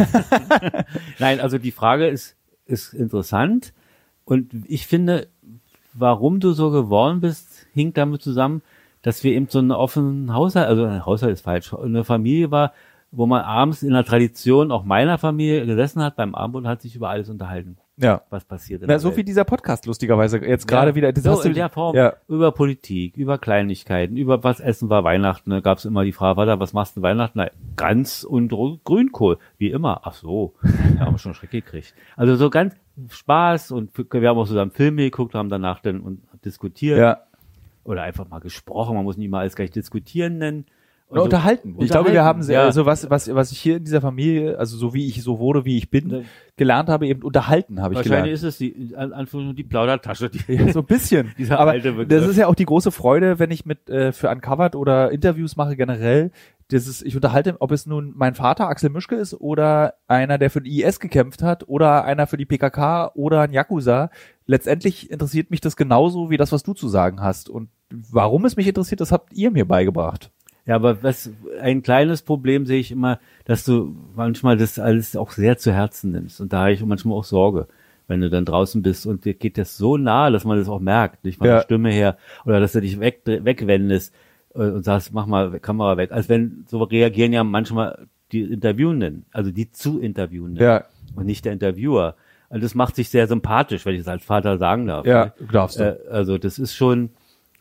Nein, 1.20 1.40
also 1.40 1.58
die 1.58 1.72
Frage 1.72 2.08
ist, 2.08 2.36
ist 2.66 2.94
interessant. 2.94 3.74
Und 4.26 4.52
ich 4.68 4.88
finde, 4.88 5.28
warum 5.94 6.40
du 6.40 6.52
so 6.52 6.72
geworden 6.72 7.22
bist, 7.22 7.66
hinkt 7.74 7.98
damit 7.98 8.22
zusammen, 8.22 8.62
dass 9.02 9.24
wir 9.24 9.34
eben 9.34 9.48
so 9.50 9.60
einen 9.60 9.72
offenen 9.72 10.34
Haushalt, 10.34 10.68
also 10.68 10.86
ein 10.86 11.06
Haushalt 11.06 11.34
ist 11.34 11.42
falsch, 11.42 11.74
eine 11.74 12.04
Familie 12.04 12.52
war, 12.52 12.74
wo 13.16 13.28
man 13.28 13.42
abends 13.44 13.84
in 13.84 13.92
der 13.94 14.04
Tradition 14.04 14.72
auch 14.72 14.84
meiner 14.84 15.18
Familie 15.20 15.66
gesessen 15.68 16.02
hat 16.02 16.16
beim 16.16 16.34
Abendbrot 16.34 16.64
und 16.64 16.68
hat 16.70 16.82
sich 16.82 16.96
über 16.96 17.10
alles 17.10 17.30
unterhalten, 17.30 17.78
Ja. 17.96 18.22
was 18.32 18.44
passiert. 18.44 18.82
in 18.82 18.88
Na, 18.88 18.98
so 18.98 19.10
Welt. 19.10 19.18
wie 19.18 19.24
dieser 19.24 19.44
Podcast 19.44 19.86
lustigerweise 19.86 20.40
jetzt 20.40 20.68
gerade 20.68 20.90
Ja, 20.92 20.96
wieder. 20.96 21.14
Das 21.14 21.24
so 21.24 21.42
in 21.44 21.54
der 21.54 21.70
Form. 21.70 21.96
Ja. 21.96 22.14
Über 22.28 22.52
Politik, 22.52 23.16
über 23.16 23.38
Kleinigkeiten, 23.38 24.18
über 24.18 24.44
was 24.44 24.60
essen 24.60 24.90
war 24.90 25.04
Weihnachten. 25.04 25.52
Da 25.52 25.60
gab 25.60 25.78
es 25.78 25.86
immer 25.86 26.04
die 26.04 26.12
Frage, 26.12 26.38
Vater, 26.38 26.60
was 26.60 26.74
machst 26.74 26.98
du 26.98 27.04
Weihnachten? 27.04 27.38
Na, 27.38 27.50
Gans 27.76 28.26
und 28.26 28.50
Grünkohl, 28.84 29.38
wie 29.60 29.70
immer. 29.70 30.02
Ach 30.06 30.14
so, 30.16 30.56
da 30.98 31.06
haben 31.06 31.14
wir 31.14 31.20
schon 31.20 31.36
Schreck 31.36 31.52
gekriegt. 31.52 31.94
Also 32.18 32.36
so 32.36 32.50
ganz 32.50 32.76
Spaß 33.12 33.72
und 33.72 33.92
wir 33.96 34.30
haben 34.30 34.38
auch 34.40 34.48
zusammen 34.48 34.72
Filme 34.72 35.04
geguckt, 35.04 35.36
haben 35.36 35.50
danach 35.50 35.80
dann 35.82 36.00
und 36.02 36.22
diskutiert 36.46 36.98
Ja. 36.98 37.20
oder 37.84 38.02
einfach 38.02 38.28
mal 38.28 38.40
gesprochen. 38.40 38.96
Man 38.96 39.04
muss 39.04 39.18
nicht 39.18 39.30
mal 39.30 39.42
alles 39.42 39.56
gleich 39.56 39.70
diskutieren 39.72 40.40
nennen. 40.40 40.66
Und 41.14 41.20
Oder 41.20 41.30
so- 41.30 41.38
unterhalten. 41.38 41.76
Ich 41.80 41.90
glaube, 41.90 42.12
wir 42.12 42.24
haben 42.24 42.42
sehr, 42.42 42.62
ja. 42.62 42.66
also 42.66 42.86
was, 42.88 43.08
was, 43.10 43.34
was 43.34 43.52
ich 43.52 43.60
hier 43.60 43.78
in 43.78 43.84
dieser 43.84 44.02
Familie, 44.02 44.58
also 44.58 44.76
so 44.78 44.94
wie 44.96 45.08
ich 45.08 45.22
so 45.22 45.38
wurde, 45.38 45.64
wie 45.64 45.78
ich 45.78 45.92
bin, 45.92 46.26
gelernt 46.58 46.90
habe, 46.90 47.06
eben 47.08 47.22
unterhalten 47.22 47.82
habe 47.82 47.94
ich 47.94 47.98
Wahrscheinlich 48.00 48.24
gelernt. 48.24 48.34
ist 48.34 48.44
es 48.44 48.58
die, 48.58 48.70
in 48.70 48.96
Anführungszeichen, 48.96 49.56
die 49.56 49.64
Plaudertasche. 49.64 50.30
Die, 50.32 50.40
Ja, 50.54 50.72
so 50.74 50.80
ein 50.80 50.86
bisschen. 50.86 51.32
Dieser 51.38 51.60
Aber 51.60 51.72
alte 51.72 51.92
Begriff. 51.94 52.08
das 52.22 52.28
ist 52.30 52.38
ja 52.38 52.48
auch 52.48 52.56
die 52.56 52.66
große 52.66 52.92
Freude, 52.92 53.38
wenn 53.38 53.52
ich 53.52 53.66
mit 53.66 53.90
äh, 53.90 54.12
für 54.12 54.30
Uncovered 54.30 54.76
oder 54.76 55.12
Interviews 55.12 55.56
mache 55.56 55.76
generell. 55.76 56.32
Das 56.70 56.88
ist, 56.88 57.04
ich 57.06 57.16
unterhalte, 57.16 57.58
ob 57.60 57.72
es 57.72 57.86
nun 57.86 58.14
mein 58.16 58.34
Vater 58.34 58.68
Axel 58.68 58.90
Mischke 58.90 59.16
ist 59.16 59.36
oder 59.40 59.96
einer, 60.08 60.38
der 60.40 60.50
für 60.50 60.62
die 60.62 60.82
IS 60.82 61.00
gekämpft 61.00 61.44
hat 61.44 61.68
oder 61.68 62.06
einer 62.06 62.26
für 62.26 62.38
die 62.38 62.46
PKK 62.46 63.12
oder 63.14 63.42
ein 63.42 63.52
Yakuza. 63.54 64.10
Letztendlich 64.48 65.12
interessiert 65.12 65.52
mich 65.52 65.62
das 65.62 65.76
genauso 65.76 66.30
wie 66.32 66.38
das, 66.38 66.52
was 66.52 66.64
du 66.64 66.74
zu 66.74 66.88
sagen 66.88 67.22
hast. 67.22 67.50
Und 67.50 67.70
warum 67.92 68.46
es 68.46 68.56
mich 68.56 68.68
interessiert, 68.68 69.02
das 69.02 69.12
habt 69.12 69.34
ihr 69.34 69.52
mir 69.52 69.66
beigebracht. 69.68 70.32
Ja, 70.66 70.76
aber 70.76 71.04
was 71.04 71.30
ein 71.62 71.82
kleines 71.84 72.22
Problem 72.22 72.66
sehe 72.66 72.80
ich 72.80 72.92
immer, 72.92 73.20
dass 73.46 73.66
du 73.66 73.96
manchmal 74.16 74.56
das 74.58 74.80
alles 74.80 75.16
auch 75.18 75.32
sehr 75.32 75.58
zu 75.58 75.74
Herzen 75.74 76.12
nimmst. 76.12 76.40
Und 76.40 76.54
da 76.54 76.62
habe 76.62 76.72
ich 76.74 76.84
manchmal 76.86 77.18
auch 77.18 77.26
Sorge, 77.26 77.68
wenn 78.08 78.22
du 78.22 78.30
dann 78.30 78.46
draußen 78.46 78.82
bist 78.82 79.06
und 79.06 79.26
dir 79.26 79.34
geht 79.34 79.58
das 79.58 79.76
so 79.78 79.98
nahe, 79.98 80.32
dass 80.32 80.46
man 80.46 80.58
das 80.58 80.70
auch 80.70 80.80
merkt, 80.80 81.26
nicht 81.26 81.38
von 81.40 81.48
Ja. 81.48 81.56
der 81.56 81.62
Stimme 81.64 81.92
her, 81.92 82.18
oder 82.46 82.60
dass 82.60 82.72
du 82.74 82.82
dich 82.82 83.00
weg, 83.00 83.22
wegwendest 83.26 84.14
äh, 84.56 84.60
und 84.60 84.84
sagst, 84.86 85.14
mach 85.14 85.26
mal 85.26 85.60
Kamera 85.60 85.98
weg. 85.98 86.12
Als 86.12 86.30
wenn 86.30 86.66
so 86.70 86.82
reagieren 86.84 87.34
ja 87.34 87.44
manchmal 87.44 88.08
die 88.32 88.42
Interviewenden, 88.42 89.26
also 89.32 89.52
die 89.52 89.72
zu 89.72 90.00
Interviewenden 90.00 90.64
Ja, 90.64 90.86
und 91.16 91.26
nicht 91.26 91.44
der 91.46 91.54
Interviewer. 91.54 92.16
Und 92.50 92.64
das 92.64 92.74
macht 92.76 92.96
sich 92.96 93.10
sehr 93.10 93.28
sympathisch, 93.28 93.86
wenn 93.86 93.96
ich 93.96 94.02
es 94.02 94.08
als 94.08 94.24
Vater 94.24 94.58
sagen 94.58 94.88
darf. 94.88 95.06
ja, 95.06 95.26
ne? 95.26 95.34
darfst 95.52 95.80
du. 95.80 95.84
Äh, 95.84 96.10
also 96.10 96.38
das 96.38 96.58
ist 96.60 96.74
schon, 96.76 97.10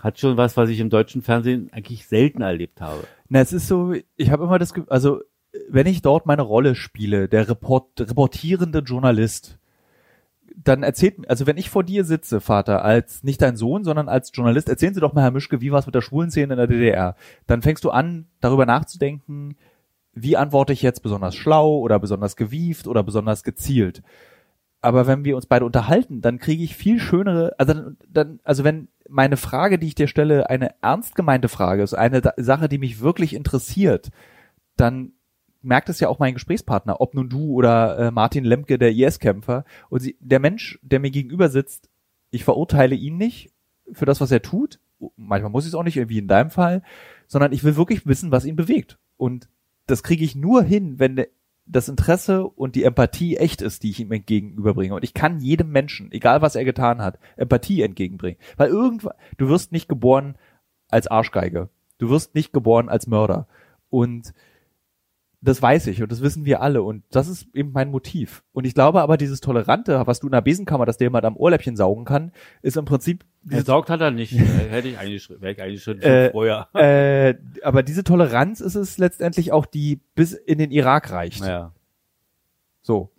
hat 0.02 0.18
schon 0.18 0.36
was, 0.36 0.56
was 0.56 0.68
ich 0.68 0.80
im 0.80 0.90
deutschen 0.90 1.22
Fernsehen 1.22 1.70
eigentlich 1.72 2.06
selten 2.06 2.42
erlebt 2.42 2.80
habe. 2.80 3.04
Na, 3.28 3.40
es 3.40 3.52
ist 3.52 3.68
so, 3.68 3.94
ich 4.16 4.30
habe 4.30 4.44
immer 4.44 4.58
das, 4.58 4.74
also 4.88 5.20
wenn 5.68 5.86
ich 5.86 6.02
dort 6.02 6.26
meine 6.26 6.42
Rolle 6.42 6.74
spiele, 6.74 7.28
der 7.28 7.48
Report, 7.48 8.00
reportierende 8.00 8.80
Journalist, 8.80 9.58
dann 10.56 10.82
erzählt, 10.82 11.30
also 11.30 11.46
wenn 11.46 11.56
ich 11.56 11.70
vor 11.70 11.84
dir 11.84 12.04
sitze, 12.04 12.40
Vater, 12.40 12.84
als 12.84 13.22
nicht 13.22 13.40
dein 13.40 13.56
Sohn, 13.56 13.84
sondern 13.84 14.08
als 14.08 14.32
Journalist, 14.34 14.68
erzählen 14.68 14.92
Sie 14.92 15.00
doch 15.00 15.12
mal, 15.12 15.22
Herr 15.22 15.30
Mischke, 15.30 15.60
wie 15.60 15.70
war 15.70 15.78
es 15.78 15.86
mit 15.86 15.94
der 15.94 16.02
schwulen 16.02 16.30
Szene 16.30 16.54
in 16.54 16.58
der 16.58 16.66
DDR? 16.66 17.14
Dann 17.46 17.62
fängst 17.62 17.84
du 17.84 17.90
an, 17.90 18.26
darüber 18.40 18.66
nachzudenken, 18.66 19.56
wie 20.14 20.36
antworte 20.36 20.72
ich 20.72 20.82
jetzt 20.82 21.02
besonders 21.02 21.36
schlau 21.36 21.78
oder 21.78 21.98
besonders 22.00 22.36
gewieft 22.36 22.86
oder 22.88 23.02
besonders 23.02 23.44
gezielt. 23.44 24.02
Aber 24.80 25.06
wenn 25.06 25.24
wir 25.24 25.36
uns 25.36 25.46
beide 25.46 25.64
unterhalten, 25.64 26.20
dann 26.20 26.38
kriege 26.38 26.64
ich 26.64 26.74
viel 26.76 26.98
schönere, 26.98 27.54
also 27.56 27.72
dann, 27.72 27.96
dann, 28.10 28.40
also 28.42 28.64
wenn 28.64 28.88
meine 29.12 29.36
Frage, 29.36 29.78
die 29.78 29.88
ich 29.88 29.94
dir 29.94 30.08
stelle, 30.08 30.48
eine 30.48 30.74
ernst 30.80 31.14
gemeinte 31.14 31.48
Frage 31.48 31.82
ist, 31.82 31.94
eine 31.94 32.22
Sache, 32.38 32.68
die 32.68 32.78
mich 32.78 33.00
wirklich 33.00 33.34
interessiert, 33.34 34.10
dann 34.76 35.12
merkt 35.60 35.90
es 35.90 36.00
ja 36.00 36.08
auch 36.08 36.18
mein 36.18 36.34
Gesprächspartner, 36.34 37.00
ob 37.00 37.14
nun 37.14 37.28
du 37.28 37.52
oder 37.52 37.98
äh, 37.98 38.10
Martin 38.10 38.44
Lemke, 38.44 38.78
der 38.78 38.92
IS-Kämpfer. 38.92 39.64
Und 39.90 40.00
sie, 40.00 40.16
der 40.18 40.40
Mensch, 40.40 40.78
der 40.82 40.98
mir 40.98 41.10
gegenüber 41.10 41.50
sitzt, 41.50 41.88
ich 42.30 42.42
verurteile 42.44 42.94
ihn 42.94 43.18
nicht 43.18 43.52
für 43.92 44.06
das, 44.06 44.20
was 44.20 44.30
er 44.30 44.42
tut. 44.42 44.80
Manchmal 45.16 45.50
muss 45.50 45.64
ich 45.64 45.68
es 45.68 45.74
auch 45.74 45.84
nicht, 45.84 45.98
irgendwie 45.98 46.18
in 46.18 46.28
deinem 46.28 46.50
Fall, 46.50 46.82
sondern 47.26 47.52
ich 47.52 47.62
will 47.64 47.76
wirklich 47.76 48.06
wissen, 48.06 48.32
was 48.32 48.46
ihn 48.46 48.56
bewegt. 48.56 48.98
Und 49.18 49.48
das 49.86 50.02
kriege 50.02 50.24
ich 50.24 50.34
nur 50.34 50.62
hin, 50.62 50.98
wenn 50.98 51.16
der, 51.16 51.28
das 51.66 51.88
Interesse 51.88 52.44
und 52.44 52.74
die 52.74 52.84
Empathie 52.84 53.36
echt 53.36 53.62
ist, 53.62 53.82
die 53.82 53.90
ich 53.90 54.00
ihm 54.00 54.12
entgegenüberbringe. 54.12 54.94
Und 54.94 55.04
ich 55.04 55.14
kann 55.14 55.40
jedem 55.40 55.70
Menschen, 55.70 56.10
egal 56.12 56.42
was 56.42 56.56
er 56.56 56.64
getan 56.64 57.00
hat, 57.00 57.18
Empathie 57.36 57.82
entgegenbringen. 57.82 58.38
Weil 58.56 58.70
irgendwann, 58.70 59.14
du 59.36 59.48
wirst 59.48 59.72
nicht 59.72 59.88
geboren 59.88 60.36
als 60.88 61.06
Arschgeige. 61.06 61.68
Du 61.98 62.10
wirst 62.10 62.34
nicht 62.34 62.52
geboren 62.52 62.88
als 62.88 63.06
Mörder. 63.06 63.46
Und 63.90 64.32
das 65.44 65.60
weiß 65.60 65.88
ich 65.88 66.00
und 66.02 66.12
das 66.12 66.22
wissen 66.22 66.44
wir 66.44 66.62
alle 66.62 66.82
und 66.82 67.02
das 67.10 67.26
ist 67.28 67.48
eben 67.52 67.72
mein 67.72 67.90
Motiv. 67.90 68.44
Und 68.52 68.64
ich 68.64 68.74
glaube 68.74 69.02
aber, 69.02 69.16
dieses 69.16 69.40
Tolerante, 69.40 70.00
was 70.06 70.20
du 70.20 70.28
in 70.28 70.32
der 70.32 70.40
Besenkammer, 70.40 70.86
dass 70.86 70.98
der 70.98 71.06
jemand 71.06 71.24
am 71.24 71.36
Ohrläppchen 71.36 71.74
saugen 71.76 72.04
kann, 72.04 72.30
ist 72.62 72.76
im 72.76 72.84
Prinzip 72.84 73.24
dieses 73.42 73.64
Gesaugt 73.64 73.90
hat 73.90 74.00
er 74.00 74.12
nicht. 74.12 74.32
Hätte 74.70 74.88
ich 74.88 74.98
eigentlich, 74.98 75.28
wäre 75.28 75.52
ich 75.52 75.60
eigentlich 75.60 75.82
schon 75.82 76.00
Äh, 76.00 76.30
vorher. 76.30 76.68
äh, 76.74 77.34
aber 77.64 77.82
diese 77.82 78.04
Toleranz 78.04 78.60
ist 78.60 78.76
es 78.76 78.98
letztendlich 78.98 79.50
auch, 79.52 79.66
die 79.66 80.00
bis 80.14 80.32
in 80.32 80.58
den 80.58 80.70
Irak 80.70 81.10
reicht. 81.10 81.40
Naja. 81.40 81.72
So. 82.82 83.10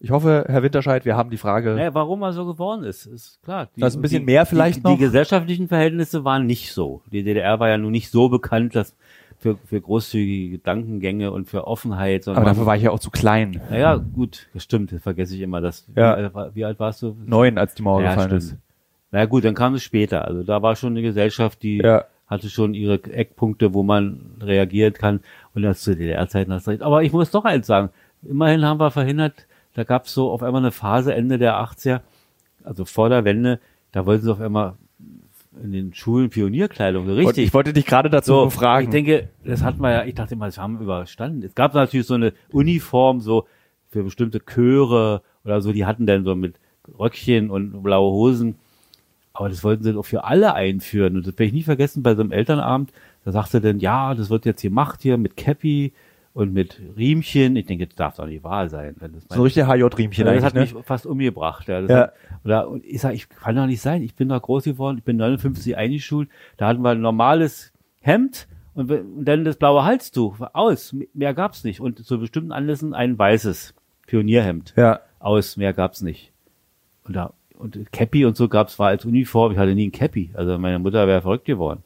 Ich 0.00 0.12
hoffe, 0.12 0.44
Herr 0.48 0.62
Winterscheid, 0.62 1.04
wir 1.04 1.16
haben 1.16 1.28
die 1.28 1.38
Frage. 1.38 1.74
Naja, 1.74 1.92
warum 1.92 2.22
er 2.22 2.32
so 2.32 2.46
geworden 2.46 2.84
ist, 2.84 3.04
ist 3.06 3.42
klar. 3.42 3.68
Die, 3.74 3.80
Das 3.80 3.94
ist 3.94 3.98
ein 3.98 4.02
bisschen 4.02 4.20
die, 4.20 4.26
mehr 4.26 4.46
vielleicht 4.46 4.78
die, 4.78 4.82
noch. 4.84 4.92
Die 4.92 4.98
gesellschaftlichen 4.98 5.66
Verhältnisse 5.66 6.24
waren 6.24 6.46
nicht 6.46 6.72
so. 6.72 7.02
Die 7.10 7.24
DDR 7.24 7.58
war 7.58 7.68
ja 7.68 7.78
nun 7.78 7.90
nicht 7.90 8.10
so 8.10 8.28
bekannt, 8.28 8.76
dass 8.76 8.94
für, 9.38 9.56
für 9.64 9.80
großzügige 9.80 10.50
Gedankengänge 10.58 11.30
und 11.30 11.48
für 11.48 11.66
Offenheit, 11.66 12.24
sondern 12.24 12.42
aber 12.42 12.50
dafür 12.50 12.66
war 12.66 12.76
ich 12.76 12.82
ja 12.82 12.90
auch 12.90 12.98
zu 12.98 13.10
klein. 13.10 13.60
naja, 13.70 13.96
gut, 13.96 14.48
das 14.54 14.64
stimmt, 14.64 14.92
das 14.92 15.00
vergesse 15.02 15.34
ich 15.36 15.40
immer. 15.42 15.60
Das, 15.60 15.86
Ja. 15.94 16.18
wie, 16.34 16.54
wie 16.56 16.64
alt 16.64 16.78
warst 16.80 17.02
du? 17.02 17.16
Neun, 17.24 17.56
als 17.58 17.74
die 17.74 17.82
Mauer 17.82 18.02
ja, 18.02 18.10
gefallen 18.10 18.28
stimmt. 18.40 18.42
ist. 18.42 18.56
Na 19.10 19.24
gut, 19.26 19.44
dann 19.44 19.54
kam 19.54 19.74
es 19.74 19.82
später. 19.82 20.24
Also 20.26 20.42
da 20.42 20.60
war 20.60 20.76
schon 20.76 20.92
eine 20.92 21.02
Gesellschaft, 21.02 21.62
die 21.62 21.78
Ja. 21.78 22.04
hatte 22.26 22.50
schon 22.50 22.74
ihre 22.74 23.02
Eckpunkte, 23.04 23.72
wo 23.72 23.82
man 23.82 24.20
reagieren 24.42 24.92
kann. 24.92 25.20
Und 25.54 25.62
das 25.62 25.80
zu 25.82 25.94
DDR-Zeiten 25.96 26.52
hast 26.52 26.66
du 26.66 26.72
recht. 26.72 26.82
Aber 26.82 27.02
ich 27.02 27.12
muss 27.12 27.30
doch 27.30 27.44
eins 27.44 27.66
sagen. 27.66 27.90
Immerhin 28.22 28.64
haben 28.64 28.80
wir 28.80 28.90
verhindert, 28.90 29.46
da 29.74 29.84
gab 29.84 30.06
es 30.06 30.12
so 30.14 30.30
auf 30.32 30.42
einmal 30.42 30.60
eine 30.62 30.72
Phase 30.72 31.14
Ende 31.14 31.38
der 31.38 31.54
80er, 31.60 32.00
also 32.64 32.84
vor 32.84 33.08
der 33.08 33.24
Wende, 33.24 33.60
da 33.92 34.04
wollten 34.04 34.24
sie 34.24 34.32
auf 34.32 34.40
einmal 34.40 34.74
in 35.62 35.72
den 35.72 35.94
Schulen 35.94 36.30
Pionierkleidung, 36.30 37.08
richtig. 37.08 37.46
ich 37.46 37.54
wollte 37.54 37.72
dich 37.72 37.86
gerade 37.86 38.10
dazu 38.10 38.32
so, 38.32 38.44
befragen. 38.46 38.88
Ich 38.88 38.90
denke, 38.90 39.28
das 39.44 39.62
hatten 39.62 39.80
wir 39.80 39.90
ja, 39.90 40.04
ich 40.04 40.14
dachte 40.14 40.34
immer, 40.34 40.46
das 40.46 40.58
haben 40.58 40.78
wir 40.78 40.84
überstanden. 40.84 41.42
Es 41.42 41.54
gab 41.54 41.74
natürlich 41.74 42.06
so 42.06 42.14
eine 42.14 42.32
Uniform, 42.52 43.20
so 43.20 43.46
für 43.88 44.04
bestimmte 44.04 44.40
Chöre 44.40 45.22
oder 45.44 45.60
so, 45.60 45.72
die 45.72 45.86
hatten 45.86 46.06
dann 46.06 46.24
so 46.24 46.34
mit 46.34 46.56
Röckchen 46.98 47.50
und 47.50 47.82
blaue 47.82 48.12
Hosen. 48.12 48.56
Aber 49.32 49.48
das 49.48 49.62
wollten 49.62 49.84
sie 49.84 49.92
doch 49.92 50.04
für 50.04 50.24
alle 50.24 50.54
einführen. 50.54 51.16
Und 51.16 51.26
das 51.26 51.34
werde 51.34 51.44
ich 51.44 51.52
nie 51.52 51.62
vergessen 51.62 52.02
bei 52.02 52.14
so 52.14 52.22
einem 52.22 52.32
Elternabend. 52.32 52.92
Da 53.24 53.32
sagte 53.32 53.60
dann, 53.60 53.78
ja, 53.78 54.14
das 54.14 54.30
wird 54.30 54.46
jetzt 54.46 54.62
gemacht 54.62 55.00
hier 55.02 55.16
mit 55.16 55.36
Cappy 55.36 55.92
und 56.38 56.52
mit 56.52 56.80
Riemchen. 56.96 57.56
Ich 57.56 57.66
denke, 57.66 57.88
das 57.88 57.96
darf 57.96 58.14
doch 58.14 58.26
nicht 58.26 58.44
wahr 58.44 58.68
sein. 58.68 58.94
Wenn 59.00 59.12
das 59.12 59.24
so 59.28 59.34
ein 59.34 59.40
richtiger 59.40 59.66
HJ-Riemchen 59.66 60.24
ja, 60.24 60.34
das 60.34 60.44
hat 60.44 60.54
ne? 60.54 60.60
mich 60.60 60.74
fast 60.84 61.04
umgebracht. 61.04 61.66
Ja, 61.66 61.80
Ja. 61.80 61.96
Hat, 61.96 62.14
oder, 62.44 62.68
und 62.68 62.84
ich 62.84 63.00
sage, 63.00 63.16
ich 63.16 63.28
kann 63.28 63.56
doch 63.56 63.66
nicht 63.66 63.80
sein. 63.80 64.02
Ich 64.02 64.14
bin 64.14 64.28
doch 64.28 64.40
groß 64.40 64.62
geworden. 64.62 64.98
Ich 64.98 65.04
bin 65.04 65.16
59 65.16 65.76
eingeschult. 65.76 66.28
Da 66.56 66.68
hatten 66.68 66.82
wir 66.82 66.90
ein 66.90 67.00
normales 67.00 67.72
Hemd 67.98 68.46
und, 68.74 68.88
und 68.88 69.24
dann 69.24 69.44
das 69.44 69.56
blaue 69.56 69.84
Halstuch. 69.84 70.38
Aus. 70.52 70.94
Mehr 71.12 71.34
gab's 71.34 71.64
nicht. 71.64 71.80
Und 71.80 72.06
zu 72.06 72.20
bestimmten 72.20 72.52
Anlässen 72.52 72.94
ein 72.94 73.18
weißes 73.18 73.74
Pionierhemd. 74.06 74.74
Ja. 74.76 75.00
Aus. 75.18 75.56
Mehr 75.56 75.72
gab's 75.72 76.02
nicht. 76.02 76.30
Und 77.02 77.16
da, 77.16 77.32
und 77.56 77.90
Cappy 77.90 78.24
und 78.24 78.36
so 78.36 78.48
gab's 78.48 78.78
war 78.78 78.90
als 78.90 79.04
Uniform. 79.04 79.50
Ich 79.50 79.58
hatte 79.58 79.74
nie 79.74 79.88
ein 79.88 79.92
Cappy. 79.92 80.30
Also 80.34 80.56
meine 80.56 80.78
Mutter 80.78 81.08
wäre 81.08 81.20
verrückt 81.20 81.46
geworden. 81.46 81.82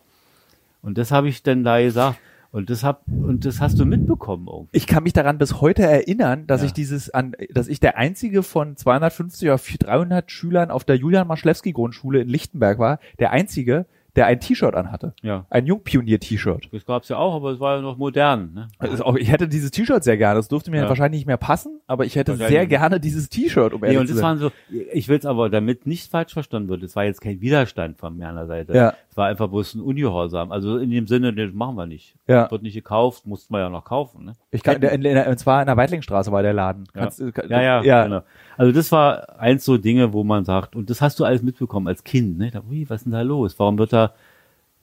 Und 0.82 0.98
das 0.98 1.10
habe 1.10 1.30
ich 1.30 1.42
dann 1.42 1.64
da 1.64 1.80
gesagt. 1.80 2.18
Und 2.52 2.68
das 2.68 2.84
hab, 2.84 3.02
und 3.08 3.44
das 3.46 3.60
hast 3.60 3.78
du 3.80 3.86
mitbekommen 3.86 4.46
irgendwie. 4.46 4.68
Ich 4.76 4.86
kann 4.86 5.02
mich 5.04 5.14
daran 5.14 5.38
bis 5.38 5.60
heute 5.62 5.82
erinnern, 5.82 6.46
dass 6.46 6.60
Ja. 6.60 6.66
ich 6.66 6.72
dieses 6.74 7.08
an, 7.10 7.34
dass 7.50 7.66
ich 7.66 7.80
der 7.80 7.96
einzige 7.96 8.42
von 8.42 8.76
250 8.76 9.48
oder 9.48 9.58
300 9.58 10.30
Schülern 10.30 10.70
auf 10.70 10.84
der 10.84 10.96
Julian 10.96 11.26
Maschlewski 11.26 11.72
Grundschule 11.72 12.20
in 12.20 12.28
Lichtenberg 12.28 12.78
war, 12.78 12.98
der 13.18 13.30
einzige, 13.32 13.86
der 14.16 14.26
ein 14.26 14.40
T-Shirt 14.40 14.74
anhatte. 14.74 15.14
Ja. 15.22 15.46
Ein 15.48 15.64
Jungpionier-T-Shirt. 15.66 16.68
Das 16.72 16.84
gab's 16.84 17.08
ja 17.08 17.16
auch, 17.16 17.34
aber 17.34 17.50
es 17.52 17.60
war 17.60 17.76
ja 17.76 17.82
noch 17.82 17.96
modern. 17.96 18.52
Ne? 18.52 18.68
Also 18.78 19.04
auch, 19.04 19.16
ich 19.16 19.30
hätte 19.30 19.48
dieses 19.48 19.70
T-Shirt 19.70 20.04
sehr 20.04 20.16
gerne. 20.18 20.36
Das 20.38 20.48
durfte 20.48 20.70
mir 20.70 20.82
Ja. 20.82 20.88
wahrscheinlich 20.88 21.20
nicht 21.20 21.26
mehr 21.26 21.36
passen, 21.38 21.80
aber 21.86 22.04
ich 22.04 22.16
hätte 22.16 22.36
sehr 22.36 22.66
gerne 22.66 23.00
dieses 23.00 23.28
T-Shirt, 23.30 23.72
um 23.72 23.80
Nee, 23.80 23.86
ehrlich 23.88 24.00
und 24.00 24.06
zu 24.08 24.12
das 24.14 24.20
sein. 24.20 24.28
waren 24.28 24.38
so, 24.38 24.50
ich 24.92 25.08
will 25.08 25.18
es 25.18 25.24
aber, 25.26 25.48
damit 25.48 25.86
nicht 25.86 26.10
falsch 26.10 26.32
verstanden 26.32 26.68
wird, 26.68 26.82
es 26.82 26.94
war 26.96 27.04
jetzt 27.04 27.20
kein 27.20 27.40
Widerstand 27.40 27.98
von 27.98 28.16
meiner 28.18 28.46
Seite. 28.46 28.74
Ja. 28.74 28.94
Es 29.10 29.16
war 29.16 29.26
einfach 29.28 29.48
bloß 29.48 29.74
ein 29.74 29.80
Ungehorsam. 29.82 30.52
Also 30.52 30.78
in 30.78 30.90
dem 30.90 31.06
Sinne, 31.06 31.32
das 31.34 31.52
machen 31.52 31.76
wir 31.76 31.86
nicht. 31.86 32.14
Ja. 32.26 32.50
Wird 32.50 32.62
nicht 32.62 32.74
gekauft, 32.74 33.26
mussten 33.26 33.52
wir 33.52 33.60
ja 33.60 33.68
noch 33.68 33.84
kaufen. 33.84 34.24
Ne? 34.24 34.32
Ich 34.50 34.62
kann, 34.62 34.80
in, 34.82 34.88
in, 34.88 35.04
in, 35.04 35.26
und 35.26 35.38
zwar 35.38 35.60
in 35.60 35.66
der 35.66 35.76
Weitlingstraße 35.76 36.32
war 36.32 36.42
der 36.42 36.52
Laden. 36.54 36.84
Ja. 36.94 37.00
Kannst, 37.02 37.20
du- 37.20 37.30
kann, 37.32 37.48
Ja, 37.48 37.60
ja, 37.62 37.82
ja. 37.82 38.04
Genau. 38.04 38.22
Also 38.56 38.72
das 38.72 38.90
war 38.92 39.38
eins 39.38 39.64
so 39.64 39.76
Dinge, 39.78 40.12
wo 40.12 40.24
man 40.24 40.44
sagt, 40.44 40.76
und 40.76 40.88
das 40.90 41.00
hast 41.00 41.18
du 41.20 41.24
alles 41.24 41.42
mitbekommen 41.42 41.88
als 41.88 42.04
Kind, 42.04 42.38
ne? 42.38 42.50
Da, 42.50 42.60
ui, 42.68 42.84
was 42.88 43.00
ist 43.00 43.04
denn 43.04 43.12
da 43.12 43.22
los? 43.22 43.58
Warum 43.58 43.78
wird 43.78 43.92
da 43.92 44.01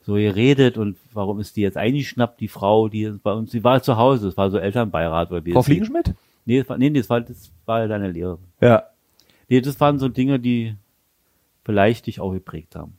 so 0.09 0.15
geredet 0.15 0.77
und 0.77 0.97
warum 1.13 1.39
ist 1.39 1.55
die 1.55 1.61
jetzt 1.61 1.77
eingeschnappt, 1.77 2.39
die 2.39 2.47
Frau, 2.47 2.89
die 2.89 3.13
bei 3.21 3.31
uns, 3.31 3.51
die 3.51 3.63
war 3.63 3.81
zu 3.83 3.95
Hause, 3.95 4.27
es 4.27 4.37
war 4.37 4.49
so 4.49 4.57
Elternbeirat 4.57 5.31
oder 5.31 5.45
wie 5.45 5.53
Frau 5.53 5.59
es. 5.59 5.67
Fliegenschmidt? 5.67 6.15
Nee, 6.45 6.59
das 6.59 6.69
war, 6.69 6.77
nee, 6.79 6.89
das 6.89 7.09
war, 7.09 7.21
das 7.21 7.51
war 7.65 7.87
deine 7.87 8.09
Lehrerin. 8.09 8.39
Ja. 8.59 8.85
Nee, 9.49 9.61
das 9.61 9.79
waren 9.79 9.99
so 9.99 10.09
Dinge, 10.09 10.39
die 10.39 10.75
vielleicht 11.63 12.07
dich 12.07 12.19
auch 12.19 12.31
geprägt 12.31 12.75
haben. 12.75 12.97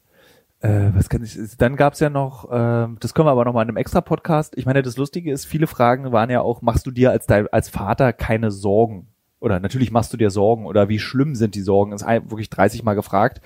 Äh, 0.61 0.91
was 0.95 1.09
kann 1.09 1.25
ich, 1.25 1.37
dann 1.59 1.75
gab's 1.75 1.99
ja 1.99 2.11
noch, 2.11 2.49
ähm, 2.53 2.97
das 3.01 3.13
können 3.13 3.27
wir 3.27 3.33
aber 3.33 3.45
noch 3.45 3.55
mal 3.55 3.63
in 3.63 3.69
einem 3.69 3.77
extra 3.77 4.01
Podcast. 4.01 4.57
Ich 4.57 4.67
meine, 4.67 4.83
das 4.83 4.97
Lustige 4.97 5.33
ist, 5.33 5.47
viele 5.47 5.67
Fragen 5.67 6.13
waren 6.13 6.31
ja 6.31 6.43
auch, 6.43 6.63
machst 6.63 6.87
du 6.87 6.93
dir 6.93 7.11
als 7.11 7.27
dein, 7.27 7.49
als 7.49 7.69
Vater 7.69 8.13
keine 8.13 8.53
Sorgen? 8.53 9.09
Oder 9.41 9.59
natürlich 9.59 9.91
machst 9.91 10.13
du 10.13 10.17
dir 10.17 10.31
Sorgen 10.31 10.67
oder 10.67 10.89
wie 10.89 10.99
schlimm 10.99 11.35
sind 11.35 11.55
die 11.55 11.63
Sorgen? 11.63 11.91
Das 11.91 12.03
ist 12.03 12.31
wirklich 12.31 12.51
30 12.51 12.85
Mal 12.85 12.95
gefragt, 12.95 13.41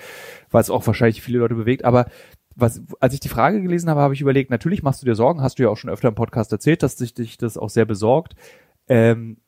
weil 0.50 0.60
es 0.60 0.68
auch 0.68 0.86
wahrscheinlich 0.86 1.22
viele 1.22 1.38
Leute 1.38 1.54
bewegt. 1.54 1.84
Aber 1.84 2.06
was, 2.56 2.82
als 3.00 3.14
ich 3.14 3.20
die 3.20 3.28
Frage 3.28 3.60
gelesen 3.60 3.90
habe, 3.90 4.00
habe 4.00 4.14
ich 4.14 4.20
überlegt, 4.20 4.50
natürlich 4.50 4.82
machst 4.82 5.02
du 5.02 5.06
dir 5.06 5.14
Sorgen, 5.14 5.42
hast 5.42 5.58
du 5.58 5.64
ja 5.64 5.68
auch 5.68 5.76
schon 5.76 5.90
öfter 5.90 6.08
im 6.08 6.14
Podcast 6.14 6.52
erzählt, 6.52 6.82
dass 6.82 6.96
sich 6.96 7.14
dich 7.14 7.38
das 7.38 7.58
auch 7.58 7.70
sehr 7.70 7.84
besorgt. 7.84 8.34
Ähm, 8.88 9.38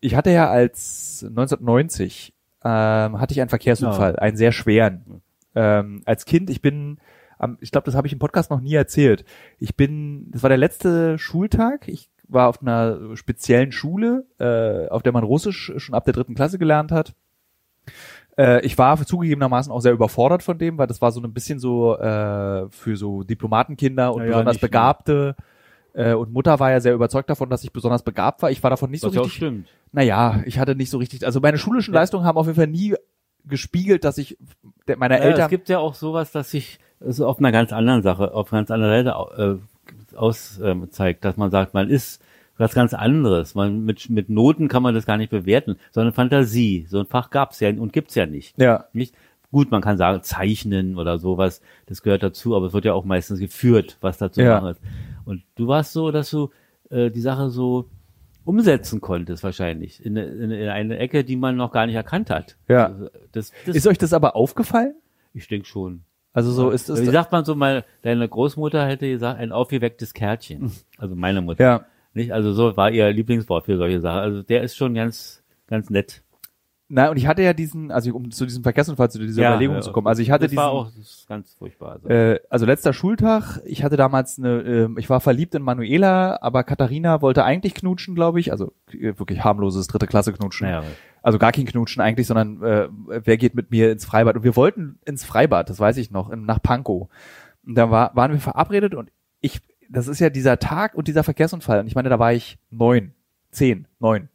ich 0.00 0.14
hatte 0.16 0.30
ja 0.30 0.50
als 0.50 1.24
1990 1.28 2.34
ähm, 2.64 3.20
hatte 3.20 3.32
ich 3.32 3.40
einen 3.40 3.50
Verkehrsunfall, 3.50 4.16
einen 4.16 4.36
sehr 4.36 4.52
schweren. 4.52 5.22
Ähm, 5.54 6.02
als 6.04 6.24
Kind, 6.24 6.50
ich 6.50 6.62
bin, 6.62 6.98
am, 7.38 7.58
ich 7.60 7.70
glaube, 7.70 7.84
das 7.86 7.94
habe 7.94 8.06
ich 8.06 8.12
im 8.12 8.18
Podcast 8.18 8.50
noch 8.50 8.60
nie 8.60 8.74
erzählt. 8.74 9.24
Ich 9.58 9.76
bin, 9.76 10.30
das 10.30 10.42
war 10.42 10.48
der 10.48 10.58
letzte 10.58 11.18
Schultag. 11.18 11.88
Ich 11.88 12.08
war 12.28 12.48
auf 12.48 12.62
einer 12.62 13.16
speziellen 13.16 13.72
Schule, 13.72 14.26
äh, 14.38 14.88
auf 14.88 15.02
der 15.02 15.12
man 15.12 15.24
Russisch 15.24 15.72
schon 15.76 15.94
ab 15.94 16.04
der 16.04 16.14
dritten 16.14 16.34
Klasse 16.34 16.58
gelernt 16.58 16.92
hat. 16.92 17.14
Äh, 18.38 18.64
ich 18.64 18.78
war 18.78 18.96
zugegebenermaßen 19.04 19.70
auch 19.72 19.80
sehr 19.80 19.92
überfordert 19.92 20.42
von 20.42 20.56
dem, 20.58 20.78
weil 20.78 20.86
das 20.86 21.00
war 21.02 21.12
so 21.12 21.20
ein 21.20 21.32
bisschen 21.34 21.58
so 21.58 21.96
äh, 21.98 22.68
für 22.70 22.96
so 22.96 23.22
Diplomatenkinder 23.22 24.12
und 24.14 24.20
Ja, 24.20 24.24
ja, 24.26 24.30
besonders 24.32 24.54
nicht- 24.54 24.60
Begabte 24.62 25.36
Äh, 25.94 26.14
und 26.14 26.32
Mutter 26.32 26.58
war 26.58 26.70
ja 26.70 26.80
sehr 26.80 26.94
überzeugt 26.94 27.28
davon, 27.28 27.50
dass 27.50 27.62
ich 27.64 27.70
besonders 27.70 28.02
begabt 28.02 28.40
war. 28.40 28.50
Ich 28.50 28.62
war 28.62 28.70
davon 28.70 28.90
nicht 28.90 29.02
Was 29.04 29.10
so 29.12 29.16
ja 29.16 29.20
richtig. 29.24 29.36
stimmt. 29.36 29.68
Naja, 29.92 30.40
ich 30.46 30.58
hatte 30.58 30.74
nicht 30.74 30.88
so 30.88 30.96
richtig. 30.96 31.26
Also 31.26 31.38
meine 31.40 31.58
schulischen 31.58 31.92
Ja. 31.92 32.00
Leistungen 32.00 32.24
haben 32.24 32.38
auf 32.38 32.46
jeden 32.46 32.56
Fall 32.56 32.66
nie 32.66 32.94
gespiegelt, 33.44 34.02
dass 34.04 34.16
ich 34.16 34.38
der, 34.88 34.96
meiner 34.96 35.18
Ja, 35.18 35.24
Eltern. 35.24 35.42
es 35.42 35.50
gibt 35.50 35.68
ja 35.68 35.80
auch 35.80 35.92
sowas, 35.94 36.32
dass 36.32 36.50
sich 36.50 36.78
so 37.00 37.26
auf 37.26 37.38
einer 37.40 37.52
ganz 37.52 37.74
anderen 37.74 38.02
Sache, 38.02 38.32
auf 38.32 38.50
einer 38.52 38.60
ganz 38.62 38.70
anderen 38.70 39.04
Seite 39.04 39.60
äh, 40.14 40.16
aus 40.16 40.58
ähm, 40.64 40.90
zeigt, 40.90 41.26
dass 41.26 41.36
man 41.36 41.50
sagt, 41.50 41.74
man 41.74 41.90
ist 41.90 42.22
was 42.58 42.74
ganz 42.74 42.94
anderes. 42.94 43.54
Man 43.54 43.84
mit 43.84 44.08
mit 44.10 44.28
Noten 44.28 44.68
kann 44.68 44.82
man 44.82 44.94
das 44.94 45.06
gar 45.06 45.16
nicht 45.16 45.30
bewerten, 45.30 45.76
sondern 45.90 46.12
Fantasie. 46.14 46.86
So 46.88 46.98
ein 47.00 47.06
Fach 47.06 47.30
gab's 47.30 47.60
ja 47.60 47.70
und 47.70 47.92
gibt's 47.92 48.14
ja 48.14 48.26
nicht. 48.26 48.58
ja. 48.60 48.84
Nicht 48.92 49.14
gut, 49.50 49.70
man 49.70 49.82
kann 49.82 49.98
sagen 49.98 50.22
Zeichnen 50.22 50.96
oder 50.96 51.18
sowas, 51.18 51.60
das 51.86 52.02
gehört 52.02 52.22
dazu, 52.22 52.56
aber 52.56 52.66
es 52.66 52.72
wird 52.72 52.86
ja 52.86 52.94
auch 52.94 53.04
meistens 53.04 53.38
geführt, 53.38 53.98
was 54.00 54.16
dazu 54.16 54.40
Ja. 54.40 54.60
machen 54.60 54.70
ist. 54.72 54.80
Und 55.26 55.42
du 55.56 55.66
warst 55.68 55.92
so, 55.92 56.10
dass 56.10 56.30
du 56.30 56.50
äh, 56.90 57.10
die 57.10 57.20
Sache 57.20 57.50
so 57.50 57.88
umsetzen 58.44 59.00
konntest 59.00 59.44
wahrscheinlich 59.44 60.04
in, 60.04 60.16
in, 60.16 60.50
in 60.50 60.68
eine 60.68 60.98
Ecke, 60.98 61.22
die 61.22 61.36
man 61.36 61.56
noch 61.56 61.70
gar 61.70 61.86
nicht 61.86 61.94
erkannt 61.94 62.30
hat. 62.30 62.56
Ja. 62.68 62.86
Also, 62.86 63.08
Das, 63.32 63.52
das, 63.66 63.76
Ist 63.76 63.86
euch 63.86 63.98
das 63.98 64.12
aber 64.12 64.34
aufgefallen? 64.36 64.94
ich 65.34 65.48
denke 65.48 65.66
schon. 65.66 66.02
Also 66.34 66.50
so 66.50 66.70
ist 66.70 66.88
es. 66.88 67.00
Wie 67.02 67.06
sagt 67.06 67.30
man 67.30 67.44
so 67.44 67.54
mal, 67.54 67.84
deine 68.00 68.26
Großmutter 68.26 68.86
hätte 68.86 69.06
gesagt, 69.08 69.38
ein 69.38 69.52
aufgewecktes 69.52 70.14
Kärtchen. 70.14 70.72
Also 70.96 71.14
meine 71.14 71.42
Mutter. 71.42 71.62
Ja. 71.62 71.86
Nicht? 72.14 72.32
Also 72.32 72.52
so 72.52 72.76
war 72.76 72.90
ihr 72.90 73.10
Lieblingswort 73.12 73.66
für 73.66 73.76
solche 73.76 74.00
Sachen. 74.00 74.18
Also 74.18 74.42
der 74.42 74.62
ist 74.62 74.76
schon 74.76 74.94
ganz, 74.94 75.42
ganz 75.66 75.90
nett. 75.90 76.22
Na, 76.94 77.08
und 77.08 77.16
ich 77.16 77.26
hatte 77.26 77.40
ja 77.40 77.54
diesen, 77.54 77.90
also 77.90 78.14
um 78.14 78.30
zu 78.30 78.44
diesem 78.44 78.62
Verkehrsunfall, 78.62 79.10
zu 79.10 79.18
dieser 79.18 79.40
Überlegung 79.48 79.80
zu 79.80 79.92
kommen. 79.92 80.06
Also 80.08 80.20
ich 80.20 80.30
hatte 80.30 80.44
das 80.44 80.50
diesen, 80.50 80.62
war 80.62 80.72
auch 80.72 80.90
ganz 81.26 81.54
furchtbar. 81.54 81.92
Also. 81.92 82.08
äh, 82.08 82.38
also 82.50 82.66
letzter 82.66 82.92
Schultag, 82.92 83.62
ich 83.64 83.82
hatte 83.82 83.96
damals 83.96 84.38
eine, 84.38 84.60
äh, 84.60 84.88
ich 84.98 85.08
war 85.08 85.20
verliebt 85.20 85.54
in 85.54 85.62
Manuela, 85.62 86.38
aber 86.42 86.64
Katharina 86.64 87.22
wollte 87.22 87.44
eigentlich 87.44 87.72
knutschen, 87.72 88.14
glaube 88.14 88.40
ich. 88.40 88.52
Also 88.52 88.74
äh, 88.90 89.18
wirklich 89.18 89.42
harmloses 89.42 89.86
dritte 89.86 90.06
Klasse 90.06 90.34
knutschen. 90.34 90.66
naja, 90.66 90.84
Also 91.22 91.38
gar 91.38 91.52
kein 91.52 91.64
Knutschen 91.64 92.02
eigentlich, 92.02 92.26
sondern 92.26 92.62
äh, 92.62 92.88
wer 93.06 93.38
geht 93.38 93.54
mit 93.54 93.70
mir 93.70 93.90
ins 93.90 94.04
Freibad? 94.04 94.36
Und 94.36 94.44
wir 94.44 94.54
wollten 94.54 94.98
ins 95.06 95.24
Freibad, 95.24 95.70
das 95.70 95.80
weiß 95.80 95.96
ich 95.96 96.10
noch, 96.10 96.28
in, 96.28 96.44
nach 96.44 96.62
Pankow. 96.62 97.08
Und 97.66 97.74
da 97.74 97.90
war, 97.90 98.14
waren 98.14 98.32
wir 98.32 98.40
verabredet 98.40 98.94
und 98.94 99.10
ich, 99.40 99.60
das 99.92 100.08
ist 100.08 100.20
ja 100.20 100.30
dieser 100.30 100.58
Tag 100.58 100.94
und 100.94 101.08
dieser 101.08 101.24
Verkehrsunfall. 101.24 101.80
Und 101.80 101.86
ich 101.86 101.94
meine, 101.94 102.08
da 102.08 102.18
war 102.18 102.32
ich 102.32 102.58
neun, 102.70 103.14
zehn, 103.50 103.86
neun. 104.00 104.28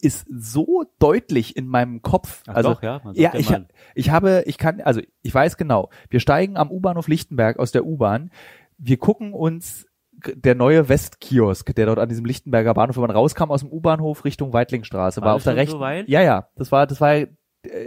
Ist 0.00 0.26
so 0.30 0.84
deutlich 1.00 1.56
in 1.56 1.66
meinem 1.66 2.02
Kopf. 2.02 2.42
Ach 2.46 2.54
also 2.54 2.74
doch, 2.74 2.82
ja, 2.82 3.00
man 3.02 3.14
sagt 3.14 3.18
ja, 3.18 3.34
ich, 3.34 3.50
mal- 3.50 3.66
ich 3.96 4.10
habe, 4.10 4.44
ich 4.46 4.56
kann, 4.58 4.80
also 4.80 5.00
ich 5.22 5.34
weiß 5.34 5.56
genau. 5.56 5.90
Wir 6.08 6.20
steigen 6.20 6.56
am 6.56 6.70
U-Bahnhof 6.70 7.08
Lichtenberg 7.08 7.58
aus 7.58 7.72
der 7.72 7.84
U-Bahn. 7.84 8.30
Wir 8.78 8.96
gucken 8.96 9.32
uns 9.32 9.86
der 10.34 10.54
neue 10.54 10.88
Westkiosk, 10.88 11.74
der 11.74 11.86
dort 11.86 11.98
an 11.98 12.08
diesem 12.08 12.24
Lichtenberger 12.24 12.74
Bahnhof, 12.74 12.96
wenn 12.96 13.02
man 13.02 13.10
rauskam 13.10 13.50
aus 13.50 13.60
dem 13.60 13.72
U-Bahnhof 13.72 14.24
Richtung 14.24 14.52
Weitlingstraße, 14.52 15.20
war, 15.20 15.28
War 15.28 15.34
auf 15.34 15.42
der 15.44 15.52
so 15.54 15.56
rechten. 15.58 15.80
weit? 15.80 16.08
ja, 16.08 16.22
ja, 16.22 16.48
das 16.56 16.70
war, 16.70 16.86
das 16.86 17.00
war, 17.00 17.14
äh, 17.14 17.26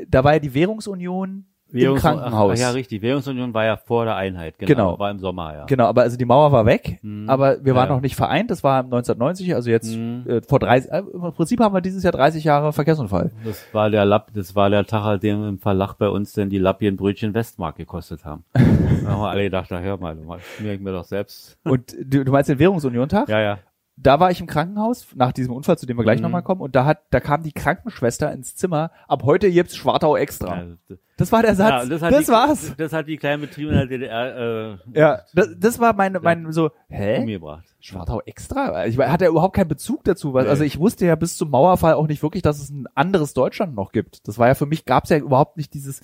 da 0.07 0.24
war 0.24 0.34
ja 0.34 0.39
die 0.39 0.53
Währungsunion 0.53 1.45
im 1.74 1.95
Krankenhaus. 1.95 2.53
Ach, 2.57 2.61
ja, 2.61 2.69
richtig. 2.72 3.01
Währungsunion 3.01 3.53
war 3.53 3.65
ja 3.65 3.78
vor 3.78 4.05
der 4.05 4.15
Einheit. 4.15 4.57
Genau. 4.59 4.67
Genau. 4.67 4.99
War 4.99 5.11
im 5.11 5.19
Sommer, 5.19 5.53
ja. 5.53 5.65
Genau, 5.65 5.86
aber 5.86 6.01
also 6.01 6.17
die 6.17 6.26
Mauer 6.26 6.51
war 6.51 6.65
weg, 6.65 6.99
Mhm. 7.01 7.30
aber 7.30 7.63
wir 7.63 7.76
waren 7.76 7.89
Ja, 7.89 7.95
noch 7.95 8.01
nicht 8.01 8.15
vereint. 8.15 8.51
Das 8.51 8.63
war 8.63 8.84
1990, 8.84 9.55
also 9.55 9.69
jetzt 9.69 9.95
Mhm. 9.95 10.24
äh, 10.28 10.41
vor 10.41 10.59
30. 10.59 10.91
Äh, 10.91 10.99
Im 11.13 11.34
Prinzip 11.34 11.59
haben 11.59 11.74
wir 11.74 11.82
dieses 11.82 12.03
Jahr 12.03 12.13
30 12.13 12.43
Jahre 12.43 12.74
Verkehrsunfall. 12.74 13.32
Das 13.45 13.63
war 13.74 13.89
der 13.89 14.05
Lapp, 14.05 14.32
das 14.34 14.55
war 14.55 14.69
der 14.69 14.86
Tag, 14.86 15.05
an 15.05 15.19
dem 15.19 15.43
im 15.47 15.59
Verlag 15.59 15.95
bei 15.95 16.09
uns 16.09 16.34
denn 16.34 16.49
die 16.49 16.57
Lappienbrötchen 16.57 17.34
Westmark 17.34 17.76
gekostet 17.78 18.26
haben. 18.26 18.43
da 18.53 18.59
haben 19.09 19.22
wir 19.22 19.30
alle 19.30 19.43
gedacht, 19.43 19.67
na 19.72 19.80
hör 19.80 19.97
mal, 19.97 20.15
mal 20.15 20.39
schmier 20.39 20.74
ich 20.74 20.80
mir 20.82 20.91
doch 20.91 21.03
selbst. 21.05 21.57
Und 21.63 21.95
du, 22.03 22.24
du 22.26 22.32
meinst 22.32 22.49
den 22.49 22.59
Währungsunion-Tag? 22.59 23.30
Ja, 23.30 23.39
ja. 23.39 23.57
Da 23.98 24.20
war 24.20 24.32
ich 24.32 24.39
im 24.42 24.48
Krankenhaus 24.48 25.08
nach 25.16 25.32
diesem 25.32 25.54
Unfall, 25.54 25.78
zu 25.78 25.86
dem 25.86 25.98
wir 25.98 26.04
gleich 26.04 26.18
Mhm. 26.20 26.24
nochmal 26.24 26.44
kommen, 26.44 26.62
und 26.62 26.76
da 26.76 26.86
hat, 26.86 27.00
da 27.12 27.20
kam 27.20 27.44
die 27.44 27.52
Krankenschwester 27.52 28.32
ins 28.32 28.56
Zimmer. 28.56 28.92
Ab 29.08 29.24
heute 29.24 29.52
gibt's 29.52 29.76
Schwartau 29.76 30.16
extra. 30.18 30.66
Das- 30.88 30.98
Das 31.18 31.32
war 31.32 31.44
der 31.44 31.54
Satz. 31.56 31.70
ja, 31.84 31.86
das 31.86 32.02
hat 32.02 32.12
die, 32.20 32.28
war's. 32.30 32.74
Das 32.78 32.94
hat 32.94 33.08
die 33.08 33.18
kleinen 33.18 33.42
Betriebe 33.42 33.70
in 33.72 33.78
der 33.78 33.86
DDR 33.86 34.74
äh, 34.74 35.00
Ja, 35.00 35.20
das, 35.36 35.50
das 35.56 35.80
war 35.80 35.94
mein, 35.94 36.18
mein 36.24 36.52
so, 36.52 36.72
hä? 36.89 37.20
umgebracht. 37.20 37.66
Schwartau 37.80 38.22
extra? 38.26 38.86
Ich 38.88 38.98
hatte 38.98 39.28
überhaupt 39.28 39.56
keinen 39.56 39.68
Bezug 39.68 40.04
dazu, 40.04 40.34
weil, 40.34 40.46
Nee. 40.46 40.50
also 40.50 40.64
ich 40.64 40.80
wusste 40.80 41.06
ja 41.06 41.14
bis 41.16 41.38
zum 41.38 41.52
Mauerfall 41.52 41.94
auch 41.94 42.08
nicht 42.08 42.24
wirklich, 42.24 42.42
dass 42.42 42.60
es 42.60 42.72
ein 42.72 42.88
anderes 42.96 43.34
Deutschland 43.36 43.76
noch 43.76 43.92
gibt. 43.92 44.28
Das 44.28 44.39
war 44.39 44.48
ja 44.48 44.56
für 44.56 44.66
mich, 44.66 44.86
gab's 44.86 45.10
ja 45.12 45.18
überhaupt 45.18 45.58
nicht 45.58 45.76
dieses 45.76 46.02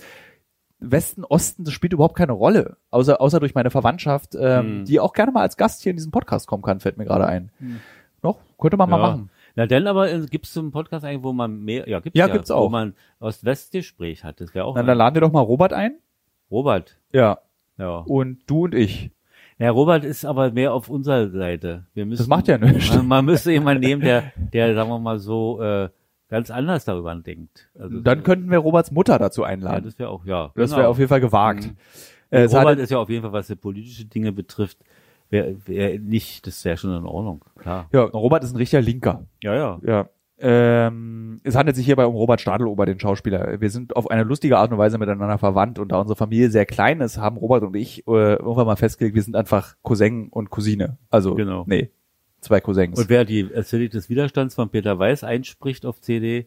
Westen, 0.80 1.24
Osten, 1.24 1.64
das 1.64 1.74
spielt 1.74 1.94
überhaupt 1.94 2.16
keine 2.16 2.34
Rolle. 2.34 2.78
Außer, 2.92 3.20
außer 3.20 3.40
durch 3.40 3.56
meine 3.56 3.72
Verwandtschaft, 3.72 4.36
ähm, 4.40 4.66
Hm. 4.80 4.86
die 4.86 5.00
auch 5.00 5.14
gerne 5.14 5.32
mal 5.32 5.42
als 5.42 5.58
Gast 5.58 5.82
hier 5.82 5.90
in 5.92 5.96
diesen 5.98 6.12
Podcast 6.12 6.48
kommen 6.48 6.62
kann, 6.64 6.80
fällt 6.80 6.98
mir 6.98 7.06
gerade 7.06 7.26
ein. 7.28 7.52
Hm. 7.60 7.80
Noch? 8.22 8.38
Könnte 8.60 8.78
man 8.78 8.90
mal 8.90 8.98
Ja. 9.00 9.08
machen. 9.10 9.30
Na 9.56 9.66
denn 9.66 9.88
aber 9.88 10.12
äh, 10.12 10.26
gibt's 10.30 10.54
so 10.54 10.60
einen 10.60 10.72
Podcast 10.72 11.04
eigentlich, 11.04 11.24
wo 11.24 11.34
man 11.34 11.60
mehr, 11.64 11.90
ja 11.90 12.00
gibt's 12.00 12.18
Ja, 12.18 12.28
ja, 12.28 12.34
gibt's 12.34 12.50
wo 12.52 12.56
auch. 12.56 12.70
man 12.70 12.94
Ost-West-Gespräch 13.20 14.24
hat. 14.24 14.40
Das 14.42 14.54
wäre 14.54 14.66
auch 14.66 14.76
Na, 14.76 14.84
dann 14.84 14.98
laden 14.98 15.16
wir 15.16 15.22
doch 15.22 15.32
mal 15.32 15.42
Robert 15.42 15.74
ein. 15.74 15.98
Robert. 16.52 16.98
Ja. 17.12 17.40
Ja. 17.78 17.98
Und 18.00 18.40
du 18.48 18.66
und 18.66 18.76
ich. 18.76 19.12
Ja, 19.60 19.72
Robert 19.72 20.04
ist 20.04 20.26
aber 20.26 20.52
mehr 20.52 20.74
auf 20.74 20.90
unserer 20.90 21.30
Seite. 21.30 21.86
Wir 21.96 22.06
müssen, 22.06 22.20
Das 22.22 22.28
macht 22.28 22.48
ja 22.48 22.58
nichts. 22.60 22.94
Man, 22.96 23.08
man 23.08 23.26
müsste 23.26 23.52
jemanden 23.52 23.82
nehmen, 23.84 24.02
der, 24.04 24.32
der, 24.54 24.76
sagen 24.76 24.90
wir 24.90 25.00
mal 25.00 25.18
so, 25.20 25.62
äh, 25.62 25.90
ganz 26.30 26.52
anders 26.52 26.86
darüber 26.86 27.14
denkt. 27.16 27.70
Also, 27.80 28.00
Dann 28.02 28.24
könnten 28.24 28.50
wir 28.52 28.58
Roberts 28.60 28.92
Mutter 28.92 29.18
dazu 29.20 29.42
ja, 29.42 29.48
einladen. 29.48 29.86
das 29.86 29.98
wäre 30.00 30.10
auch, 30.10 30.26
ja. 30.26 30.52
das 30.56 30.70
genau. 30.72 30.78
wäre 30.82 30.90
auf 30.90 30.98
jeden 30.98 31.10
Fall 31.10 31.22
gewagt. 31.22 31.66
Mhm. 31.66 31.78
Äh, 32.30 32.44
Robert 32.44 32.66
hatte- 32.68 32.82
ist 32.82 32.90
ja 32.92 32.98
auf 33.00 33.10
jeden 33.10 33.22
Fall, 33.24 33.32
was 33.34 33.48
die 33.48 33.56
politische 33.56 34.06
Dinge 34.06 34.32
betrifft, 34.34 34.78
wäre 35.30 35.56
wär 35.66 36.00
nicht, 36.00 36.46
das 36.48 36.64
wäre 36.66 36.78
schon 36.78 36.96
in 36.96 37.06
Ordnung, 37.06 37.44
klar. 37.58 37.88
ja, 37.92 38.02
Robert 38.04 38.44
ist 38.44 38.52
ein 38.54 38.58
richtiger 38.58 38.82
Linker. 38.82 39.26
Ja, 39.44 39.56
ja. 39.56 39.80
Ja. 39.86 40.10
Ähm, 40.40 41.42
es 41.44 41.56
handelt 41.56 41.76
sich 41.76 41.86
hierbei 41.86 42.06
um 42.06 42.14
Robert 42.16 42.40
Stadelober, 42.42 42.86
den 42.86 43.00
Schauspieler. 43.00 43.60
Wir 43.60 43.70
sind 43.72 43.96
auf 43.96 44.12
eine 44.12 44.24
lustige 44.24 44.58
Art 44.58 44.72
und 44.72 44.78
Weise 44.78 44.98
miteinander 44.98 45.38
verwandt 45.40 45.80
und 45.80 45.92
da 45.92 46.00
unsere 46.00 46.16
Familie 46.16 46.50
sehr 46.52 46.66
klein 46.66 47.02
ist, 47.02 47.18
haben 47.18 47.38
Robert 47.38 47.64
und 47.64 47.76
ich 47.76 48.06
äh, 48.08 48.34
irgendwann 48.36 48.68
mal 48.68 48.76
festgelegt, 48.76 49.16
wir 49.16 49.24
sind 49.24 49.36
einfach 49.36 49.76
Cousin 49.82 50.28
und 50.30 50.50
Cousine. 50.52 50.98
Also, 51.10 51.34
Genau. 51.36 51.64
nee, 51.68 51.90
zwei 52.42 52.60
Cousins. 52.62 52.98
Und 53.00 53.10
wer 53.10 53.26
die 53.26 53.52
Erzählung 53.52 53.90
des 53.90 54.10
Widerstands 54.10 54.56
von 54.56 54.70
Peter 54.70 54.98
Weiß 55.00 55.24
einspricht 55.24 55.86
auf 55.86 56.02
CD, 56.02 56.38
äh, 56.40 56.46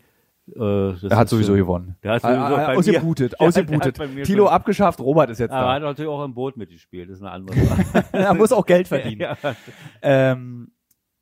das 0.56 1.02
er 1.04 1.16
hat 1.16 1.28
sowieso 1.28 1.48
schon- 1.52 1.56
gewonnen. 1.58 1.96
Der 2.02 2.12
hat 2.14 2.22
sowieso 2.22 2.38
Ah, 2.40 2.50
bei 2.50 2.64
ah, 2.66 2.70
mir- 2.72 2.78
ausgebootet, 2.78 3.32
Der 3.32 3.38
hat- 3.48 3.56
der 3.56 3.62
ausgebootet. 3.64 4.14
mir 4.14 4.22
Tilo 4.24 4.44
schon- 4.46 4.52
abgeschafft, 4.54 5.00
Robert 5.00 5.30
ist 5.30 5.38
jetzt 5.40 5.50
er 5.52 5.60
da. 5.60 5.72
hat 5.74 5.82
natürlich 5.82 6.10
auch 6.10 6.24
im 6.24 6.34
Boot 6.34 6.56
mitgespielt, 6.56 7.08
das 7.10 7.16
ist 7.18 7.22
eine 7.22 7.32
andere 7.32 7.56
Sache. 7.60 8.04
er 8.12 8.34
muss 8.34 8.52
auch 8.52 8.66
Geld 8.66 8.88
verdienen. 8.88 9.20
ja. 9.20 9.36
Ähm, 10.02 10.72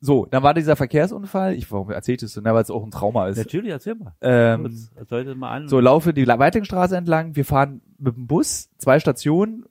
so, 0.00 0.26
dann 0.26 0.44
war 0.44 0.54
dieser 0.54 0.76
Verkehrsunfall. 0.76 1.54
Ich, 1.54 1.72
warum 1.72 1.90
erzählt 1.90 2.22
es 2.22 2.34
denn? 2.34 2.44
Na, 2.44 2.54
weil 2.54 2.62
es 2.62 2.70
auch 2.70 2.84
ein 2.84 2.92
Trauma 2.92 3.26
ist. 3.26 3.36
Natürlich, 3.36 3.72
erzähl 3.72 3.96
mal. 3.96 4.14
Ähm, 4.20 4.72
sollte 5.08 5.34
mal 5.34 5.50
an. 5.50 5.68
so, 5.68 5.80
laufe 5.80 6.14
die 6.14 6.24
Weitlingstraße 6.28 6.96
entlang. 6.96 7.34
Wir 7.34 7.44
fahren 7.44 7.82
mit 7.98 8.14
dem 8.14 8.28
Bus, 8.28 8.70
zwei 8.78 9.00
Stationen, 9.00 9.64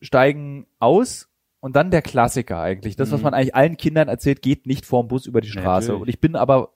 steigen 0.00 0.66
aus 0.80 1.28
und 1.60 1.76
dann 1.76 1.90
der 1.90 2.02
Klassiker 2.02 2.60
eigentlich. 2.60 2.96
Das, 2.96 3.10
was 3.12 3.20
Mhm. 3.20 3.24
man 3.24 3.34
eigentlich 3.34 3.54
allen 3.54 3.76
Kindern 3.76 4.08
erzählt, 4.08 4.42
geht 4.42 4.66
nicht 4.66 4.84
vorm 4.86 5.08
Bus 5.08 5.26
über 5.26 5.40
die 5.40 5.48
Straße. 5.48 5.88
Natürlich. 5.88 6.02
Und 6.02 6.08
ich 6.08 6.20
bin 6.20 6.36
aber, 6.36 6.70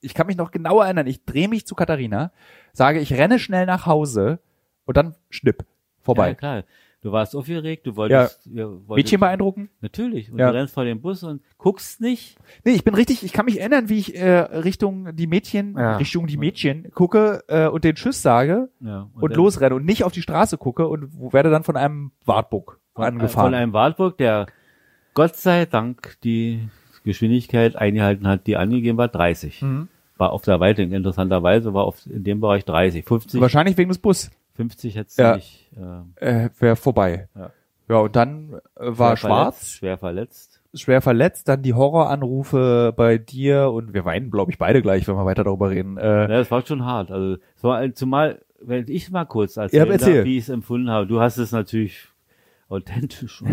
ich 0.00 0.14
kann 0.14 0.26
mich 0.26 0.36
noch 0.36 0.50
genau 0.50 0.80
erinnern, 0.80 1.06
ich 1.06 1.24
drehe 1.24 1.48
mich 1.48 1.66
zu 1.66 1.74
Katharina, 1.74 2.32
sage, 2.72 3.00
ich 3.00 3.12
renne 3.12 3.38
schnell 3.38 3.66
nach 3.66 3.86
Hause 3.86 4.38
und 4.86 4.96
dann 4.96 5.14
schnipp, 5.28 5.58
Ja, 5.60 5.66
vorbei. 6.02 6.34
klar. 6.34 6.64
Du 7.02 7.12
warst 7.12 7.34
aufgeregt, 7.34 7.86
du 7.86 7.96
wolltest, 7.96 8.44
ja. 8.52 8.66
wolltest 8.68 8.90
Mädchen 8.90 9.20
beeindrucken? 9.20 9.70
Natürlich. 9.80 10.30
Und 10.30 10.38
Ja. 10.38 10.50
du 10.50 10.58
rennst 10.58 10.74
vor 10.74 10.84
dem 10.84 11.00
Bus 11.00 11.22
und 11.22 11.40
guckst 11.56 11.98
nicht. 12.02 12.36
Nee, 12.62 12.72
ich 12.72 12.84
bin 12.84 12.92
richtig, 12.94 13.22
ich 13.24 13.32
kann 13.32 13.46
mich 13.46 13.58
erinnern, 13.58 13.88
wie 13.88 13.96
ich 13.98 14.14
äh, 14.18 14.30
Richtung 14.40 15.16
die 15.16 15.26
Mädchen, 15.26 15.76
Ja. 15.78 15.96
Richtung 15.96 16.26
die 16.26 16.36
Mädchen 16.36 16.90
gucke 16.94 17.42
äh, 17.48 17.68
und 17.68 17.84
den 17.84 17.94
Tschüss 17.94 18.20
sage 18.20 18.68
Ja, 18.80 19.08
und, 19.14 19.30
dann- 19.32 19.38
losrenne 19.38 19.74
und 19.76 19.86
nicht 19.86 20.04
auf 20.04 20.12
die 20.12 20.20
Straße 20.20 20.58
gucke 20.58 20.88
und 20.88 21.10
werde 21.32 21.48
dann 21.48 21.62
von 21.64 21.78
einem 21.78 22.12
Wartburg 22.26 22.78
Von, 22.89 22.89
angefahren. 23.02 23.46
von 23.52 23.54
einem 23.54 23.72
Wartburg, 23.72 24.16
der 24.18 24.46
Gott 25.14 25.36
sei 25.36 25.66
Dank 25.66 26.16
die 26.22 26.68
Geschwindigkeit 27.04 27.76
eingehalten 27.76 28.26
hat, 28.26 28.46
die 28.46 28.56
angegeben 28.56 28.98
war, 28.98 29.08
30. 29.08 29.62
Mhm. 29.62 29.88
War 30.18 30.32
auf 30.32 30.42
der 30.42 30.60
Weite, 30.60 30.82
interessanterweise 30.82 31.72
war 31.72 31.84
auf, 31.84 32.04
in 32.06 32.24
dem 32.24 32.40
Bereich 32.40 32.64
30. 32.64 33.04
50, 33.06 33.40
Wahrscheinlich 33.40 33.76
wegen 33.78 33.88
des 33.88 33.98
Bus. 33.98 34.30
50 34.56 34.96
hättest 34.96 35.18
Ja. 35.18 35.30
du 35.32 35.36
nicht, 35.38 35.70
äh, 36.20 36.44
Äh, 36.44 36.50
Wäre 36.58 36.76
vorbei. 36.76 37.28
Ja. 37.34 37.50
Ja, 37.88 37.96
und 37.96 38.14
dann 38.14 38.52
äh, 38.76 38.82
war 38.86 39.16
schwer 39.16 39.28
schwarz, 39.30 39.56
Verletzt, 39.56 39.72
schwer 39.78 39.98
verletzt. 39.98 40.62
schwer 40.74 41.00
verletzt, 41.02 41.48
dann 41.48 41.62
die 41.62 41.74
Horroranrufe 41.74 42.92
bei 42.96 43.18
dir 43.18 43.70
und 43.70 43.94
wir 43.94 44.04
weinen, 44.04 44.30
glaube 44.30 44.52
ich, 44.52 44.58
beide 44.58 44.82
gleich, 44.82 45.08
wenn 45.08 45.16
wir 45.16 45.24
weiter 45.24 45.42
darüber 45.44 45.70
reden. 45.70 45.96
Äh, 45.96 46.04
Ja, 46.22 46.26
das 46.28 46.50
war 46.50 46.64
schon 46.64 46.84
hart. 46.84 47.10
Also, 47.10 47.38
es 47.56 47.64
war 47.64 47.92
zumal, 47.94 48.42
wenn 48.60 48.86
ich 48.88 49.10
mal 49.10 49.24
kurz 49.24 49.56
Ja, 49.56 49.62
erzählen 49.64 49.90
erzähl. 49.90 50.24
wie 50.24 50.36
ich 50.36 50.44
es 50.44 50.48
empfunden 50.50 50.90
habe. 50.90 51.06
Du 51.06 51.20
hast 51.20 51.38
es 51.38 51.50
natürlich 51.50 52.06
authentisch. 52.70 53.42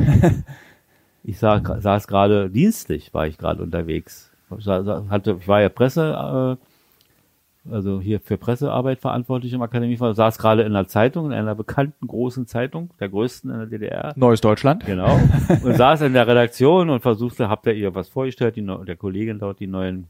Ich 1.23 1.39
sah, 1.39 1.59
saß 1.81 2.07
gerade 2.07 2.49
dienstlich, 2.49 3.13
war 3.13 3.27
ich 3.27 3.37
gerade 3.37 3.61
unterwegs. 3.61 4.31
Hatte, 4.49 5.35
ich 5.41 5.47
war 5.49 5.59
ja 5.59 5.67
Presse, 5.67 6.57
also 7.69 7.99
hier 7.99 8.21
für 8.21 8.37
Pressearbeit 8.37 8.99
verantwortlich 8.99 9.51
im 9.51 9.61
Akademieverein, 9.61 10.13
saß 10.13 10.37
gerade 10.37 10.61
in 10.61 10.67
einer 10.73 10.87
Zeitung, 10.87 11.25
in 11.25 11.33
einer 11.33 11.53
bekannten 11.53 12.07
großen 12.07 12.47
Zeitung, 12.47 12.91
der 13.01 13.09
größten 13.09 13.51
in 13.51 13.57
der 13.57 13.65
DDR. 13.67 14.13
Neues 14.15 14.39
Deutschland. 14.39 14.85
Genau. 14.85 15.19
Und 15.63 15.75
saß 15.75 16.01
in 16.01 16.13
der 16.13 16.27
Redaktion 16.27 16.89
und 16.89 17.01
versuchte, 17.01 17.49
habt 17.49 17.65
ihr 17.65 17.73
ihr 17.73 17.93
was 17.93 18.07
vorgestellt, 18.07 18.55
die, 18.55 18.65
der 18.85 18.95
Kollegin 18.95 19.37
dort 19.39 19.59
die 19.59 19.67
neuen, 19.67 20.07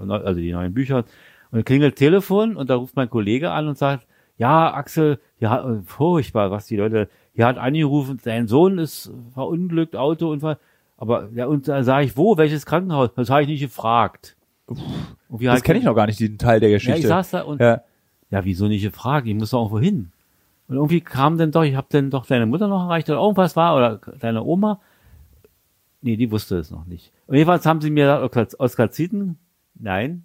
neu- 0.00 0.22
also 0.22 0.38
die 0.40 0.52
neuen 0.52 0.72
Bücher. 0.72 1.02
Und 1.50 1.64
klingelt 1.66 1.96
Telefon 1.96 2.54
und 2.54 2.70
da 2.70 2.76
ruft 2.76 2.94
mein 2.94 3.10
Kollege 3.10 3.50
an 3.50 3.66
und 3.66 3.76
sagt, 3.76 4.06
ja, 4.38 4.72
Axel, 4.72 5.18
ja, 5.40 5.68
äh, 5.68 5.80
furchtbar, 5.84 6.52
was 6.52 6.66
die 6.66 6.76
Leute, 6.76 7.08
hier 7.40 7.46
hat 7.46 7.58
angerufen, 7.58 8.18
sein 8.22 8.46
Sohn 8.48 8.78
ist 8.78 9.10
verunglückt, 9.34 9.96
Autounfall. 9.96 10.58
Aber, 10.98 11.28
ja, 11.34 11.46
und 11.46 11.66
da 11.68 11.82
sage 11.82 12.04
ich, 12.04 12.16
wo, 12.16 12.36
welches 12.36 12.66
Krankenhaus? 12.66 13.10
Das 13.16 13.30
habe 13.30 13.42
ich 13.42 13.48
nicht 13.48 13.60
gefragt. 13.62 14.36
Und 14.66 15.42
Das 15.42 15.62
kenne 15.62 15.78
ich 15.78 15.84
noch 15.86 15.94
gar 15.94 16.06
nicht, 16.06 16.20
diesen 16.20 16.36
Teil 16.38 16.60
der 16.60 16.68
Ja, 16.68 16.76
Geschichte. 16.76 17.00
ich 17.00 17.06
saß 17.06 17.30
da 17.30 17.40
und, 17.42 17.60
ja. 17.60 17.80
ja, 18.30 18.44
wieso 18.44 18.68
nicht 18.68 18.82
gefragt? 18.82 19.26
Ich 19.26 19.34
muss 19.34 19.50
doch 19.50 19.60
irgendwo 19.60 19.80
hin. 19.80 20.12
Und 20.68 20.76
irgendwie 20.76 21.00
kam 21.00 21.38
dann 21.38 21.50
doch, 21.50 21.64
ich 21.64 21.74
habe 21.74 21.86
dann 21.90 22.10
doch 22.10 22.26
deine 22.26 22.46
Mutter 22.46 22.68
noch 22.68 22.84
erreicht 22.84 23.08
oder 23.10 23.18
irgendwas 23.20 23.56
war 23.56 23.74
oder 23.76 24.00
deine 24.20 24.44
Oma. 24.44 24.80
Nee, 26.02 26.16
die 26.16 26.30
wusste 26.30 26.56
es 26.58 26.70
noch 26.70 26.86
nicht. 26.86 27.12
Und 27.26 27.36
jedenfalls 27.36 27.66
haben 27.66 27.80
sie 27.80 27.90
mir 27.90 28.04
gesagt, 28.22 28.60
Oskar- 28.60 28.90
Zieten, 28.90 29.38
nein, 29.74 30.24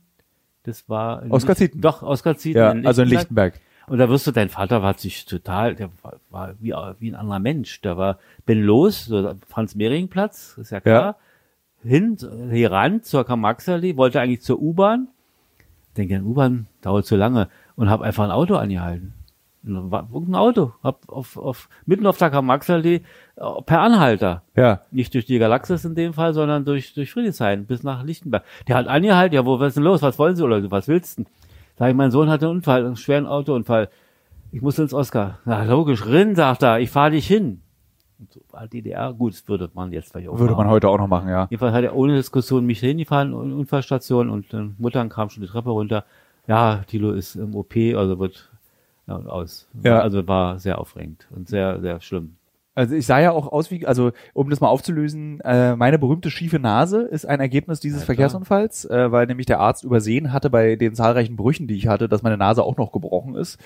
das 0.63 0.88
war 0.89 1.24
in 1.24 1.32
Oskar 1.32 1.55
Zieten? 1.55 1.82
Doch, 1.82 2.01
Oskar 2.03 2.38
Zieten. 2.38 2.57
ja, 2.57 2.72
also 2.88 3.01
in 3.01 3.07
Lichtenberg. 3.09 3.59
Und 3.88 4.00
da 4.00 4.10
wirst 4.10 4.26
du, 4.26 4.32
dein 4.32 4.50
Vater 4.50 4.82
war 4.82 4.98
sich 4.98 5.26
total, 5.26 5.76
der 5.76 5.90
war, 6.02 6.14
war 6.30 6.54
wie, 6.60 6.74
wie 7.00 7.12
ein 7.12 7.16
anderer 7.16 7.40
Mensch. 7.40 7.82
Der 7.82 7.98
war, 7.98 8.18
bin 8.46 8.64
los, 8.64 9.06
so 9.06 9.36
Franz-Mehring-Platz, 9.48 10.58
ist 10.58 10.72
ja 10.72 10.82
klar, 10.82 11.18
hin, 11.84 12.18
hier 12.52 12.72
ran 12.72 13.04
zur 13.04 13.26
Karl-Marx-Allee, 13.26 13.96
wollte 13.96 14.20
eigentlich 14.20 14.42
zur 14.42 14.60
U-Bahn. 14.60 15.08
Denke, 15.98 16.22
U-Bahn 16.22 16.68
dauert 16.82 17.06
zu 17.06 17.16
lange 17.16 17.48
und 17.76 17.90
habe 17.90 18.04
einfach 18.06 18.24
ein 18.24 18.32
Auto 18.32 18.56
angehalten. 18.56 19.14
Irgendein 19.68 20.36
Auto, 20.36 20.74
hab 20.84 21.10
auf, 21.10 21.38
auf, 21.38 21.70
mitten 21.86 22.06
auf 22.06 22.18
der 22.18 22.30
Karl-Marx-Allee 22.30 23.02
äh, 23.36 23.62
per 23.66 23.82
Anhalter. 23.82 24.44
Ja. 24.56 24.82
Nicht 24.92 25.14
durch 25.14 25.26
die 25.26 25.40
Galaxis 25.40 25.86
in 25.86 25.96
dem 25.96 26.14
Fall, 26.14 26.34
sondern 26.34 26.66
durch, 26.66 26.94
durch 26.94 27.12
Friedrichshain 27.12 27.66
bis 27.66 27.82
nach 27.82 28.04
Lichtenberg. 28.04 28.44
Der 28.68 28.78
hat 28.78 28.88
angehalten, 28.88 29.36
ja, 29.36 29.46
wo, 29.46 29.60
was 29.60 29.70
ist 29.70 29.78
denn 29.78 29.84
los? 29.84 30.02
Was 30.04 30.20
wollen 30.20 30.36
Sie 30.36 30.44
oder 30.44 30.70
was 30.70 30.88
willst 30.88 31.20
du? 31.20 31.26
Sag 31.78 31.89
ich, 31.89 31.95
mein 31.95 32.11
Sohn 32.11 32.30
hatte 32.30 32.45
einen 32.45 32.57
Unfall, 32.57 32.86
einen 32.86 32.95
schweren 32.95 33.28
Autounfall. 33.28 33.89
Ich 34.51 34.61
muss 34.61 34.80
ins 34.80 34.93
Oscar. 34.93 35.39
Na, 35.45 35.63
logisch, 35.63 36.05
Rinn, 36.05 36.36
sagt 36.36 36.63
er, 36.63 36.80
ich 36.80 36.89
fahre 36.89 37.11
dich 37.11 37.28
hin. 37.28 37.61
Und 38.17 38.32
so 38.32 38.39
war 38.51 38.67
DDR, 38.67 39.13
gut, 39.13 39.34
das 39.34 39.47
würde 39.49 39.69
man 39.73 39.91
jetzt 39.91 40.11
vielleicht 40.11 40.30
auch 40.30 40.39
Würde 40.39 40.53
machen. 40.53 40.65
man 40.65 40.73
heute 40.73 40.88
auch 40.88 40.97
noch 40.97 41.07
machen, 41.07 41.28
ja. 41.28 41.47
Jedenfalls 41.49 41.73
hat 41.73 41.84
er 41.84 41.95
ohne 41.95 42.15
Diskussion 42.15 42.65
mich 42.65 42.80
hingefahren, 42.80 43.34
in 43.34 43.49
die 43.49 43.55
Unfallstation 43.55 44.30
und 44.30 44.53
dann 44.53 44.76
Muttern 44.78 45.09
kam 45.09 45.30
schon 45.30 45.43
die 45.43 45.49
Treppe 45.49 45.71
runter. 45.71 46.05
Ja, 46.47 46.84
Tilo 46.88 47.11
ist 47.11 47.36
im 47.36 47.55
OP, 47.55 47.76
also 47.76 48.17
wird 48.19 48.49
ja, 49.07 49.17
aus. 49.17 49.67
Ja. 49.84 49.99
Also 49.99 50.26
war 50.28 50.59
sehr 50.59 50.80
aufregend 50.80 51.28
und 51.36 51.49
sehr, 51.49 51.82
sehr 51.82 51.99
schlimm. 51.99 52.38
Also 52.76 52.93
ich 52.93 53.05
sah 53.05 53.19
ja 53.19 53.32
auch 53.32 53.51
aus 53.51 53.71
wie, 53.71 53.88
also 53.88 54.11
um 54.34 54.49
das 54.49 54.59
mal 54.59 54.67
aufzulösen, 54.67 55.39
äh, 55.41 55.76
meine 55.78 55.97
berühmte 55.97 56.30
schiefe 56.30 56.59
Nase 56.59 57.01
ist 57.03 57.26
ein 57.26 57.39
Ergebnis 57.39 57.80
dieses 57.80 58.01
Ja, 58.01 58.05
klar. 58.05 58.15
Verkehrsunfalls, 58.15 58.86
äh, 58.86 59.11
weil 59.11 59.28
nämlich 59.28 59.45
der 59.45 59.61
Arzt 59.61 59.84
übersehen 59.86 60.34
hatte 60.34 60.49
bei 60.49 60.76
den 60.76 60.93
zahlreichen 60.93 61.38
Brüchen, 61.38 61.67
die 61.67 61.76
ich 61.76 61.88
hatte, 61.88 62.09
dass 62.09 62.21
meine 62.21 62.38
Nase 62.38 62.63
auch 62.63 62.76
noch 62.78 62.91
gebrochen 62.91 63.36
ist. 63.36 63.59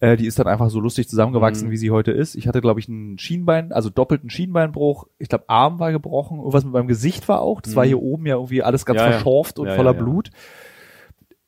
Äh, 0.00 0.16
die 0.16 0.26
ist 0.26 0.36
dann 0.40 0.48
einfach 0.48 0.68
so 0.70 0.80
lustig 0.80 1.08
zusammengewachsen, 1.08 1.68
Mhm. 1.68 1.72
wie 1.72 1.76
sie 1.76 1.92
heute 1.92 2.10
ist. 2.10 2.34
Ich 2.34 2.48
hatte, 2.48 2.60
glaube 2.60 2.80
ich, 2.80 2.88
einen 2.88 3.16
Schienbein, 3.18 3.70
also 3.70 3.88
doppelten 3.90 4.28
Schienbeinbruch. 4.30 5.06
Ich 5.20 5.28
glaube, 5.28 5.44
Arm 5.46 5.78
war 5.78 5.92
gebrochen. 5.92 6.38
Irgendwas 6.38 6.64
mit 6.64 6.72
meinem 6.72 6.88
Gesicht 6.88 7.28
war 7.28 7.40
auch. 7.40 7.60
Das 7.60 7.76
war 7.76 7.84
Mhm. 7.84 7.88
hier 7.88 8.02
oben 8.02 8.26
ja 8.26 8.34
irgendwie 8.34 8.64
alles 8.64 8.84
ganz 8.84 8.98
Ja, 8.98 9.06
ja. 9.06 9.12
verschorft 9.12 9.60
und 9.60 9.66
Ja, 9.66 9.72
ja, 9.72 9.76
voller 9.76 9.94
ja. 9.94 9.98
Blut. 10.02 10.30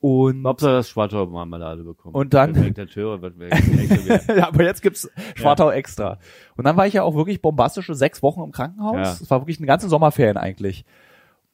Und 0.07 0.45
Hauptsache 0.45 0.71
das 0.73 0.89
Schwartau 0.89 1.25
Marmelade 1.25 1.83
bekommen. 1.83 2.13
Und 2.13 2.33
dann- 2.35 2.53
das 2.75 2.93
ja, 4.27 4.47
aber 4.49 4.63
jetzt 4.63 4.83
gibt's 4.83 5.09
Schwartau 5.33 5.71
extra. 5.71 6.19
Und 6.55 6.65
dann 6.65 6.77
war 6.77 6.85
ich 6.85 6.93
ja 6.93 7.01
auch 7.01 7.15
wirklich 7.15 7.41
bombastische 7.41 7.95
sechs 7.95 8.21
Wochen 8.21 8.43
im 8.43 8.51
Krankenhaus. 8.51 8.95
Ja. 8.97 9.11
Es 9.23 9.29
war 9.31 9.41
wirklich 9.41 9.57
eine 9.57 9.65
ganze 9.65 9.89
Sommerferien 9.89 10.37
eigentlich. 10.37 10.85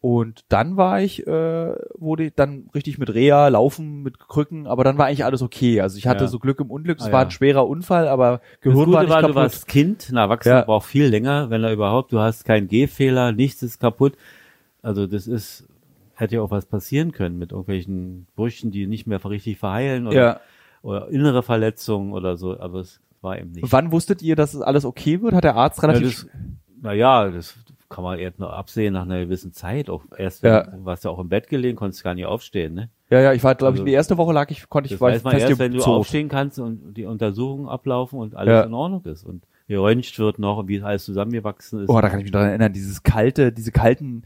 Und 0.02 0.41
dann 0.49 0.76
war 0.78 0.99
ich, 0.99 1.26
äh, 1.28 1.74
wurde 1.97 2.24
ich 2.26 2.34
dann 2.36 2.70
richtig 2.76 2.97
mit 2.97 3.14
Reha, 3.14 3.47
Laufen, 3.49 4.02
mit 4.02 4.18
Krücken, 4.20 4.66
aber 4.68 4.84
dann 4.84 4.97
war 4.97 5.06
eigentlich 5.06 5.24
alles 5.24 5.41
okay. 5.43 5.80
Also 5.80 5.97
ich 5.97 6.08
hatte 6.08 6.24
Ja. 6.24 6.28
so 6.28 6.39
Glück 6.39 6.60
im 6.60 6.72
Unglück. 6.72 6.99
Es 6.99 7.06
Ah, 7.06 7.12
war 7.12 7.20
ja. 7.22 7.28
ein 7.28 7.32
schwerer 7.32 7.68
Unfall, 7.68 8.08
aber 8.10 8.39
Das 8.56 8.62
Gehirn 8.62 8.86
Gute 8.86 8.91
war 8.93 9.02
nicht 9.04 9.10
war, 9.12 9.22
du 9.22 9.28
kaputt. 9.28 9.36
warst 9.43 9.68
Kind, 9.68 10.10
ein 10.12 10.18
Erwachsener 10.18 10.56
Ja. 10.56 10.62
braucht 10.64 10.88
viel 10.88 11.06
länger, 11.06 11.49
wenn 11.52 11.64
er 11.64 11.72
überhaupt, 11.72 12.12
du 12.12 12.20
hast 12.20 12.43
keinen 12.43 12.68
Gehfehler, 12.68 13.32
nichts 13.32 13.62
ist 13.64 13.80
kaputt. 13.80 14.18
Also 14.82 15.06
das 15.08 15.28
ist, 15.28 15.68
hätte 16.16 16.36
ja 16.36 16.41
auch 16.41 16.51
was 16.51 16.66
passieren 16.66 17.12
können 17.12 17.38
mit 17.38 17.51
irgendwelchen 17.51 18.28
Brüchen, 18.36 18.72
die 18.72 18.88
nicht 18.88 19.07
mehr 19.07 19.24
richtig 19.26 19.57
verheilen 19.57 20.07
oder, 20.07 20.16
ja. 20.16 20.39
oder 20.82 21.09
innere 21.09 21.43
Verletzungen 21.43 22.14
oder 22.14 22.38
so, 22.38 22.59
aber 22.59 22.80
es 22.80 22.99
war 23.22 23.39
eben 23.39 23.51
nicht. 23.51 23.72
Wann 23.72 23.91
wusstet 23.91 24.22
ihr, 24.22 24.36
dass 24.36 24.53
es 24.53 24.62
alles 24.62 24.86
okay 24.86 25.22
wird? 25.22 25.34
Hat 25.34 25.43
der 25.43 25.55
Arzt 25.55 25.82
Ja, 25.82 25.89
relativ 25.89 26.24
das, 26.24 26.28
naja, 26.82 27.30
das 27.30 27.55
kann 27.89 28.03
man 28.03 28.18
jetzt 28.20 28.39
noch 28.39 28.51
absehen 28.51 28.93
nach 28.93 29.03
einer 29.03 29.20
gewissen 29.20 29.51
Zeit. 29.53 29.89
Auch 29.89 30.03
erst, 30.18 30.43
Ja. 30.43 30.64
du 30.64 30.86
warst 30.86 31.03
ja 31.03 31.12
auch 31.12 31.20
im 31.20 31.28
Bett 31.30 31.47
gelegen, 31.49 31.76
konntest 31.76 32.03
gar 32.03 32.14
nicht 32.16 32.26
aufstehen, 32.26 32.74
ne? 32.74 32.89
Ja, 33.09 33.20
ja, 33.20 33.34
ich 33.34 33.43
war, 33.43 33.53
glaube 33.55 33.74
ich, 33.76 33.82
Also- 33.82 33.86
die 33.86 33.91
erste 33.91 34.18
Woche 34.18 34.32
lag 34.32 34.49
ich, 34.49 34.70
konnte 34.70 34.88
ich, 34.88 34.93
Das 34.93 35.01
war 35.01 35.09
weiß 35.12 35.24
man 35.24 35.38
erst, 35.38 35.59
wenn 35.59 35.74
du 35.74 35.84
aufstehen 35.84 36.30
kannst 36.30 36.57
und 36.59 36.93
die 36.93 37.05
Untersuchungen 37.05 37.68
ablaufen 37.68 38.18
und 38.20 38.36
alles 38.36 38.51
Ja. 38.53 38.62
in 38.64 38.74
Ordnung 38.74 39.03
ist 39.03 39.26
und 39.26 39.43
geröntgt 39.68 40.18
wird 40.20 40.39
noch 40.39 40.57
und 40.57 40.68
wie 40.70 40.82
alles 40.82 41.05
zusammengewachsen 41.05 41.84
ist. 41.84 41.89
Oh, 41.89 41.99
da 42.01 42.09
kann 42.09 42.20
ich 42.20 42.24
mich 42.26 42.32
daran 42.32 42.49
erinnern, 42.49 42.74
dieses 42.74 43.03
kalte, 43.03 43.51
diese 43.51 43.72
kalten, 43.72 44.24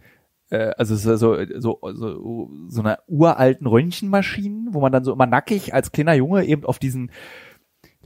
also 0.50 0.93
es 0.93 1.06
ist 1.06 1.20
so, 1.20 1.38
so, 1.60 1.80
so, 1.93 2.52
so 2.68 2.82
eine 2.82 3.00
uralten 3.08 3.68
Röntgenmaschinen, 3.68 4.74
wo 4.74 4.82
man 4.82 4.91
dann 4.91 5.04
so 5.04 5.14
immer 5.14 5.26
nackig 5.26 5.74
als 5.74 5.91
kleiner 5.91 6.14
Junge 6.14 6.46
eben 6.46 6.66
auf 6.66 6.80
diesen 6.80 7.12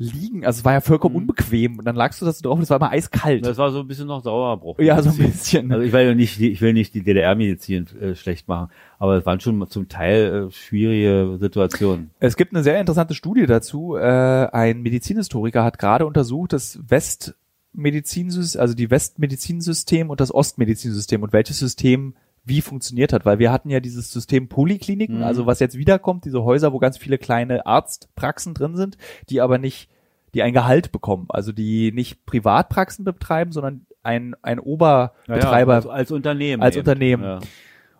liegen, 0.02 0.46
also 0.46 0.60
es 0.60 0.66
war 0.66 0.72
ja 0.72 0.80
vollkommen 0.80 1.16
Mhm. 1.16 1.22
unbequem 1.24 1.78
und 1.78 1.84
dann 1.84 1.98
lagst 1.98 2.22
du 2.22 2.26
das 2.26 2.40
drauf 2.42 2.56
und 2.56 2.64
es 2.64 2.70
war 2.70 2.78
immer 2.78 2.92
eiskalt. 2.92 3.46
Das 3.46 3.58
war 3.58 3.70
so 3.72 3.82
ein 3.82 3.88
bisschen 3.88 4.08
noch 4.08 4.24
Sauerbruch. 4.24 4.80
ja, 4.80 5.02
so 5.02 5.10
ein 5.10 5.18
bisschen. 5.18 5.70
Also 5.74 5.84
ich 5.84 5.92
will 5.92 6.02
ja 6.06 6.16
nicht, 6.16 6.40
ich 6.40 6.62
will 6.62 6.72
nicht 6.72 6.94
die 6.94 7.04
DDR-Medizin 7.04 7.88
äh, 8.00 8.16
schlecht 8.16 8.48
machen, 8.48 8.72
aber 8.98 9.18
es 9.18 9.26
waren 9.26 9.42
schon 9.42 9.68
zum 9.70 9.90
Teil 9.90 10.48
äh, 10.48 10.52
schwierige 10.52 11.36
Situationen. 11.38 12.12
Es 12.22 12.38
gibt 12.38 12.54
eine 12.54 12.64
sehr 12.64 12.80
interessante 12.80 13.14
Studie 13.14 13.46
dazu. 13.46 13.98
Äh, 13.98 14.02
ein 14.02 14.82
Medizinhistoriker 14.82 15.66
hat 15.66 15.78
gerade 15.80 16.06
untersucht, 16.06 16.54
das 16.54 16.80
Westmedizinsystem, 16.88 18.62
also 18.62 18.74
die 18.76 18.90
Westmedizinsystem 18.90 20.10
und 20.10 20.22
das 20.22 20.34
Ostmedizinsystem 20.34 21.24
und 21.24 21.34
welches 21.34 21.60
System 21.60 22.14
wie 22.46 22.62
funktioniert 22.62 23.14
hat, 23.14 23.26
weil 23.26 23.40
wir 23.40 23.52
hatten 23.52 23.70
ja 23.70 23.80
dieses 23.80 24.12
System 24.12 24.48
Polikliniken, 24.48 25.18
Mhm. 25.18 25.24
also 25.24 25.46
was 25.46 25.60
jetzt 25.60 25.78
wiederkommt, 25.78 26.26
diese 26.26 26.44
Häuser, 26.44 26.74
wo 26.74 26.80
ganz 26.80 26.98
viele 26.98 27.18
kleine 27.18 27.66
Arztpraxen 27.66 28.54
drin 28.54 28.76
sind, 28.76 28.98
die 29.30 29.42
aber 29.42 29.58
nicht, 29.58 29.90
die 30.34 30.44
ein 30.44 30.54
Gehalt 30.54 30.92
bekommen, 30.92 31.26
also 31.30 31.52
die 31.52 31.92
nicht 31.92 32.26
Privatpraxen 32.26 33.06
betreiben, 33.06 33.52
sondern 33.52 33.86
ein, 34.04 34.36
ein 34.42 34.60
Oberbetreiber 34.60 35.76
als, 35.76 35.88
als 35.88 36.12
Unternehmen. 36.12 36.62
Als 36.64 36.76
eben. 36.76 36.82
Unternehmen. 36.82 37.24
Ja. 37.24 37.40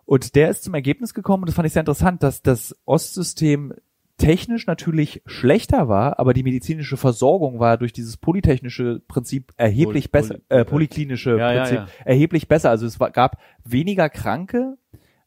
und 0.06 0.34
der 0.34 0.50
ist 0.50 0.64
zum 0.64 0.74
Ergebnis 0.74 1.14
gekommen, 1.14 1.42
und 1.42 1.48
das 1.48 1.54
fand 1.54 1.66
ich 1.66 1.72
sehr 1.72 1.80
interessant, 1.80 2.22
dass 2.22 2.42
das 2.42 2.76
Ostsystem 2.84 3.74
technisch 4.20 4.66
natürlich 4.66 5.22
schlechter 5.26 5.88
war, 5.88 6.18
aber 6.18 6.34
die 6.34 6.42
medizinische 6.42 6.96
Versorgung 6.96 7.58
war 7.58 7.78
durch 7.78 7.92
dieses 7.92 8.16
polytechnische 8.18 9.00
Prinzip 9.08 9.52
erheblich 9.56 10.06
Poly- 10.06 10.10
besser, 10.12 10.34
äh, 10.50 10.64
polyklinische 10.64 11.36
Ja, 11.38 11.52
ja, 11.52 11.60
Prinzip 11.62 11.78
ja. 11.78 11.86
erheblich 12.04 12.46
besser. 12.46 12.70
Also 12.70 12.86
es 12.86 13.00
war, 13.00 13.10
gab 13.10 13.38
weniger 13.64 14.08
Kranke, 14.10 14.76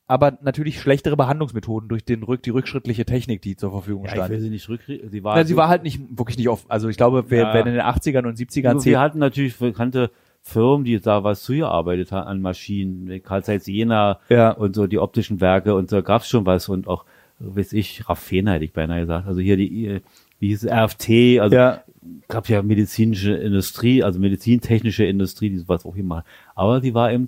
aber 0.05 0.37
natürlich 0.41 0.79
schlechtere 0.79 1.17
Behandlungsmethoden 1.17 1.89
durch 1.89 2.05
den 2.05 2.23
Rück, 2.23 2.43
die 2.43 2.51
rückschrittliche 2.51 3.05
Technik, 3.05 3.41
die 3.41 3.55
zur 3.55 3.71
Verfügung 3.71 4.05
Ja, 4.05 4.11
ich 4.11 4.17
will 4.17 4.25
stand. 4.25 4.41
sie 4.41 4.49
nicht 4.49 4.69
rückkriegen. 4.69 5.09
Sie 5.09 5.23
war, 5.23 5.37
Ja, 5.37 5.43
sie 5.43 5.55
war 5.55 5.69
halt 5.69 5.83
nicht, 5.83 5.99
wirklich 6.11 6.37
nicht 6.37 6.49
oft, 6.49 6.69
also 6.69 6.87
ich 6.89 6.97
glaube, 6.97 7.25
wer, 7.29 7.43
Ja. 7.43 7.53
wenn 7.55 7.65
in 7.67 7.73
den 7.73 7.81
80ern 7.81 8.25
und 8.27 8.37
70ern 8.37 8.75
wir 8.75 8.79
zählt, 8.79 8.97
hatten 8.97 9.19
natürlich 9.19 9.57
bekannte 9.57 10.11
Firmen, 10.41 10.83
die 10.83 10.99
da 10.99 11.23
was 11.23 11.41
zugearbeitet 11.43 12.11
haben 12.11 12.27
an 12.27 12.41
Maschinen, 12.41 13.23
Karl 13.23 13.43
Zeiss 13.43 13.65
Jena 13.65 14.19
Ja. 14.29 14.51
und 14.51 14.75
so 14.75 14.87
die 14.87 14.99
optischen 14.99 15.39
Werke 15.41 15.73
und 15.73 15.91
da 15.91 16.01
gab's 16.01 16.27
schon 16.29 16.45
was 16.45 16.67
und 16.69 16.87
auch, 16.87 17.05
weiß 17.43 17.73
ich, 17.73 18.07
Raffena 18.09 18.53
hätte 18.53 18.65
ich 18.65 18.73
beinahe 18.73 19.01
gesagt. 19.01 19.27
Also 19.27 19.39
hier 19.41 19.57
die, 19.57 19.87
äh, 19.87 20.01
wie 20.39 20.49
hieß 20.49 20.63
es, 20.63 20.71
RFT, 20.71 21.39
also 21.39 21.55
ja, 21.55 21.83
gab 22.27 22.49
ja 22.49 22.61
medizinische 22.61 23.33
Industrie, 23.33 24.03
also 24.03 24.19
medizintechnische 24.19 25.05
Industrie, 25.05 25.49
die 25.49 25.57
sowas 25.57 25.85
auch 25.85 25.95
gemacht. 25.95 26.25
Aber 26.55 26.81
die 26.81 26.93
war 26.93 27.11
eben 27.11 27.27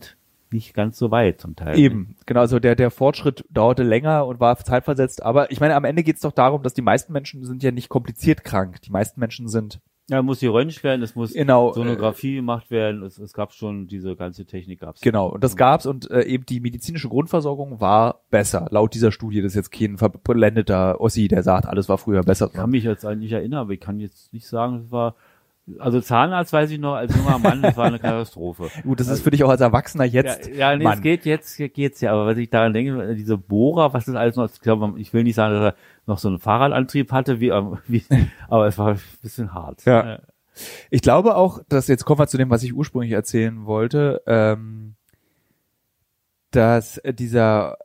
nicht 0.52 0.74
ganz 0.74 0.98
so 0.98 1.12
weit 1.12 1.42
zum 1.42 1.56
Teil. 1.56 1.78
Eben, 1.78 2.16
genau, 2.26 2.42
also 2.42 2.60
der, 2.60 2.76
der 2.76 2.92
Fortschritt 2.92 3.46
dauerte 3.50 3.84
länger 3.84 4.26
und 4.26 4.40
war 4.40 4.58
zeitversetzt, 4.58 5.24
aber 5.24 5.52
ich 5.52 5.60
meine, 5.60 5.76
am 5.76 5.86
Ende 5.86 6.04
geht 6.04 6.16
es 6.16 6.22
doch 6.22 6.32
darum, 6.32 6.64
dass 6.64 6.74
die 6.74 6.82
meisten 6.82 7.14
Menschen 7.14 7.44
sind 7.44 7.64
ja 7.64 7.72
nicht 7.72 7.90
kompliziert 7.90 8.44
krank. 8.44 8.82
Die 8.82 8.92
meisten 8.92 9.20
Menschen 9.20 9.48
sind 9.48 9.80
Ja, 10.08 10.22
muss 10.22 10.40
geröntgt 10.40 10.84
werden, 10.84 11.02
es 11.02 11.16
muss 11.16 11.34
genau, 11.34 11.72
äh, 11.72 11.74
Sonographie 11.74 12.36
gemacht 12.36 12.70
werden, 12.70 13.02
es, 13.02 13.18
es 13.18 13.34
gab 13.34 13.54
schon 13.54 13.88
diese 13.88 14.16
ganze 14.16 14.46
Technik 14.46 14.82
gab's. 14.82 15.02
genau, 15.02 15.30
und 15.30 15.44
das 15.44 15.56
gab's 15.56 15.88
und 15.88 16.12
äh, 16.12 16.22
eben 16.26 16.46
die 16.46 16.60
medizinische 16.60 17.10
Grundversorgung 17.10 17.82
war 17.82 18.22
besser, 18.30 18.68
laut 18.70 18.94
dieser 18.94 19.12
Studie. 19.12 19.42
Das 19.42 19.54
ist 19.54 19.56
jetzt 19.56 19.72
kein 19.72 19.98
verblendeter 19.98 21.02
Ossi, 21.02 21.28
der 21.28 21.42
sagt, 21.42 21.66
alles 21.66 21.90
war 21.90 21.98
früher 21.98 22.22
besser. 22.22 22.48
Ich 22.48 22.54
kann 22.54 22.70
mich 22.70 22.84
jetzt 22.84 23.04
eigentlich 23.04 23.32
nicht 23.32 23.32
erinnern, 23.32 23.62
aber 23.62 23.72
ich 23.72 23.80
kann 23.80 24.00
jetzt 24.00 24.32
nicht 24.32 24.48
sagen, 24.48 24.76
es 24.76 24.92
war 24.92 25.16
Also 25.80 26.00
Zahnarzt 26.00 26.54
weiß 26.54 26.70
ich 26.70 26.80
noch, 26.80 26.94
als 26.94 27.16
junger 27.16 27.40
Mann, 27.40 27.62
das 27.64 27.76
war 27.76 27.86
eine 27.86 27.98
Katastrophe. 27.98 28.70
Gut, 28.84 29.00
das 29.00 29.08
ist 29.08 29.24
für 29.24 29.32
dich 29.32 29.44
auch 29.44 29.50
als 29.50 29.62
Erwachsener 29.62 30.04
jetzt. 30.04 30.48
Ja, 30.48 30.54
ja 30.54 30.76
nee, 30.78 30.84
Mann. 30.84 30.94
es 30.94 31.02
geht 31.02 31.26
jetzt, 31.26 31.58
geht's 31.58 32.02
ja, 32.02 32.14
aber 32.14 32.28
was 32.28 32.38
ich 32.38 32.52
daran 32.52 32.74
denke, 32.74 33.16
diese 33.16 33.38
Bohrer, 33.38 33.92
was 33.94 34.08
ist 34.08 34.16
alles 34.16 34.36
noch, 34.36 34.48
ich, 34.52 34.62
glaube, 34.62 34.94
ich 35.00 35.12
will 35.14 35.24
nicht 35.24 35.36
sagen, 35.36 35.56
dass 35.56 35.74
er 35.74 35.76
noch 36.06 36.20
so 36.20 36.28
einen 36.28 36.38
Fahrradantrieb 36.38 37.12
hatte, 37.12 37.40
wie, 37.40 37.50
ähm, 37.50 37.80
wie 37.88 38.04
aber 38.48 38.68
es 38.68 38.78
war 38.78 38.90
ein 38.90 39.02
bisschen 39.24 39.54
hart. 39.54 39.86
Ja. 39.86 40.20
Ich 40.92 41.02
glaube 41.02 41.36
auch, 41.36 41.62
dass 41.68 41.88
jetzt 41.88 42.06
kommen 42.06 42.20
wir 42.20 42.28
zu 42.28 42.38
dem, 42.38 42.52
was 42.52 42.64
ich 42.64 42.76
ursprünglich 42.76 43.12
erzählen 43.12 43.66
wollte, 43.66 44.22
ähm, 44.28 44.96
dass 46.52 47.00
äh, 47.00 47.14
dieser 47.14 47.78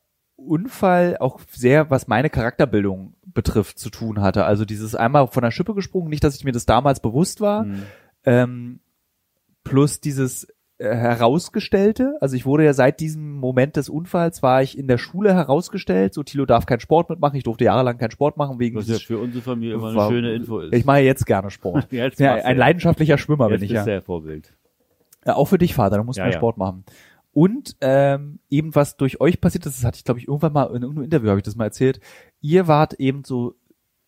Unfall 0.46 1.16
auch 1.18 1.40
sehr, 1.50 1.90
was 1.90 2.08
meine 2.08 2.30
Charakterbildung 2.30 3.14
betrifft, 3.26 3.78
zu 3.78 3.90
tun 3.90 4.20
hatte. 4.20 4.44
Also 4.44 4.64
dieses 4.64 4.94
einmal 4.94 5.26
von 5.28 5.42
der 5.42 5.50
Schippe 5.50 5.74
gesprungen, 5.74 6.08
nicht, 6.10 6.24
dass 6.24 6.36
ich 6.36 6.44
mir 6.44 6.52
das 6.52 6.66
damals 6.66 7.00
bewusst 7.00 7.40
war, 7.40 7.64
Mhm. 7.64 7.82
ähm, 8.24 8.80
plus 9.64 10.00
dieses 10.00 10.48
äh, 10.78 10.94
herausgestellte, 10.96 12.16
also 12.22 12.34
ich 12.36 12.46
wurde 12.46 12.64
ja 12.64 12.72
seit 12.72 13.00
diesem 13.00 13.32
Moment 13.34 13.76
des 13.76 13.90
Unfalls 13.90 14.42
war 14.42 14.62
ich 14.62 14.78
in 14.78 14.88
der 14.88 14.96
Schule 14.96 15.34
herausgestellt, 15.34 16.14
so 16.14 16.22
Thilo 16.22 16.46
darf 16.46 16.64
keinen 16.64 16.80
Sport 16.80 17.10
mitmachen, 17.10 17.36
ich 17.36 17.44
durfte 17.44 17.64
jahrelang 17.64 17.98
keinen 17.98 18.12
Sport 18.12 18.38
machen 18.38 18.58
wegen 18.58 18.76
Was 18.78 18.88
ja 18.88 18.96
für 18.98 19.18
unsere 19.18 19.42
Familie 19.42 19.74
immer 19.74 19.88
eine 19.88 19.96
war- 19.96 20.10
schöne 20.10 20.32
Info 20.32 20.58
ist. 20.60 20.72
ich 20.74 20.86
mache 20.86 21.00
jetzt 21.00 21.26
gerne 21.26 21.50
Sport. 21.50 21.88
Jetzt 21.92 22.18
ja, 22.18 22.36
du 22.36 22.44
ein 22.46 22.56
leidenschaftlicher 22.56 23.18
Schwimmer 23.18 23.50
Jetzt 23.50 23.60
bin 23.60 23.66
ich 23.66 23.72
ja. 23.72 23.84
du 23.84 23.90
ja 23.92 24.00
Vorbild. 24.00 24.54
ja. 25.26 25.36
Auch 25.36 25.44
für 25.48 25.58
dich, 25.58 25.74
Vater, 25.74 25.96
da 25.98 26.02
musst 26.02 26.16
du 26.16 26.20
Ja, 26.22 26.26
mehr 26.28 26.32
ja. 26.32 26.38
Sport 26.38 26.56
machen. 26.56 26.84
Und 27.32 27.76
ähm, 27.80 28.40
eben 28.50 28.74
was 28.74 28.96
durch 28.96 29.20
euch 29.20 29.40
passiert 29.40 29.66
ist, 29.66 29.78
das 29.78 29.84
hatte 29.84 29.96
ich 29.96 30.04
glaube 30.04 30.20
ich 30.20 30.28
irgendwann 30.28 30.52
mal 30.52 30.66
in 30.74 30.82
irgendeinem 30.82 31.04
Interview 31.04 31.28
habe 31.28 31.38
ich 31.38 31.44
das 31.44 31.56
mal 31.56 31.64
erzählt. 31.64 32.00
Ihr 32.40 32.66
wart 32.66 32.94
eben 32.94 33.24
so 33.24 33.54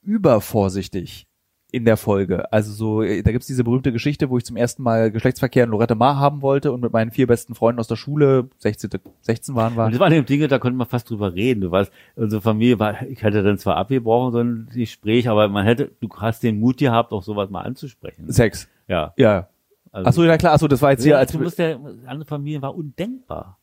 übervorsichtig 0.03 1.27
in 1.73 1.87
der 1.87 1.97
Folge. 1.97 2.53
Also 2.53 2.71
so, 2.73 3.03
äh, 3.03 3.23
da 3.23 3.33
gibt's 3.33 3.47
diese 3.47 3.65
berühmte 3.65 3.93
Geschichte, 3.93 4.29
wo 4.29 4.37
ich 4.37 4.45
zum 4.45 4.57
ersten 4.57 4.83
Mal 4.83 5.11
Geschlechtsverkehr 5.11 5.65
in 5.65 5.71
Lorette 5.71 5.95
Mar 5.95 6.19
haben 6.19 6.43
wollte 6.43 6.71
und 6.71 6.83
mit 6.83 6.93
meinen 6.93 7.11
vier 7.11 7.27
besten 7.27 7.55
Freunden 7.55 7.81
aus 7.81 7.89
der 7.89 7.97
Schule, 7.97 8.51
16, 8.59 8.91
16 9.23 9.55
waren 9.55 9.75
wir. 9.75 9.89
Das 9.89 9.99
waren 9.99 10.13
eben 10.13 10.27
Dinge, 10.27 10.49
da 10.49 10.59
konnte 10.59 10.77
man 10.77 10.87
fast 10.87 11.09
drüber 11.09 11.35
reden. 11.35 11.63
Du 11.63 11.71
weißt, 11.71 11.91
unsere 12.15 12.43
Familie 12.43 12.79
war, 12.79 13.03
ich 13.03 13.23
hätte 13.23 13.43
dann 13.43 13.57
zwar 13.57 13.77
abgebrochen, 13.79 14.33
so 14.33 14.41
ein 14.41 14.69
Gespräch, 14.75 15.29
aber 15.29 15.49
man 15.49 15.65
hätte, 15.65 15.93
du 16.01 16.09
hast 16.19 16.43
den 16.43 16.61
Mut 16.61 16.77
gehabt, 16.77 17.13
auch 17.13 17.23
sowas 17.23 17.49
mal 17.49 17.63
anzusprechen. 17.63 18.31
Sex. 18.31 18.69
Ja. 18.87 19.15
Ja. 19.17 19.49
Also, 19.93 20.09
Ach 20.09 20.13
so, 20.15 20.25
ja 20.25 20.39
klar, 20.39 20.55
ach 20.55 20.59
so, 20.59 20.69
das 20.69 20.81
war 20.83 20.91
jetzt 20.93 21.03
hier, 21.03 21.13
ja, 21.13 21.19
als 21.19 21.33
du 21.33 21.39
musst 21.39 21.59
ja, 21.59 21.77
andere 22.07 22.25
Familien 22.27 22.63
war 22.63 22.75
undenkbar. 22.75 23.59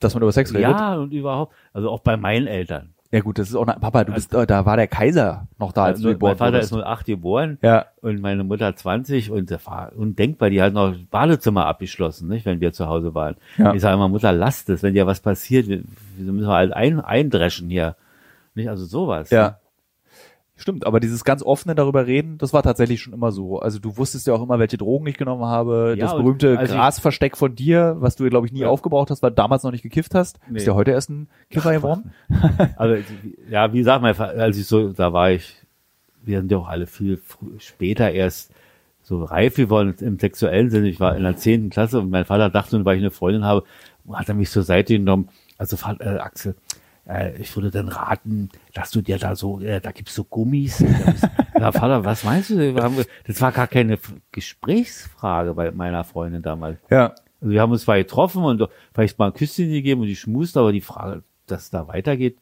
dass 0.00 0.12
man 0.14 0.22
über 0.22 0.32
Sex 0.32 0.50
redet. 0.52 0.62
Ja, 0.70 0.96
und 0.96 1.12
überhaupt, 1.12 1.54
also 1.72 1.88
auch 1.90 2.00
bei 2.00 2.16
meinen 2.16 2.46
Eltern. 2.46 2.94
Ja 3.10 3.20
gut, 3.20 3.38
das 3.38 3.48
ist 3.48 3.54
auch, 3.54 3.66
eine, 3.66 3.80
Papa, 3.80 4.04
du 4.04 4.12
bist, 4.12 4.34
äh, 4.34 4.46
da 4.46 4.66
war 4.66 4.76
der 4.76 4.86
Kaiser 4.86 5.48
noch 5.58 5.72
da, 5.72 5.84
als 5.84 6.00
du 6.00 6.08
Also, 6.08 6.14
geboren 6.16 6.32
mein 6.32 6.38
Vater 6.38 6.52
wurdest. 6.58 6.72
ist 6.72 6.78
08 6.84 7.06
geboren 7.06 7.58
Ja, 7.62 7.86
und 8.02 8.20
meine 8.20 8.44
Mutter 8.44 8.76
20 8.76 9.30
und 9.30 9.50
das 9.50 9.66
war 9.66 9.92
undenkbar. 9.96 10.50
Die 10.50 10.60
hat 10.60 10.74
noch 10.74 10.90
das 10.92 11.00
Badezimmer 11.06 11.64
abgeschlossen, 11.66 12.28
nicht, 12.28 12.44
wenn 12.44 12.60
wir 12.60 12.72
zu 12.74 12.86
Hause 12.86 13.14
waren. 13.14 13.36
Ja. 13.56 13.72
Ich 13.72 13.80
sage 13.80 13.94
immer, 13.94 14.08
Mutter, 14.08 14.32
lass 14.32 14.66
das, 14.66 14.82
wenn 14.82 14.92
dir 14.92 15.06
was 15.06 15.20
passiert, 15.20 15.68
wir, 15.68 15.82
wir 16.18 16.32
müssen 16.32 16.48
wir 16.48 16.54
halt 16.54 16.72
ein, 16.74 17.00
eindreschen 17.00 17.70
hier. 17.70 17.96
Nicht, 18.54 18.68
also 18.68 18.84
sowas. 18.84 19.30
Ja. 19.30 19.58
Stimmt, 20.60 20.86
aber 20.86 20.98
dieses 20.98 21.22
ganz 21.24 21.42
offene 21.42 21.74
darüber 21.76 22.06
reden, 22.06 22.36
das 22.36 22.52
war 22.52 22.62
tatsächlich 22.64 23.00
schon 23.00 23.12
immer 23.12 23.30
so. 23.30 23.60
Also 23.60 23.78
du 23.78 23.96
wusstest 23.96 24.26
ja 24.26 24.34
auch 24.34 24.42
immer, 24.42 24.58
welche 24.58 24.76
Drogen 24.76 25.06
ich 25.06 25.16
genommen 25.16 25.44
habe. 25.44 25.94
Ja, 25.96 26.04
das 26.06 26.16
berühmte 26.16 26.58
als 26.58 26.70
ich- 26.70 26.76
Grasversteck 26.76 27.36
von 27.36 27.54
dir, 27.54 27.96
was 28.00 28.16
du, 28.16 28.28
glaube 28.28 28.46
ich, 28.46 28.52
nie 28.52 28.60
Ja. 28.60 28.68
aufgebraucht 28.68 29.10
hast, 29.10 29.22
weil 29.22 29.30
du 29.30 29.36
damals 29.36 29.62
noch 29.62 29.70
nicht 29.70 29.82
gekifft 29.82 30.14
hast. 30.16 30.40
Nee. 30.48 30.54
Bist 30.54 30.66
ja 30.66 30.74
heute 30.74 30.90
erst 30.90 31.10
ein 31.10 31.28
Kiffer 31.48 31.72
geworden. 31.72 32.12
Also, 32.76 33.02
ja, 33.48 33.72
wie 33.72 33.78
gesagt, 33.78 34.02
mein 34.02 34.14
Vater, 34.14 34.38
als 34.42 34.58
ich 34.58 34.66
so, 34.66 34.92
da 34.92 35.12
war 35.12 35.30
ich, 35.30 35.54
wir 36.24 36.38
sind 36.40 36.50
ja 36.50 36.58
auch 36.58 36.68
alle 36.68 36.86
viel 36.86 37.20
später 37.58 38.10
erst 38.10 38.50
so 39.02 39.22
reif 39.24 39.54
geworden 39.54 39.94
im 40.00 40.18
sexuellen 40.18 40.70
Sinne. 40.70 40.88
Ich 40.88 40.98
war 41.00 41.16
in 41.16 41.22
der 41.22 41.36
zehnten 41.36 41.70
Klasse 41.70 42.00
und 42.00 42.10
mein 42.10 42.24
Vater 42.24 42.50
dachte, 42.50 42.84
weil 42.84 42.96
ich 42.96 43.02
eine 43.02 43.10
Freundin 43.10 43.44
habe, 43.44 43.62
hat 44.12 44.28
er 44.28 44.34
mich 44.34 44.50
zur 44.50 44.64
Seite 44.64 44.94
genommen. 44.98 45.28
Also, 45.56 45.76
äh, 46.00 46.18
Axel, 46.18 46.56
ich 47.38 47.54
würde 47.56 47.70
dann 47.70 47.88
raten, 47.88 48.50
dass 48.74 48.90
du 48.90 49.00
dir 49.00 49.18
da 49.18 49.34
so, 49.34 49.60
äh, 49.60 49.80
da 49.80 49.92
gibt's 49.92 50.14
so 50.14 50.24
Gummis. 50.24 50.80
ja, 51.58 51.72
Vater, 51.72 52.04
was 52.04 52.24
meinst 52.24 52.50
du? 52.50 52.74
Das 53.26 53.40
war 53.40 53.52
gar 53.52 53.66
keine 53.66 53.98
Gesprächsfrage 54.30 55.54
bei 55.54 55.70
meiner 55.70 56.04
Freundin 56.04 56.42
damals. 56.42 56.78
Ja. 56.90 57.14
Also 57.40 57.52
wir 57.52 57.60
haben 57.60 57.72
uns 57.72 57.82
zwar 57.82 57.98
getroffen 57.98 58.42
und 58.42 58.68
vielleicht 58.92 59.18
mal 59.18 59.26
ein 59.26 59.32
Küsschen 59.32 59.70
gegeben 59.70 60.00
und 60.00 60.08
die 60.08 60.16
schmust, 60.16 60.56
aber 60.56 60.72
die 60.72 60.80
Frage, 60.80 61.22
dass 61.46 61.64
es 61.64 61.70
da 61.70 61.86
weitergeht, 61.86 62.38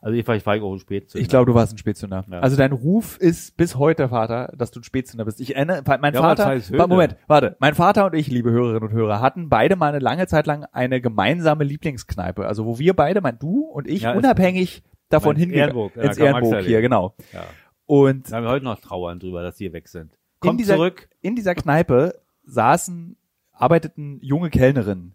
also 0.00 0.16
ich, 0.16 0.26
war 0.26 0.34
ich 0.36 0.46
auch 0.46 0.72
ein 0.72 0.78
Spätzünder. 0.78 1.22
Ich 1.22 1.28
glaube, 1.28 1.46
du 1.46 1.54
warst 1.54 1.74
ein 1.74 1.78
Spätzünder. 1.78 2.24
Ja. 2.30 2.40
Also 2.40 2.56
dein 2.56 2.72
Ruf 2.72 3.18
ist 3.18 3.56
bis 3.56 3.76
heute, 3.76 4.08
Vater, 4.08 4.52
dass 4.56 4.70
du 4.70 4.80
ein 4.80 4.84
Spätzünder 4.84 5.24
bist. 5.24 5.40
Ich 5.40 5.54
erinnere, 5.56 5.82
mein 6.00 6.14
Ja, 6.14 6.20
Vater, 6.20 6.44
zwei 6.44 6.58
Söhne. 6.60 6.78
Wa- 6.78 6.86
Moment, 6.86 7.16
warte, 7.26 7.56
mein 7.60 7.74
Vater 7.74 8.06
und 8.06 8.14
ich, 8.14 8.28
liebe 8.28 8.50
Hörerinnen 8.50 8.88
und 8.88 8.92
Hörer, 8.94 9.20
hatten 9.20 9.48
beide 9.48 9.76
mal 9.76 9.88
eine 9.90 9.98
lange 9.98 10.26
Zeit 10.26 10.46
lang 10.46 10.64
eine 10.72 11.00
gemeinsame 11.00 11.64
Lieblingskneipe. 11.64 12.46
Also 12.46 12.64
wo 12.66 12.78
wir 12.78 12.94
beide, 12.94 13.20
mein 13.20 13.38
du 13.38 13.62
und 13.64 13.86
ich, 13.86 14.02
Ja, 14.02 14.14
unabhängig 14.14 14.82
davon 15.10 15.36
hingegangen, 15.36 15.90
ins 15.96 16.18
Ehrenburg 16.18 16.60
hier, 16.64 16.80
genau. 16.80 17.14
Ja. 17.32 17.44
Und 17.86 18.30
Da 18.30 18.36
haben 18.36 18.44
wir 18.44 18.50
heute 18.50 18.64
noch 18.64 18.80
trauern 18.80 19.18
drüber, 19.18 19.42
dass 19.42 19.56
die 19.56 19.72
weg 19.72 19.88
sind. 19.88 20.12
in 20.12 20.18
Kommt 20.48 20.60
dieser, 20.60 20.76
zurück. 20.76 21.08
in 21.20 21.34
dieser 21.36 21.54
Kneipe 21.54 22.14
saßen, 22.44 23.16
arbeiteten 23.52 24.18
junge 24.22 24.48
Kellnerinnen. 24.50 25.14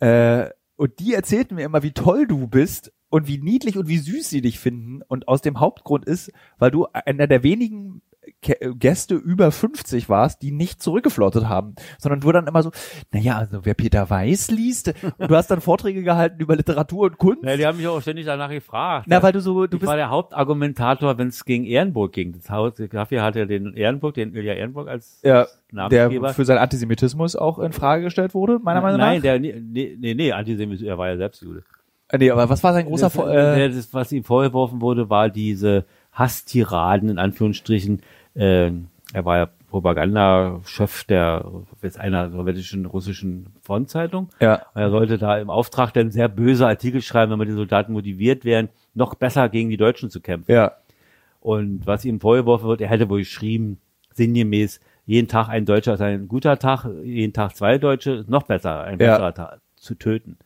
Äh, 0.00 0.50
und 0.76 0.98
die 0.98 1.14
erzählten 1.14 1.54
mir 1.54 1.64
immer, 1.64 1.82
wie 1.82 1.92
toll 1.92 2.26
du 2.26 2.46
bist 2.46 2.92
und 3.12 3.28
wie 3.28 3.36
niedlich 3.36 3.76
und 3.76 3.88
wie 3.88 3.98
süß 3.98 4.30
sie 4.30 4.40
dich 4.40 4.58
finden. 4.58 5.02
Und 5.06 5.28
aus 5.28 5.42
dem 5.42 5.60
Hauptgrund 5.60 6.06
ist, 6.06 6.32
weil 6.58 6.70
du 6.70 6.86
einer 6.92 7.26
der 7.26 7.42
wenigen 7.42 8.00
Gäste 8.40 9.16
über 9.16 9.52
50 9.52 10.08
warst, 10.08 10.42
die 10.42 10.50
nicht 10.50 10.80
zurückgeflottet 10.80 11.48
haben, 11.48 11.74
sondern 11.98 12.20
du 12.20 12.32
dann 12.32 12.46
immer 12.46 12.62
so, 12.62 12.70
naja, 13.10 13.36
also 13.36 13.64
wer 13.64 13.74
Peter 13.74 14.08
Weiß 14.08 14.50
liest, 14.50 14.94
und 15.18 15.30
du 15.30 15.36
hast 15.36 15.48
dann 15.48 15.60
Vorträge 15.60 16.02
gehalten 16.02 16.40
über 16.40 16.56
Literatur 16.56 17.06
und 17.06 17.18
Kunst. 17.18 17.44
Ja, 17.44 17.56
die 17.56 17.66
haben 17.66 17.76
mich 17.76 17.86
auch 17.86 18.00
ständig 18.00 18.24
danach 18.24 18.48
gefragt. 18.48 19.06
Na, 19.08 19.22
weil 19.22 19.32
du 19.32 19.40
so, 19.40 19.66
du 19.66 19.76
ich 19.76 19.80
bist, 19.80 19.90
war 19.90 19.96
der 19.96 20.08
Hauptargumentator, 20.10 21.18
wenn 21.18 21.28
es 21.28 21.44
gegen 21.44 21.64
Ehrenburg 21.64 22.12
ging. 22.12 22.32
Das 22.32 22.48
Haus, 22.48 22.74
dafür 22.90 23.22
hatte 23.22 23.40
er 23.40 23.46
den 23.46 23.74
Ehrenburg, 23.74 24.14
den 24.14 24.34
Ilja 24.34 24.54
Ehrenburg 24.54 24.88
als 24.88 25.20
ja, 25.22 25.46
Namensgeber. 25.70 26.28
der 26.28 26.34
für 26.34 26.44
seinen 26.44 26.58
Antisemitismus 26.58 27.36
auch 27.36 27.58
in 27.58 27.72
Frage 27.72 28.04
gestellt 28.04 28.34
wurde, 28.34 28.58
meiner 28.60 28.80
Meinung 28.80 28.98
nach. 28.98 29.06
Nein, 29.08 29.22
der, 29.22 29.38
nee, 29.38 29.52
nee, 29.98 30.14
nee, 30.14 30.32
Antisemitismus, 30.32 30.88
er 30.88 30.96
war 30.96 31.08
ja 31.08 31.16
selbst 31.16 31.42
Jude. 31.42 31.64
Äh, 32.12 32.18
Nee, 32.18 32.30
aber 32.30 32.48
was 32.48 32.62
war 32.62 32.72
sein 32.72 32.86
großer 32.86 33.06
das, 33.06 33.14
Vor 33.14 33.28
äh, 33.30 33.64
äh, 33.64 33.68
das, 33.70 33.92
was 33.92 34.12
ihm 34.12 34.22
vorgeworfen 34.24 34.80
wurde, 34.80 35.10
war 35.10 35.28
diese 35.30 35.84
Hasstiraden, 36.12 37.08
in 37.08 37.18
Anführungsstrichen. 37.18 38.02
Äh, 38.34 38.70
er 39.14 39.24
war 39.24 39.36
ja 39.38 39.48
Propagandachef 39.70 41.04
der 41.04 41.44
jetzt 41.82 41.98
einer 41.98 42.30
sowjetischen 42.30 42.86
russischen 42.86 43.46
Frontzeitung. 43.62 44.28
Ja. 44.40 44.62
Er 44.74 44.90
sollte 44.90 45.18
da 45.18 45.38
im 45.38 45.50
Auftrag 45.50 45.92
dann 45.94 46.10
sehr 46.10 46.28
böse 46.28 46.66
Artikel 46.66 47.00
schreiben, 47.02 47.30
damit 47.30 47.48
die 47.48 47.52
Soldaten 47.54 47.92
motiviert 47.92 48.44
werden, 48.44 48.68
noch 48.94 49.14
besser 49.14 49.48
gegen 49.48 49.70
die 49.70 49.76
Deutschen 49.76 50.10
zu 50.10 50.20
kämpfen. 50.20 50.52
Ja. 50.52 50.72
Und 51.40 51.86
was 51.86 52.04
ihm 52.04 52.20
vorgeworfen 52.20 52.68
wird, 52.68 52.80
er 52.82 52.88
hätte 52.88 53.08
wohl 53.08 53.20
geschrieben, 53.20 53.78
sinngemäß, 54.14 54.80
jeden 55.06 55.26
Tag 55.28 55.48
ein 55.48 55.64
Deutscher 55.64 55.94
ist 55.94 56.00
ein 56.02 56.28
guter 56.28 56.58
Tag, 56.58 56.86
jeden 57.02 57.32
Tag 57.32 57.56
zwei 57.56 57.78
Deutsche 57.78 58.24
noch 58.28 58.44
besser, 58.44 58.82
ein 58.82 59.00
Ja. 59.00 59.12
besserer 59.12 59.34
Tag 59.34 59.60
zu 59.76 59.94
töten. 59.94 60.36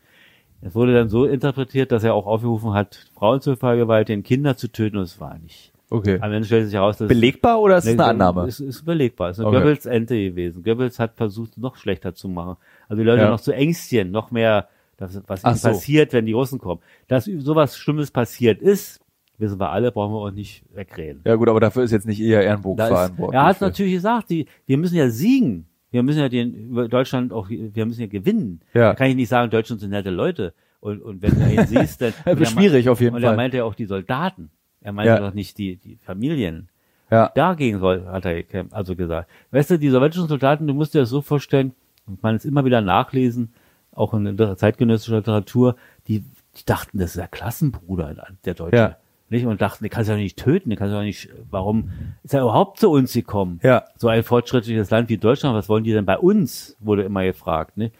Es 0.62 0.74
wurde 0.74 0.94
dann 0.94 1.08
so 1.08 1.24
interpretiert, 1.26 1.92
dass 1.92 2.02
er 2.04 2.14
auch 2.14 2.26
aufgerufen 2.26 2.72
hat, 2.72 3.06
Frauen 3.14 3.40
zu 3.40 3.56
vergewaltigen, 3.56 4.22
Kinder 4.22 4.56
zu 4.56 4.68
töten, 4.68 4.96
und 4.96 5.04
es 5.04 5.20
war 5.20 5.38
nicht. 5.38 5.72
Okay. 5.88 6.18
Am 6.20 6.32
Ende 6.32 6.44
stellte 6.46 6.66
sich 6.66 6.74
heraus, 6.74 6.98
dass 6.98 7.06
Belegbar 7.06 7.60
oder 7.60 7.78
ist 7.78 7.84
es 7.84 7.92
eine 7.92 8.04
Annahme? 8.06 8.46
Es 8.48 8.58
ist 8.58 8.84
belegbar. 8.84 9.30
Es 9.30 9.38
ist 9.38 9.44
eine 9.44 9.48
Okay. 9.56 9.58
Goebbels-Ente 9.58 10.16
gewesen. 10.30 10.64
Goebbels 10.64 10.98
hat 10.98 11.14
versucht, 11.16 11.52
es 11.52 11.56
noch 11.58 11.76
schlechter 11.76 12.12
zu 12.14 12.28
machen. 12.28 12.56
Also 12.88 13.02
die 13.02 13.06
Leute 13.06 13.22
Ja. 13.22 13.30
noch 13.30 13.40
zu 13.40 13.52
ängstieren, 13.52 14.10
noch 14.10 14.32
mehr, 14.32 14.68
das, 14.96 15.20
was 15.28 15.44
ihnen 15.44 15.54
so. 15.54 15.68
passiert, 15.68 16.12
wenn 16.12 16.26
die 16.26 16.32
Russen 16.32 16.58
kommen. 16.58 16.80
Dass 17.06 17.26
sowas 17.26 17.76
Schlimmes 17.76 18.10
passiert 18.10 18.60
ist, 18.60 18.98
wissen 19.38 19.60
wir 19.60 19.70
alle, 19.70 19.92
brauchen 19.92 20.12
wir 20.14 20.18
auch 20.18 20.30
nicht 20.32 20.64
wegreden. 20.74 21.20
Ja 21.24 21.36
gut, 21.36 21.48
aber 21.48 21.60
dafür 21.60 21.84
ist 21.84 21.92
jetzt 21.92 22.06
nicht 22.06 22.20
eher 22.20 22.42
Ehrenburg 22.42 22.80
ist, 22.80 22.86
verantwortlich. 22.88 23.38
er 23.38 23.44
hat 23.46 23.60
natürlich 23.60 23.92
gesagt, 23.92 24.30
die, 24.30 24.46
wir 24.66 24.78
müssen 24.78 24.96
ja 24.96 25.08
siegen. 25.10 25.66
Wir 25.90 26.02
müssen 26.02 26.18
ja 26.20 26.28
den, 26.28 26.54
über 26.54 26.88
Deutschland 26.88 27.32
auch, 27.32 27.48
wir 27.48 27.86
müssen 27.86 28.00
ja 28.00 28.06
gewinnen. 28.06 28.60
Ja. 28.74 28.90
Da 28.90 28.94
kann 28.94 29.08
ich 29.08 29.16
nicht 29.16 29.28
sagen, 29.28 29.50
Deutschland 29.50 29.80
sind 29.80 29.90
nette 29.90 30.10
Leute. 30.10 30.52
Und, 30.80 31.00
und 31.02 31.22
wenn 31.22 31.34
du 31.34 31.52
ihn 31.52 31.66
siehst, 31.66 32.02
dann. 32.02 32.12
Ist 32.38 32.50
schwierig 32.52 32.88
auf 32.88 33.00
jeden 33.00 33.16
und 33.16 33.22
Fall. 33.22 33.32
er 33.32 33.36
meinte 33.36 33.56
ja 33.58 33.64
auch 33.64 33.74
die 33.74 33.86
Soldaten. 33.86 34.50
Er 34.80 34.92
meinte 34.92 35.12
Ja. 35.12 35.20
doch 35.20 35.34
nicht 35.34 35.58
die, 35.58 35.76
die 35.76 35.96
Familien. 35.96 36.68
Ja. 37.10 37.30
Dagegen 37.34 37.78
soll, 37.78 38.04
hat 38.06 38.24
er 38.26 38.44
also 38.72 38.96
gesagt. 38.96 39.30
Weißt 39.52 39.70
du, 39.70 39.78
die 39.78 39.90
sowjetischen 39.90 40.28
Soldaten, 40.28 40.66
du 40.66 40.74
musst 40.74 40.94
dir 40.94 41.00
das 41.00 41.08
so 41.10 41.22
vorstellen, 41.22 41.72
und 42.06 42.22
man 42.22 42.34
es 42.36 42.44
immer 42.44 42.64
wieder 42.64 42.80
nachlesen, 42.80 43.52
auch 43.92 44.12
in 44.14 44.36
der 44.36 44.56
zeitgenössischen 44.56 45.14
Literatur, 45.16 45.76
die, 46.08 46.20
die 46.20 46.64
dachten, 46.66 46.98
das 46.98 47.10
ist 47.10 47.16
der 47.16 47.28
Klassenbruder 47.28 48.14
der 48.44 48.54
Deutsche. 48.54 48.76
Ja. 48.76 48.96
Nicht? 49.28 49.44
Und 49.46 49.60
dachten, 49.60 49.82
den 49.82 49.90
kannst 49.90 50.08
du 50.08 50.12
ja 50.14 50.18
nicht 50.18 50.38
töten, 50.38 50.70
den 50.70 50.78
kannst 50.78 50.92
du 50.92 50.96
ja 50.98 51.02
nicht, 51.02 51.28
warum 51.50 51.90
ist 52.22 52.32
er 52.34 52.42
überhaupt 52.42 52.78
zu 52.78 52.90
uns 52.90 53.12
gekommen? 53.12 53.58
Ja. 53.62 53.84
So 53.96 54.06
ein 54.08 54.22
fortschrittliches 54.22 54.90
Land 54.90 55.08
wie 55.08 55.18
Deutschland, 55.18 55.56
was 55.56 55.68
wollen 55.68 55.82
die 55.84 55.92
denn 55.92 56.06
bei 56.06 56.16
uns? 56.18 56.76
Wurde 56.80 57.02
immer 57.02 57.24
gefragt, 57.24 57.76
ne? 57.76 57.90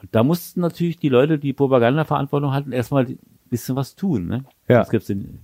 Und 0.00 0.14
da 0.14 0.24
mussten 0.24 0.60
natürlich 0.60 0.96
die 0.98 1.10
Leute, 1.10 1.38
die 1.38 1.52
Propagandaverantwortung 1.52 2.52
hatten, 2.52 2.72
erstmal 2.72 3.04
ein 3.06 3.18
bisschen 3.50 3.76
was 3.76 3.94
tun, 3.96 4.26
ne? 4.26 4.44
Ja. 4.66 4.78
Das 4.78 4.90
gibt's 4.90 5.10
in 5.10 5.40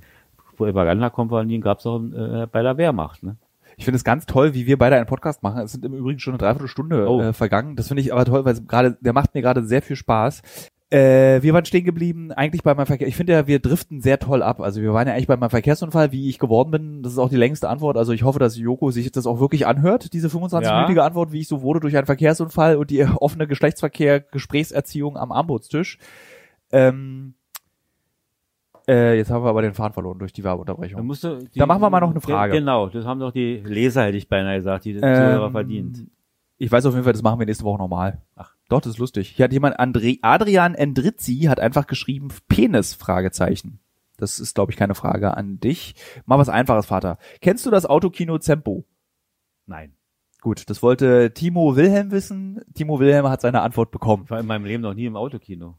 Propagandakompanien 0.56 1.60
gab's 1.60 1.86
auch 1.86 2.00
äh, 2.00 2.46
bei 2.50 2.62
der 2.62 2.76
Wehrmacht, 2.76 3.22
ne? 3.22 3.36
Ich 3.76 3.84
finde 3.84 3.96
es 3.96 4.02
ganz 4.04 4.26
toll, 4.26 4.54
wie 4.54 4.66
wir 4.66 4.76
beide 4.76 4.96
einen 4.96 5.06
Podcast 5.06 5.44
machen. 5.44 5.60
Es 5.62 5.70
sind 5.70 5.84
im 5.84 5.94
Übrigen 5.94 6.18
schon 6.18 6.32
eine 6.32 6.38
Dreiviertelstunde 6.38 7.08
Oh. 7.08 7.20
äh, 7.20 7.32
vergangen. 7.32 7.76
Das 7.76 7.86
finde 7.86 8.00
ich 8.00 8.12
aber 8.12 8.24
toll, 8.24 8.44
weil 8.44 8.54
es 8.54 8.66
gerade, 8.66 8.96
der 9.00 9.12
macht 9.12 9.34
mir 9.34 9.42
gerade 9.42 9.62
sehr 9.62 9.82
viel 9.82 9.94
Spaß. 9.94 10.42
Äh, 10.90 11.42
wir 11.42 11.52
waren 11.52 11.66
stehen 11.66 11.84
geblieben, 11.84 12.32
eigentlich 12.32 12.62
bei 12.62 12.74
meinem 12.74 12.86
Verkehr. 12.86 13.06
Ich 13.08 13.16
finde 13.16 13.34
ja, 13.34 13.46
wir 13.46 13.58
driften 13.58 14.00
sehr 14.00 14.18
toll 14.18 14.42
ab. 14.42 14.58
Also 14.60 14.80
wir 14.80 14.94
waren 14.94 15.06
ja 15.06 15.12
eigentlich 15.12 15.26
bei 15.26 15.36
meinem 15.36 15.50
Verkehrsunfall, 15.50 16.12
wie 16.12 16.30
ich 16.30 16.38
geworden 16.38 16.70
bin. 16.70 17.02
Das 17.02 17.12
ist 17.12 17.18
auch 17.18 17.28
die 17.28 17.36
längste 17.36 17.68
Antwort. 17.68 17.98
Also 17.98 18.12
ich 18.12 18.22
hoffe, 18.22 18.38
dass 18.38 18.56
Joko 18.56 18.90
sich 18.90 19.12
das 19.12 19.26
auch 19.26 19.38
wirklich 19.38 19.66
anhört, 19.66 20.14
diese 20.14 20.28
25-minütige 20.28 21.00
Antwort, 21.00 21.30
wie 21.30 21.40
ich 21.40 21.48
so 21.48 21.60
wurde 21.60 21.80
durch 21.80 21.94
einen 21.96 22.06
Verkehrsunfall 22.06 22.76
und 22.76 22.88
die 22.90 23.04
offene 23.20 23.46
Geschlechtsverkehr, 23.46 24.20
Gesprächserziehung 24.20 25.18
am 25.18 25.30
Armutstisch. 25.30 25.98
Ähm, 26.72 27.34
äh, 28.88 29.18
jetzt 29.18 29.30
haben 29.30 29.44
wir 29.44 29.50
aber 29.50 29.60
den 29.60 29.74
Faden 29.74 29.92
verloren 29.92 30.18
durch 30.18 30.32
die 30.32 30.40
Da, 30.40 30.48
Werbeunterbrechung. 30.50 31.04
musst 31.04 31.22
du 31.22 31.36
die, 31.38 31.58
Da 31.58 31.66
machen 31.66 31.82
wir 31.82 31.90
mal 31.90 32.00
noch 32.00 32.12
eine 32.12 32.22
Frage. 32.22 32.54
Genau, 32.54 32.88
das 32.88 33.04
haben 33.04 33.20
doch 33.20 33.32
die 33.32 33.56
Leser, 33.62 34.04
hätte 34.04 34.16
ich 34.16 34.28
beinahe 34.30 34.56
gesagt, 34.56 34.86
die 34.86 34.92
Ähm, 34.92 35.00
Zuhörer 35.00 35.50
verdient. 35.50 36.06
Ich 36.58 36.72
weiß 36.72 36.86
auf 36.86 36.94
jeden 36.94 37.04
Fall, 37.04 37.12
das 37.12 37.22
machen 37.22 37.38
wir 37.38 37.46
nächste 37.46 37.64
Woche 37.64 37.78
nochmal. 37.78 38.20
Ach, 38.34 38.54
doch, 38.68 38.80
das 38.80 38.94
ist 38.94 38.98
lustig. 38.98 39.30
Hier 39.30 39.44
hat 39.44 39.52
jemand, 39.52 39.78
André, 39.78 40.18
Adrian 40.22 40.74
Endrizzi 40.74 41.42
hat 41.48 41.60
einfach 41.60 41.86
geschrieben, 41.86 42.28
Penis, 42.48 42.94
Fragezeichen. 42.94 43.78
Das 44.16 44.40
ist, 44.40 44.56
glaube 44.56 44.72
ich, 44.72 44.76
keine 44.76 44.96
Frage 44.96 45.36
an 45.36 45.60
dich. 45.60 45.94
Mal 46.26 46.38
was 46.38 46.48
Einfaches, 46.48 46.86
Vater. 46.86 47.18
Kennst 47.40 47.64
du 47.64 47.70
das 47.70 47.86
Autokino 47.86 48.38
Zempo? 48.38 48.84
Nein. 49.66 49.94
Gut, 50.40 50.68
das 50.68 50.82
wollte 50.82 51.32
Timo 51.32 51.76
Wilhelm 51.76 52.10
wissen. 52.10 52.60
Timo 52.74 52.98
Wilhelm 52.98 53.28
hat 53.28 53.40
seine 53.40 53.62
Antwort 53.62 53.92
bekommen. 53.92 54.24
Ich 54.24 54.30
war 54.30 54.40
in 54.40 54.46
meinem 54.46 54.64
Leben 54.64 54.82
noch 54.82 54.94
nie 54.94 55.06
im 55.06 55.16
Autokino. 55.16 55.76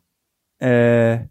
Äh, 0.60 1.28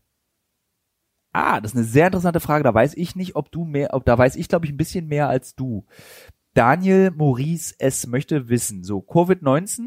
ah, 1.32 1.60
das 1.60 1.72
ist 1.72 1.76
eine 1.76 1.86
sehr 1.86 2.06
interessante 2.06 2.40
Frage. 2.40 2.64
Da 2.64 2.74
weiß 2.74 2.94
ich 2.94 3.16
nicht, 3.16 3.36
ob 3.36 3.50
du 3.50 3.64
mehr, 3.64 3.94
ob 3.94 4.04
da 4.04 4.16
weiß 4.16 4.36
ich, 4.36 4.48
glaube 4.48 4.66
ich, 4.66 4.72
ein 4.72 4.78
bisschen 4.78 5.06
mehr 5.08 5.28
als 5.28 5.54
du. 5.54 5.86
Daniel 6.58 7.12
Maurice 7.12 7.72
S. 7.78 8.08
möchte 8.08 8.48
wissen, 8.48 8.82
so 8.82 8.98
Covid-19, 8.98 9.86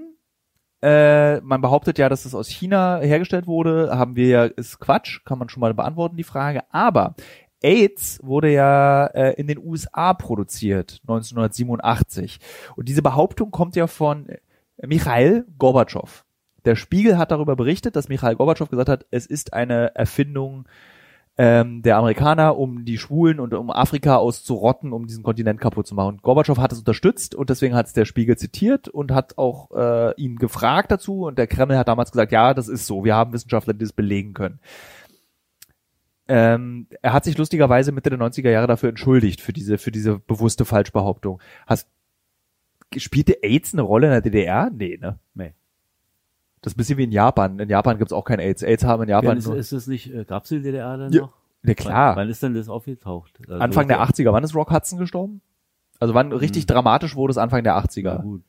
äh, 0.82 1.42
man 1.42 1.60
behauptet 1.60 1.98
ja, 1.98 2.08
dass 2.08 2.24
es 2.24 2.34
aus 2.34 2.48
China 2.48 3.02
hergestellt 3.02 3.46
wurde, 3.46 3.90
haben 3.92 4.16
wir 4.16 4.28
ja, 4.28 4.46
ist 4.46 4.80
Quatsch, 4.80 5.26
kann 5.26 5.38
man 5.38 5.50
schon 5.50 5.60
mal 5.60 5.74
beantworten, 5.74 6.16
die 6.16 6.24
Frage. 6.24 6.64
Aber 6.72 7.16
AIDS 7.62 8.22
wurde 8.24 8.54
ja 8.54 9.06
äh, 9.08 9.34
in 9.34 9.48
den 9.48 9.58
USA 9.58 10.14
produziert, 10.14 11.02
1987. 11.02 12.40
Und 12.78 12.88
diese 12.88 13.02
Behauptung 13.02 13.52
kommt 13.52 13.76
ja 13.76 13.88
von 13.88 14.28
Michail 14.82 15.46
Gorbatschow. 15.58 16.24
Der 16.64 16.78
Spiegel 16.78 17.18
hat 17.18 17.32
darüber 17.32 17.58
berichtet, 17.58 17.98
dass 17.98 18.08
Michail 18.08 18.38
Gorbatschow 18.38 18.70
gesagt 18.70 18.88
hat, 18.88 19.06
es 19.12 19.26
ist 19.26 19.52
eine 19.52 19.94
Erfindung 19.96 20.70
ähm, 21.38 21.82
der 21.82 21.98
Amerikaner, 21.98 22.58
um 22.58 22.84
die 22.86 22.98
Schwulen 22.98 23.40
und 23.40 23.54
um 23.54 23.72
Afrika 23.72 24.18
auszurotten, 24.18 24.92
um 24.92 25.08
diesen 25.08 25.24
Kontinent 25.24 25.62
kaputt 25.62 25.88
zu 25.88 25.96
machen. 25.96 26.20
Gorbatschow 26.22 26.58
hat 26.58 26.74
es 26.74 26.80
unterstützt 26.80 27.36
und 27.36 27.50
deswegen 27.50 27.74
hat 27.74 27.88
es 27.88 27.94
der 27.94 28.06
Spiegel 28.06 28.38
zitiert 28.38 28.88
und 28.90 29.12
hat 29.12 29.38
auch 29.38 29.72
äh, 29.72 30.14
ihn 30.22 30.36
gefragt 30.36 30.92
dazu 30.92 31.26
und 31.26 31.38
der 31.38 31.48
Kreml 31.48 31.78
hat 31.78 31.88
damals 31.88 32.12
gesagt, 32.12 32.32
ja, 32.32 32.54
das 32.54 32.68
ist 32.68 32.86
so, 32.86 33.06
wir 33.06 33.16
haben 33.16 33.34
Wissenschaftler, 33.34 33.74
die 33.74 33.86
das 33.86 33.94
belegen 33.94 34.34
können. 34.34 34.60
Ähm, 36.28 36.88
er 37.02 37.14
hat 37.14 37.24
sich 37.24 37.38
lustigerweise 37.38 37.92
Mitte 37.92 38.10
der 38.10 38.20
90er 38.20 38.50
Jahre 38.50 38.68
dafür 38.68 38.90
entschuldigt, 38.90 39.42
für 39.42 39.54
diese, 39.54 39.78
für 39.78 39.92
diese 39.92 40.20
bewusste 40.20 40.66
Falschbehauptung. 40.66 41.42
Hast, 41.66 41.90
spielte 42.96 43.44
AIDS 43.44 43.74
eine 43.74 43.82
Rolle 43.82 44.08
in 44.08 44.12
der 44.12 44.22
DDR? 44.22 44.70
Nee, 44.70 44.98
ne? 45.02 45.20
Nee. 45.34 45.54
Das 46.62 46.74
ist 46.74 46.76
ein 46.76 46.78
bisschen 46.78 46.98
wie 46.98 47.04
in 47.06 47.12
Japan. 47.12 47.58
In 47.60 47.70
Japan 47.70 47.98
gibt's 47.98 48.14
auch 48.14 48.24
kein 48.24 48.40
AIDS. 48.40 48.62
AIDS 48.64 48.84
haben 48.84 49.04
in 49.04 49.10
Japan 49.10 49.38
ist, 49.38 49.48
nur, 49.48 49.58
ist 49.58 49.72
es 49.72 49.88
nicht, 49.88 50.14
äh, 50.14 50.26
gab's 50.26 50.50
die 50.50 50.62
DDR 50.62 50.98
dann 50.98 51.12
Ja, 51.12 51.22
noch? 51.22 51.34
ja 51.64 51.74
klar. 51.74 52.10
Wann, 52.12 52.24
wann 52.24 52.30
ist 52.30 52.44
denn 52.44 52.54
das 52.54 52.70
aufgetaucht? 52.70 53.40
Also, 53.48 53.60
Anfang 53.60 53.88
der 53.88 54.02
80er. 54.02 54.32
Wann 54.32 54.44
ist 54.44 54.54
Rock 54.56 54.72
Hudson 54.72 55.00
gestorben? 55.00 55.42
Also 56.00 56.14
wann 56.16 56.32
richtig 56.32 56.66
dramatisch 56.66 57.16
wurde 57.16 57.32
es 57.32 57.38
Anfang 57.38 57.64
der 57.64 57.76
80er. 57.78 58.02
Ja, 58.04 58.16
gut. 58.18 58.42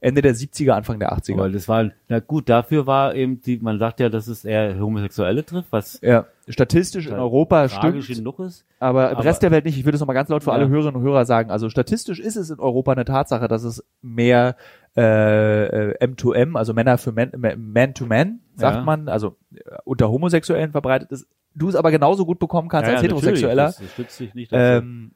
Ende 0.00 0.22
der 0.22 0.34
70er, 0.34 0.70
Anfang 0.72 0.98
der 0.98 1.12
80er. 1.12 1.34
Aber 1.34 1.50
das 1.50 1.68
war, 1.68 1.90
na 2.08 2.20
gut, 2.20 2.48
dafür 2.48 2.86
war 2.86 3.14
eben 3.14 3.40
die, 3.42 3.58
man 3.58 3.78
sagt 3.78 4.00
ja, 4.00 4.08
dass 4.08 4.28
es 4.28 4.44
eher 4.44 4.78
Homosexuelle 4.80 5.44
trifft, 5.44 5.70
was 5.72 6.00
ja, 6.02 6.26
statistisch 6.48 7.06
in 7.06 7.12
Europa 7.14 7.68
stimmt, 7.68 8.06
genug 8.06 8.38
ist. 8.40 8.64
aber 8.78 9.10
im 9.10 9.16
aber- 9.18 9.24
Rest 9.26 9.42
der 9.42 9.50
Welt 9.50 9.64
nicht. 9.66 9.76
Ich 9.78 9.84
würde 9.84 9.96
es 9.96 10.00
nochmal 10.00 10.14
ganz 10.14 10.28
laut 10.30 10.42
für 10.42 10.50
Ja. 10.50 10.56
alle 10.56 10.68
Hörerinnen 10.68 10.96
und 10.96 11.02
Hörer 11.02 11.24
sagen. 11.26 11.50
Also 11.50 11.68
statistisch 11.68 12.18
ist 12.18 12.36
es 12.36 12.48
in 12.50 12.58
Europa 12.58 12.92
eine 12.92 13.04
Tatsache, 13.04 13.46
dass 13.48 13.62
es 13.62 13.84
mehr 14.00 14.56
äh, 14.96 15.66
äh, 15.92 16.04
M2M, 16.04 16.56
also 16.56 16.74
Männer 16.74 16.98
für 16.98 17.12
Man, 17.12 17.30
Man 17.58 17.94
to 17.94 18.06
Man, 18.06 18.40
sagt 18.56 18.78
Ja. 18.78 18.82
man, 18.82 19.08
also 19.08 19.36
äh, 19.54 19.60
unter 19.84 20.10
Homosexuellen 20.10 20.72
verbreitet 20.72 21.12
ist. 21.12 21.26
Du 21.54 21.68
es 21.68 21.74
aber 21.76 21.90
genauso 21.90 22.24
gut 22.26 22.38
bekommen 22.38 22.68
kannst 22.68 22.88
als 22.88 23.00
ja, 23.00 23.02
Heterosexueller. 23.02 23.66
natürlich, 23.66 23.94
Das, 23.96 24.06
das 24.18 24.34
nicht. 24.34 24.50
Ähm, 24.52 25.12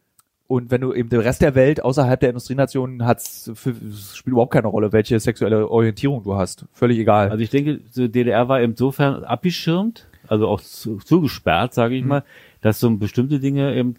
und 0.47 0.71
wenn 0.71 0.83
du 0.83 0.93
eben 0.93 1.09
den 1.09 1.21
Rest 1.21 1.41
der 1.43 1.55
Welt 1.55 1.83
außerhalb 1.83 2.21
der 2.21 2.31
Industrienationen 2.31 3.05
hat's, 3.07 3.51
für, 3.55 3.75
spielt 3.75 4.33
überhaupt 4.33 4.53
keine 4.53 4.69
Rolle, 4.69 4.93
welche 4.93 5.19
sexuelle 5.19 5.69
Orientierung 5.71 6.23
du 6.23 6.35
hast. 6.35 6.67
Völlig 6.73 6.99
egal. 6.99 7.31
Also 7.31 7.43
ich 7.43 7.51
denke, 7.51 7.81
so 7.91 8.07
DDR 8.07 8.49
war 8.49 8.61
insofern 8.61 9.25
abgeschirmt, 9.25 10.07
also 10.29 10.49
auch 10.49 10.61
zu, 10.61 10.99
zugesperrt, 10.99 11.73
sage 11.73 11.95
ich 11.95 12.03
Mhm. 12.03 12.09
mal, 12.09 12.25
dass 12.61 12.81
so 12.81 12.95
bestimmte 12.97 13.41
Dinge 13.41 13.75
eben 13.75 13.95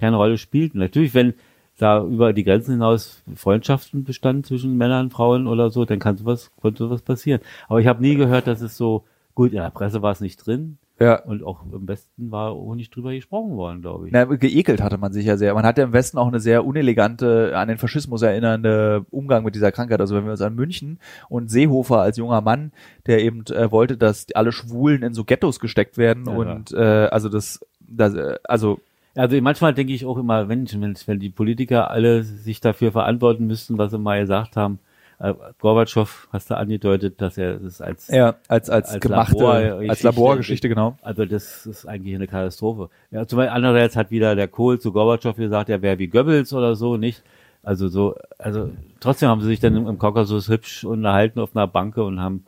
keine 0.00 0.16
Rolle 0.16 0.36
spielten. 0.38 0.78
Natürlich, 0.78 1.14
wenn 1.14 1.34
da 1.78 2.04
über 2.04 2.32
die 2.32 2.44
Grenzen 2.44 2.72
hinaus 2.72 3.22
Freundschaften 3.34 4.04
bestanden 4.04 4.44
zwischen 4.44 4.76
Männern, 4.76 5.10
Frauen 5.10 5.46
oder 5.46 5.70
so, 5.70 5.84
dann 5.84 5.98
kann 5.98 6.16
sowas, 6.16 6.50
konnte 6.60 6.84
sowas 6.84 7.02
passieren. 7.02 7.40
Aber 7.68 7.80
ich 7.80 7.86
habe 7.86 8.02
nie 8.02 8.14
gehört, 8.16 8.46
dass 8.46 8.60
es 8.60 8.76
so, 8.76 9.04
gut, 9.34 9.50
in 9.50 9.58
der 9.58 9.70
Presse 9.70 10.02
war 10.02 10.12
es 10.12 10.20
nicht 10.20 10.44
drin 10.46 10.78
ja. 11.00 11.22
und 11.22 11.42
auch 11.42 11.64
im 11.72 11.88
Westen 11.88 12.30
war 12.30 12.52
auch 12.52 12.74
nicht 12.74 12.94
drüber 12.94 13.12
gesprochen 13.12 13.56
worden, 13.56 13.82
glaube 13.82 14.06
ich. 14.06 14.12
Na, 14.12 14.24
geekelt 14.24 14.80
hatte 14.80 14.98
man 14.98 15.12
sich 15.12 15.26
ja 15.26 15.36
sehr. 15.36 15.54
Man 15.54 15.64
hatte 15.64 15.82
im 15.82 15.92
Westen 15.92 16.18
auch 16.18 16.28
eine 16.28 16.40
sehr 16.40 16.64
unelegante, 16.64 17.56
an 17.56 17.68
den 17.68 17.78
Faschismus 17.78 18.22
erinnernde 18.22 19.04
Umgang 19.10 19.44
mit 19.44 19.54
dieser 19.54 19.72
Krankheit. 19.72 20.00
Also 20.00 20.14
wenn 20.14 20.24
wir 20.24 20.32
uns 20.32 20.40
an 20.40 20.54
München 20.54 20.98
und 21.28 21.50
Seehofer 21.50 22.00
als 22.00 22.16
junger 22.16 22.40
Mann, 22.40 22.72
der 23.06 23.22
eben 23.22 23.44
äh, 23.46 23.70
wollte, 23.70 23.96
dass 23.96 24.26
alle 24.34 24.52
Schwulen 24.52 25.02
in 25.02 25.14
so 25.14 25.24
Ghettos 25.24 25.58
gesteckt 25.58 25.98
werden 25.98 26.26
Ja, 26.26 26.32
und 26.32 26.72
äh, 26.72 27.08
also 27.10 27.28
das, 27.28 27.60
das 27.80 28.14
äh, 28.14 28.36
also 28.44 28.80
Also 29.16 29.40
manchmal 29.40 29.74
denke 29.74 29.92
ich 29.92 30.06
auch 30.06 30.18
immer, 30.18 30.48
wenn, 30.48 30.68
wenn, 30.80 30.96
wenn 31.06 31.18
die 31.18 31.30
Politiker 31.30 31.90
alle 31.90 32.22
sich 32.22 32.60
dafür 32.60 32.92
verantworten 32.92 33.46
müssten, 33.46 33.78
was 33.78 33.90
sie 33.90 33.98
mal 33.98 34.20
gesagt 34.20 34.56
haben. 34.56 34.78
Äh, 35.24 35.34
Gorbatschow 35.58 36.28
hast 36.32 36.50
du 36.50 36.56
angedeutet, 36.56 37.20
dass 37.22 37.38
er 37.38 37.54
das 37.58 37.80
als 37.80 38.08
ja, 38.08 38.36
als 38.46 38.68
als, 38.68 38.90
Als 38.90 39.00
gemachte 39.00 39.34
Laborgeschichte- 39.36 39.90
als 39.90 40.02
Laborgeschichte 40.02 40.68
genau. 40.68 40.98
Also 41.02 41.24
das 41.24 41.64
ist 41.64 41.86
eigentlich 41.86 42.14
eine 42.14 42.26
Katastrophe. 42.26 42.90
Ja, 43.10 43.26
zum 43.26 43.38
Beispiel 43.38 43.54
andererseits 43.54 43.96
hat 43.96 44.10
wieder 44.10 44.36
der 44.36 44.48
Kohl 44.48 44.78
zu 44.78 44.92
Gorbatschow 44.92 45.34
gesagt, 45.34 45.70
er 45.70 45.80
wäre 45.80 45.98
wie 45.98 46.08
Goebbels 46.08 46.52
oder 46.52 46.74
so, 46.76 46.98
nicht? 46.98 47.22
Also 47.62 47.88
so, 47.88 48.14
also 48.38 48.70
trotzdem 49.00 49.30
haben 49.30 49.40
sie 49.40 49.46
sich 49.46 49.60
dann 49.60 49.74
im, 49.74 49.98
Kaukasus 49.98 50.48
hübsch 50.48 50.84
unterhalten 50.84 51.40
auf 51.40 51.56
einer 51.56 51.66
Banke 51.66 52.04
und 52.04 52.20
haben 52.20 52.44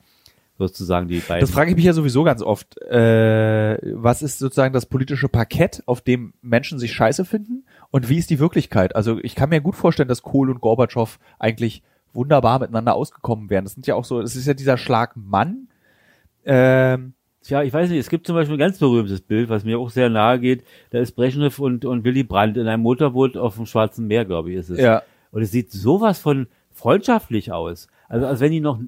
sozusagen 0.58 1.08
die 1.08 1.20
beiden. 1.20 1.40
Das 1.40 1.50
frage 1.50 1.70
ich 1.70 1.76
mich 1.76 1.86
ja 1.86 1.94
sowieso 1.94 2.24
ganz 2.24 2.42
oft. 2.42 2.78
Äh, 2.82 3.78
was 3.94 4.20
ist 4.20 4.38
sozusagen 4.38 4.74
das 4.74 4.84
politische 4.84 5.28
Parkett, 5.28 5.82
auf 5.86 6.02
dem 6.02 6.34
Menschen 6.42 6.78
sich 6.78 6.92
scheiße 6.92 7.24
finden? 7.24 7.64
Und 7.90 8.10
wie 8.10 8.18
ist 8.18 8.28
die 8.28 8.38
Wirklichkeit? 8.38 8.94
Also 8.94 9.18
ich 9.22 9.34
kann 9.34 9.48
mir 9.48 9.62
gut 9.62 9.76
vorstellen, 9.76 10.08
dass 10.08 10.22
Kohl 10.22 10.50
und 10.50 10.60
Gorbatschow 10.60 11.18
eigentlich 11.38 11.82
wunderbar 12.16 12.58
miteinander 12.58 12.94
ausgekommen 12.94 13.48
wären. 13.50 13.64
Das 13.64 13.74
sind 13.74 13.86
ja 13.86 13.94
auch 13.94 14.04
so, 14.04 14.20
es 14.20 14.34
ist 14.34 14.46
ja 14.46 14.54
dieser 14.54 14.76
Schlag 14.78 15.16
Mann. 15.16 15.68
Ähm, 16.44 17.12
Tja, 17.42 17.62
ich 17.62 17.72
weiß 17.72 17.88
nicht, 17.90 18.00
es 18.00 18.08
gibt 18.10 18.26
zum 18.26 18.34
Beispiel 18.34 18.56
ein 18.56 18.58
ganz 18.58 18.78
berühmtes 18.78 19.20
Bild, 19.20 19.48
was 19.48 19.62
mir 19.64 19.78
auch 19.78 19.90
sehr 19.90 20.08
nahe 20.10 20.40
geht. 20.40 20.64
Da 20.90 20.98
ist 20.98 21.12
Brezhnev 21.12 21.60
und, 21.62 21.84
und 21.84 22.02
Willy 22.02 22.24
Brandt 22.24 22.56
in 22.56 22.66
einem 22.66 22.82
Motorboot 22.82 23.36
auf 23.36 23.54
dem 23.54 23.66
Schwarzen 23.66 24.08
Meer, 24.08 24.24
glaube 24.24 24.50
ich, 24.50 24.56
ist 24.56 24.70
es. 24.70 24.80
ja. 24.80 25.02
Und 25.30 25.42
es 25.42 25.52
sieht 25.52 25.70
sowas 25.70 26.18
von 26.18 26.48
freundschaftlich 26.72 27.52
aus. 27.52 27.86
Also 28.08 28.26
als 28.26 28.40
wenn 28.40 28.50
die 28.52 28.60
noch 28.60 28.80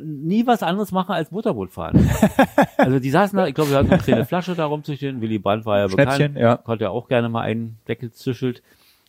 nie 0.00 0.46
was 0.46 0.62
anderes 0.62 0.92
machen 0.92 1.12
als 1.12 1.30
Motorboot 1.32 1.72
fahren. 1.72 2.08
also 2.76 3.00
die 3.00 3.10
saßen 3.10 3.36
da, 3.36 3.46
ich 3.48 3.54
glaube, 3.54 3.70
wir 3.70 3.78
hatten 3.78 3.90
eine 3.90 4.02
kleine 4.02 4.24
Flasche 4.24 4.54
da 4.54 4.66
rumzustehen. 4.66 5.20
Willy 5.20 5.38
Brandt 5.38 5.66
war 5.66 5.78
ja 5.78 5.88
Schnäppchen, 5.88 6.34
bekannt, 6.34 6.38
ja. 6.38 6.56
konnte 6.56 6.84
ja 6.84 6.90
auch 6.90 7.08
gerne 7.08 7.28
mal 7.28 7.40
einen 7.42 7.78
Deckel 7.88 8.12
zischelt. 8.12 8.62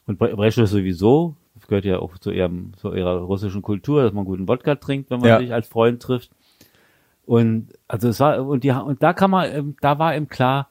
Und 0.07 0.19
Bre- 0.19 0.35
Brezhnev 0.35 0.67
sowieso, 0.69 1.35
das 1.65 1.69
gehört 1.69 1.85
ja 1.85 1.97
auch 1.97 2.19
zu, 2.19 2.29
ihrem, 2.29 2.73
zu 2.77 2.93
ihrer 2.93 3.21
russischen 3.21 3.63
Kultur, 3.63 4.03
dass 4.03 4.13
man 4.13 4.23
guten 4.25 4.47
Wodka 4.47 4.75
trinkt, 4.75 5.09
wenn 5.09 5.19
man 5.19 5.29
Ja. 5.29 5.39
sich 5.39 5.51
als 5.51 5.67
Freund 5.67 5.99
trifft. 5.99 6.29
Und 7.25 7.69
also 7.87 8.07
es 8.09 8.19
war, 8.19 8.45
und 8.45 8.63
die, 8.63 8.69
und 8.71 9.01
da 9.01 9.13
kann 9.13 9.31
man, 9.31 9.51
ähm, 9.51 9.75
da 9.81 9.97
war 9.97 10.15
eben 10.15 10.27
klar, 10.27 10.69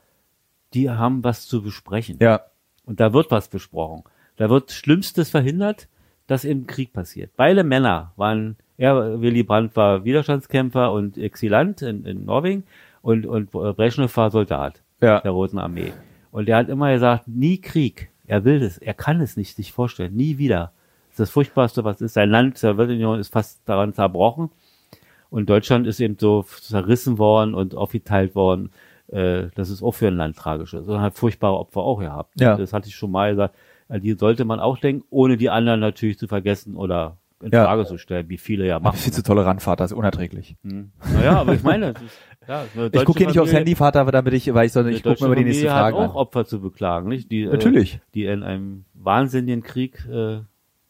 die 0.73 0.89
haben 0.89 1.25
was 1.25 1.49
zu 1.49 1.63
besprechen. 1.63 2.19
Ja. 2.21 2.43
Und 2.87 3.01
da 3.01 3.13
wird 3.13 3.33
was 3.33 3.49
besprochen. 3.49 4.05
Da 4.37 4.49
wird 4.51 4.71
Schlimmstes 4.71 5.31
verhindert, 5.31 5.89
dass 6.29 6.45
eben 6.45 6.67
Krieg 6.69 6.93
passiert. 6.93 7.33
Beide 7.37 7.65
Männer 7.65 8.13
waren, 8.17 8.57
er, 8.77 9.21
Willy 9.21 9.43
Brandt 9.43 9.75
war 9.75 10.05
Widerstandskämpfer 10.05 10.93
und 10.93 11.19
Exilant 11.19 11.83
in, 11.83 12.05
in 12.05 12.25
Norwegen 12.25 12.63
und, 13.03 13.27
und 13.27 13.51
Brezhnev 13.51 14.17
war 14.17 14.31
Soldat 14.31 14.81
Ja. 15.01 15.21
der 15.21 15.33
Roten 15.33 15.59
Armee. 15.59 15.93
Und 16.31 16.49
er 16.49 16.59
hat 16.59 16.69
immer 16.69 16.93
gesagt, 16.93 17.27
nie 17.27 17.61
Krieg. 17.61 18.11
Er 18.27 18.45
will 18.45 18.61
das, 18.61 18.79
er 18.79 18.95
kann 18.95 19.21
es 19.21 19.37
nicht 19.37 19.55
sich 19.57 19.73
vorstellen, 19.73 20.15
nie 20.15 20.39
wieder. 20.39 20.73
Das 21.17 21.31
Furchtbarste, 21.31 21.85
was 21.85 22.01
ist. 22.01 22.15
Sein 22.15 22.31
Land, 22.31 22.59
Sowjetunion 22.59 23.19
ist 23.21 23.33
fast 23.33 23.69
daran 23.69 23.93
zerbrochen. 23.93 24.51
Und 25.31 25.51
Deutschland 25.51 25.87
ist 25.87 26.01
eben 26.01 26.17
so 26.19 26.43
zerrissen 26.61 27.19
worden 27.19 27.55
und 27.55 27.75
aufgeteilt 27.75 28.35
worden. 28.35 28.71
Äh, 29.09 29.49
das 29.55 29.69
ist 29.71 29.83
auch 29.83 29.93
für 29.93 30.09
ein 30.09 30.17
Land 30.17 30.37
tragisch. 30.37 30.71
So 30.71 31.01
hat 31.01 31.15
furchtbare 31.17 31.59
Opfer 31.59 31.81
auch 31.81 31.99
gehabt. 32.01 32.41
Ja. 32.41 32.57
Das 32.57 32.73
hatte 32.73 32.89
ich 32.89 32.95
schon 32.95 33.11
mal 33.11 33.31
gesagt. 33.33 33.55
an 33.89 34.01
die 34.01 34.13
sollte 34.15 34.45
man 34.45 34.61
auch 34.61 34.79
denken, 34.79 35.05
ohne 35.11 35.37
die 35.37 35.51
anderen 35.51 35.81
natürlich 35.81 36.19
zu 36.19 36.27
vergessen 36.29 36.77
oder 36.77 37.17
in 37.43 37.51
Ja. 37.53 37.65
Frage 37.65 37.85
zu 37.85 37.99
stellen, 37.99 38.29
wie 38.29 38.39
viele 38.39 38.67
ja 38.67 38.77
Ach, 38.79 38.83
machen. 38.83 38.97
viel 38.97 39.13
zu 39.13 39.23
tolerant, 39.23 39.61
Vater, 39.61 39.85
ist 39.85 39.93
unerträglich. 39.93 40.57
Hm. 40.63 40.93
Naja, 41.13 41.39
aber 41.41 41.53
ich 41.55 41.63
meine, 41.63 41.91
ist, 41.91 42.01
ja, 42.49 42.65
Ich 42.93 43.05
gucke 43.05 43.19
hier 43.19 43.27
nicht 43.27 43.39
aufs 43.41 43.53
Handy, 43.53 43.75
Vater, 43.75 44.05
damit 44.07 44.33
ich, 44.33 44.53
weil 44.55 44.67
ich 44.67 44.73
soll 44.73 44.85
nicht 44.85 45.03
gucken 45.03 45.11
deutsche 45.13 45.27
über 45.27 45.37
die 45.37 45.45
nächste 45.45 45.67
Frage. 45.67 45.97
hat 45.99 46.03
auch 46.05 46.11
an. 46.15 46.17
Opfer 46.17 46.47
zu 46.47 46.61
beklagen, 46.61 47.09
nicht? 47.09 47.31
Die, 47.31 47.45
Natürlich. 47.45 47.97
Äh, 47.97 48.01
die 48.15 48.25
in 48.25 48.43
einem 48.43 48.85
wahnsinnigen 48.95 49.63
Krieg 49.63 50.07
äh, 50.11 50.39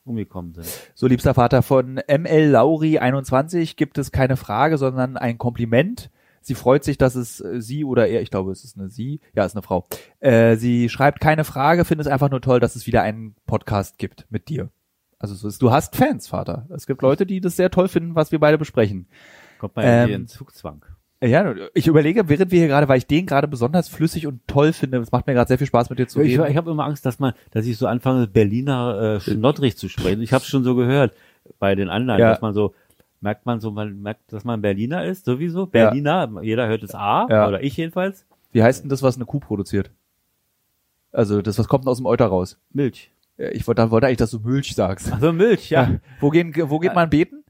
umgekommen 0.05 0.55
sind. 0.55 0.67
So, 0.95 1.07
liebster 1.07 1.35
Vater, 1.35 1.63
von 1.63 2.01
ML 2.09 2.49
Lauri 2.51 2.99
21 2.99 3.77
gibt 3.77 3.99
es 3.99 4.13
keine 4.13 4.37
Frage, 4.37 4.79
sondern 4.79 5.17
ein 5.17 5.39
Kompliment. 5.39 6.11
Sie 6.41 6.55
freut 6.55 6.85
sich, 6.85 6.99
dass 6.99 7.15
es 7.15 7.41
äh, 7.41 7.61
sie 7.61 7.85
oder 7.85 8.07
er, 8.07 8.21
ich 8.21 8.31
glaube, 8.31 8.53
es 8.53 8.65
ist 8.65 8.79
eine 8.79 8.91
sie, 8.91 9.21
ja, 9.35 9.45
es 9.45 9.53
ist 9.53 9.57
eine 9.57 9.63
Frau. 9.63 9.87
Äh, 10.21 10.57
sie 10.57 10.89
schreibt 10.91 11.21
keine 11.21 11.45
Frage, 11.45 11.85
findet 11.87 12.07
es 12.07 12.13
einfach 12.13 12.31
nur 12.31 12.43
toll, 12.43 12.61
dass 12.61 12.77
es 12.77 12.87
wieder 12.87 13.03
einen 13.03 13.35
Podcast 13.47 13.99
gibt 13.99 14.27
mit 14.29 14.49
dir. 14.49 14.71
Also 15.19 15.35
so 15.35 15.49
ist, 15.49 15.63
du 15.63 15.71
hast 15.71 15.97
Fans, 15.97 16.29
Vater. 16.29 16.67
Es 16.75 16.87
gibt 16.87 17.01
Leute, 17.01 17.25
die 17.25 17.41
das 17.41 17.57
sehr 17.57 17.71
toll 17.71 17.89
finden, 17.89 18.15
was 18.15 18.31
wir 18.31 18.41
beide 18.41 18.59
besprechen. 18.59 19.09
Kommt 19.59 19.77
ja 19.79 20.05
Ähm, 20.05 20.11
in 20.11 20.27
Zugzwang. 20.27 20.85
Ja, 21.27 21.55
ich 21.75 21.87
überlege, 21.87 22.29
während 22.29 22.51
wir 22.51 22.59
hier 22.59 22.69
gerade, 22.69 22.89
weil 22.89 22.99
ich 22.99 23.07
den 23.07 23.27
gerade 23.27 23.49
besonders 23.49 23.89
flüssig 23.89 24.27
und 24.27 24.41
toll 24.47 24.73
finde, 24.73 24.99
es 24.99 25.13
macht 25.13 25.27
mir 25.27 25.35
gerade 25.35 25.49
sehr 25.49 25.59
viel 25.59 25.67
Spaß 25.67 25.91
mit 25.91 25.99
dir 25.99 26.09
zu 26.09 26.21
Ich, 26.21 26.39
reden. 26.39 26.51
ich 26.51 26.57
habe 26.57 26.71
immer 26.71 26.85
Angst, 26.85 27.07
dass 27.07 27.19
man, 27.19 27.33
dass 27.53 27.67
ich 27.67 27.77
so 27.79 27.87
anfange, 27.87 28.27
Berliner 28.27 29.17
äh, 29.17 29.21
schnoddrig 29.21 29.77
zu 29.77 29.89
sprechen. 29.89 30.23
Ich 30.23 30.33
habe 30.33 30.43
es 30.43 30.49
schon 30.49 30.65
so 30.65 30.75
gehört 30.75 31.15
bei 31.59 31.75
den 31.75 31.89
anderen, 31.89 32.21
Ja. 32.21 32.31
dass 32.31 32.41
man 32.41 32.53
so 32.55 32.75
merkt 33.21 33.47
man 33.47 33.59
so, 33.61 33.71
man 33.71 34.03
merkt, 34.03 34.33
dass 34.33 34.45
man 34.45 34.61
Berliner 34.61 35.05
ist, 35.07 35.25
sowieso. 35.25 35.65
Berliner, 35.67 36.31
jeder 36.43 36.69
hört 36.69 36.83
das 36.83 36.95
A, 36.95 37.27
Ja. 37.31 37.49
oder 37.49 37.63
ich 37.63 37.75
jedenfalls. 37.77 38.27
Wie 38.53 38.63
heißt 38.63 38.83
denn 38.83 38.91
das, 38.91 39.03
was 39.03 39.17
eine 39.17 39.25
Kuh 39.25 39.41
produziert? 39.41 39.91
Also 41.13 41.41
das, 41.43 41.59
was 41.59 41.69
kommt 41.69 41.85
denn 41.85 41.91
aus 41.91 41.99
dem 41.99 42.07
Euter 42.07 42.27
raus? 42.27 42.59
Milch. 42.73 43.11
Ja, 43.39 43.49
Ich 43.51 43.67
wollte, 43.67 43.91
wollte 43.91 44.07
eigentlich, 44.09 44.19
dass 44.19 44.31
du 44.33 44.41
Milch 44.41 44.75
sagst. 44.75 45.13
Also 45.13 45.33
Milch, 45.33 45.71
ja. 45.71 45.95
Wo, 46.21 46.31
gehen, 46.31 46.53
wo 46.69 46.79
geht 46.79 46.95
man 46.95 47.09
beten? 47.09 47.44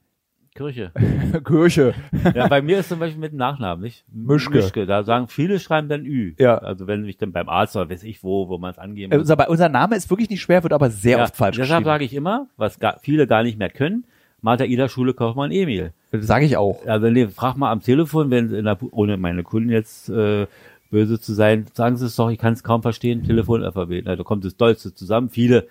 Kirche. 0.55 0.93
Kirche. 1.45 1.95
Ja, 2.33 2.47
bei 2.47 2.63
mir 2.63 2.79
ist 2.79 2.89
zum 2.89 3.01
Beispiel 3.01 3.21
mit 3.21 3.33
dem 3.33 3.39
Nachnamen, 3.39 3.83
nicht? 3.83 4.05
Mischke. 4.13 4.55
Mischke. 4.59 4.87
Da 4.87 5.03
sagen 5.03 5.27
viele 5.27 5.59
schreiben 5.59 5.89
dann 5.89 6.05
Ü. 6.07 6.35
Ja. 6.39 6.59
Also 6.59 6.87
wenn 6.87 7.05
ich 7.07 7.17
dann 7.17 7.33
beim 7.33 7.49
Arzt 7.49 7.75
oder 7.75 7.91
weiß 7.91 8.05
ich 8.05 8.23
wo, 8.23 8.49
wo 8.49 8.57
man 8.59 8.71
es 8.71 8.79
angeben 8.79 9.13
Äh, 9.13 9.19
muss. 9.19 9.29
Unser, 9.29 9.49
unser 9.51 9.69
Name 9.69 9.97
ist 9.97 10.09
wirklich 10.11 10.31
nicht 10.31 10.43
schwer, 10.43 10.63
wird 10.63 10.73
aber 10.73 10.91
sehr 10.91 11.19
Ja, 11.19 11.25
oft 11.25 11.35
falsch 11.35 11.57
Deshalb 11.57 11.69
geschrieben. 11.81 11.85
sage 11.85 12.05
ich 12.05 12.15
immer, 12.15 12.47
was 12.57 12.79
gar, 12.79 12.99
viele 13.01 13.27
gar 13.27 13.43
nicht 13.43 13.59
mehr 13.59 13.69
können, 13.69 14.05
Martha 14.43 14.65
Ida 14.65 14.89
Schule 14.89 15.13
Kaufmann 15.13 15.51
Emil. 15.51 15.93
Das 16.13 16.25
sage 16.25 16.45
ich 16.45 16.57
auch. 16.57 16.87
Also 16.87 17.11
nee, 17.11 17.27
frag 17.27 17.57
mal 17.57 17.73
am 17.73 17.81
Telefon, 17.81 18.31
wenn 18.31 18.55
in 18.55 18.65
der, 18.67 18.79
ohne 18.93 19.17
meine 19.17 19.43
Kunden 19.43 19.71
jetzt 19.71 20.09
äh, 20.09 20.47
böse 20.93 21.19
zu 21.21 21.33
sein, 21.33 21.67
sagen 21.73 21.97
Sie 21.97 22.07
es 22.07 22.15
doch, 22.15 22.31
ich 22.31 22.39
kann 22.39 22.53
es 22.53 22.63
kaum 22.63 22.81
verstehen, 22.83 23.25
Telefonalphabet. 23.25 24.05
Na, 24.07 24.15
da 24.15 24.23
kommt 24.23 24.45
das 24.45 24.57
Dollste 24.57 24.95
zusammen. 24.95 25.31
Viele 25.31 25.67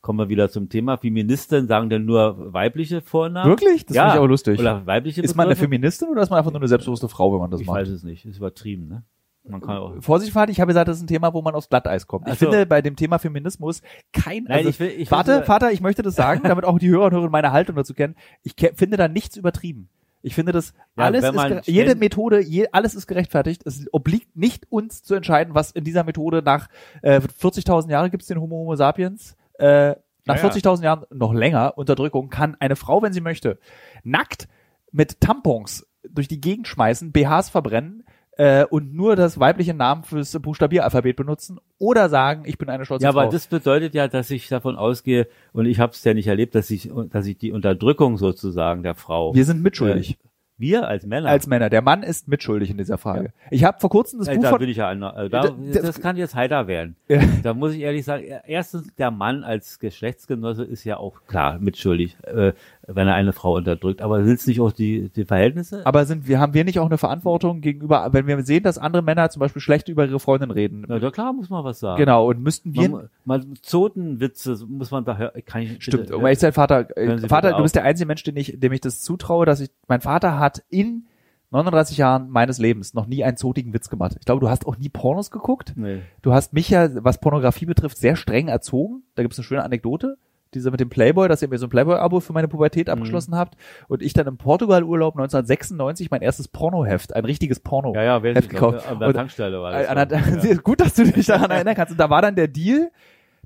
kommen 0.00 0.18
wir 0.18 0.28
wieder 0.28 0.48
zum 0.50 0.68
Thema. 0.68 0.96
Feministen 0.96 1.66
sagen 1.68 1.90
dann 1.90 2.04
nur 2.04 2.52
weibliche 2.52 3.00
Vornamen. 3.02 3.48
Wirklich? 3.50 3.84
Das 3.86 3.96
ja. 3.96 4.02
finde 4.04 4.16
ich 4.16 4.20
auch 4.22 4.28
lustig. 4.28 4.58
Oder 4.60 4.86
weibliche 4.86 5.20
Ist 5.22 5.34
man 5.36 5.44
eine 5.44 5.54
Begriffe. 5.54 5.64
Feministin 5.66 6.08
oder 6.08 6.22
ist 6.22 6.30
man 6.30 6.38
einfach 6.38 6.50
nur 6.52 6.60
eine 6.60 6.68
selbstbewusste 6.68 7.08
Frau, 7.08 7.32
wenn 7.32 7.40
man 7.40 7.50
das 7.50 7.60
Ich 7.60 7.66
macht? 7.66 7.76
weiß 7.80 7.88
es 7.88 8.02
nicht. 8.02 8.24
Ist 8.24 8.38
übertrieben, 8.38 8.88
ne? 8.88 9.02
Man 9.48 9.60
kann 9.62 9.78
auch. 9.78 9.94
Vorsicht, 10.00 10.32
Vater, 10.32 10.52
ich 10.52 10.60
habe 10.60 10.68
gesagt, 10.68 10.86
das 10.88 10.98
ist 10.98 11.02
ein 11.02 11.06
Thema, 11.06 11.32
wo 11.32 11.40
man 11.42 11.54
aufs 11.54 11.68
Glatteis 11.70 12.06
kommt. 12.06 12.26
Ich 12.28 12.34
Ach 12.34 12.38
so. 12.38 12.46
finde 12.50 12.66
bei 12.66 12.82
dem 12.82 12.94
Thema 12.94 13.18
Feminismus 13.18 13.80
kein, 14.12 14.44
Nein, 14.44 14.58
also, 14.58 14.68
ich 14.68 14.78
will- 14.80 14.92
ich 14.96 15.10
warte, 15.10 15.38
will- 15.38 15.42
Vater, 15.44 15.72
ich 15.72 15.80
möchte 15.80 16.02
das 16.02 16.14
sagen, 16.14 16.42
damit 16.44 16.64
auch 16.64 16.78
die 16.78 16.90
Hörer 16.90 17.06
und 17.06 17.12
Hörerinnen 17.12 17.32
meine 17.32 17.50
Haltung 17.52 17.74
dazu 17.74 17.94
kennen. 17.94 18.16
Ich 18.42 18.54
finde 18.74 18.96
da 18.98 19.08
nichts 19.08 19.36
übertrieben. 19.36 19.88
Ich 20.22 20.34
finde 20.34 20.52
das 20.52 20.74
Ja, 20.98 21.04
alles 21.04 21.24
ist, 21.24 21.66
jede 21.66 21.94
Methode, 21.94 22.40
je, 22.40 22.68
alles 22.72 22.94
ist 22.94 23.06
gerechtfertigt. 23.06 23.62
Es 23.64 23.86
obliegt 23.92 24.36
nicht 24.36 24.70
uns 24.70 25.02
zu 25.02 25.14
entscheiden, 25.14 25.54
was 25.54 25.70
in 25.70 25.84
dieser 25.84 26.04
Methode 26.04 26.42
nach 26.42 26.68
äh, 27.00 27.20
40.000 27.20 27.88
Jahren 27.90 28.10
gibt 28.10 28.22
es 28.22 28.28
den 28.28 28.38
Homo 28.38 28.56
Homo 28.56 28.76
sapiens. 28.76 29.36
Äh, 29.60 29.96
nach 30.26 30.36
Ja, 30.36 30.42
ja. 30.42 30.50
40.000 30.50 30.82
Jahren 30.82 31.04
noch 31.10 31.32
länger 31.32 31.76
Unterdrückung 31.78 32.28
kann 32.30 32.56
eine 32.60 32.76
Frau, 32.76 33.02
wenn 33.02 33.12
sie 33.12 33.20
möchte, 33.20 33.58
nackt 34.04 34.48
mit 34.92 35.20
Tampons 35.20 35.86
durch 36.08 36.28
die 36.28 36.40
Gegend 36.40 36.66
schmeißen, 36.68 37.12
BHs 37.12 37.50
verbrennen 37.50 38.04
äh, 38.36 38.64
und 38.64 38.94
nur 38.94 39.16
das 39.16 39.38
weibliche 39.38 39.74
Namen 39.74 40.02
fürs 40.02 40.32
Buchstabieralphabet 40.40 41.16
benutzen 41.16 41.58
oder 41.78 42.08
sagen, 42.08 42.42
ich 42.46 42.58
bin 42.58 42.68
eine 42.70 42.84
stolze 42.84 43.04
Ja, 43.04 43.12
Frau. 43.12 43.20
aber 43.20 43.30
das 43.30 43.46
bedeutet 43.46 43.94
ja, 43.94 44.08
dass 44.08 44.30
ich 44.30 44.48
davon 44.48 44.76
ausgehe, 44.76 45.28
und 45.52 45.66
ich 45.66 45.78
habe 45.78 45.92
es 45.92 46.02
ja 46.04 46.14
nicht 46.14 46.26
erlebt, 46.26 46.54
dass 46.54 46.70
ich, 46.70 46.90
dass 47.10 47.26
ich 47.26 47.36
die 47.38 47.52
Unterdrückung 47.52 48.16
sozusagen 48.16 48.82
der 48.82 48.94
Frau. 48.94 49.34
wir 49.34 49.44
sind 49.44 49.62
mitschuldig. 49.62 50.18
Wir 50.60 50.86
als 50.86 51.06
Männer. 51.06 51.28
als 51.28 51.46
Männer. 51.46 51.70
Der 51.70 51.82
Mann 51.82 52.02
ist 52.02 52.28
mitschuldig 52.28 52.70
in 52.70 52.78
dieser 52.78 52.98
Frage. 52.98 53.32
Ich 53.50 53.64
habe 53.64 53.80
vor 53.80 53.90
kurzem 53.90 54.18
das 54.20 54.28
Ey, 54.28 54.36
Buch 54.36 54.42
da 54.44 54.50
von 54.50 54.58
bin 54.58 54.68
ich 54.68 54.76
ja 54.76 54.92
äh, 54.92 54.98
da, 54.98 55.26
Da- 55.28 55.54
das, 55.72 55.82
das- 55.82 56.00
kann 56.00 56.16
jetzt 56.16 56.34
heiter 56.34 56.66
werden. 56.66 56.96
Ja. 57.08 57.20
Da 57.42 57.54
muss 57.54 57.72
ich 57.74 57.80
ehrlich 57.80 58.04
sagen, 58.04 58.24
er- 58.24 58.44
erstens, 58.46 58.94
der 58.94 59.10
Mann 59.10 59.42
als 59.42 59.78
Geschlechtsgenosse 59.78 60.64
ist 60.64 60.84
ja 60.84 60.96
auch 60.98 61.22
klar 61.26 61.58
mitschuldig, 61.58 62.16
äh, 62.22 62.52
wenn 62.86 63.06
er 63.06 63.14
eine 63.14 63.32
Frau 63.32 63.56
unterdrückt. 63.56 64.02
Aber 64.02 64.24
sind 64.24 64.40
es 64.40 64.46
nicht 64.46 64.60
auch 64.60 64.72
die, 64.72 65.10
die 65.10 65.24
Verhältnisse? 65.24 65.84
Aber 65.86 66.04
sind 66.06 66.26
wir 66.26 66.40
haben 66.40 66.54
wir 66.54 66.64
nicht 66.64 66.78
auch 66.78 66.86
eine 66.86 66.98
Verantwortung 66.98 67.60
gegenüber, 67.60 68.08
wenn 68.12 68.26
wir 68.26 68.42
sehen, 68.42 68.62
dass 68.62 68.78
andere 68.78 69.02
Männer 69.02 69.30
zum 69.30 69.40
Beispiel 69.40 69.62
schlecht 69.62 69.88
über 69.88 70.06
ihre 70.06 70.20
Freundin 70.20 70.50
reden? 70.50 70.84
Na, 70.88 70.98
da 70.98 71.10
klar 71.10 71.32
muss 71.32 71.50
man 71.50 71.64
was 71.64 71.80
sagen. 71.80 71.98
Genau. 71.98 72.28
Und 72.28 72.42
müssten 72.42 72.74
wir 72.74 72.88
Man, 72.88 73.08
man, 73.24 73.54
Zotenwitze 73.62 74.58
muss 74.66 74.90
man 74.90 75.04
da 75.04 75.16
hören. 75.16 75.42
Kann 75.44 75.62
ich, 75.62 75.82
Stimmt, 75.82 76.04
bitte, 76.04 76.16
um 76.16 76.24
ehrlich 76.24 76.38
sein, 76.38 76.52
Vater, 76.52 76.88
Vater, 77.28 77.52
du 77.52 77.62
bist 77.62 77.74
der 77.74 77.84
einzige 77.84 78.06
Mensch, 78.06 78.22
den 78.22 78.36
ich, 78.36 78.58
dem 78.58 78.72
ich 78.72 78.80
das 78.80 79.00
zutraue, 79.00 79.46
dass 79.46 79.60
ich, 79.60 79.70
mein 79.86 80.00
Vater 80.00 80.38
hat 80.38 80.62
in 80.68 81.04
39 81.50 81.98
Jahren 81.98 82.30
meines 82.30 82.58
Lebens 82.58 82.94
noch 82.94 83.06
nie 83.06 83.24
einen 83.24 83.36
zotigen 83.36 83.72
Witz 83.72 83.90
gemacht. 83.90 84.16
Ich 84.18 84.24
glaube, 84.24 84.40
du 84.40 84.48
hast 84.48 84.66
auch 84.66 84.76
nie 84.78 84.88
Pornos 84.88 85.30
geguckt. 85.30 85.74
Nee. 85.76 86.00
Du 86.22 86.32
hast 86.32 86.52
mich 86.52 86.70
ja, 86.70 86.88
was 87.04 87.20
Pornografie 87.20 87.66
betrifft, 87.66 87.98
sehr 87.98 88.16
streng 88.16 88.48
erzogen. 88.48 89.02
Da 89.16 89.22
gibt 89.22 89.32
es 89.32 89.38
eine 89.38 89.44
schöne 89.44 89.64
Anekdote. 89.64 90.16
Diese 90.54 90.70
mit 90.72 90.80
dem 90.80 90.88
Playboy, 90.88 91.28
dass 91.28 91.42
ihr 91.42 91.48
mir 91.48 91.58
so 91.58 91.66
ein 91.66 91.70
Playboy-Abo 91.70 92.18
für 92.20 92.32
meine 92.32 92.48
Pubertät 92.48 92.88
Mhm. 92.88 92.92
abgeschlossen 92.94 93.36
habt 93.36 93.56
und 93.88 94.02
ich 94.02 94.12
dann 94.14 94.26
im 94.26 94.36
Portugal-Urlaub 94.36 95.14
1996 95.14 96.10
mein 96.10 96.22
erstes 96.22 96.48
Pornoheft, 96.48 97.14
ein 97.14 97.24
richtiges 97.24 97.60
Porno. 97.60 97.94
Ja, 97.94 98.02
ja, 98.02 98.22
wer 98.22 98.34
Heft 98.34 98.50
gekauft. 98.50 98.86
An 98.88 98.98
der 98.98 99.12
Tankstelle 99.12 99.60
war 99.62 99.72
das. 99.72 99.86
an 99.88 100.08
der- 100.08 100.56
Gut, 100.62 100.80
dass 100.80 100.94
du 100.94 101.04
dich 101.04 101.26
daran 101.26 101.50
erinnern 101.50 101.74
kannst. 101.74 101.92
Und 101.92 101.98
da 102.00 102.10
war 102.10 102.22
dann 102.22 102.34
der 102.34 102.48
Deal, 102.48 102.90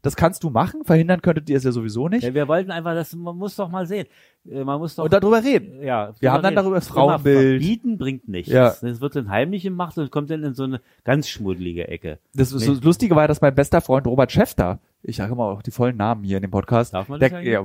das 0.05 0.17
kannst 0.17 0.45
du 0.45 0.51
machen, 0.51 0.85
verhindern 0.85 1.23
könntet 1.23 1.49
ihr 1.49 1.57
es 1.57 1.65
ja 1.65 1.73
sowieso 1.73 2.09
nicht. 2.09 2.25
ja, 2.25 2.35
wir 2.35 2.47
wollten 2.47 2.71
einfach, 2.71 2.93
das, 2.93 3.15
man 3.15 3.37
muss 3.37 3.57
doch 3.57 3.71
mal 3.71 3.87
sehen. 3.87 4.07
Äh, 4.47 4.63
Man 4.63 4.79
muss 4.79 4.95
doch 4.97 5.05
Und 5.05 5.13
darüber 5.15 5.43
reden. 5.43 5.83
Ja, 5.83 6.13
Wir 6.21 6.31
haben 6.31 6.43
dann 6.43 6.55
darüber 6.55 6.75
das 6.75 6.89
Frauenbild. 6.89 7.63
Verbieten 7.63 7.97
bringt 7.97 8.29
nichts. 8.29 8.53
Ja. 8.53 8.75
Das 8.83 9.01
wird 9.01 9.17
dann 9.17 9.31
heimlich 9.31 9.63
gemacht 9.63 9.97
und 9.97 10.11
kommt 10.11 10.29
dann 10.29 10.45
in 10.45 10.53
so 10.53 10.65
eine 10.65 10.83
ganz 11.05 11.31
schmuddelige 11.31 11.89
Ecke. 11.89 12.19
Das, 12.35 12.53
ist 12.53 12.69
das 12.69 12.83
Lustige 12.83 13.17
war, 13.17 13.27
dass 13.29 13.41
mein 13.41 13.55
bester 13.55 13.81
Freund 13.81 14.07
Robert 14.07 14.31
Schäfter, 14.31 14.79
ich 15.03 15.17
sage 15.17 15.33
immer 15.33 15.45
auch 15.45 15.63
die 15.63 15.71
vollen 15.71 15.97
Namen 15.97 16.23
hier 16.23 16.37
in 16.37 16.43
dem 16.43 16.51
Podcast, 16.51 16.93
Darf 16.93 17.09
man 17.09 17.19
der, 17.19 17.31
das 17.31 17.43
ja, 17.43 17.65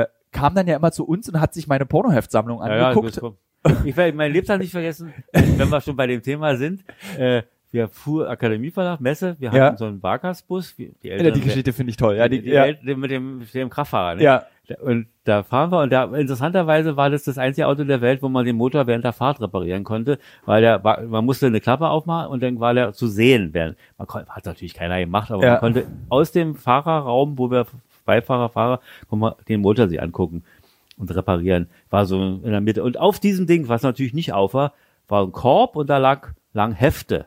äh, 0.00 0.06
kam 0.32 0.54
dann 0.54 0.66
ja 0.66 0.76
immer 0.76 0.90
zu 0.90 1.04
uns 1.04 1.28
und 1.28 1.38
hat 1.38 1.52
sich 1.52 1.66
meine 1.66 1.84
Pornoheftsammlung 1.84 2.62
angeguckt. 2.62 3.08
das 3.08 3.20
kommt. 3.20 3.36
ich 3.84 3.94
werde 3.94 4.16
mein 4.16 4.32
Lebtag 4.32 4.58
nicht 4.58 4.72
vergessen, 4.72 5.12
wenn 5.32 5.68
wir 5.68 5.82
schon 5.82 5.96
bei 5.96 6.06
dem 6.06 6.22
Thema 6.22 6.56
sind. 6.56 6.82
Äh, 7.18 7.42
wir 7.72 7.88
fuhr 7.88 8.28
Akademieverlag, 8.28 9.00
Messe, 9.00 9.36
wir 9.38 9.48
hatten 9.50 9.56
Ja. 9.58 9.76
so 9.76 9.84
einen 9.86 10.00
Barkasbus. 10.00 10.74
Die, 10.76 10.92
ja, 11.02 11.12
Eltern, 11.14 11.34
die 11.34 11.40
Geschichte 11.40 11.72
finde 11.72 11.90
ich 11.90 11.96
toll. 11.96 12.16
Ja, 12.16 12.28
die, 12.28 12.42
die, 12.42 12.50
ja, 12.50 12.64
El- 12.66 12.96
mit 12.96 13.10
dem, 13.10 13.38
mit 13.38 13.54
dem 13.54 13.70
Kraftfahrer. 13.70 14.16
Ne? 14.16 14.22
ja. 14.22 14.44
Und 14.84 15.06
da 15.24 15.42
fahren 15.42 15.72
wir 15.72 15.80
und 15.82 15.90
da 15.90 16.04
interessanterweise 16.16 16.96
war 16.96 17.10
das 17.10 17.24
das 17.24 17.38
einzige 17.38 17.66
Auto 17.66 17.82
der 17.82 18.00
Welt, 18.02 18.22
wo 18.22 18.28
man 18.28 18.44
den 18.44 18.54
Motor 18.54 18.86
während 18.86 19.04
der 19.04 19.12
Fahrt 19.12 19.40
reparieren 19.40 19.82
konnte, 19.82 20.20
weil 20.46 20.62
der 20.62 20.84
war, 20.84 21.00
man 21.02 21.24
musste 21.24 21.46
eine 21.48 21.60
Klappe 21.60 21.88
aufmachen 21.88 22.30
und 22.30 22.40
dann 22.40 22.60
war 22.60 22.72
der 22.72 22.92
zu 22.92 23.08
sehen. 23.08 23.48
Während, 23.52 23.76
man 23.98 24.06
hat 24.28 24.46
natürlich 24.46 24.74
keiner 24.74 25.00
gemacht, 25.00 25.32
aber 25.32 25.42
Ja. 25.42 25.50
man 25.52 25.60
konnte 25.60 25.86
aus 26.08 26.30
dem 26.30 26.54
Fahrerraum, 26.54 27.36
wo 27.36 27.50
wir 27.50 27.66
Beifahrer, 28.04 28.48
Fahrer, 28.48 28.80
konnte 29.08 29.20
man 29.20 29.34
den 29.48 29.60
Motor 29.60 29.88
sich 29.88 30.00
angucken 30.00 30.44
und 30.96 31.12
reparieren. 31.14 31.68
War 31.90 32.06
so 32.06 32.16
in 32.22 32.42
der 32.52 32.60
Mitte. 32.60 32.84
Und 32.84 32.96
auf 32.96 33.18
diesem 33.18 33.48
Ding, 33.48 33.66
was 33.68 33.82
natürlich 33.82 34.14
nicht 34.14 34.32
auf 34.32 34.54
war, 34.54 34.72
war 35.08 35.24
ein 35.24 35.32
Korb 35.32 35.74
und 35.74 35.90
da 35.90 35.98
lag, 35.98 36.28
lagen 36.52 36.74
Hefte. 36.74 37.26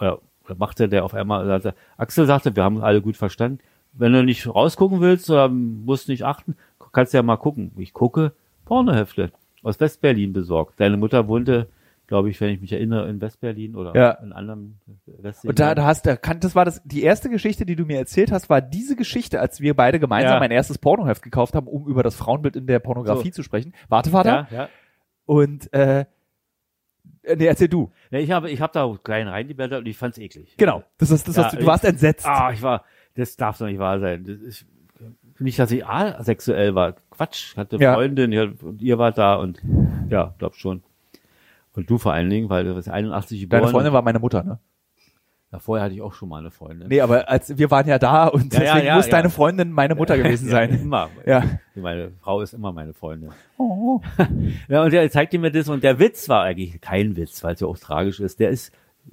Ja, 0.00 0.18
da 0.48 0.54
machte 0.56 0.88
der 0.88 1.04
auf 1.04 1.14
einmal, 1.14 1.46
sagte, 1.46 1.74
Axel 1.96 2.26
sagte, 2.26 2.56
wir 2.56 2.64
haben 2.64 2.82
alle 2.82 3.00
gut 3.02 3.16
verstanden. 3.16 3.58
Wenn 3.92 4.12
du 4.12 4.22
nicht 4.24 4.46
rausgucken 4.46 5.00
willst 5.00 5.28
oder 5.30 5.48
musst 5.48 6.08
nicht 6.08 6.24
achten, 6.24 6.56
kannst 6.92 7.12
du 7.12 7.18
ja 7.18 7.22
mal 7.22 7.36
gucken. 7.36 7.72
Ich 7.76 7.92
gucke, 7.92 8.32
Pornohefte 8.64 9.32
aus 9.62 9.78
Westberlin 9.80 10.32
besorgt. 10.32 10.78
Deine 10.80 10.96
Mutter 10.96 11.26
wohnte, 11.28 11.68
glaube 12.06 12.30
ich, 12.30 12.40
wenn 12.40 12.50
ich 12.54 12.60
mich 12.60 12.72
erinnere, 12.72 13.08
in 13.08 13.20
Westberlin 13.20 13.76
oder 13.76 13.94
Ja. 13.94 14.10
in 14.12 14.32
anderem 14.32 14.76
West 15.06 15.44
Und 15.44 15.58
da, 15.58 15.74
da 15.74 15.84
hast 15.84 16.06
du, 16.06 16.18
das 16.40 16.54
war 16.54 16.64
das, 16.64 16.80
die 16.84 17.02
erste 17.02 17.28
Geschichte, 17.30 17.66
die 17.66 17.76
du 17.76 17.84
mir 17.84 17.98
erzählt 17.98 18.32
hast, 18.32 18.48
war 18.48 18.60
diese 18.60 18.96
Geschichte, 18.96 19.40
als 19.40 19.60
wir 19.60 19.74
beide 19.74 19.98
gemeinsam 20.00 20.34
Ja. 20.34 20.38
mein 20.40 20.50
erstes 20.50 20.78
Pornoheft 20.78 21.22
gekauft 21.22 21.54
haben, 21.54 21.66
um 21.66 21.86
über 21.86 22.02
das 22.02 22.14
Frauenbild 22.16 22.56
in 22.56 22.66
der 22.66 22.78
Pornografie 22.78 23.30
So. 23.30 23.36
zu 23.36 23.42
sprechen. 23.42 23.74
Warte, 23.88 24.10
Vater. 24.10 24.48
ja, 24.50 24.56
ja. 24.56 24.68
Und, 25.26 25.72
äh, 25.72 26.06
nee, 27.24 27.46
erzähl 27.46 27.68
du. 27.68 27.90
Ja, 28.10 28.18
ich 28.18 28.30
habe, 28.30 28.50
ich 28.50 28.60
habe 28.60 28.72
da 28.72 28.92
klein 29.02 29.28
reingeblättert 29.28 29.80
und 29.80 29.86
ich 29.86 29.96
fand's 29.96 30.18
eklig. 30.18 30.54
Genau. 30.56 30.84
Das 30.98 31.10
ist, 31.10 31.28
das 31.28 31.36
Ja, 31.36 31.44
hast 31.44 31.54
du, 31.54 31.58
du 31.58 31.66
warst 31.66 31.84
entsetzt. 31.84 32.26
Ah, 32.26 32.50
ich 32.52 32.62
war, 32.62 32.84
das 33.14 33.36
darf 33.36 33.58
doch 33.58 33.66
nicht 33.66 33.78
wahr 33.78 34.00
sein. 34.00 34.24
Das 34.24 34.36
ist, 34.38 34.66
nicht, 35.38 35.58
dass 35.58 35.70
ich 35.70 35.86
asexuell 35.86 36.74
war. 36.74 36.94
Quatsch. 37.10 37.52
Ich 37.52 37.56
hatte 37.56 37.76
Ja. 37.78 37.94
Freundin, 37.94 38.32
ihr, 38.32 38.54
und 38.62 38.82
ihr 38.82 38.98
wart 38.98 39.16
da 39.18 39.36
und, 39.36 39.62
ja, 40.08 40.34
glaub 40.38 40.54
schon. 40.54 40.82
Und 41.72 41.88
du 41.88 41.98
vor 41.98 42.12
allen 42.12 42.28
Dingen, 42.28 42.50
weil 42.50 42.64
du 42.64 42.74
bist 42.74 42.88
81 42.88 43.40
geboren. 43.40 43.62
Deine 43.62 43.70
Freundin 43.70 43.92
war 43.92 44.02
meine 44.02 44.18
Mutter, 44.18 44.42
ne? 44.42 44.58
Ja, 45.52 45.58
vorher 45.58 45.84
hatte 45.84 45.94
ich 45.96 46.00
auch 46.02 46.12
schon 46.14 46.28
mal 46.28 46.38
eine 46.38 46.52
Freundin. 46.52 46.86
Nee, 46.88 47.00
aber 47.00 47.28
als 47.28 47.58
wir 47.58 47.70
waren 47.72 47.88
ja 47.88 47.98
da 47.98 48.28
und 48.28 48.54
Ja, 48.54 48.60
ja, 48.62 48.66
deswegen 48.72 48.86
ja, 48.86 48.94
muss 48.96 49.06
ja. 49.06 49.10
deine 49.10 49.30
Freundin 49.30 49.72
meine 49.72 49.96
Mutter 49.96 50.16
gewesen 50.22 50.46
Ja, 50.46 50.52
sein. 50.52 50.70
immer. 50.80 51.08
Ja. 51.26 51.42
Meine 51.74 52.12
Frau 52.20 52.40
ist 52.40 52.52
immer 52.54 52.72
meine 52.72 52.92
Freundin. 52.94 53.30
Oh. 53.58 54.00
Ja, 54.68 54.84
und 54.84 54.92
er 54.92 55.10
zeigte 55.10 55.38
mir 55.38 55.50
das 55.50 55.68
und 55.68 55.82
der 55.82 55.98
Witz 55.98 56.28
war 56.28 56.42
eigentlich 56.44 56.80
kein 56.80 57.16
Witz, 57.16 57.42
weil 57.42 57.54
es 57.54 57.60
ja 57.60 57.66
auch 57.66 57.78
tragisch 57.78 58.20
ist. 58.20 58.38
Der 58.38 58.50
ist, 58.50 58.72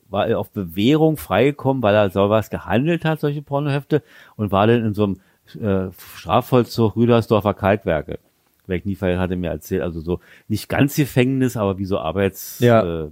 war 0.10 0.38
auf 0.38 0.52
Bewährung 0.52 1.18
freigekommen, 1.18 1.82
weil 1.82 1.96
er 1.96 2.12
sowas 2.12 2.52
gehandelt 2.52 3.04
hat, 3.04 3.20
solche 3.20 3.42
Pornohefte, 3.42 4.04
und 4.36 4.52
war 4.52 4.68
dann 4.68 4.86
in 4.86 4.94
so 4.94 5.06
einem 5.06 5.20
äh, 5.60 5.92
Strafvollzug 6.18 6.96
Rüdersdorfer 6.96 7.56
Kalkwerke. 7.56 8.20
Weg 8.68 8.86
Niefeld 8.86 9.18
hatte 9.18 9.38
mir 9.38 9.50
erzählt, 9.50 9.82
also 9.82 10.02
so 10.02 10.20
nicht 10.50 10.68
ganz 10.70 10.96
Gefängnis, 10.98 11.58
aber 11.58 11.80
wie 11.80 11.86
so 11.86 11.98
Arbeits 11.98 12.60
Ja. 12.60 13.06
äh, 13.06 13.10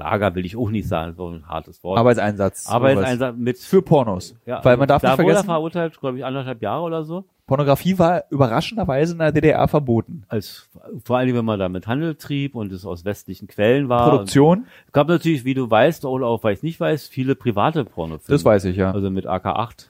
Lager 0.00 0.34
will 0.34 0.44
ich 0.46 0.56
auch 0.56 0.70
nicht 0.70 0.88
sagen, 0.88 1.14
so 1.16 1.28
ein 1.28 1.46
hartes 1.46 1.84
Wort. 1.84 1.98
Arbeitseinsatz. 1.98 2.66
Arbeitseinsatz 2.68 3.36
mit 3.36 3.58
Für 3.58 3.82
Pornos. 3.82 4.34
ja, 4.46 4.64
Weil 4.64 4.76
man 4.76 4.88
darf 4.88 5.02
da 5.02 5.10
nicht 5.10 5.18
wurde 5.18 5.28
er 5.28 5.34
vergessen, 5.34 5.46
verurteilt, 5.46 6.00
glaube 6.00 6.18
ich, 6.18 6.24
anderthalb 6.24 6.62
Jahre 6.62 6.82
oder 6.82 7.04
so. 7.04 7.24
Pornografie 7.46 7.98
war 7.98 8.24
überraschenderweise 8.30 9.12
in 9.12 9.18
der 9.18 9.32
DDR 9.32 9.66
verboten. 9.68 10.22
Als 10.28 10.68
vor 11.04 11.18
allem, 11.18 11.34
wenn 11.34 11.44
man 11.44 11.58
da 11.58 11.68
mit 11.68 11.86
Handel 11.86 12.14
trieb 12.14 12.54
und 12.54 12.72
es 12.72 12.86
aus 12.86 13.04
westlichen 13.04 13.48
Quellen 13.48 13.88
war. 13.88 14.08
Produktion, 14.08 14.66
Es 14.86 14.92
gab 14.92 15.08
natürlich, 15.08 15.44
wie 15.44 15.54
du 15.54 15.68
weißt 15.68 16.04
oder 16.04 16.26
auch 16.26 16.44
weil 16.44 16.54
ich 16.54 16.62
nicht 16.62 16.78
weiß, 16.80 17.08
viele 17.08 17.34
private 17.34 17.84
Pornofilme. 17.84 18.34
das 18.36 18.44
weiß 18.44 18.64
ich, 18.66 18.76
ja. 18.76 18.92
Also 18.92 19.10
mit 19.10 19.26
AK8. 19.26 19.86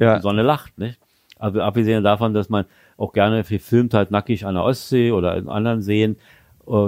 Ja. 0.00 0.16
Die 0.16 0.22
Sonne 0.22 0.42
lacht, 0.42 0.78
nicht? 0.78 0.98
Also 1.38 1.60
abgesehen 1.60 2.02
davon, 2.02 2.34
dass 2.34 2.48
man 2.48 2.64
auch 2.96 3.12
gerne 3.12 3.42
gefilmt 3.42 3.94
hat, 3.94 4.10
nackig 4.10 4.46
an 4.46 4.54
der 4.54 4.64
Ostsee 4.64 5.12
oder 5.12 5.36
in 5.36 5.48
anderen 5.48 5.82
Seen, 5.82 6.16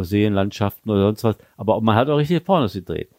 Seenlandschaften 0.03 0.91
oder 0.91 1.03
sonst 1.07 1.25
was. 1.25 1.37
Aber 1.57 1.81
man 1.81 1.97
hat 1.97 2.09
auch 2.09 2.17
richtige 2.17 2.41
Pornos 2.41 2.73
gedreht. 2.75 3.11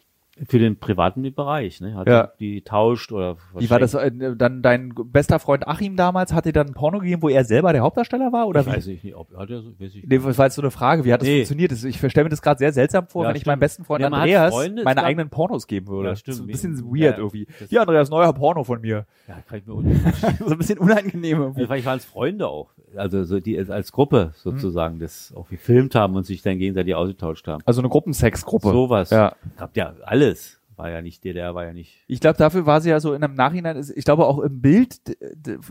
Für 0.48 0.58
den 0.58 0.78
privaten 0.78 1.22
Bereich, 1.34 1.80
ne? 1.80 1.94
Hat 1.94 2.06
Ja. 2.08 2.32
die 2.38 2.60
tauscht 2.60 3.10
oder 3.10 3.38
Wie 3.56 3.70
war 3.70 3.78
das 3.78 3.94
äh, 3.94 4.10
dann 4.36 4.60
dein 4.60 4.92
bester 5.06 5.38
Freund 5.38 5.66
Achim 5.66 5.96
damals? 5.96 6.34
Hat 6.34 6.44
dir 6.44 6.52
dann 6.52 6.66
ein 6.66 6.74
Porno 6.74 6.98
gegeben, 6.98 7.22
wo 7.22 7.30
er 7.30 7.42
selber 7.44 7.72
der 7.72 7.80
Hauptdarsteller 7.82 8.32
war? 8.32 8.46
Oder 8.46 8.60
Ich 8.60 8.66
wie? 8.66 8.70
weiß 8.70 8.86
ich 8.88 9.02
nicht, 9.02 9.16
ob 9.16 9.34
hat 9.34 9.48
er 9.48 9.62
so, 9.62 9.70
weiß 9.80 9.94
ich 9.94 10.04
Nee, 10.06 10.18
das 10.18 10.36
war 10.36 10.44
jetzt 10.46 10.56
so 10.56 10.60
eine 10.62 10.70
Frage. 10.70 11.06
Wie 11.06 11.12
hat 11.14 11.22
das 11.22 11.28
Nee. 11.28 11.36
funktioniert? 11.38 11.72
Das- 11.72 11.84
Ich 11.84 11.96
stelle 11.96 12.24
mir 12.24 12.28
das 12.30 12.42
gerade 12.42 12.58
sehr 12.58 12.72
seltsam 12.72 13.06
vor, 13.06 13.22
Ja, 13.22 13.30
wenn 13.30 13.36
ich 13.36 13.40
stimmt. 13.42 13.52
meinem 13.52 13.60
besten 13.60 13.84
Freund 13.84 14.02
Ja, 14.02 14.08
Andreas 14.08 14.52
Freunde, 14.52 14.84
meine 14.84 15.02
eigenen 15.04 15.30
Pornos 15.30 15.66
geben 15.66 15.88
würde. 15.88 16.10
Ja, 16.10 16.16
stimmt. 16.16 16.36
So 16.36 16.42
ein 16.44 16.48
bisschen 16.48 16.78
weird 16.84 17.16
irgendwie. 17.16 17.46
das- 17.58 17.70
Hier, 17.70 17.80
Andreas, 17.80 18.10
neuer 18.10 18.32
Porno 18.34 18.62
von 18.62 18.82
mir. 18.82 19.06
Ja, 19.28 19.36
kann 19.48 19.58
ich 19.58 19.66
mir 19.66 19.74
so 20.46 20.52
ein 20.52 20.58
bisschen 20.58 20.78
unangenehm 20.78 21.38
irgendwie. 21.40 21.60
Also 21.62 21.66
vielleicht 21.72 21.86
waren 21.86 21.96
es 21.96 22.04
Freunde 22.04 22.46
auch. 22.46 22.68
Also 22.94 23.24
so 23.24 23.40
die 23.40 23.58
als 23.58 23.90
Gruppe 23.92 24.30
sozusagen 24.34 24.98
das 24.98 25.32
auch 25.36 25.48
gefilmt 25.48 25.94
haben 25.94 26.14
und 26.14 26.24
sich 26.24 26.40
dann 26.42 26.58
gegenseitig 26.58 26.94
ausgetauscht 26.94 27.46
haben. 27.48 27.62
Also 27.66 27.80
eine 27.80 27.88
Gruppensexgruppe. 27.88 28.68
Sowas. 28.68 29.10
Ja. 29.10 29.34
Habt 29.58 29.76
ja 29.76 29.94
alles. 30.26 30.60
War 30.76 30.90
ja 30.90 31.00
nicht 31.00 31.24
DDR, 31.24 31.54
war 31.54 31.64
ja 31.64 31.72
nicht. 31.72 32.04
Ich 32.06 32.20
glaube, 32.20 32.36
dafür 32.36 32.66
war 32.66 32.82
sie 32.82 32.90
ja 32.90 33.00
so 33.00 33.14
in 33.14 33.24
einem 33.24 33.32
Nachhinein, 33.34 33.82
ich 33.94 34.04
glaube 34.04 34.26
auch 34.26 34.38
im 34.40 34.60
Bild, 34.60 34.98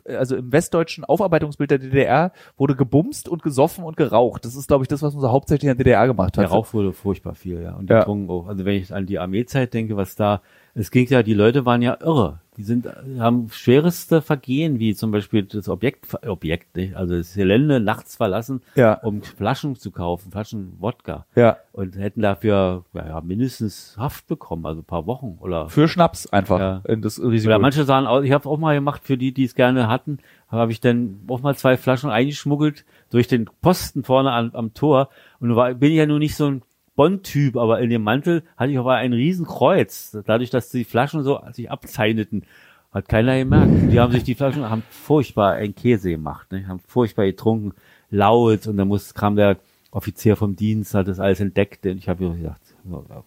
also 0.04 0.36
im 0.36 0.52
westdeutschen 0.52 1.04
Aufarbeitungsbild 1.04 1.70
der 1.70 1.78
DDR 1.78 2.32
wurde 2.58 2.76
gebumst 2.76 3.30
und 3.30 3.44
gesoffen 3.44 3.84
und 3.84 3.98
geraucht. 3.98 4.46
Das 4.46 4.56
ist, 4.56 4.68
glaube 4.68 4.84
ich, 4.84 4.88
das, 4.88 5.04
was 5.04 5.14
man 5.14 5.22
so 5.22 5.30
hauptsächlich 5.30 5.70
in 5.70 5.78
der 5.78 5.84
DDR 5.86 6.08
gemacht 6.08 6.36
hat. 6.40 6.44
Der 6.46 6.50
Rauch 6.50 6.74
wurde 6.74 6.92
furchtbar 6.92 7.36
viel, 7.36 7.62
ja. 7.62 7.76
Und 7.76 7.88
Ja. 7.88 8.00
getrunken 8.00 8.32
auch. 8.32 8.48
Also 8.48 8.66
wenn 8.66 8.82
ich 8.82 8.92
an 8.92 9.06
die 9.06 9.20
Armeezeit 9.20 9.76
denke, 9.76 9.96
was 9.96 10.16
da, 10.16 10.42
es 10.76 10.92
ging 10.92 11.08
ja, 11.08 11.24
die 11.24 11.34
Leute 11.34 11.66
waren 11.66 11.82
ja 11.82 11.98
irre. 12.02 12.40
Die 12.58 12.64
sind, 12.64 12.88
haben 13.20 13.50
schwereste 13.50 14.22
Vergehen, 14.22 14.80
wie 14.80 14.96
zum 14.96 15.12
Beispiel 15.12 15.44
das 15.44 15.68
Objekt, 15.68 16.06
Objekt, 16.26 16.78
nicht? 16.78 16.96
Also 16.96 17.18
das 17.18 17.34
Gelände 17.34 17.82
nachts 17.82 18.16
verlassen, 18.16 18.62
Ja. 18.76 18.94
um 18.94 19.22
Flaschen 19.24 19.76
zu 19.76 19.92
kaufen, 19.92 20.32
Flaschen 20.32 20.74
Wodka. 20.80 21.26
Ja. 21.36 21.58
Und 21.74 21.98
hätten 21.98 22.22
dafür, 22.22 22.86
ja, 22.94 23.20
mindestens 23.20 23.96
Haft 23.98 24.28
bekommen, 24.28 24.66
also 24.66 24.82
ein 24.82 24.86
paar 24.86 25.06
Wochen 25.06 25.38
oder 25.42 25.68
Für 25.68 25.90
Schnaps 25.90 26.28
einfach. 26.28 26.60
Ja. 26.60 26.96
Das 26.96 27.22
Risiko. 27.22 27.50
Oder 27.52 27.60
manche 27.60 27.84
sahen 27.84 28.06
aus, 28.08 28.24
ich 28.24 28.32
habe 28.32 28.48
auch 28.48 28.58
mal 28.58 28.76
gemacht 28.76 29.02
für 29.04 29.18
die, 29.18 29.34
die 29.34 29.44
es 29.44 29.56
gerne 29.56 29.90
hatten, 29.90 30.20
habe 30.48 30.72
ich 30.72 30.80
dann 30.80 31.20
auch 31.28 31.42
mal 31.42 31.56
zwei 31.58 31.76
Flaschen 31.76 32.10
eingeschmuggelt 32.10 32.86
durch 33.10 33.28
den 33.28 33.50
Posten 33.62 34.04
vorne 34.06 34.32
an, 34.32 34.52
am 34.54 34.74
Tor. 34.74 35.10
Und 35.42 35.58
war, 35.58 35.74
bin 35.74 35.92
ich 35.92 35.98
ja 35.98 36.06
nun 36.06 36.20
nicht 36.20 36.36
so 36.38 36.48
ein 36.48 36.62
Bond-Typ, 36.96 37.58
aber 37.58 37.80
in 37.82 37.90
dem 37.90 38.04
Mantel 38.04 38.44
hatte 38.58 38.72
ich 38.72 38.78
aber 38.78 38.96
ein 38.96 39.14
Riesenkreuz. 39.14 40.18
Dadurch, 40.26 40.50
dass 40.50 40.70
die 40.70 40.84
Flaschen 40.86 41.24
so 41.24 41.40
sich 41.52 41.70
abzeichneten, 41.70 42.44
hat 42.92 43.10
keiner 43.10 43.38
gemerkt. 43.38 43.92
Die 43.92 44.00
haben 44.00 44.14
sich 44.14 44.24
die 44.24 44.36
Flaschen, 44.36 44.70
haben 44.70 44.84
furchtbar 44.90 45.54
einen 45.54 45.76
Käse 45.76 46.10
gemacht, 46.10 46.52
ne? 46.52 46.68
haben 46.68 46.80
furchtbar 46.80 47.26
getrunken, 47.26 47.74
laut 48.10 48.68
und 48.68 48.78
dann 48.78 48.88
muss, 48.88 49.14
kam 49.14 49.36
der 49.36 49.58
Offizier 49.92 50.36
vom 50.36 50.56
Dienst, 50.56 50.94
hat 50.94 51.08
das 51.08 51.20
alles 51.20 51.40
entdeckt 51.42 51.86
und 51.86 51.98
ich 51.98 52.08
habe 52.08 52.30
gesagt, 52.30 52.62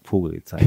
Vogel 0.05 0.33
gezeigt. 0.33 0.65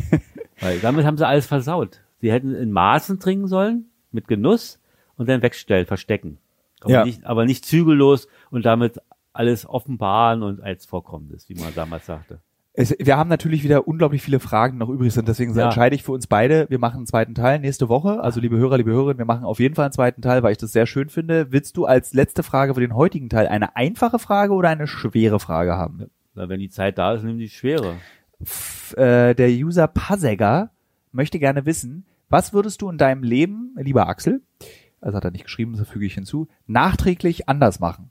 Weil 0.60 0.78
damit 0.78 1.04
haben 1.04 1.16
sie 1.18 1.26
alles 1.26 1.46
versaut. 1.46 2.00
Sie 2.20 2.32
hätten 2.32 2.54
in 2.54 2.72
Maßen 2.72 3.18
trinken 3.20 3.46
sollen, 3.46 3.86
mit 4.12 4.28
Genuss 4.28 4.80
und 5.16 5.28
dann 5.28 5.42
wegstellen, 5.42 5.86
verstecken. 5.86 6.38
Aber, 6.80 6.92
Ja. 6.92 7.04
nicht, 7.04 7.24
aber 7.24 7.44
nicht 7.44 7.64
zügellos 7.64 8.28
und 8.50 8.64
damit 8.64 9.00
alles 9.36 9.66
offenbaren 9.68 10.42
und 10.42 10.60
als 10.62 10.86
Vorkommnis, 10.86 11.48
wie 11.48 11.54
man 11.54 11.74
damals 11.74 12.06
sagte. 12.06 12.40
Es, 12.78 12.94
wir 12.98 13.16
haben 13.16 13.30
natürlich 13.30 13.64
wieder 13.64 13.88
unglaublich 13.88 14.20
viele 14.20 14.38
Fragen 14.38 14.76
noch 14.76 14.90
übrig 14.90 15.12
sind, 15.14 15.28
deswegen 15.28 15.54
Ja. 15.56 15.64
entscheide 15.64 15.94
ich 15.94 16.02
für 16.02 16.12
uns 16.12 16.26
beide, 16.26 16.66
wir 16.68 16.78
machen 16.78 16.98
einen 16.98 17.06
zweiten 17.06 17.34
Teil 17.34 17.58
nächste 17.58 17.88
Woche. 17.88 18.20
Also 18.20 18.38
liebe 18.38 18.58
Hörer, 18.58 18.76
liebe 18.76 18.90
Hörerinnen, 18.90 19.16
wir 19.18 19.24
machen 19.24 19.44
auf 19.44 19.60
jeden 19.60 19.74
Fall 19.74 19.86
einen 19.86 19.92
zweiten 19.94 20.20
Teil, 20.20 20.42
weil 20.42 20.52
ich 20.52 20.58
das 20.58 20.72
sehr 20.72 20.86
schön 20.86 21.08
finde. 21.08 21.52
Willst 21.52 21.78
du 21.78 21.86
als 21.86 22.12
letzte 22.12 22.42
Frage 22.42 22.74
für 22.74 22.80
den 22.80 22.94
heutigen 22.94 23.30
Teil 23.30 23.48
eine 23.48 23.76
einfache 23.76 24.18
Frage 24.18 24.52
oder 24.52 24.68
eine 24.68 24.86
schwere 24.86 25.40
Frage 25.40 25.74
haben? 25.74 26.10
Weil 26.34 26.50
wenn 26.50 26.60
die 26.60 26.68
Zeit 26.68 26.98
da 26.98 27.14
ist, 27.14 27.22
nimm 27.22 27.38
die 27.38 27.48
Schwere. 27.48 27.94
F 28.42 28.94
äh, 28.98 29.32
der 29.32 29.48
User 29.48 29.86
Pasegger 29.88 30.68
möchte 31.12 31.38
gerne 31.38 31.64
wissen, 31.64 32.04
was 32.28 32.52
würdest 32.52 32.82
du 32.82 32.90
in 32.90 32.98
deinem 32.98 33.22
Leben, 33.22 33.74
lieber 33.78 34.06
Axel, 34.06 34.42
also 35.00 35.16
hat 35.16 35.24
er 35.24 35.30
nicht 35.30 35.44
geschrieben, 35.44 35.76
das 35.78 35.88
füge 35.88 36.04
ich 36.04 36.12
hinzu, 36.14 36.48
nachträglich 36.66 37.48
anders 37.48 37.80
machen? 37.80 38.10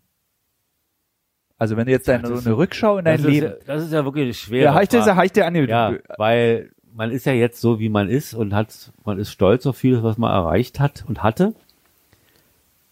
Also 1.57 1.77
wenn 1.77 1.85
du 1.85 1.91
jetzt 1.91 2.07
das 2.07 2.29
ist- 2.29 2.45
eine 2.45 2.57
Rückschau 2.57 2.97
in 2.97 3.05
dein 3.05 3.17
Das 3.17 3.25
ist, 3.25 3.31
Leben, 3.31 3.45
ja, 3.47 3.53
das 3.65 3.83
ist 3.83 3.93
ja 3.93 4.03
wirklich 4.03 4.23
eine 4.25 4.33
schwere 4.33 4.63
ja, 4.65 4.83
der, 4.83 5.15
heißt 5.15 5.35
der 5.35 5.47
an 5.47 5.55
Ja, 5.55 5.93
weil 6.17 6.71
man 6.93 7.11
ist 7.11 7.25
ja 7.25 7.33
jetzt 7.33 7.61
so, 7.61 7.79
wie 7.79 7.89
man 7.89 8.09
ist 8.09 8.33
und 8.33 8.53
hat, 8.53 8.91
man 9.05 9.19
ist 9.19 9.31
stolz 9.31 9.65
auf 9.65 9.77
vieles, 9.77 10.03
was 10.03 10.17
man 10.17 10.31
erreicht 10.31 10.79
hat 10.79 11.03
und 11.07 11.23
hatte. 11.23 11.53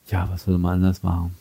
Ja, 0.07 0.27
was 0.31 0.47
würde 0.47 0.59
man 0.59 0.75
anders 0.75 1.03
machen? 1.03 1.35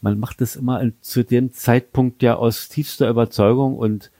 Man 0.00 0.18
macht 0.18 0.40
es 0.42 0.56
immer 0.56 0.82
zu 1.00 1.24
dem 1.24 1.52
Zeitpunkt 1.52 2.22
ja 2.22 2.34
aus 2.36 2.68
tiefster 2.68 3.08
Überzeugung 3.08 3.76
und 3.78 4.10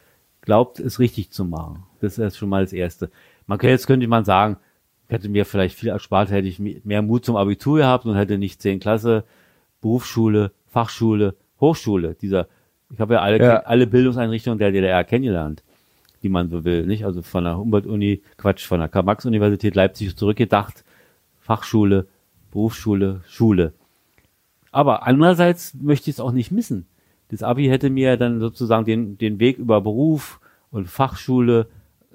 glaubt, 0.40 0.80
es 0.80 0.98
richtig 0.98 1.30
zu 1.30 1.44
machen. 1.44 1.82
Das 2.00 2.16
ist 2.18 2.36
schon 2.38 2.48
mal 2.48 2.64
das 2.64 2.72
Erste. 2.72 3.10
Man 3.46 3.58
könnte, 3.58 3.72
jetzt 3.72 3.86
könnte 3.86 4.06
man 4.08 4.24
sagen, 4.24 4.56
hätte 5.08 5.28
mir 5.28 5.44
vielleicht 5.44 5.78
viel 5.78 5.90
erspart, 5.90 6.30
hätte 6.30 6.48
ich 6.48 6.58
mehr 6.58 7.02
Mut 7.02 7.24
zum 7.26 7.36
Abitur 7.36 7.78
gehabt 7.78 8.06
und 8.06 8.16
hätte 8.16 8.38
nicht 8.38 8.62
10 8.62 8.80
Klasse, 8.80 9.24
Berufsschule, 9.84 10.50
Fachschule, 10.66 11.34
Hochschule, 11.60 12.14
dieser, 12.14 12.48
ich 12.90 12.98
habe 13.00 13.14
ja 13.14 13.20
alle, 13.20 13.38
Ja. 13.38 13.56
alle 13.60 13.86
Bildungseinrichtungen 13.86 14.58
der 14.58 14.72
DDR 14.72 15.04
kennengelernt, 15.04 15.62
die 16.22 16.30
man 16.30 16.48
so 16.48 16.64
will, 16.64 16.86
nicht? 16.86 17.04
Also 17.04 17.20
von 17.20 17.44
der 17.44 17.58
Humboldt-Uni, 17.58 18.22
Quatsch, 18.38 18.64
von 18.66 18.80
der 18.80 18.88
Karl-Marx-Universität 18.88 19.74
Leipzig 19.74 20.16
zurückgedacht, 20.16 20.84
Fachschule, 21.38 22.06
Berufsschule, 22.50 23.20
Schule. 23.28 23.74
Aber 24.72 25.06
andererseits 25.06 25.74
möchte 25.74 26.08
ich 26.08 26.16
es 26.16 26.20
auch 26.20 26.32
nicht 26.32 26.50
missen. 26.50 26.86
Das 27.28 27.42
Abi 27.42 27.66
hätte 27.66 27.90
mir 27.90 28.16
dann 28.16 28.40
sozusagen 28.40 28.86
den, 28.86 29.18
den 29.18 29.38
Weg 29.38 29.58
über 29.58 29.82
Beruf 29.82 30.40
und 30.70 30.88
Fachschule 30.88 31.66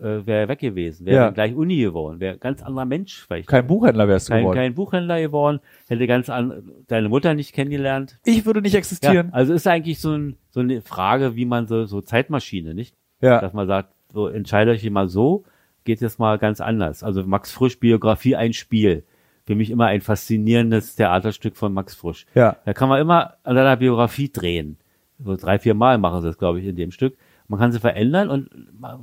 äh, 0.01 0.25
wäre 0.25 0.47
weg 0.47 0.59
gewesen, 0.59 1.05
wäre 1.05 1.15
Ja. 1.17 1.29
gleich 1.31 1.53
Uni 1.55 1.77
geworden, 1.77 2.19
wäre 2.19 2.33
ein 2.33 2.39
ganz 2.39 2.61
anderer 2.63 2.85
Mensch 2.85 3.25
vielleicht. 3.25 3.47
kein 3.47 3.67
Buchhändler 3.67 4.07
wärst 4.07 4.29
du 4.29 4.33
kein, 4.33 4.41
geworden. 4.43 4.57
kein 4.57 4.75
Buchhändler 4.75 5.19
geworden, 5.21 5.59
hätte 5.87 6.07
ganz 6.07 6.29
an, 6.29 6.63
deine 6.87 7.09
Mutter 7.09 7.33
nicht 7.33 7.53
kennengelernt. 7.53 8.19
ich 8.25 8.45
würde 8.45 8.61
nicht 8.61 8.73
Ja, 8.73 8.79
existieren. 8.79 9.29
also 9.33 9.53
ist 9.53 9.67
eigentlich 9.67 9.99
so, 9.99 10.11
ein, 10.13 10.37
so 10.49 10.59
eine 10.61 10.81
Frage, 10.81 11.35
wie 11.35 11.45
man 11.45 11.67
so, 11.67 11.85
so 11.85 12.01
Zeitmaschine, 12.01 12.73
nicht? 12.73 12.95
Ja. 13.21 13.41
Dass 13.41 13.53
man 13.53 13.67
sagt, 13.67 13.93
so 14.13 14.27
entscheide 14.27 14.71
euch 14.71 14.89
mal 14.89 15.07
so, 15.09 15.43
geht 15.83 16.01
jetzt 16.01 16.19
mal 16.19 16.37
ganz 16.37 16.61
anders. 16.61 17.03
Also 17.03 17.23
Max 17.23 17.51
Frisch 17.51 17.79
Biografie 17.79 18.35
ein 18.35 18.53
Spiel. 18.53 19.03
Für 19.45 19.55
mich 19.55 19.71
immer 19.71 19.87
ein 19.87 20.01
faszinierendes 20.01 20.95
Theaterstück 20.95 21.57
von 21.57 21.73
Max 21.73 21.95
Frisch. 21.95 22.25
Ja. 22.35 22.57
Da 22.65 22.73
kann 22.73 22.87
man 22.89 23.01
immer 23.01 23.33
an 23.43 23.55
seiner 23.55 23.77
Biografie 23.77 24.29
drehen. 24.31 24.77
So 25.17 25.35
drei, 25.35 25.57
vier 25.59 25.73
Mal 25.73 25.97
machen 25.97 26.21
sie 26.21 26.27
das, 26.27 26.37
glaube 26.37 26.59
ich, 26.59 26.65
in 26.65 26.75
dem 26.75 26.91
Stück. 26.91 27.17
Man 27.49 27.59
kann 27.59 27.71
sie 27.73 27.79
verändern 27.79 28.29
und 28.29 28.49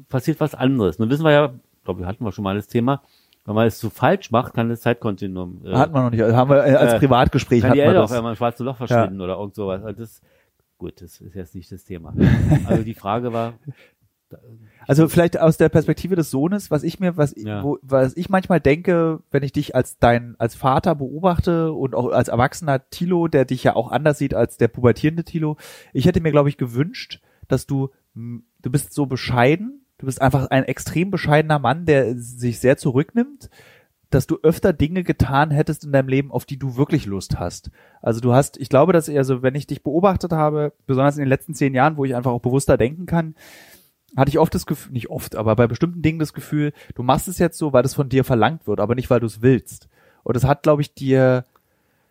passiert 0.08 0.40
was 0.40 0.54
anderes. 0.54 0.98
Nun 0.98 1.10
wissen 1.10 1.24
wir 1.24 1.32
ja, 1.32 1.52
glaube 1.84 2.00
ich, 2.00 2.06
hatten 2.06 2.24
wir 2.24 2.32
schon 2.32 2.44
mal 2.44 2.54
das 2.56 2.68
Thema, 2.68 3.02
wenn 3.44 3.54
man 3.54 3.66
es 3.66 3.78
zu 3.78 3.90
falsch 3.90 4.30
macht, 4.30 4.54
kann 4.54 4.68
das 4.70 4.80
Zeitkontinuum 4.80 5.60
äh, 5.66 5.74
Hatten 5.74 5.92
wir 5.94 6.02
noch 6.02 6.10
nicht. 6.10 6.22
Haben 6.22 6.50
wir 6.50 6.64
äh, 6.66 6.74
als 6.76 6.94
Äh, 6.94 6.98
Privatgespräch 7.00 7.60
kann 7.60 7.70
hatten 7.70 7.80
die 7.80 7.84
wir 7.86 7.92
das. 7.92 8.10
einmal 8.12 8.32
ein 8.32 8.36
schwarzes 8.36 8.64
Loch 8.64 8.76
verschwinden 8.78 9.20
oder 9.20 9.34
irgend 9.36 9.54
sowas. 9.54 9.82
Also 9.84 10.00
das, 10.00 10.22
gut, 10.78 11.00
das 11.02 11.20
ist 11.20 11.34
jetzt 11.34 11.54
nicht 11.54 11.70
das 11.70 11.84
Thema. 11.84 12.14
Also 12.66 12.82
die 12.82 12.94
Frage 12.94 13.32
war, 13.32 13.54
Also 14.88 15.06
vielleicht 15.08 15.38
aus 15.38 15.56
der 15.56 15.68
Perspektive 15.68 16.16
des 16.16 16.30
Sohnes, 16.30 16.70
was 16.72 16.82
ich 16.82 16.98
mir, 17.00 17.16
was, 17.16 17.34
Ja. 17.36 17.62
wo, 17.62 17.78
was 17.82 18.16
ich 18.16 18.28
manchmal 18.28 18.60
denke, 18.60 19.20
wenn 19.30 19.42
ich 19.44 19.52
dich 19.52 19.74
als 19.76 19.98
dein, 19.98 20.34
als 20.38 20.54
Vater 20.56 20.94
beobachte 20.96 21.72
und 21.72 21.94
auch 21.94 22.10
als 22.10 22.28
erwachsener 22.28 22.88
Thilo, 22.90 23.28
der 23.28 23.44
dich 23.44 23.62
ja 23.64 23.76
auch 23.76 23.90
anders 23.92 24.18
sieht 24.18 24.34
als 24.34 24.56
der 24.56 24.68
pubertierende 24.68 25.22
Thilo, 25.24 25.56
ich 25.92 26.06
hätte 26.06 26.20
mir, 26.20 26.32
glaube 26.32 26.48
ich, 26.48 26.56
gewünscht, 26.56 27.20
dass 27.48 27.66
du, 27.66 27.90
du 28.16 28.70
bist 28.70 28.92
so 28.92 29.06
bescheiden 29.06 29.86
Du 29.98 30.06
bist 30.06 30.20
einfach 30.20 30.50
ein 30.50 30.64
extrem 30.64 31.10
bescheidener 31.10 31.58
Mann, 31.58 31.86
der 31.86 32.16
sich 32.16 32.60
sehr 32.60 32.76
zurücknimmt, 32.76 33.48
dass 34.10 34.26
du 34.26 34.38
öfter 34.42 34.72
Dinge 34.72 35.04
getan 35.04 35.50
hättest 35.50 35.84
in 35.84 35.92
deinem 35.92 36.08
Leben, 36.08 36.30
auf 36.30 36.44
die 36.44 36.58
du 36.58 36.76
wirklich 36.76 37.06
Lust 37.06 37.38
hast. 37.38 37.70
Also 38.02 38.20
du 38.20 38.32
hast, 38.34 38.58
ich 38.58 38.68
glaube, 38.68 38.92
dass 38.92 39.08
also 39.08 39.42
wenn 39.42 39.54
ich 39.54 39.66
dich 39.66 39.82
beobachtet 39.82 40.32
habe, 40.32 40.72
besonders 40.86 41.16
in 41.16 41.22
den 41.22 41.28
letzten 41.28 41.54
zehn 41.54 41.74
Jahren, 41.74 41.96
wo 41.96 42.04
ich 42.04 42.14
einfach 42.14 42.30
auch 42.30 42.40
bewusster 42.40 42.76
denken 42.76 43.06
kann, 43.06 43.34
hatte 44.16 44.28
ich 44.28 44.38
oft 44.38 44.54
das 44.54 44.66
Gefühl, 44.66 44.92
nicht 44.92 45.10
oft, 45.10 45.34
aber 45.34 45.56
bei 45.56 45.66
bestimmten 45.66 46.02
Dingen 46.02 46.18
das 46.18 46.34
Gefühl, 46.34 46.72
du 46.94 47.02
machst 47.02 47.26
es 47.26 47.38
jetzt 47.38 47.58
so, 47.58 47.72
weil 47.72 47.82
das 47.82 47.94
von 47.94 48.08
dir 48.08 48.22
verlangt 48.22 48.66
wird, 48.66 48.80
aber 48.80 48.94
nicht, 48.94 49.10
weil 49.10 49.20
du 49.20 49.26
es 49.26 49.42
willst. 49.42 49.88
Und 50.22 50.36
das 50.36 50.44
hat, 50.44 50.62
glaube 50.62 50.82
ich, 50.82 50.94
dir. 50.94 51.44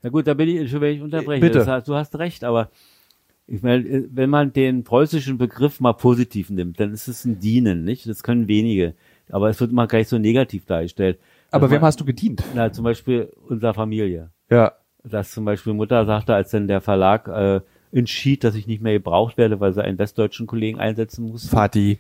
Na 0.02 0.10
gut, 0.10 0.28
da 0.28 0.34
bin 0.34 0.50
ich, 0.50 0.70
schon 0.70 0.82
wenn 0.82 0.96
ich 0.96 1.02
unterbreche. 1.02 1.42
Bitte. 1.42 1.60
Das 1.60 1.68
heißt, 1.68 1.88
du 1.88 1.96
hast 1.96 2.18
recht, 2.18 2.44
aber 2.44 2.70
ich 3.48 3.62
meine, 3.62 4.06
wenn 4.12 4.30
man 4.30 4.54
den 4.54 4.84
preußischen 4.84 5.38
Begriff 5.38 5.80
mal 5.80 5.94
positiv 5.94 6.50
nimmt, 6.50 6.80
dann 6.80 6.94
ist 6.94 7.08
es 7.08 7.26
ein 7.26 7.40
Dienen, 7.40 7.84
nicht? 7.84 8.08
Das 8.08 8.24
können 8.24 8.48
wenige. 8.48 8.96
Aber 9.30 9.50
es 9.50 9.60
wird 9.60 9.72
immer 9.72 9.88
gleich 9.88 10.08
so 10.08 10.18
negativ 10.18 10.66
dargestellt. 10.66 11.20
Aber 11.52 11.70
wem 11.70 11.82
man- 11.82 11.88
hast 11.88 12.00
du 12.02 12.06
gedient? 12.06 12.44
Na, 12.56 12.72
zum 12.72 12.84
Beispiel 12.84 13.32
unserer 13.48 13.74
Familie. 13.74 14.32
Ja. 14.50 14.74
Dass 15.04 15.32
zum 15.32 15.46
Beispiel 15.46 15.74
Mutter 15.74 16.06
sagte, 16.06 16.34
als 16.34 16.52
dann 16.52 16.68
der 16.68 16.82
Verlag 16.82 17.28
äh, 17.28 17.62
entschied, 17.96 18.44
dass 18.44 18.56
ich 18.56 18.68
nicht 18.68 18.82
mehr 18.82 18.94
gebraucht 18.94 19.38
werde, 19.38 19.60
weil 19.60 19.74
sie 19.74 19.84
einen 19.84 19.98
westdeutschen 19.98 20.48
Kollegen 20.48 20.80
einsetzen 20.80 21.28
muss. 21.30 21.52
Vati. 21.52 21.98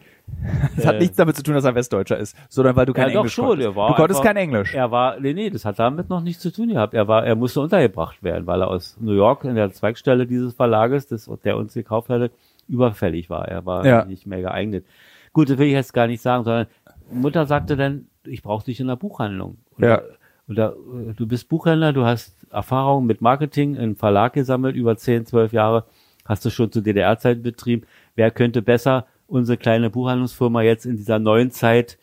Das 0.75 0.85
hat 0.85 0.95
Äh, 0.95 0.99
nichts 0.99 1.15
damit 1.15 1.35
zu 1.35 1.43
tun, 1.43 1.53
dass 1.55 1.63
er 1.65 1.73
Westdeutscher 1.75 2.17
ist, 2.17 2.35
sondern 2.49 2.75
weil 2.75 2.85
du 2.85 2.93
kein 2.93 3.07
ja, 3.07 3.13
doch 3.13 3.19
Englisch 3.21 3.33
schon, 3.33 3.45
konntest. 3.47 3.69
er 3.69 3.75
war 3.75 3.89
du 3.89 3.95
konntest 3.95 4.19
einfach- 4.19 4.27
kein 4.33 4.37
Englisch. 4.37 4.73
Er 4.73 4.91
war, 4.91 5.19
nee, 5.19 5.33
nee, 5.33 5.49
das 5.49 5.65
hat 5.65 5.79
damit 5.79 6.09
noch 6.09 6.21
nichts 6.21 6.41
zu 6.41 6.51
tun 6.51 6.67
gehabt. 6.69 6.93
Er 6.93 7.07
war, 7.07 7.25
er 7.25 7.35
musste 7.35 7.61
untergebracht 7.61 8.21
werden, 8.23 8.45
weil 8.45 8.61
er 8.61 8.67
aus 8.67 8.97
New 8.99 9.13
York 9.13 9.43
in 9.45 9.55
der 9.55 9.71
Zweigstelle 9.71 10.27
dieses 10.27 10.53
Verlages, 10.53 11.07
das, 11.07 11.29
der 11.43 11.57
uns 11.57 11.73
gekauft 11.73 12.09
hatte, 12.09 12.31
überfällig 12.67 13.29
war. 13.29 13.47
Er 13.47 13.65
war 13.65 13.85
Ja. 13.85 14.05
nicht 14.05 14.27
mehr 14.27 14.41
geeignet. 14.41 14.85
Gut, 15.33 15.49
das 15.49 15.57
will 15.57 15.67
ich 15.67 15.73
jetzt 15.73 15.93
gar 15.93 16.07
nicht 16.07 16.21
sagen, 16.21 16.43
sondern 16.43 16.67
Mutter 17.11 17.45
sagte 17.45 17.75
dann, 17.77 18.07
ich 18.25 18.41
brauche 18.41 18.65
dich 18.65 18.79
in 18.79 18.87
der 18.87 18.95
Buchhandlung. 18.95 19.57
Und, 19.77 19.83
Ja. 19.83 20.01
Da, 20.47 20.69
äh, 20.69 21.13
du 21.13 21.27
bist 21.27 21.49
Buchhändler, 21.49 21.93
du 21.93 22.05
hast 22.05 22.45
Erfahrung 22.51 23.05
mit 23.05 23.21
Marketing 23.21 23.75
im 23.75 23.95
Verlag 23.95 24.33
gesammelt, 24.33 24.75
über 24.75 24.95
10, 24.97 25.25
12 25.25 25.53
Jahre, 25.53 25.85
hast 26.25 26.45
du 26.45 26.49
schon 26.49 26.71
zu 26.71 26.81
DDR-Zeiten 26.81 27.41
betrieben. 27.41 27.83
Wer 28.15 28.31
könnte 28.31 28.61
besser 28.61 29.05
unsere 29.27 29.57
kleine 29.57 29.89
Buchhandlungsfirma 29.89 30.61
jetzt 30.61 30.85
in 30.85 30.97
dieser 30.97 31.19
neuen 31.19 31.51
Zeit 31.51 31.97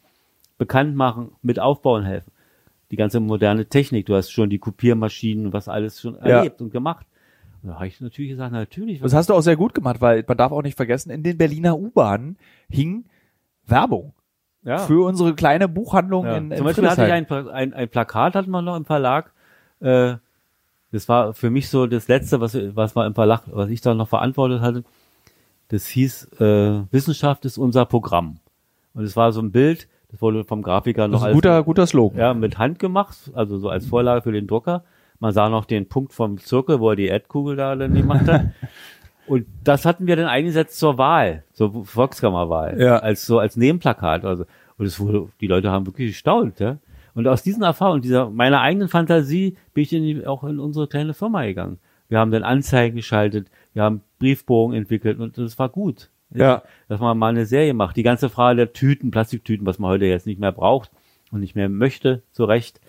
bekannt 0.58 0.96
machen, 0.96 1.32
mit 1.42 1.58
aufbauen 1.58 2.04
helfen? 2.04 2.30
Die 2.90 2.96
ganze 2.96 3.20
moderne 3.20 3.66
Technik, 3.66 4.06
du 4.06 4.14
hast 4.14 4.30
schon 4.30 4.50
die 4.50 4.58
Kopiermaschinen, 4.58 5.52
was 5.52 5.68
alles 5.68 6.00
schon 6.00 6.14
Ja. 6.16 6.20
erlebt 6.38 6.60
und 6.60 6.70
gemacht. 6.72 7.06
Da 7.62 7.74
habe 7.74 7.86
ich 7.86 8.00
natürlich 8.00 8.32
gesagt, 8.32 8.52
natürlich. 8.52 9.00
Das 9.00 9.14
hast 9.14 9.30
du 9.30 9.34
auch 9.34 9.40
sehr 9.40 9.56
gut 9.56 9.72
gemacht, 9.72 10.00
weil 10.00 10.24
man 10.26 10.36
darf 10.36 10.50
auch 10.52 10.62
nicht 10.62 10.76
vergessen, 10.76 11.10
in 11.10 11.22
den 11.22 11.38
Berliner 11.38 11.78
U-Bahnen 11.78 12.36
hing 12.68 13.04
Werbung 13.66 14.12
ja. 14.64 14.78
für 14.78 15.04
unsere 15.06 15.34
kleine 15.34 15.68
Buchhandlung 15.68 16.24
Ja. 16.26 16.36
in, 16.36 16.50
in 16.50 16.56
Zum 16.56 16.64
Beispiel 16.66 16.88
hatte 16.88 17.06
ich 17.06 17.12
ein, 17.12 17.30
ein, 17.48 17.74
ein 17.74 17.88
Plakat 17.88 18.34
hatten 18.34 18.50
wir 18.50 18.62
noch 18.62 18.76
im 18.76 18.84
Verlag. 18.84 19.32
Äh, 19.80 20.14
das 20.92 21.08
war 21.08 21.32
für 21.34 21.50
mich 21.50 21.68
so 21.70 21.86
das 21.86 22.08
letzte, 22.08 22.40
was, 22.40 22.54
was 22.74 22.94
wir 22.96 23.06
im 23.06 23.14
Verlag, 23.14 23.42
was 23.46 23.70
ich 23.70 23.80
da 23.80 23.94
noch 23.94 24.08
verantwortet 24.08 24.60
hatte. 24.60 24.84
Das 25.68 25.86
hieß 25.86 26.32
äh, 26.40 26.82
Wissenschaft 26.90 27.44
ist 27.46 27.56
unser 27.58 27.86
Programm. 27.86 28.38
Und 28.94 29.04
es 29.04 29.16
war 29.16 29.32
so 29.32 29.40
ein 29.40 29.52
Bild, 29.52 29.88
das 30.10 30.20
wurde 30.20 30.44
vom 30.44 30.60
Grafiker 30.62 31.08
noch 31.08 31.12
Das 31.14 31.20
ist 31.20 31.24
ein 31.24 31.28
als- 31.28 31.34
guter, 31.34 31.62
guter 31.62 31.86
Slogan. 31.86 32.18
ja, 32.18 32.34
mit 32.34 32.58
Hand 32.58 32.78
gemacht, 32.78 33.30
also 33.32 33.56
so 33.58 33.70
als 33.70 33.86
Vorlage 33.86 34.20
für 34.22 34.32
den 34.32 34.46
Drucker. 34.46 34.84
Man 35.18 35.32
sah 35.32 35.48
noch 35.48 35.64
den 35.64 35.88
Punkt 35.88 36.12
vom 36.12 36.36
Zirkel, 36.38 36.78
wo 36.80 36.90
er 36.90 36.96
die 36.96 37.06
Erdkugel 37.06 37.56
da 37.56 37.74
dann 37.74 37.94
gemacht 37.94 38.28
hat. 38.28 38.46
Und 39.32 39.46
das 39.64 39.86
hatten 39.86 40.06
wir 40.06 40.16
dann 40.16 40.26
eingesetzt 40.26 40.78
zur 40.78 40.98
Wahl, 40.98 41.44
zur 41.54 41.86
Volkskammerwahl, 41.86 42.78
Ja. 42.78 42.98
als 42.98 43.24
so 43.24 43.38
als 43.38 43.56
Nebenplakat. 43.56 44.26
Also 44.26 44.44
und 44.76 44.84
es 44.86 45.00
wurde, 45.00 45.28
die 45.40 45.46
Leute 45.46 45.70
haben 45.70 45.86
wirklich 45.86 46.08
gestaunt, 46.12 46.60
ja. 46.60 46.76
Und 47.14 47.26
aus 47.26 47.42
diesen 47.42 47.62
Erfahrungen, 47.62 48.02
dieser 48.02 48.28
meiner 48.28 48.60
eigenen 48.60 48.88
Fantasie, 48.88 49.56
bin 49.72 49.82
ich 49.84 49.92
in 49.94 50.02
die, 50.02 50.26
auch 50.26 50.44
in 50.44 50.58
unsere 50.58 50.86
kleine 50.86 51.14
Firma 51.14 51.44
gegangen. 51.44 51.78
Wir 52.10 52.18
haben 52.18 52.30
dann 52.30 52.42
Anzeigen 52.42 52.94
geschaltet, 52.96 53.48
wir 53.72 53.82
haben 53.84 54.02
Briefbogen 54.18 54.76
entwickelt 54.76 55.18
und 55.18 55.38
das 55.38 55.58
war 55.58 55.70
gut. 55.70 56.10
Ja. 56.34 56.62
Dass 56.88 57.00
man 57.00 57.16
mal 57.16 57.28
eine 57.28 57.46
Serie 57.46 57.72
macht. 57.72 57.96
Die 57.96 58.02
ganze 58.02 58.28
Frage 58.28 58.56
der 58.56 58.72
Tüten, 58.74 59.10
Plastiktüten, 59.10 59.64
was 59.66 59.78
man 59.78 59.90
heute 59.92 60.04
jetzt 60.04 60.26
nicht 60.26 60.40
mehr 60.40 60.52
braucht 60.52 60.90
und 61.30 61.40
nicht 61.40 61.54
mehr 61.56 61.68
möchte, 61.70 62.22
zu 62.32 62.44
Recht. 62.44 62.80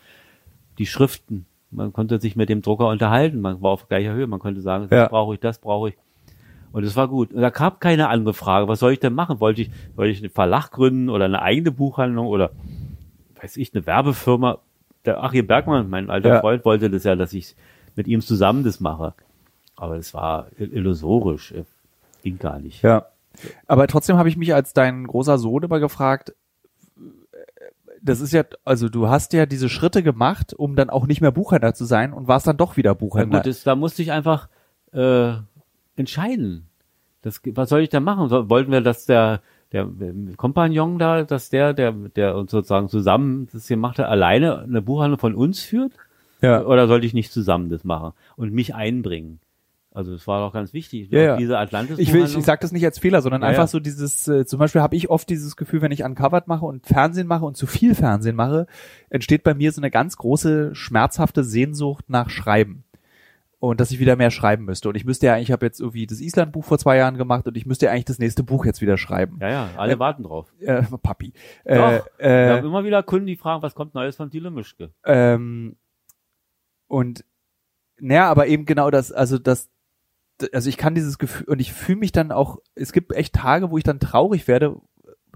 Die 0.77 0.85
Schriften. 0.87 1.45
Man 1.71 1.93
konnte 1.93 2.19
sich 2.19 2.35
mit 2.35 2.49
dem 2.49 2.61
Drucker 2.61 2.87
unterhalten. 2.89 3.39
Man 3.41 3.61
war 3.61 3.71
auf 3.71 3.87
gleicher 3.87 4.13
Höhe. 4.13 4.27
Man 4.27 4.39
konnte 4.39 4.59
sagen, 4.61 4.87
das 4.89 4.97
Ja. 4.97 5.07
brauche 5.07 5.33
ich, 5.35 5.39
das 5.39 5.59
brauche 5.59 5.89
ich. 5.89 5.95
Und 6.74 6.84
es 6.84 6.95
war 6.97 7.07
gut. 7.07 7.32
Und 7.32 7.41
da 7.41 7.49
gab 7.51 7.80
keine 7.80 8.09
andere 8.09 8.34
Frage. 8.34 8.67
Was 8.67 8.80
soll 8.80 8.91
ich 8.93 8.99
denn 8.99 9.13
machen? 9.13 9.39
Wollte 9.39 9.61
ich, 9.61 9.71
wollte 9.95 10.11
ich 10.11 10.19
einen 10.21 10.30
Verlag 10.32 10.71
gründen 10.71 11.09
oder 11.09 11.26
eine 11.26 11.41
eigene 11.41 11.71
Buchhandlung 11.71 12.28
oder, 12.28 12.49
weiß 13.41 13.55
ich, 13.57 13.74
eine 13.74 13.86
Werbefirma? 13.86 14.57
Der 15.05 15.24
Achim 15.24 15.47
Bergmann, 15.47 15.89
mein 15.89 16.09
alter 16.09 16.30
Ja. 16.30 16.39
Freund, 16.41 16.65
wollte 16.65 16.89
das 16.89 17.03
ja, 17.05 17.15
dass 17.15 17.32
ich 17.34 17.55
mit 17.95 18.07
ihm 18.07 18.19
zusammen 18.21 18.63
das 18.63 18.80
mache. 18.80 19.13
Aber 19.76 19.97
es 19.97 20.13
war 20.13 20.47
illusorisch. 20.57 21.53
Ging 22.24 22.39
gar 22.39 22.59
nicht. 22.59 22.82
Ja. 22.84 23.05
Aber 23.67 23.86
trotzdem 23.88 24.17
habe 24.17 24.30
ich 24.30 24.38
mich 24.38 24.53
als 24.53 24.74
dein 24.74 25.05
großer 25.05 25.38
Sohn 25.38 25.63
immer 25.63 25.80
gefragt, 25.80 26.34
das 28.01 28.19
ist 28.19 28.34
ja, 28.34 28.43
also 28.65 28.89
du 28.89 29.07
hast 29.07 29.34
ja 29.34 29.45
diese 29.45 29.69
Schritte 29.69 30.03
gemacht, 30.03 30.53
um 30.53 30.76
dann 30.76 30.89
auch 30.89 31.07
nicht 31.07 31.21
mehr 31.21 31.32
Buchhändler 31.32 31.74
zu 31.74 31.86
sein 31.86 32.13
und 32.13 32.28
warst 32.28 32.47
dann 32.47 32.57
doch 32.57 32.76
wieder 32.78 32.91
Ja, 32.91 32.95
Buchhändler. 32.95 33.39
gut, 33.39 33.47
das, 33.47 33.63
da 33.63 33.76
musste 33.76 34.01
ich 34.01 34.11
einfach 34.11 34.49
äh, 34.91 35.34
entscheiden. 35.95 36.67
Das, 37.21 37.41
was 37.45 37.69
soll 37.69 37.81
ich 37.81 37.89
da 37.89 37.99
machen? 37.99 38.29
Wollten 38.49 38.71
wir, 38.71 38.81
dass 38.81 39.05
der 39.05 39.41
der 39.73 39.89
Kompagnon 40.37 40.99
da, 40.99 41.23
dass 41.23 41.49
der, 41.49 41.73
der, 41.73 41.91
der 41.91 42.37
uns 42.37 42.51
sozusagen 42.51 42.89
zusammen 42.89 43.47
das 43.51 43.67
gemacht 43.67 43.97
hat, 43.97 44.07
alleine 44.07 44.59
eine 44.59 44.81
Buchhandlung 44.81 45.19
von 45.19 45.35
uns 45.35 45.61
führt? 45.61 45.93
ja. 46.41 46.63
Oder 46.63 46.87
sollte 46.87 47.07
ich 47.07 47.13
nicht 47.13 47.31
zusammen 47.31 47.69
das 47.69 47.83
machen 47.83 48.13
und 48.35 48.53
mich 48.53 48.75
einbringen? 48.75 49.39
Also 49.95 50.11
das 50.11 50.25
war 50.25 50.39
doch 50.39 50.53
ganz 50.53 50.73
wichtig. 50.73 51.11
Ja, 51.11 51.21
ja. 51.21 51.37
Diese 51.37 51.57
Atlantis 51.57 51.99
Ich 51.99 52.11
will, 52.13 52.23
ich 52.23 52.43
sag 52.43 52.61
das 52.61 52.71
nicht 52.71 52.83
als 52.83 52.97
Fehler, 52.97 53.21
sondern 53.21 53.43
Ja, 53.43 53.49
einfach 53.49 53.67
so 53.67 53.79
dieses, 53.79 54.27
äh, 54.27 54.43
zum 54.45 54.57
Beispiel 54.57 54.81
habe 54.81 54.95
ich 54.95 55.09
oft 55.09 55.29
dieses 55.29 55.55
Gefühl, 55.55 55.81
wenn 55.83 55.91
ich 55.91 56.03
Uncovered 56.03 56.47
mache 56.47 56.65
und 56.65 56.85
Fernsehen 56.85 57.27
mache 57.27 57.45
und 57.45 57.57
zu 57.57 57.67
viel 57.67 57.93
Fernsehen 57.93 58.35
mache, 58.35 58.65
entsteht 59.09 59.43
bei 59.43 59.53
mir 59.53 59.71
so 59.71 59.81
eine 59.81 59.91
ganz 59.91 60.17
große, 60.17 60.73
schmerzhafte 60.73 61.43
Sehnsucht 61.43 62.09
nach 62.09 62.31
Schreiben. 62.31 62.85
Und 63.66 63.80
dass 63.80 63.91
ich 63.91 63.99
wieder 63.99 64.18
mehr 64.18 64.30
schreiben 64.30 64.66
müsste. 64.66 64.89
Und 64.89 64.95
ich 64.95 65.05
müsste 65.05 65.26
ja, 65.28 65.38
ich 65.38 65.49
habe 65.49 65.66
jetzt 65.66 65.80
irgendwie 65.80 66.05
das 66.05 66.20
Island-Buch 66.20 66.66
vor 66.66 66.78
zwei 66.80 66.97
Jahren 66.97 67.16
gemacht 67.18 67.47
und 67.47 67.55
ich 67.55 67.66
müsste 67.66 67.86
ja 67.86 67.93
eigentlich 67.93 68.03
das 68.03 68.20
nächste 68.20 68.43
Buch 68.43 68.66
jetzt 68.66 68.82
wieder 68.82 68.97
schreiben. 68.97 69.38
Ja, 69.39 69.49
ja, 69.49 69.70
alle 69.78 69.93
Äh, 69.93 69.99
warten 69.99 70.24
drauf. 70.24 70.51
Äh, 70.59 70.84
Papi. 71.01 71.32
Doch, 71.64 71.72
Äh, 71.74 72.01
Wir 72.18 72.28
äh, 72.28 72.49
haben 72.57 72.66
immer 72.66 72.84
wieder 72.84 73.01
Kunden, 73.03 73.26
die 73.26 73.38
fragen, 73.38 73.61
was 73.64 73.74
kommt 73.74 73.93
Neues 73.93 74.18
von 74.18 74.30
Thilo 74.30 74.51
Mischke? 74.51 74.91
Ähm, 75.05 75.78
und 76.88 77.24
naja, 78.01 78.30
aber 78.30 78.47
eben 78.47 78.66
genau 78.66 78.91
das, 78.91 79.14
also 79.14 79.38
das, 79.39 79.70
also 80.51 80.68
ich 80.68 80.76
kann 80.76 80.93
dieses 80.93 81.18
Gefühl 81.18 81.47
und 81.47 81.61
ich 81.61 81.72
fühle 81.72 81.99
mich 81.99 82.11
dann 82.11 82.34
auch, 82.34 82.57
es 82.76 82.91
gibt 82.91 83.14
echt 83.14 83.34
Tage, 83.34 83.72
wo 83.72 83.78
ich 83.78 83.86
dann 83.86 84.01
traurig 84.01 84.49
werde, 84.49 84.76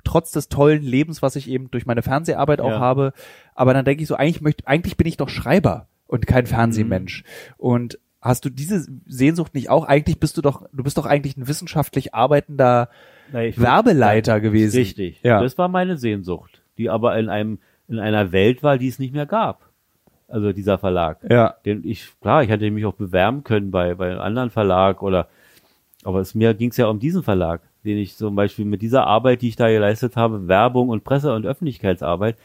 trotz 0.04 0.32
des 0.32 0.50
tollen 0.50 0.84
Lebens, 0.84 1.22
was 1.22 1.38
ich 1.38 1.50
eben 1.50 1.72
durch 1.72 1.86
meine 1.86 2.02
Fernseharbeit 2.02 2.60
auch 2.60 2.72
Ja. 2.72 2.80
habe. 2.82 3.14
Aber 3.56 3.74
dann 3.74 3.86
denke 3.86 4.04
ich 4.04 4.10
so, 4.10 4.16
eigentlich 4.16 4.42
möchte, 4.42 4.68
eigentlich 4.68 4.98
bin 4.98 5.08
ich 5.08 5.16
doch 5.16 5.30
Schreiber 5.30 5.88
und 6.08 6.28
kein 6.28 6.46
Fernsehmensch. 6.46 7.24
Und 7.56 8.00
hast 8.22 8.46
du 8.46 8.50
diese 8.50 8.86
Sehnsucht 9.06 9.54
nicht 9.56 9.70
auch? 9.70 9.86
Eigentlich 9.86 10.20
bist 10.20 10.38
du 10.38 10.42
doch, 10.42 10.68
du 10.74 10.84
bist 10.84 10.98
doch 10.98 11.06
eigentlich 11.06 11.38
ein 11.38 11.48
wissenschaftlich 11.48 12.14
arbeitender 12.16 12.90
ich- 13.34 13.60
Werbeleiter 13.60 14.40
gewesen. 14.40 14.78
Richtig. 14.78 15.20
Ja. 15.24 15.42
Das 15.42 15.58
war 15.58 15.68
meine 15.68 15.98
Sehnsucht, 15.98 16.62
die 16.78 16.90
aber 16.90 17.18
in 17.18 17.30
einem 17.30 17.60
in 17.90 18.00
einer 18.00 18.32
Welt 18.34 18.64
war, 18.64 18.78
die 18.78 18.88
es 18.90 19.00
nicht 19.00 19.14
mehr 19.14 19.26
gab. 19.26 19.70
Also 20.28 20.52
dieser 20.52 20.78
Verlag. 20.78 21.20
Ja. 21.30 21.56
Den 21.66 21.86
ich 21.86 22.10
klar, 22.22 22.44
ich 22.44 22.50
hätte 22.50 22.70
mich 22.70 22.86
auch 22.86 22.96
bewerben 22.96 23.44
können 23.44 23.72
bei 23.72 23.96
bei 23.96 24.10
einem 24.12 24.20
anderen 24.20 24.50
Verlag 24.50 25.02
oder 25.02 25.28
aber 26.04 26.20
es 26.20 26.36
mir 26.36 26.54
ging 26.54 26.70
es 26.72 26.78
ja 26.78 26.88
um 26.88 27.00
diesen 27.00 27.24
Verlag, 27.24 27.62
den 27.86 27.98
ich 27.98 28.16
zum 28.18 28.36
Beispiel 28.36 28.66
mit 28.66 28.82
dieser 28.82 29.08
Arbeit, 29.08 29.42
die 29.42 29.48
ich 29.50 29.56
da 29.56 29.70
geleistet 29.70 30.16
habe, 30.16 30.48
Werbung 30.48 30.90
und 30.90 31.04
Presse- 31.04 31.34
und 31.34 31.46
Öffentlichkeitsarbeit, 31.46 32.36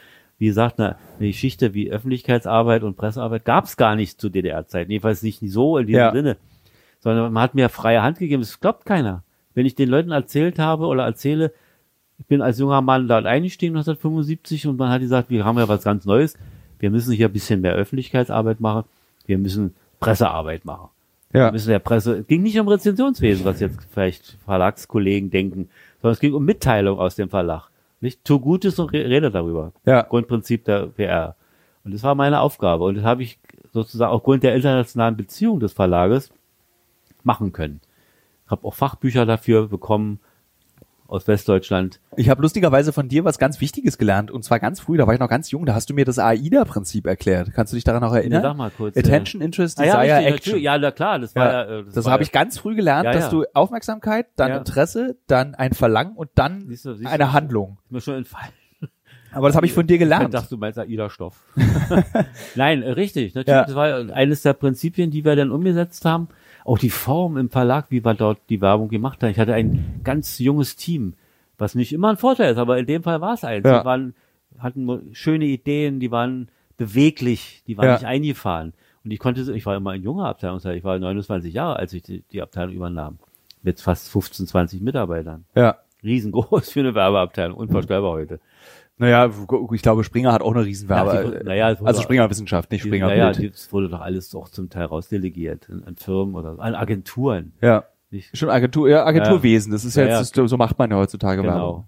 wie 0.43 0.47
gesagt, 0.47 0.81
eine, 0.81 0.97
eine 1.20 1.28
Geschichte 1.28 1.73
wie 1.73 1.93
Öffentlichkeitsarbeit 1.93 2.82
und 2.82 2.97
Pressearbeit 2.97 3.44
gab 3.44 3.66
es 3.66 3.77
gar 3.77 3.94
nicht 3.94 4.20
zu 4.20 4.28
DDR-Zeiten, 4.28 4.90
jedenfalls 4.90 5.23
nicht 5.23 5.39
so 5.40 5.78
in 5.78 5.86
diesem 5.86 6.01
Ja. 6.01 6.10
Sinne, 6.12 6.36
sondern 6.98 7.32
man 7.32 7.44
hat 7.44 7.55
mir 7.55 7.69
freie 7.69 8.02
Hand 8.02 8.19
gegeben. 8.19 8.43
Das 8.43 8.59
glaubt 8.59 8.85
keiner. 8.85 9.23
Wenn 9.55 9.66
ich 9.66 9.77
den 9.77 9.89
Leuten 9.89 10.10
erzählt 10.10 10.59
habe 10.59 10.86
oder 10.86 11.05
erzähle, 11.05 11.52
ich 12.19 12.27
bin 12.27 12.43
als 12.43 12.59
junger 12.59 12.81
Mann 12.82 13.06
dort 13.06 13.24
eingestiegen 13.24 13.77
1975 13.77 14.66
und 14.66 14.78
man 14.81 14.90
hat 14.90 15.01
gesagt, 15.01 15.31
wir 15.31 15.44
haben 15.44 15.59
ja 15.59 15.69
was 15.69 15.85
ganz 15.85 16.06
Neues. 16.06 16.35
Wir 16.81 16.90
müssen 16.90 17.12
hier 17.14 17.28
ein 17.28 17.32
bisschen 17.32 17.60
mehr 17.60 17.74
Öffentlichkeitsarbeit 17.74 18.59
machen. 18.59 18.82
Wir 19.27 19.39
müssen 19.39 19.77
Pressearbeit 20.01 20.64
machen. 20.64 20.89
Wir 21.31 21.43
Ja. 21.43 21.52
müssen 21.52 21.69
der 21.70 21.78
Presse, 21.78 22.16
es 22.19 22.27
ging 22.27 22.43
nicht 22.43 22.59
um 22.59 22.66
Rezensionswesen, 22.66 23.44
was 23.44 23.60
jetzt 23.60 23.78
vielleicht 23.93 24.39
Verlagskollegen 24.44 25.31
denken, 25.31 25.69
sondern 26.01 26.14
es 26.14 26.20
ging 26.20 26.35
um 26.35 26.44
Mitteilung 26.44 26.98
aus 26.98 27.14
dem 27.14 27.28
Verlag. 27.28 27.69
Nicht 28.03 28.24
tu 28.24 28.39
Gutes 28.39 28.79
und 28.79 28.93
re- 28.93 29.09
rede 29.09 29.31
darüber. 29.31 29.73
Ja. 29.87 30.03
Grundprinzip 30.03 30.65
der 30.66 30.87
PR. 30.89 31.37
Und 31.85 31.95
das 31.95 32.03
war 32.03 32.15
meine 32.15 32.41
Aufgabe. 32.41 32.85
Und 32.85 32.97
das 32.97 33.05
habe 33.05 33.23
ich 33.23 33.39
sozusagen 33.73 34.12
aufgrund 34.12 34.43
der 34.43 34.55
internationalen 34.55 35.16
Beziehung 35.16 35.61
des 35.61 35.73
Verlages 35.73 36.31
machen 37.23 37.53
können. 37.53 37.81
Ich 38.45 38.51
habe 38.51 38.66
auch 38.66 38.74
Fachbücher 38.74 39.24
dafür 39.24 39.69
bekommen, 39.69 40.20
aus 41.13 41.29
Westdeutschland. 41.29 42.01
Ich 42.17 42.29
habe 42.31 42.41
lustigerweise 42.41 42.93
von 42.93 43.09
dir 43.09 43.25
was 43.25 43.39
ganz 43.39 43.61
Wichtiges 43.61 43.99
gelernt 43.99 44.31
und 44.31 44.43
zwar 44.45 44.59
ganz 44.61 44.81
früh, 44.81 44.97
da 44.97 45.07
war 45.07 45.13
ich 45.15 45.21
noch 45.21 45.29
ganz 45.29 45.51
jung, 45.51 45.67
da 45.67 45.75
hast 45.75 45.91
du 45.91 45.95
mir 45.95 46.05
das 46.07 46.19
AIDA-Prinzip 46.19 47.07
erklärt. 47.07 47.53
Kannst 47.55 47.73
du 47.73 47.77
dich 47.77 47.85
daran 47.85 48.01
noch 48.03 48.15
erinnern? 48.15 48.41
Nee, 48.43 48.49
sag 48.49 48.57
mal 48.57 48.71
kurz. 48.71 48.97
Attention, 48.97 49.43
Interest, 49.43 49.79
Ah, 49.79 49.85
ja, 49.85 50.01
Desire, 50.01 50.17
richtig, 50.17 50.35
Action. 50.35 50.51
natürlich. 50.53 50.65
ja, 50.65 50.79
na 50.79 50.91
klar, 50.91 51.19
das 51.19 51.35
war 51.37 51.45
Ja, 51.47 51.53
ja, 51.71 51.79
äh, 51.81 51.85
Das 51.95 52.05
war 52.07 52.13
habe 52.13 52.23
ja- 52.23 52.27
ich 52.27 52.33
ganz 52.33 52.59
früh 52.59 52.75
gelernt, 52.75 53.05
Ja, 53.05 53.13
dass 53.13 53.25
ja. 53.25 53.31
du 53.31 53.45
Aufmerksamkeit, 53.53 54.27
dann 54.37 54.51
Ja. 54.51 54.57
Interesse, 54.59 55.17
dann 55.27 55.55
ein 55.55 55.73
Verlangen 55.75 56.17
und 56.17 56.31
dann 56.35 56.67
Siehst 56.67 56.87
du, 56.87 56.95
siehst 56.95 57.11
eine 57.11 57.25
du, 57.25 57.33
Handlung. 57.33 57.79
Ist 57.85 57.91
mir 57.93 58.01
schon 58.01 58.15
entfallen. 58.15 58.53
Aber 59.35 59.49
das 59.49 59.57
habe 59.57 59.65
ich 59.65 59.73
von 59.73 59.87
dir 59.87 59.95
Ich 59.95 60.01
gelernt. 60.01 60.35
dachte, 60.35 60.49
du 60.51 60.59
meinst 60.59 60.79
AIDA-Stoff. 60.79 61.35
Nein, 62.55 62.83
äh, 62.83 62.91
richtig. 62.91 63.35
Natürlich, 63.35 63.49
Ja. 63.57 63.65
das 63.65 63.75
war 63.75 64.15
eines 64.15 64.43
der 64.43 64.53
Prinzipien, 64.53 65.11
die 65.11 65.25
wir 65.25 65.37
dann 65.37 65.51
umgesetzt 65.51 66.05
haben. 66.05 66.29
Auch 66.65 66.79
die 66.79 66.91
Form 66.91 67.37
im 67.37 67.51
Verlag, 67.51 67.87
wie 67.91 68.05
wir 68.05 68.15
dort 68.15 68.39
die 68.49 68.61
Werbung 68.61 68.89
gemacht 68.89 69.23
haben. 69.23 69.31
Ich 69.31 69.39
hatte 69.39 69.55
ein 69.55 70.01
ganz 70.05 70.39
junges 70.39 70.77
Team, 70.77 71.15
was 71.59 71.75
nicht 71.75 71.93
immer 71.93 72.11
ein 72.11 72.17
Vorteil 72.17 72.53
ist, 72.53 72.59
aber 72.59 72.79
in 72.79 72.87
dem 72.87 73.03
Fall 73.03 73.21
war 73.21 73.35
es 73.35 73.45
eins. 73.45 73.67
Ja. 73.67 73.81
Die 73.81 73.85
waren, 73.85 74.15
hatten 74.59 75.11
schöne 75.13 75.45
Ideen, 75.47 75.99
die 76.01 76.11
waren 76.11 76.49
beweglich, 76.77 77.63
die 77.67 77.77
waren 77.77 77.87
Ja. 77.87 77.93
nicht 77.95 78.07
eingefahren. 78.07 78.73
Und 79.05 79.11
ich 79.11 79.19
konnte, 79.19 79.41
ich 79.53 79.67
war 79.67 79.77
immer 79.77 79.91
ein 79.91 80.03
junger 80.03 80.27
Abteilungsleiter. 80.27 80.77
Ich 80.77 80.85
war 80.85 80.99
29 80.99 81.53
Jahre, 81.53 81.77
als 81.77 81.93
ich 81.93 82.03
die, 82.03 82.23
die 82.31 82.41
Abteilung 82.43 82.75
übernahm. 82.75 83.19
Mit 83.63 83.81
fast 83.81 84.09
15, 84.11 84.47
20 84.47 84.81
Mitarbeitern. 84.81 85.45
Ja. 85.55 85.77
Riesengroß 86.05 86.71
für 86.73 86.81
eine 86.81 86.95
Werbeabteilung. 86.95 87.57
Unvorstellbar 87.57 88.11
heute. 88.13 88.41
Naja, 89.03 89.29
ich 89.73 89.83
glaube, 89.83 90.05
Springer 90.05 90.33
hat 90.33 90.43
auch 90.43 90.55
eine 90.55 90.65
Riesenwerbe. 90.65 91.39
Ja, 91.39 91.43
naja, 91.43 91.77
also 91.83 92.03
Springer 92.03 92.31
Wissenschaft, 92.31 92.70
nicht 92.70 92.83
Springer 92.83 93.09
naja, 93.09 93.33
das 93.33 93.73
wurde 93.73 93.89
doch 93.89 94.01
alles 94.01 94.33
auch 94.33 94.49
zum 94.49 94.70
Teil 94.70 94.85
rausdelegiert 94.85 95.69
an, 95.69 95.83
an 95.85 95.97
Firmen 95.97 96.37
oder 96.37 96.61
an 96.61 96.77
Agenturen. 96.77 97.53
Ja. 97.61 97.83
Nicht, 98.12 98.37
Schon 98.39 98.49
Agentur, 98.49 98.89
ja, 98.89 99.05
Agenturwesen. 99.05 99.73
Das 99.73 99.85
ist 99.85 99.97
ja, 99.97 100.05
jetzt, 100.05 100.37
so 100.37 100.57
macht 100.57 100.79
man 100.79 100.89
ja 100.93 100.99
heutzutage 100.99 101.43
Genau. 101.43 101.53
Werbung. 101.53 101.85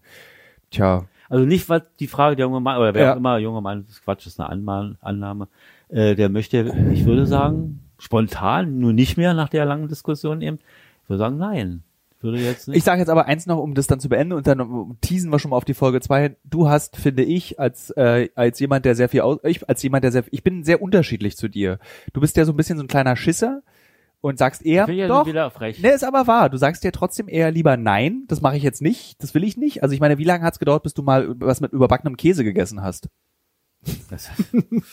Tja. 0.73 1.05
also 1.29 1.45
nicht 1.45 1.69
was 1.69 1.83
die 2.01 2.09
Frage 2.09 2.35
der 2.35 2.47
junge 2.47 2.59
Mann 2.59 2.79
oder 2.79 2.93
wer 2.93 3.13
auch 3.13 3.17
immer 3.17 3.39
junger 3.39 3.61
Mann, 3.61 3.83
das 3.83 3.91
ist 3.93 4.05
Quatsch, 4.05 4.27
das 4.27 4.33
ist 4.33 4.41
eine 4.41 4.51
Anma 4.51 4.97
Annahme. 5.01 5.47
Äh, 5.91 6.17
der 6.17 6.31
möchte, 6.31 6.75
ich 6.93 7.05
würde 7.05 7.27
sagen, 7.27 7.79
spontan, 7.99 8.81
nur 8.81 8.93
nicht 8.93 9.17
mehr 9.17 9.35
nach 9.35 9.51
der 9.51 9.67
langen 9.67 9.87
Diskussion 9.87 10.43
eben, 10.43 10.59
ich 11.05 11.09
würde 11.09 11.19
sagen, 11.19 11.37
nein. 11.37 11.85
Ich 12.25 12.33
würde 12.33 12.43
jetzt 12.43 12.69
nicht. 12.69 12.79
Ich 12.79 12.85
sage 12.85 13.01
jetzt 13.01 13.11
aber 13.11 13.27
eins 13.27 13.45
noch, 13.45 13.59
um 13.59 13.75
das 13.75 13.87
dann 13.87 14.01
zu 14.01 14.09
beenden 14.09 14.33
und 14.33 14.47
dann 14.47 14.97
teasen 15.03 15.31
wir 15.31 15.39
schon 15.39 15.51
mal 15.51 15.59
auf 15.59 15.67
die 15.67 15.75
Folge 15.75 16.01
zwei. 16.01 16.37
Du 16.43 16.71
hast, 16.71 16.97
finde 16.97 17.23
ich, 17.23 17.61
als 17.61 17.91
äh, 17.91 18.31
als 18.35 18.59
jemand, 18.61 18.87
der 18.87 18.95
sehr 18.95 19.11
viel 19.11 19.21
aus, 19.21 19.41
ich 19.43 19.69
als 19.69 19.83
jemand, 19.83 20.05
der 20.05 20.13
sehr, 20.13 20.25
ich 20.31 20.43
bin 20.43 20.65
sehr 20.65 20.81
unterschiedlich 20.81 21.37
zu 21.37 21.49
dir. 21.49 21.79
Du 22.15 22.23
bist 22.23 22.39
ja 22.39 22.47
so 22.47 22.53
ein 22.53 22.57
bisschen 22.57 22.79
so 22.79 22.85
ein 22.85 22.89
kleiner 22.89 23.15
Schisser 23.17 23.63
und 24.23 24.39
sagst 24.39 24.65
eher, 24.65 24.89
ich 24.89 24.97
ja 24.97 25.07
doch. 25.07 25.27
Ne, 25.83 25.91
ist 25.91 26.03
aber 26.03 26.27
wahr. 26.27 26.49
Du 26.49 26.57
sagst 26.57 26.83
dir 26.83 26.93
trotzdem 26.93 27.29
eher 27.29 27.51
lieber 27.51 27.77
nein, 27.77 28.25
das 28.27 28.41
mache 28.41 28.57
ich 28.57 28.63
jetzt 28.63 28.81
nicht, 28.81 29.23
das 29.23 29.35
will 29.35 29.45
ich 29.45 29.59
nicht. 29.59 29.83
Also 29.83 29.95
ich 29.95 30.01
meine, 30.01 30.17
wie 30.17 30.25
lange 30.25 30.45
hat's 30.45 30.59
gedauert, 30.59 30.83
bis 30.83 30.95
du 30.95 31.03
mal 31.03 31.35
was 31.41 31.61
mit 31.61 31.73
überbackenem 31.73 32.17
Käse 32.17 32.43
gegessen 32.43 32.81
hast? 32.81 33.11
Das, 34.11 34.31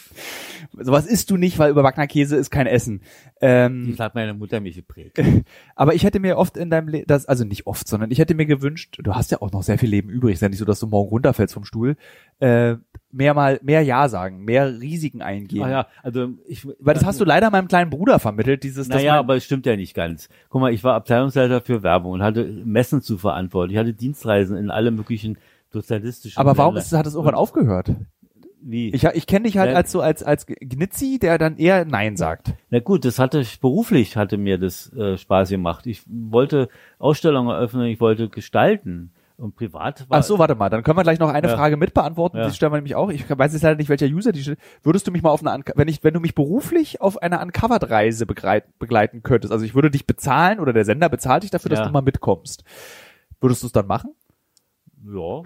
Sowas 0.80 1.06
isst 1.06 1.30
du 1.30 1.38
nicht, 1.38 1.60
weil 1.60 1.72
überbackener 1.72 2.08
Käse 2.08 2.36
ist 2.36 2.50
kein 2.50 2.68
Essen. 2.68 3.02
Ähm, 3.42 3.92
das 3.92 4.00
hat 4.00 4.16
meine 4.16 4.34
Mutter 4.34 4.60
mich 4.60 4.76
geprägt. 4.76 5.22
aber 5.76 5.94
ich 5.94 6.04
hätte 6.04 6.20
mir 6.20 6.38
oft 6.38 6.58
in 6.58 6.70
deinem 6.70 6.88
Leben, 6.88 7.06
das, 7.08 7.26
also 7.26 7.44
nicht 7.44 7.68
oft, 7.68 7.88
sondern 7.88 8.12
ich 8.12 8.20
hätte 8.20 8.36
mir 8.36 8.46
gewünscht, 8.46 9.00
du 9.02 9.16
hast 9.16 9.32
ja 9.32 9.42
auch 9.42 9.52
noch 9.52 9.64
sehr 9.64 9.78
viel 9.78 9.90
Leben 9.90 10.10
übrig, 10.10 10.34
ist 10.34 10.42
ja 10.42 10.50
nicht 10.50 10.60
so, 10.60 10.66
dass 10.66 10.80
du 10.80 10.88
morgen 10.88 11.10
runterfällst 11.10 11.54
vom 11.54 11.66
Stuhl, 11.66 11.96
äh, 12.40 12.76
mehr 13.12 13.34
mal, 13.34 13.60
mehr 13.64 13.82
Ja 13.82 14.08
sagen, 14.10 14.44
mehr 14.44 14.80
Risiken 14.80 15.22
eingehen. 15.22 15.64
Ah 15.64 15.70
ja, 15.70 15.88
also 16.04 16.30
ich, 16.48 16.66
Weil 16.80 16.94
das 16.94 17.06
hast 17.06 17.20
du 17.20 17.26
leider 17.26 17.50
meinem 17.50 17.68
kleinen 17.68 17.90
Bruder 17.90 18.20
vermittelt, 18.20 18.64
dieses, 18.64 18.88
Naja, 18.88 19.20
aber 19.20 19.36
es 19.36 19.44
stimmt 19.44 19.66
ja 19.66 19.76
nicht 19.76 19.94
ganz. 19.94 20.30
Guck 20.50 20.62
mal, 20.62 20.74
ich 20.74 20.84
war 20.84 20.96
Abteilungsleiter 20.96 21.62
für 21.62 21.84
Werbung 21.84 22.14
und 22.14 22.24
hatte 22.24 22.46
Messen 22.46 23.02
zu 23.02 23.18
verantworten. 23.18 23.72
Ich 23.72 23.78
hatte 23.78 23.94
Dienstreisen 23.94 24.58
in 24.58 24.70
alle 24.70 24.92
möglichen 24.92 25.38
sozialistischen 25.72 26.40
aber 26.40 26.58
warum 26.58 26.76
Länder. 26.76 26.86
ist, 26.86 26.94
hat 26.94 27.06
es 27.06 27.14
irgendwann 27.14 27.36
aufgehört? 27.36 27.96
Wie? 28.64 28.90
Ich, 28.94 29.04
ich 29.04 29.26
kenne 29.28 29.46
dich 29.48 29.58
halt 29.58 29.72
Ja. 29.72 29.76
als 29.78 29.92
so 29.92 30.02
als 30.02 30.22
als 30.24 30.46
Gnitzi, 30.46 31.18
der 31.20 31.38
dann 31.38 31.58
eher 31.58 31.84
Nein 31.86 32.16
sagt. 32.16 32.54
Na 32.70 32.80
gut, 32.80 33.06
das 33.06 33.18
hatte 33.20 33.40
ich 33.40 33.60
beruflich 33.60 34.18
hatte 34.18 34.38
mir 34.38 34.58
das 34.60 34.94
äh, 34.94 35.18
Spaß 35.18 35.50
gemacht. 35.50 35.88
Ich 35.88 36.04
wollte 36.08 36.70
Ausstellungen 37.00 37.50
eröffnen, 37.50 37.86
ich 37.88 38.00
wollte 38.00 38.30
gestalten 38.30 39.12
und 39.38 39.56
privat 39.56 40.08
war 40.08 40.20
Ach 40.20 40.24
so, 40.24 40.38
warte 40.38 40.54
mal, 40.54 40.70
dann 40.70 40.84
können 40.84 40.96
wir 41.00 41.02
gleich 41.02 41.18
noch 41.18 41.30
eine 41.30 41.48
Ja. 41.48 41.56
Frage 41.58 41.76
mit 41.76 41.96
beantworten. 41.96 42.38
Ja. 42.38 42.48
Die 42.48 42.54
stellen 42.54 42.72
wir 42.72 42.78
nämlich 42.78 42.94
auch. 42.94 43.10
Ich 43.10 43.28
weiß 43.28 43.52
jetzt 43.54 43.64
leider 43.64 43.76
nicht, 43.78 43.90
welcher 43.90 44.06
User 44.06 44.32
die 44.32 44.44
stellt. 44.44 44.60
Würdest 44.84 45.08
du 45.08 45.12
mich 45.12 45.24
mal 45.24 45.32
auf 45.32 45.44
eine, 45.44 45.64
wenn 45.76 45.88
ich, 45.88 46.04
wenn 46.04 46.14
du 46.14 46.20
mich 46.20 46.36
beruflich 46.36 47.02
auf 47.02 47.18
eine 47.20 47.42
Uncovered-Reise 47.42 48.28
begleiten 48.28 49.24
könntest, 49.24 49.52
also 49.52 49.66
ich 49.66 49.74
würde 49.74 49.90
dich 49.90 50.06
bezahlen 50.06 50.60
oder 50.60 50.72
der 50.74 50.86
Sender 50.86 51.10
bezahlt 51.10 51.42
dich 51.42 51.50
dafür, 51.50 51.70
dass 51.70 51.80
Ja. 51.80 51.86
du 51.88 51.92
mal 51.92 52.02
mitkommst. 52.04 52.64
Würdest 53.40 53.64
du 53.64 53.68
es 53.68 53.74
dann 53.74 53.88
machen? 53.88 54.12
ja, 55.04 55.42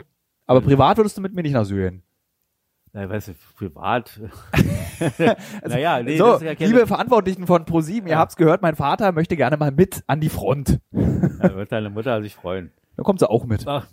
Aber 0.47 0.59
privat 0.59 0.97
würdest 0.97 1.15
du 1.17 1.21
mit 1.21 1.33
mir 1.33 1.43
nicht 1.43 1.53
nach 1.53 1.63
Syrien. 1.63 2.01
Na, 2.95 3.09
weißt 3.09 3.27
du, 3.27 3.33
privat. 3.57 4.19
naja, 5.67 6.01
nee, 6.01 6.17
so, 6.17 6.37
ja 6.37 6.53
liebe 6.57 6.87
Verantwortlichen 6.87 7.45
von 7.45 7.65
ProSieben, 7.65 8.07
ihr 8.07 8.13
Ja. 8.13 8.19
habt's 8.19 8.37
gehört, 8.37 8.61
mein 8.61 8.75
Vater 8.75 9.11
möchte 9.11 9.35
gerne 9.35 9.57
mal 9.57 9.71
mit 9.71 10.03
an 10.07 10.21
die 10.21 10.29
Front. 10.29 10.79
da 10.91 11.55
wird 11.55 11.71
deine 11.71 11.89
Mutter 11.89 12.21
sich 12.21 12.33
freuen. 12.35 12.71
Dann 12.95 13.03
kommt 13.03 13.19
sie 13.19 13.29
auch 13.29 13.45
mit. 13.45 13.67
Ach, 13.67 13.85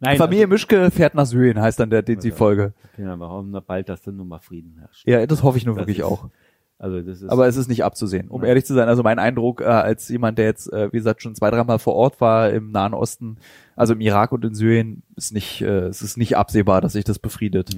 nein, 0.00 0.16
Familie 0.16 0.48
Mischke 0.48 0.90
fährt 0.90 1.14
nach 1.14 1.26
Syrien, 1.26 1.60
heißt 1.60 1.78
dann 1.78 1.90
der, 1.90 2.02
die, 2.02 2.30
Folge. 2.32 2.74
Also, 2.96 3.08
ja, 3.08 3.16
wir 3.16 3.28
hoffen 3.28 3.56
bald, 3.66 3.88
dass 3.88 4.02
dann 4.02 4.16
nur 4.16 4.26
mal 4.26 4.40
Frieden 4.40 4.76
herrscht. 4.80 5.06
Ja, 5.06 5.24
das 5.26 5.42
hoffe 5.44 5.58
ich 5.58 5.64
nur 5.64 5.76
Das 5.76 5.82
wirklich 5.82 5.98
ist- 6.00 6.04
auch. 6.04 6.28
Also 6.76 7.00
das 7.00 7.22
ist 7.22 7.30
Aber 7.30 7.46
es 7.46 7.56
ist 7.56 7.68
nicht 7.68 7.84
abzusehen, 7.84 8.28
um 8.28 8.40
Nein. 8.40 8.48
ehrlich 8.48 8.66
zu 8.66 8.74
sein. 8.74 8.88
Also 8.88 9.04
mein 9.04 9.20
Eindruck 9.20 9.60
äh, 9.60 9.64
als 9.64 10.08
jemand, 10.08 10.38
der 10.38 10.46
jetzt, 10.46 10.70
äh, 10.72 10.92
wie 10.92 10.96
gesagt, 10.96 11.22
schon 11.22 11.36
zwei, 11.36 11.50
dreimal 11.52 11.78
vor 11.78 11.94
Ort 11.94 12.20
war 12.20 12.50
im 12.50 12.72
Nahen 12.72 12.94
Osten, 12.94 13.36
also 13.76 13.92
im 13.94 14.00
Irak 14.00 14.32
und 14.32 14.44
in 14.44 14.54
Syrien, 14.56 15.04
ist 15.14 15.32
nicht, 15.32 15.62
äh, 15.62 15.86
es 15.86 16.02
ist 16.02 16.16
nicht 16.18 16.36
absehbar, 16.36 16.80
dass 16.80 16.94
sich 16.94 17.04
das 17.04 17.20
befriedet. 17.20 17.70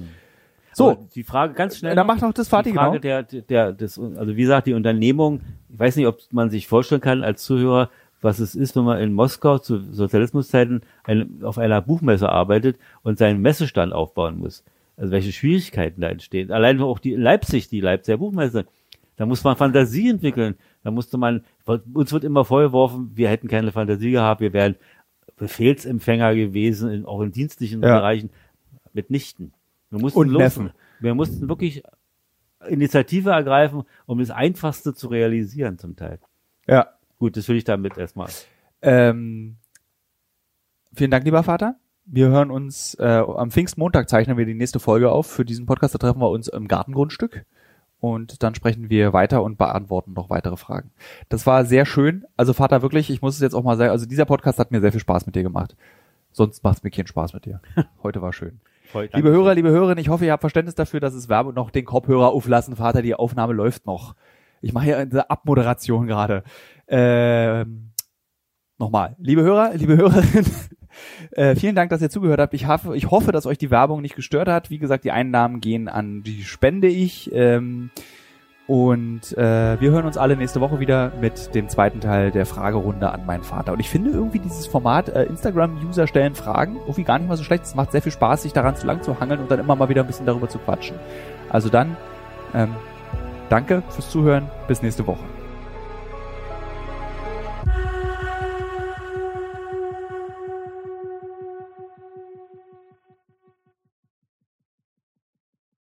So, 0.77 0.91
Aber 0.91 1.07
die 1.15 1.23
Frage 1.23 1.55
ganz 1.55 1.77
schnell. 1.77 1.95
dann 1.95 2.05
noch. 2.05 2.13
mach 2.13 2.21
noch 2.21 2.33
das 2.33 2.45
die 2.45 2.49
fertig, 2.51 2.75
Frage 2.75 2.99
genau. 2.99 3.23
der, 3.23 3.41
der, 3.41 3.73
des, 3.73 3.97
also 3.97 4.35
wie 4.35 4.41
gesagt, 4.41 4.67
die 4.67 4.73
Unternehmung, 4.75 5.41
ich 5.69 5.79
weiß 5.79 5.95
nicht, 5.95 6.05
ob 6.05 6.19
man 6.31 6.51
sich 6.51 6.67
vorstellen 6.67 7.01
kann 7.01 7.23
als 7.23 7.43
Zuhörer, 7.43 7.89
was 8.21 8.37
es 8.37 8.53
ist, 8.53 8.75
wenn 8.75 8.83
man 8.83 8.99
in 8.99 9.11
Moskau 9.13 9.57
zu 9.57 9.79
Sozialismuszeiten 9.91 10.81
ein, 11.03 11.39
auf 11.41 11.57
einer 11.57 11.81
Buchmesse 11.81 12.29
arbeitet 12.29 12.77
und 13.01 13.17
seinen 13.17 13.41
Messestand 13.41 13.91
aufbauen 13.91 14.37
muss. 14.37 14.63
Also 14.97 15.11
welche 15.11 15.31
Schwierigkeiten 15.31 16.01
da 16.01 16.09
entstehen. 16.09 16.51
Allein 16.51 16.79
auch 16.79 16.99
die 16.99 17.13
in 17.13 17.21
Leipzig, 17.21 17.69
die 17.69 17.81
Leipziger 17.81 18.19
Buchmesse. 18.19 18.65
Da 19.15 19.25
muss 19.25 19.43
man 19.43 19.55
Fantasie 19.55 20.09
entwickeln. 20.09 20.57
Da 20.83 20.91
musste 20.91 21.17
man, 21.17 21.43
uns 21.91 22.13
wird 22.13 22.23
immer 22.23 22.45
vorgeworfen, 22.45 23.11
wir 23.15 23.29
hätten 23.29 23.47
keine 23.47 23.71
Fantasie 23.71 24.11
gehabt, 24.11 24.41
wir 24.41 24.53
wären 24.53 24.75
Befehlsempfänger 25.37 26.35
gewesen, 26.35 26.91
in, 26.91 27.05
auch 27.05 27.21
in 27.21 27.31
dienstlichen 27.31 27.81
Ja. 27.81 27.97
Bereichen. 27.97 28.29
Mitnichten. 28.93 29.53
Wir 29.89 29.99
mussten 29.99 30.19
Und 30.19 30.33
Neffen. 30.33 30.71
wir 30.99 31.15
mussten 31.15 31.47
wirklich 31.49 31.83
Initiative 32.67 33.29
ergreifen, 33.31 33.83
um 34.05 34.19
das 34.19 34.31
Einfachste 34.31 34.93
zu 34.93 35.07
realisieren 35.07 35.77
zum 35.77 35.95
Teil. 35.95 36.19
Ja. 36.67 36.87
Gut, 37.19 37.37
das 37.37 37.47
will 37.47 37.55
ich 37.57 37.63
damit 37.63 37.97
erstmal. 37.97 38.29
Ähm, 38.81 39.57
vielen 40.93 41.11
Dank, 41.11 41.25
lieber 41.25 41.43
Vater. 41.43 41.75
Wir 42.05 42.29
hören 42.29 42.51
uns, 42.51 42.95
äh, 42.95 43.05
am 43.05 43.51
Pfingstmontag 43.51 44.09
zeichnen 44.09 44.37
wir 44.37 44.45
die 44.45 44.53
nächste 44.53 44.79
Folge 44.79 45.11
auf. 45.11 45.27
Für 45.27 45.45
diesen 45.45 45.65
Podcast, 45.65 45.93
da 45.93 45.97
treffen 45.99 46.21
wir 46.21 46.29
uns 46.29 46.47
im 46.47 46.67
Gartengrundstück. 46.67 47.45
Und 47.99 48.43
dann 48.43 48.53
sprechen 48.53 48.89
wir 48.91 49.11
weiter 49.11 49.41
und 49.43 49.57
beantworten 49.57 50.13
noch 50.13 50.29
weitere 50.29 50.55
Fragen. 50.55 50.91
Das 51.29 51.47
war 51.47 51.65
sehr 51.65 51.85
schön. 51.85 52.25
Also 52.37 52.53
Vater, 52.53 52.81
wirklich, 52.83 53.09
ich 53.09 53.21
muss 53.21 53.35
es 53.35 53.41
jetzt 53.41 53.55
auch 53.55 53.63
mal 53.63 53.75
sagen, 53.75 53.89
also 53.91 54.05
dieser 54.05 54.25
Podcast 54.25 54.59
hat 54.59 54.71
mir 54.71 54.81
sehr 54.81 54.91
viel 54.91 55.01
Spaß 55.01 55.25
mit 55.25 55.35
dir 55.35 55.43
gemacht. 55.43 55.75
Sonst 56.31 56.63
macht 56.63 56.77
es 56.77 56.83
mir 56.83 56.91
keinen 56.91 57.07
Spaß 57.07 57.33
mit 57.33 57.45
dir. 57.45 57.59
Heute 58.03 58.21
war 58.21 58.33
schön. 58.33 58.59
Voll, 58.97 59.09
Liebe 59.13 59.29
Hörer, 59.29 59.53
liebe 59.53 59.69
Hörerinnen, 59.69 59.99
ich 59.99 60.09
hoffe, 60.09 60.25
ihr 60.25 60.31
habt 60.31 60.41
Verständnis 60.41 60.73
dafür, 60.73 60.99
dass 60.99 61.13
es 61.13 61.29
Werbe 61.29 61.53
noch 61.53 61.69
den 61.69 61.85
Kopfhörer 61.85 62.29
auflassen, 62.29 62.75
Vater, 62.75 63.03
die 63.03 63.13
Aufnahme 63.13 63.53
läuft 63.53 63.85
noch. 63.85 64.15
Ich 64.59 64.73
mache 64.73 64.85
hier 64.85 64.97
eine 64.97 65.29
Abmoderation 65.29 66.07
gerade. 66.07 66.43
Ähm, 66.87 67.91
nochmal. 68.79 69.15
Liebe 69.19 69.43
Hörer, 69.43 69.75
liebe 69.75 69.97
Hörerinnen, 69.97 70.51
äh, 71.31 71.55
vielen 71.55 71.75
Dank, 71.75 71.91
dass 71.91 72.01
ihr 72.01 72.09
zugehört 72.09 72.39
habt. 72.39 72.55
Ich 72.55 72.67
hoffe, 72.67 72.97
ich 72.97 73.11
hoffe, 73.11 73.31
dass 73.31 73.45
euch 73.45 73.59
die 73.59 73.69
Werbung 73.69 74.01
nicht 74.01 74.15
gestört 74.15 74.47
hat. 74.47 74.71
Wie 74.71 74.79
gesagt, 74.79 75.03
die 75.03 75.11
Einnahmen 75.11 75.61
gehen 75.61 75.89
an 75.89 76.23
die 76.23 76.43
Spende 76.43 76.87
ich. 76.87 77.31
Ähm, 77.33 77.91
und 78.67 79.37
äh, 79.37 79.79
wir 79.79 79.91
hören 79.91 80.05
uns 80.05 80.17
alle 80.17 80.35
nächste 80.35 80.59
Woche 80.59 80.79
wieder 80.81 81.13
mit 81.21 81.55
dem 81.55 81.69
zweiten 81.69 82.01
Teil 82.01 82.31
der 82.31 82.45
Fragerunde 82.45 83.09
an 83.11 83.25
meinen 83.25 83.43
Vater. 83.43 83.71
Und 83.71 83.79
ich 83.79 83.89
finde 83.89 84.11
irgendwie 84.11 84.39
dieses 84.39 84.67
Format 84.67 85.07
äh, 85.07 85.23
Instagram-User 85.23 86.05
stellen 86.05 86.35
Fragen 86.35 86.75
irgendwie 86.75 87.03
gar 87.03 87.17
nicht 87.17 87.29
mal 87.29 87.37
so 87.37 87.45
schlecht. 87.45 87.63
Es 87.63 87.75
macht 87.75 87.93
sehr 87.93 88.01
viel 88.01 88.11
Spaß, 88.11 88.43
sich 88.43 88.51
daran 88.51 88.75
zu 88.75 88.85
lang 88.85 89.01
zu 89.01 89.19
hangeln 89.21 89.39
und 89.39 89.49
dann 89.49 89.59
immer 89.59 89.77
mal 89.77 89.87
wieder 89.87 90.01
ein 90.01 90.07
bisschen 90.07 90.25
darüber 90.25 90.49
zu 90.49 90.59
quatschen. 90.59 90.97
Also 91.49 91.69
dann, 91.69 91.95
ähm, 92.53 92.75
danke 93.49 93.83
fürs 93.89 94.09
Zuhören. 94.09 94.49
Bis 94.67 94.81
nächste 94.81 95.07
Woche. 95.07 95.36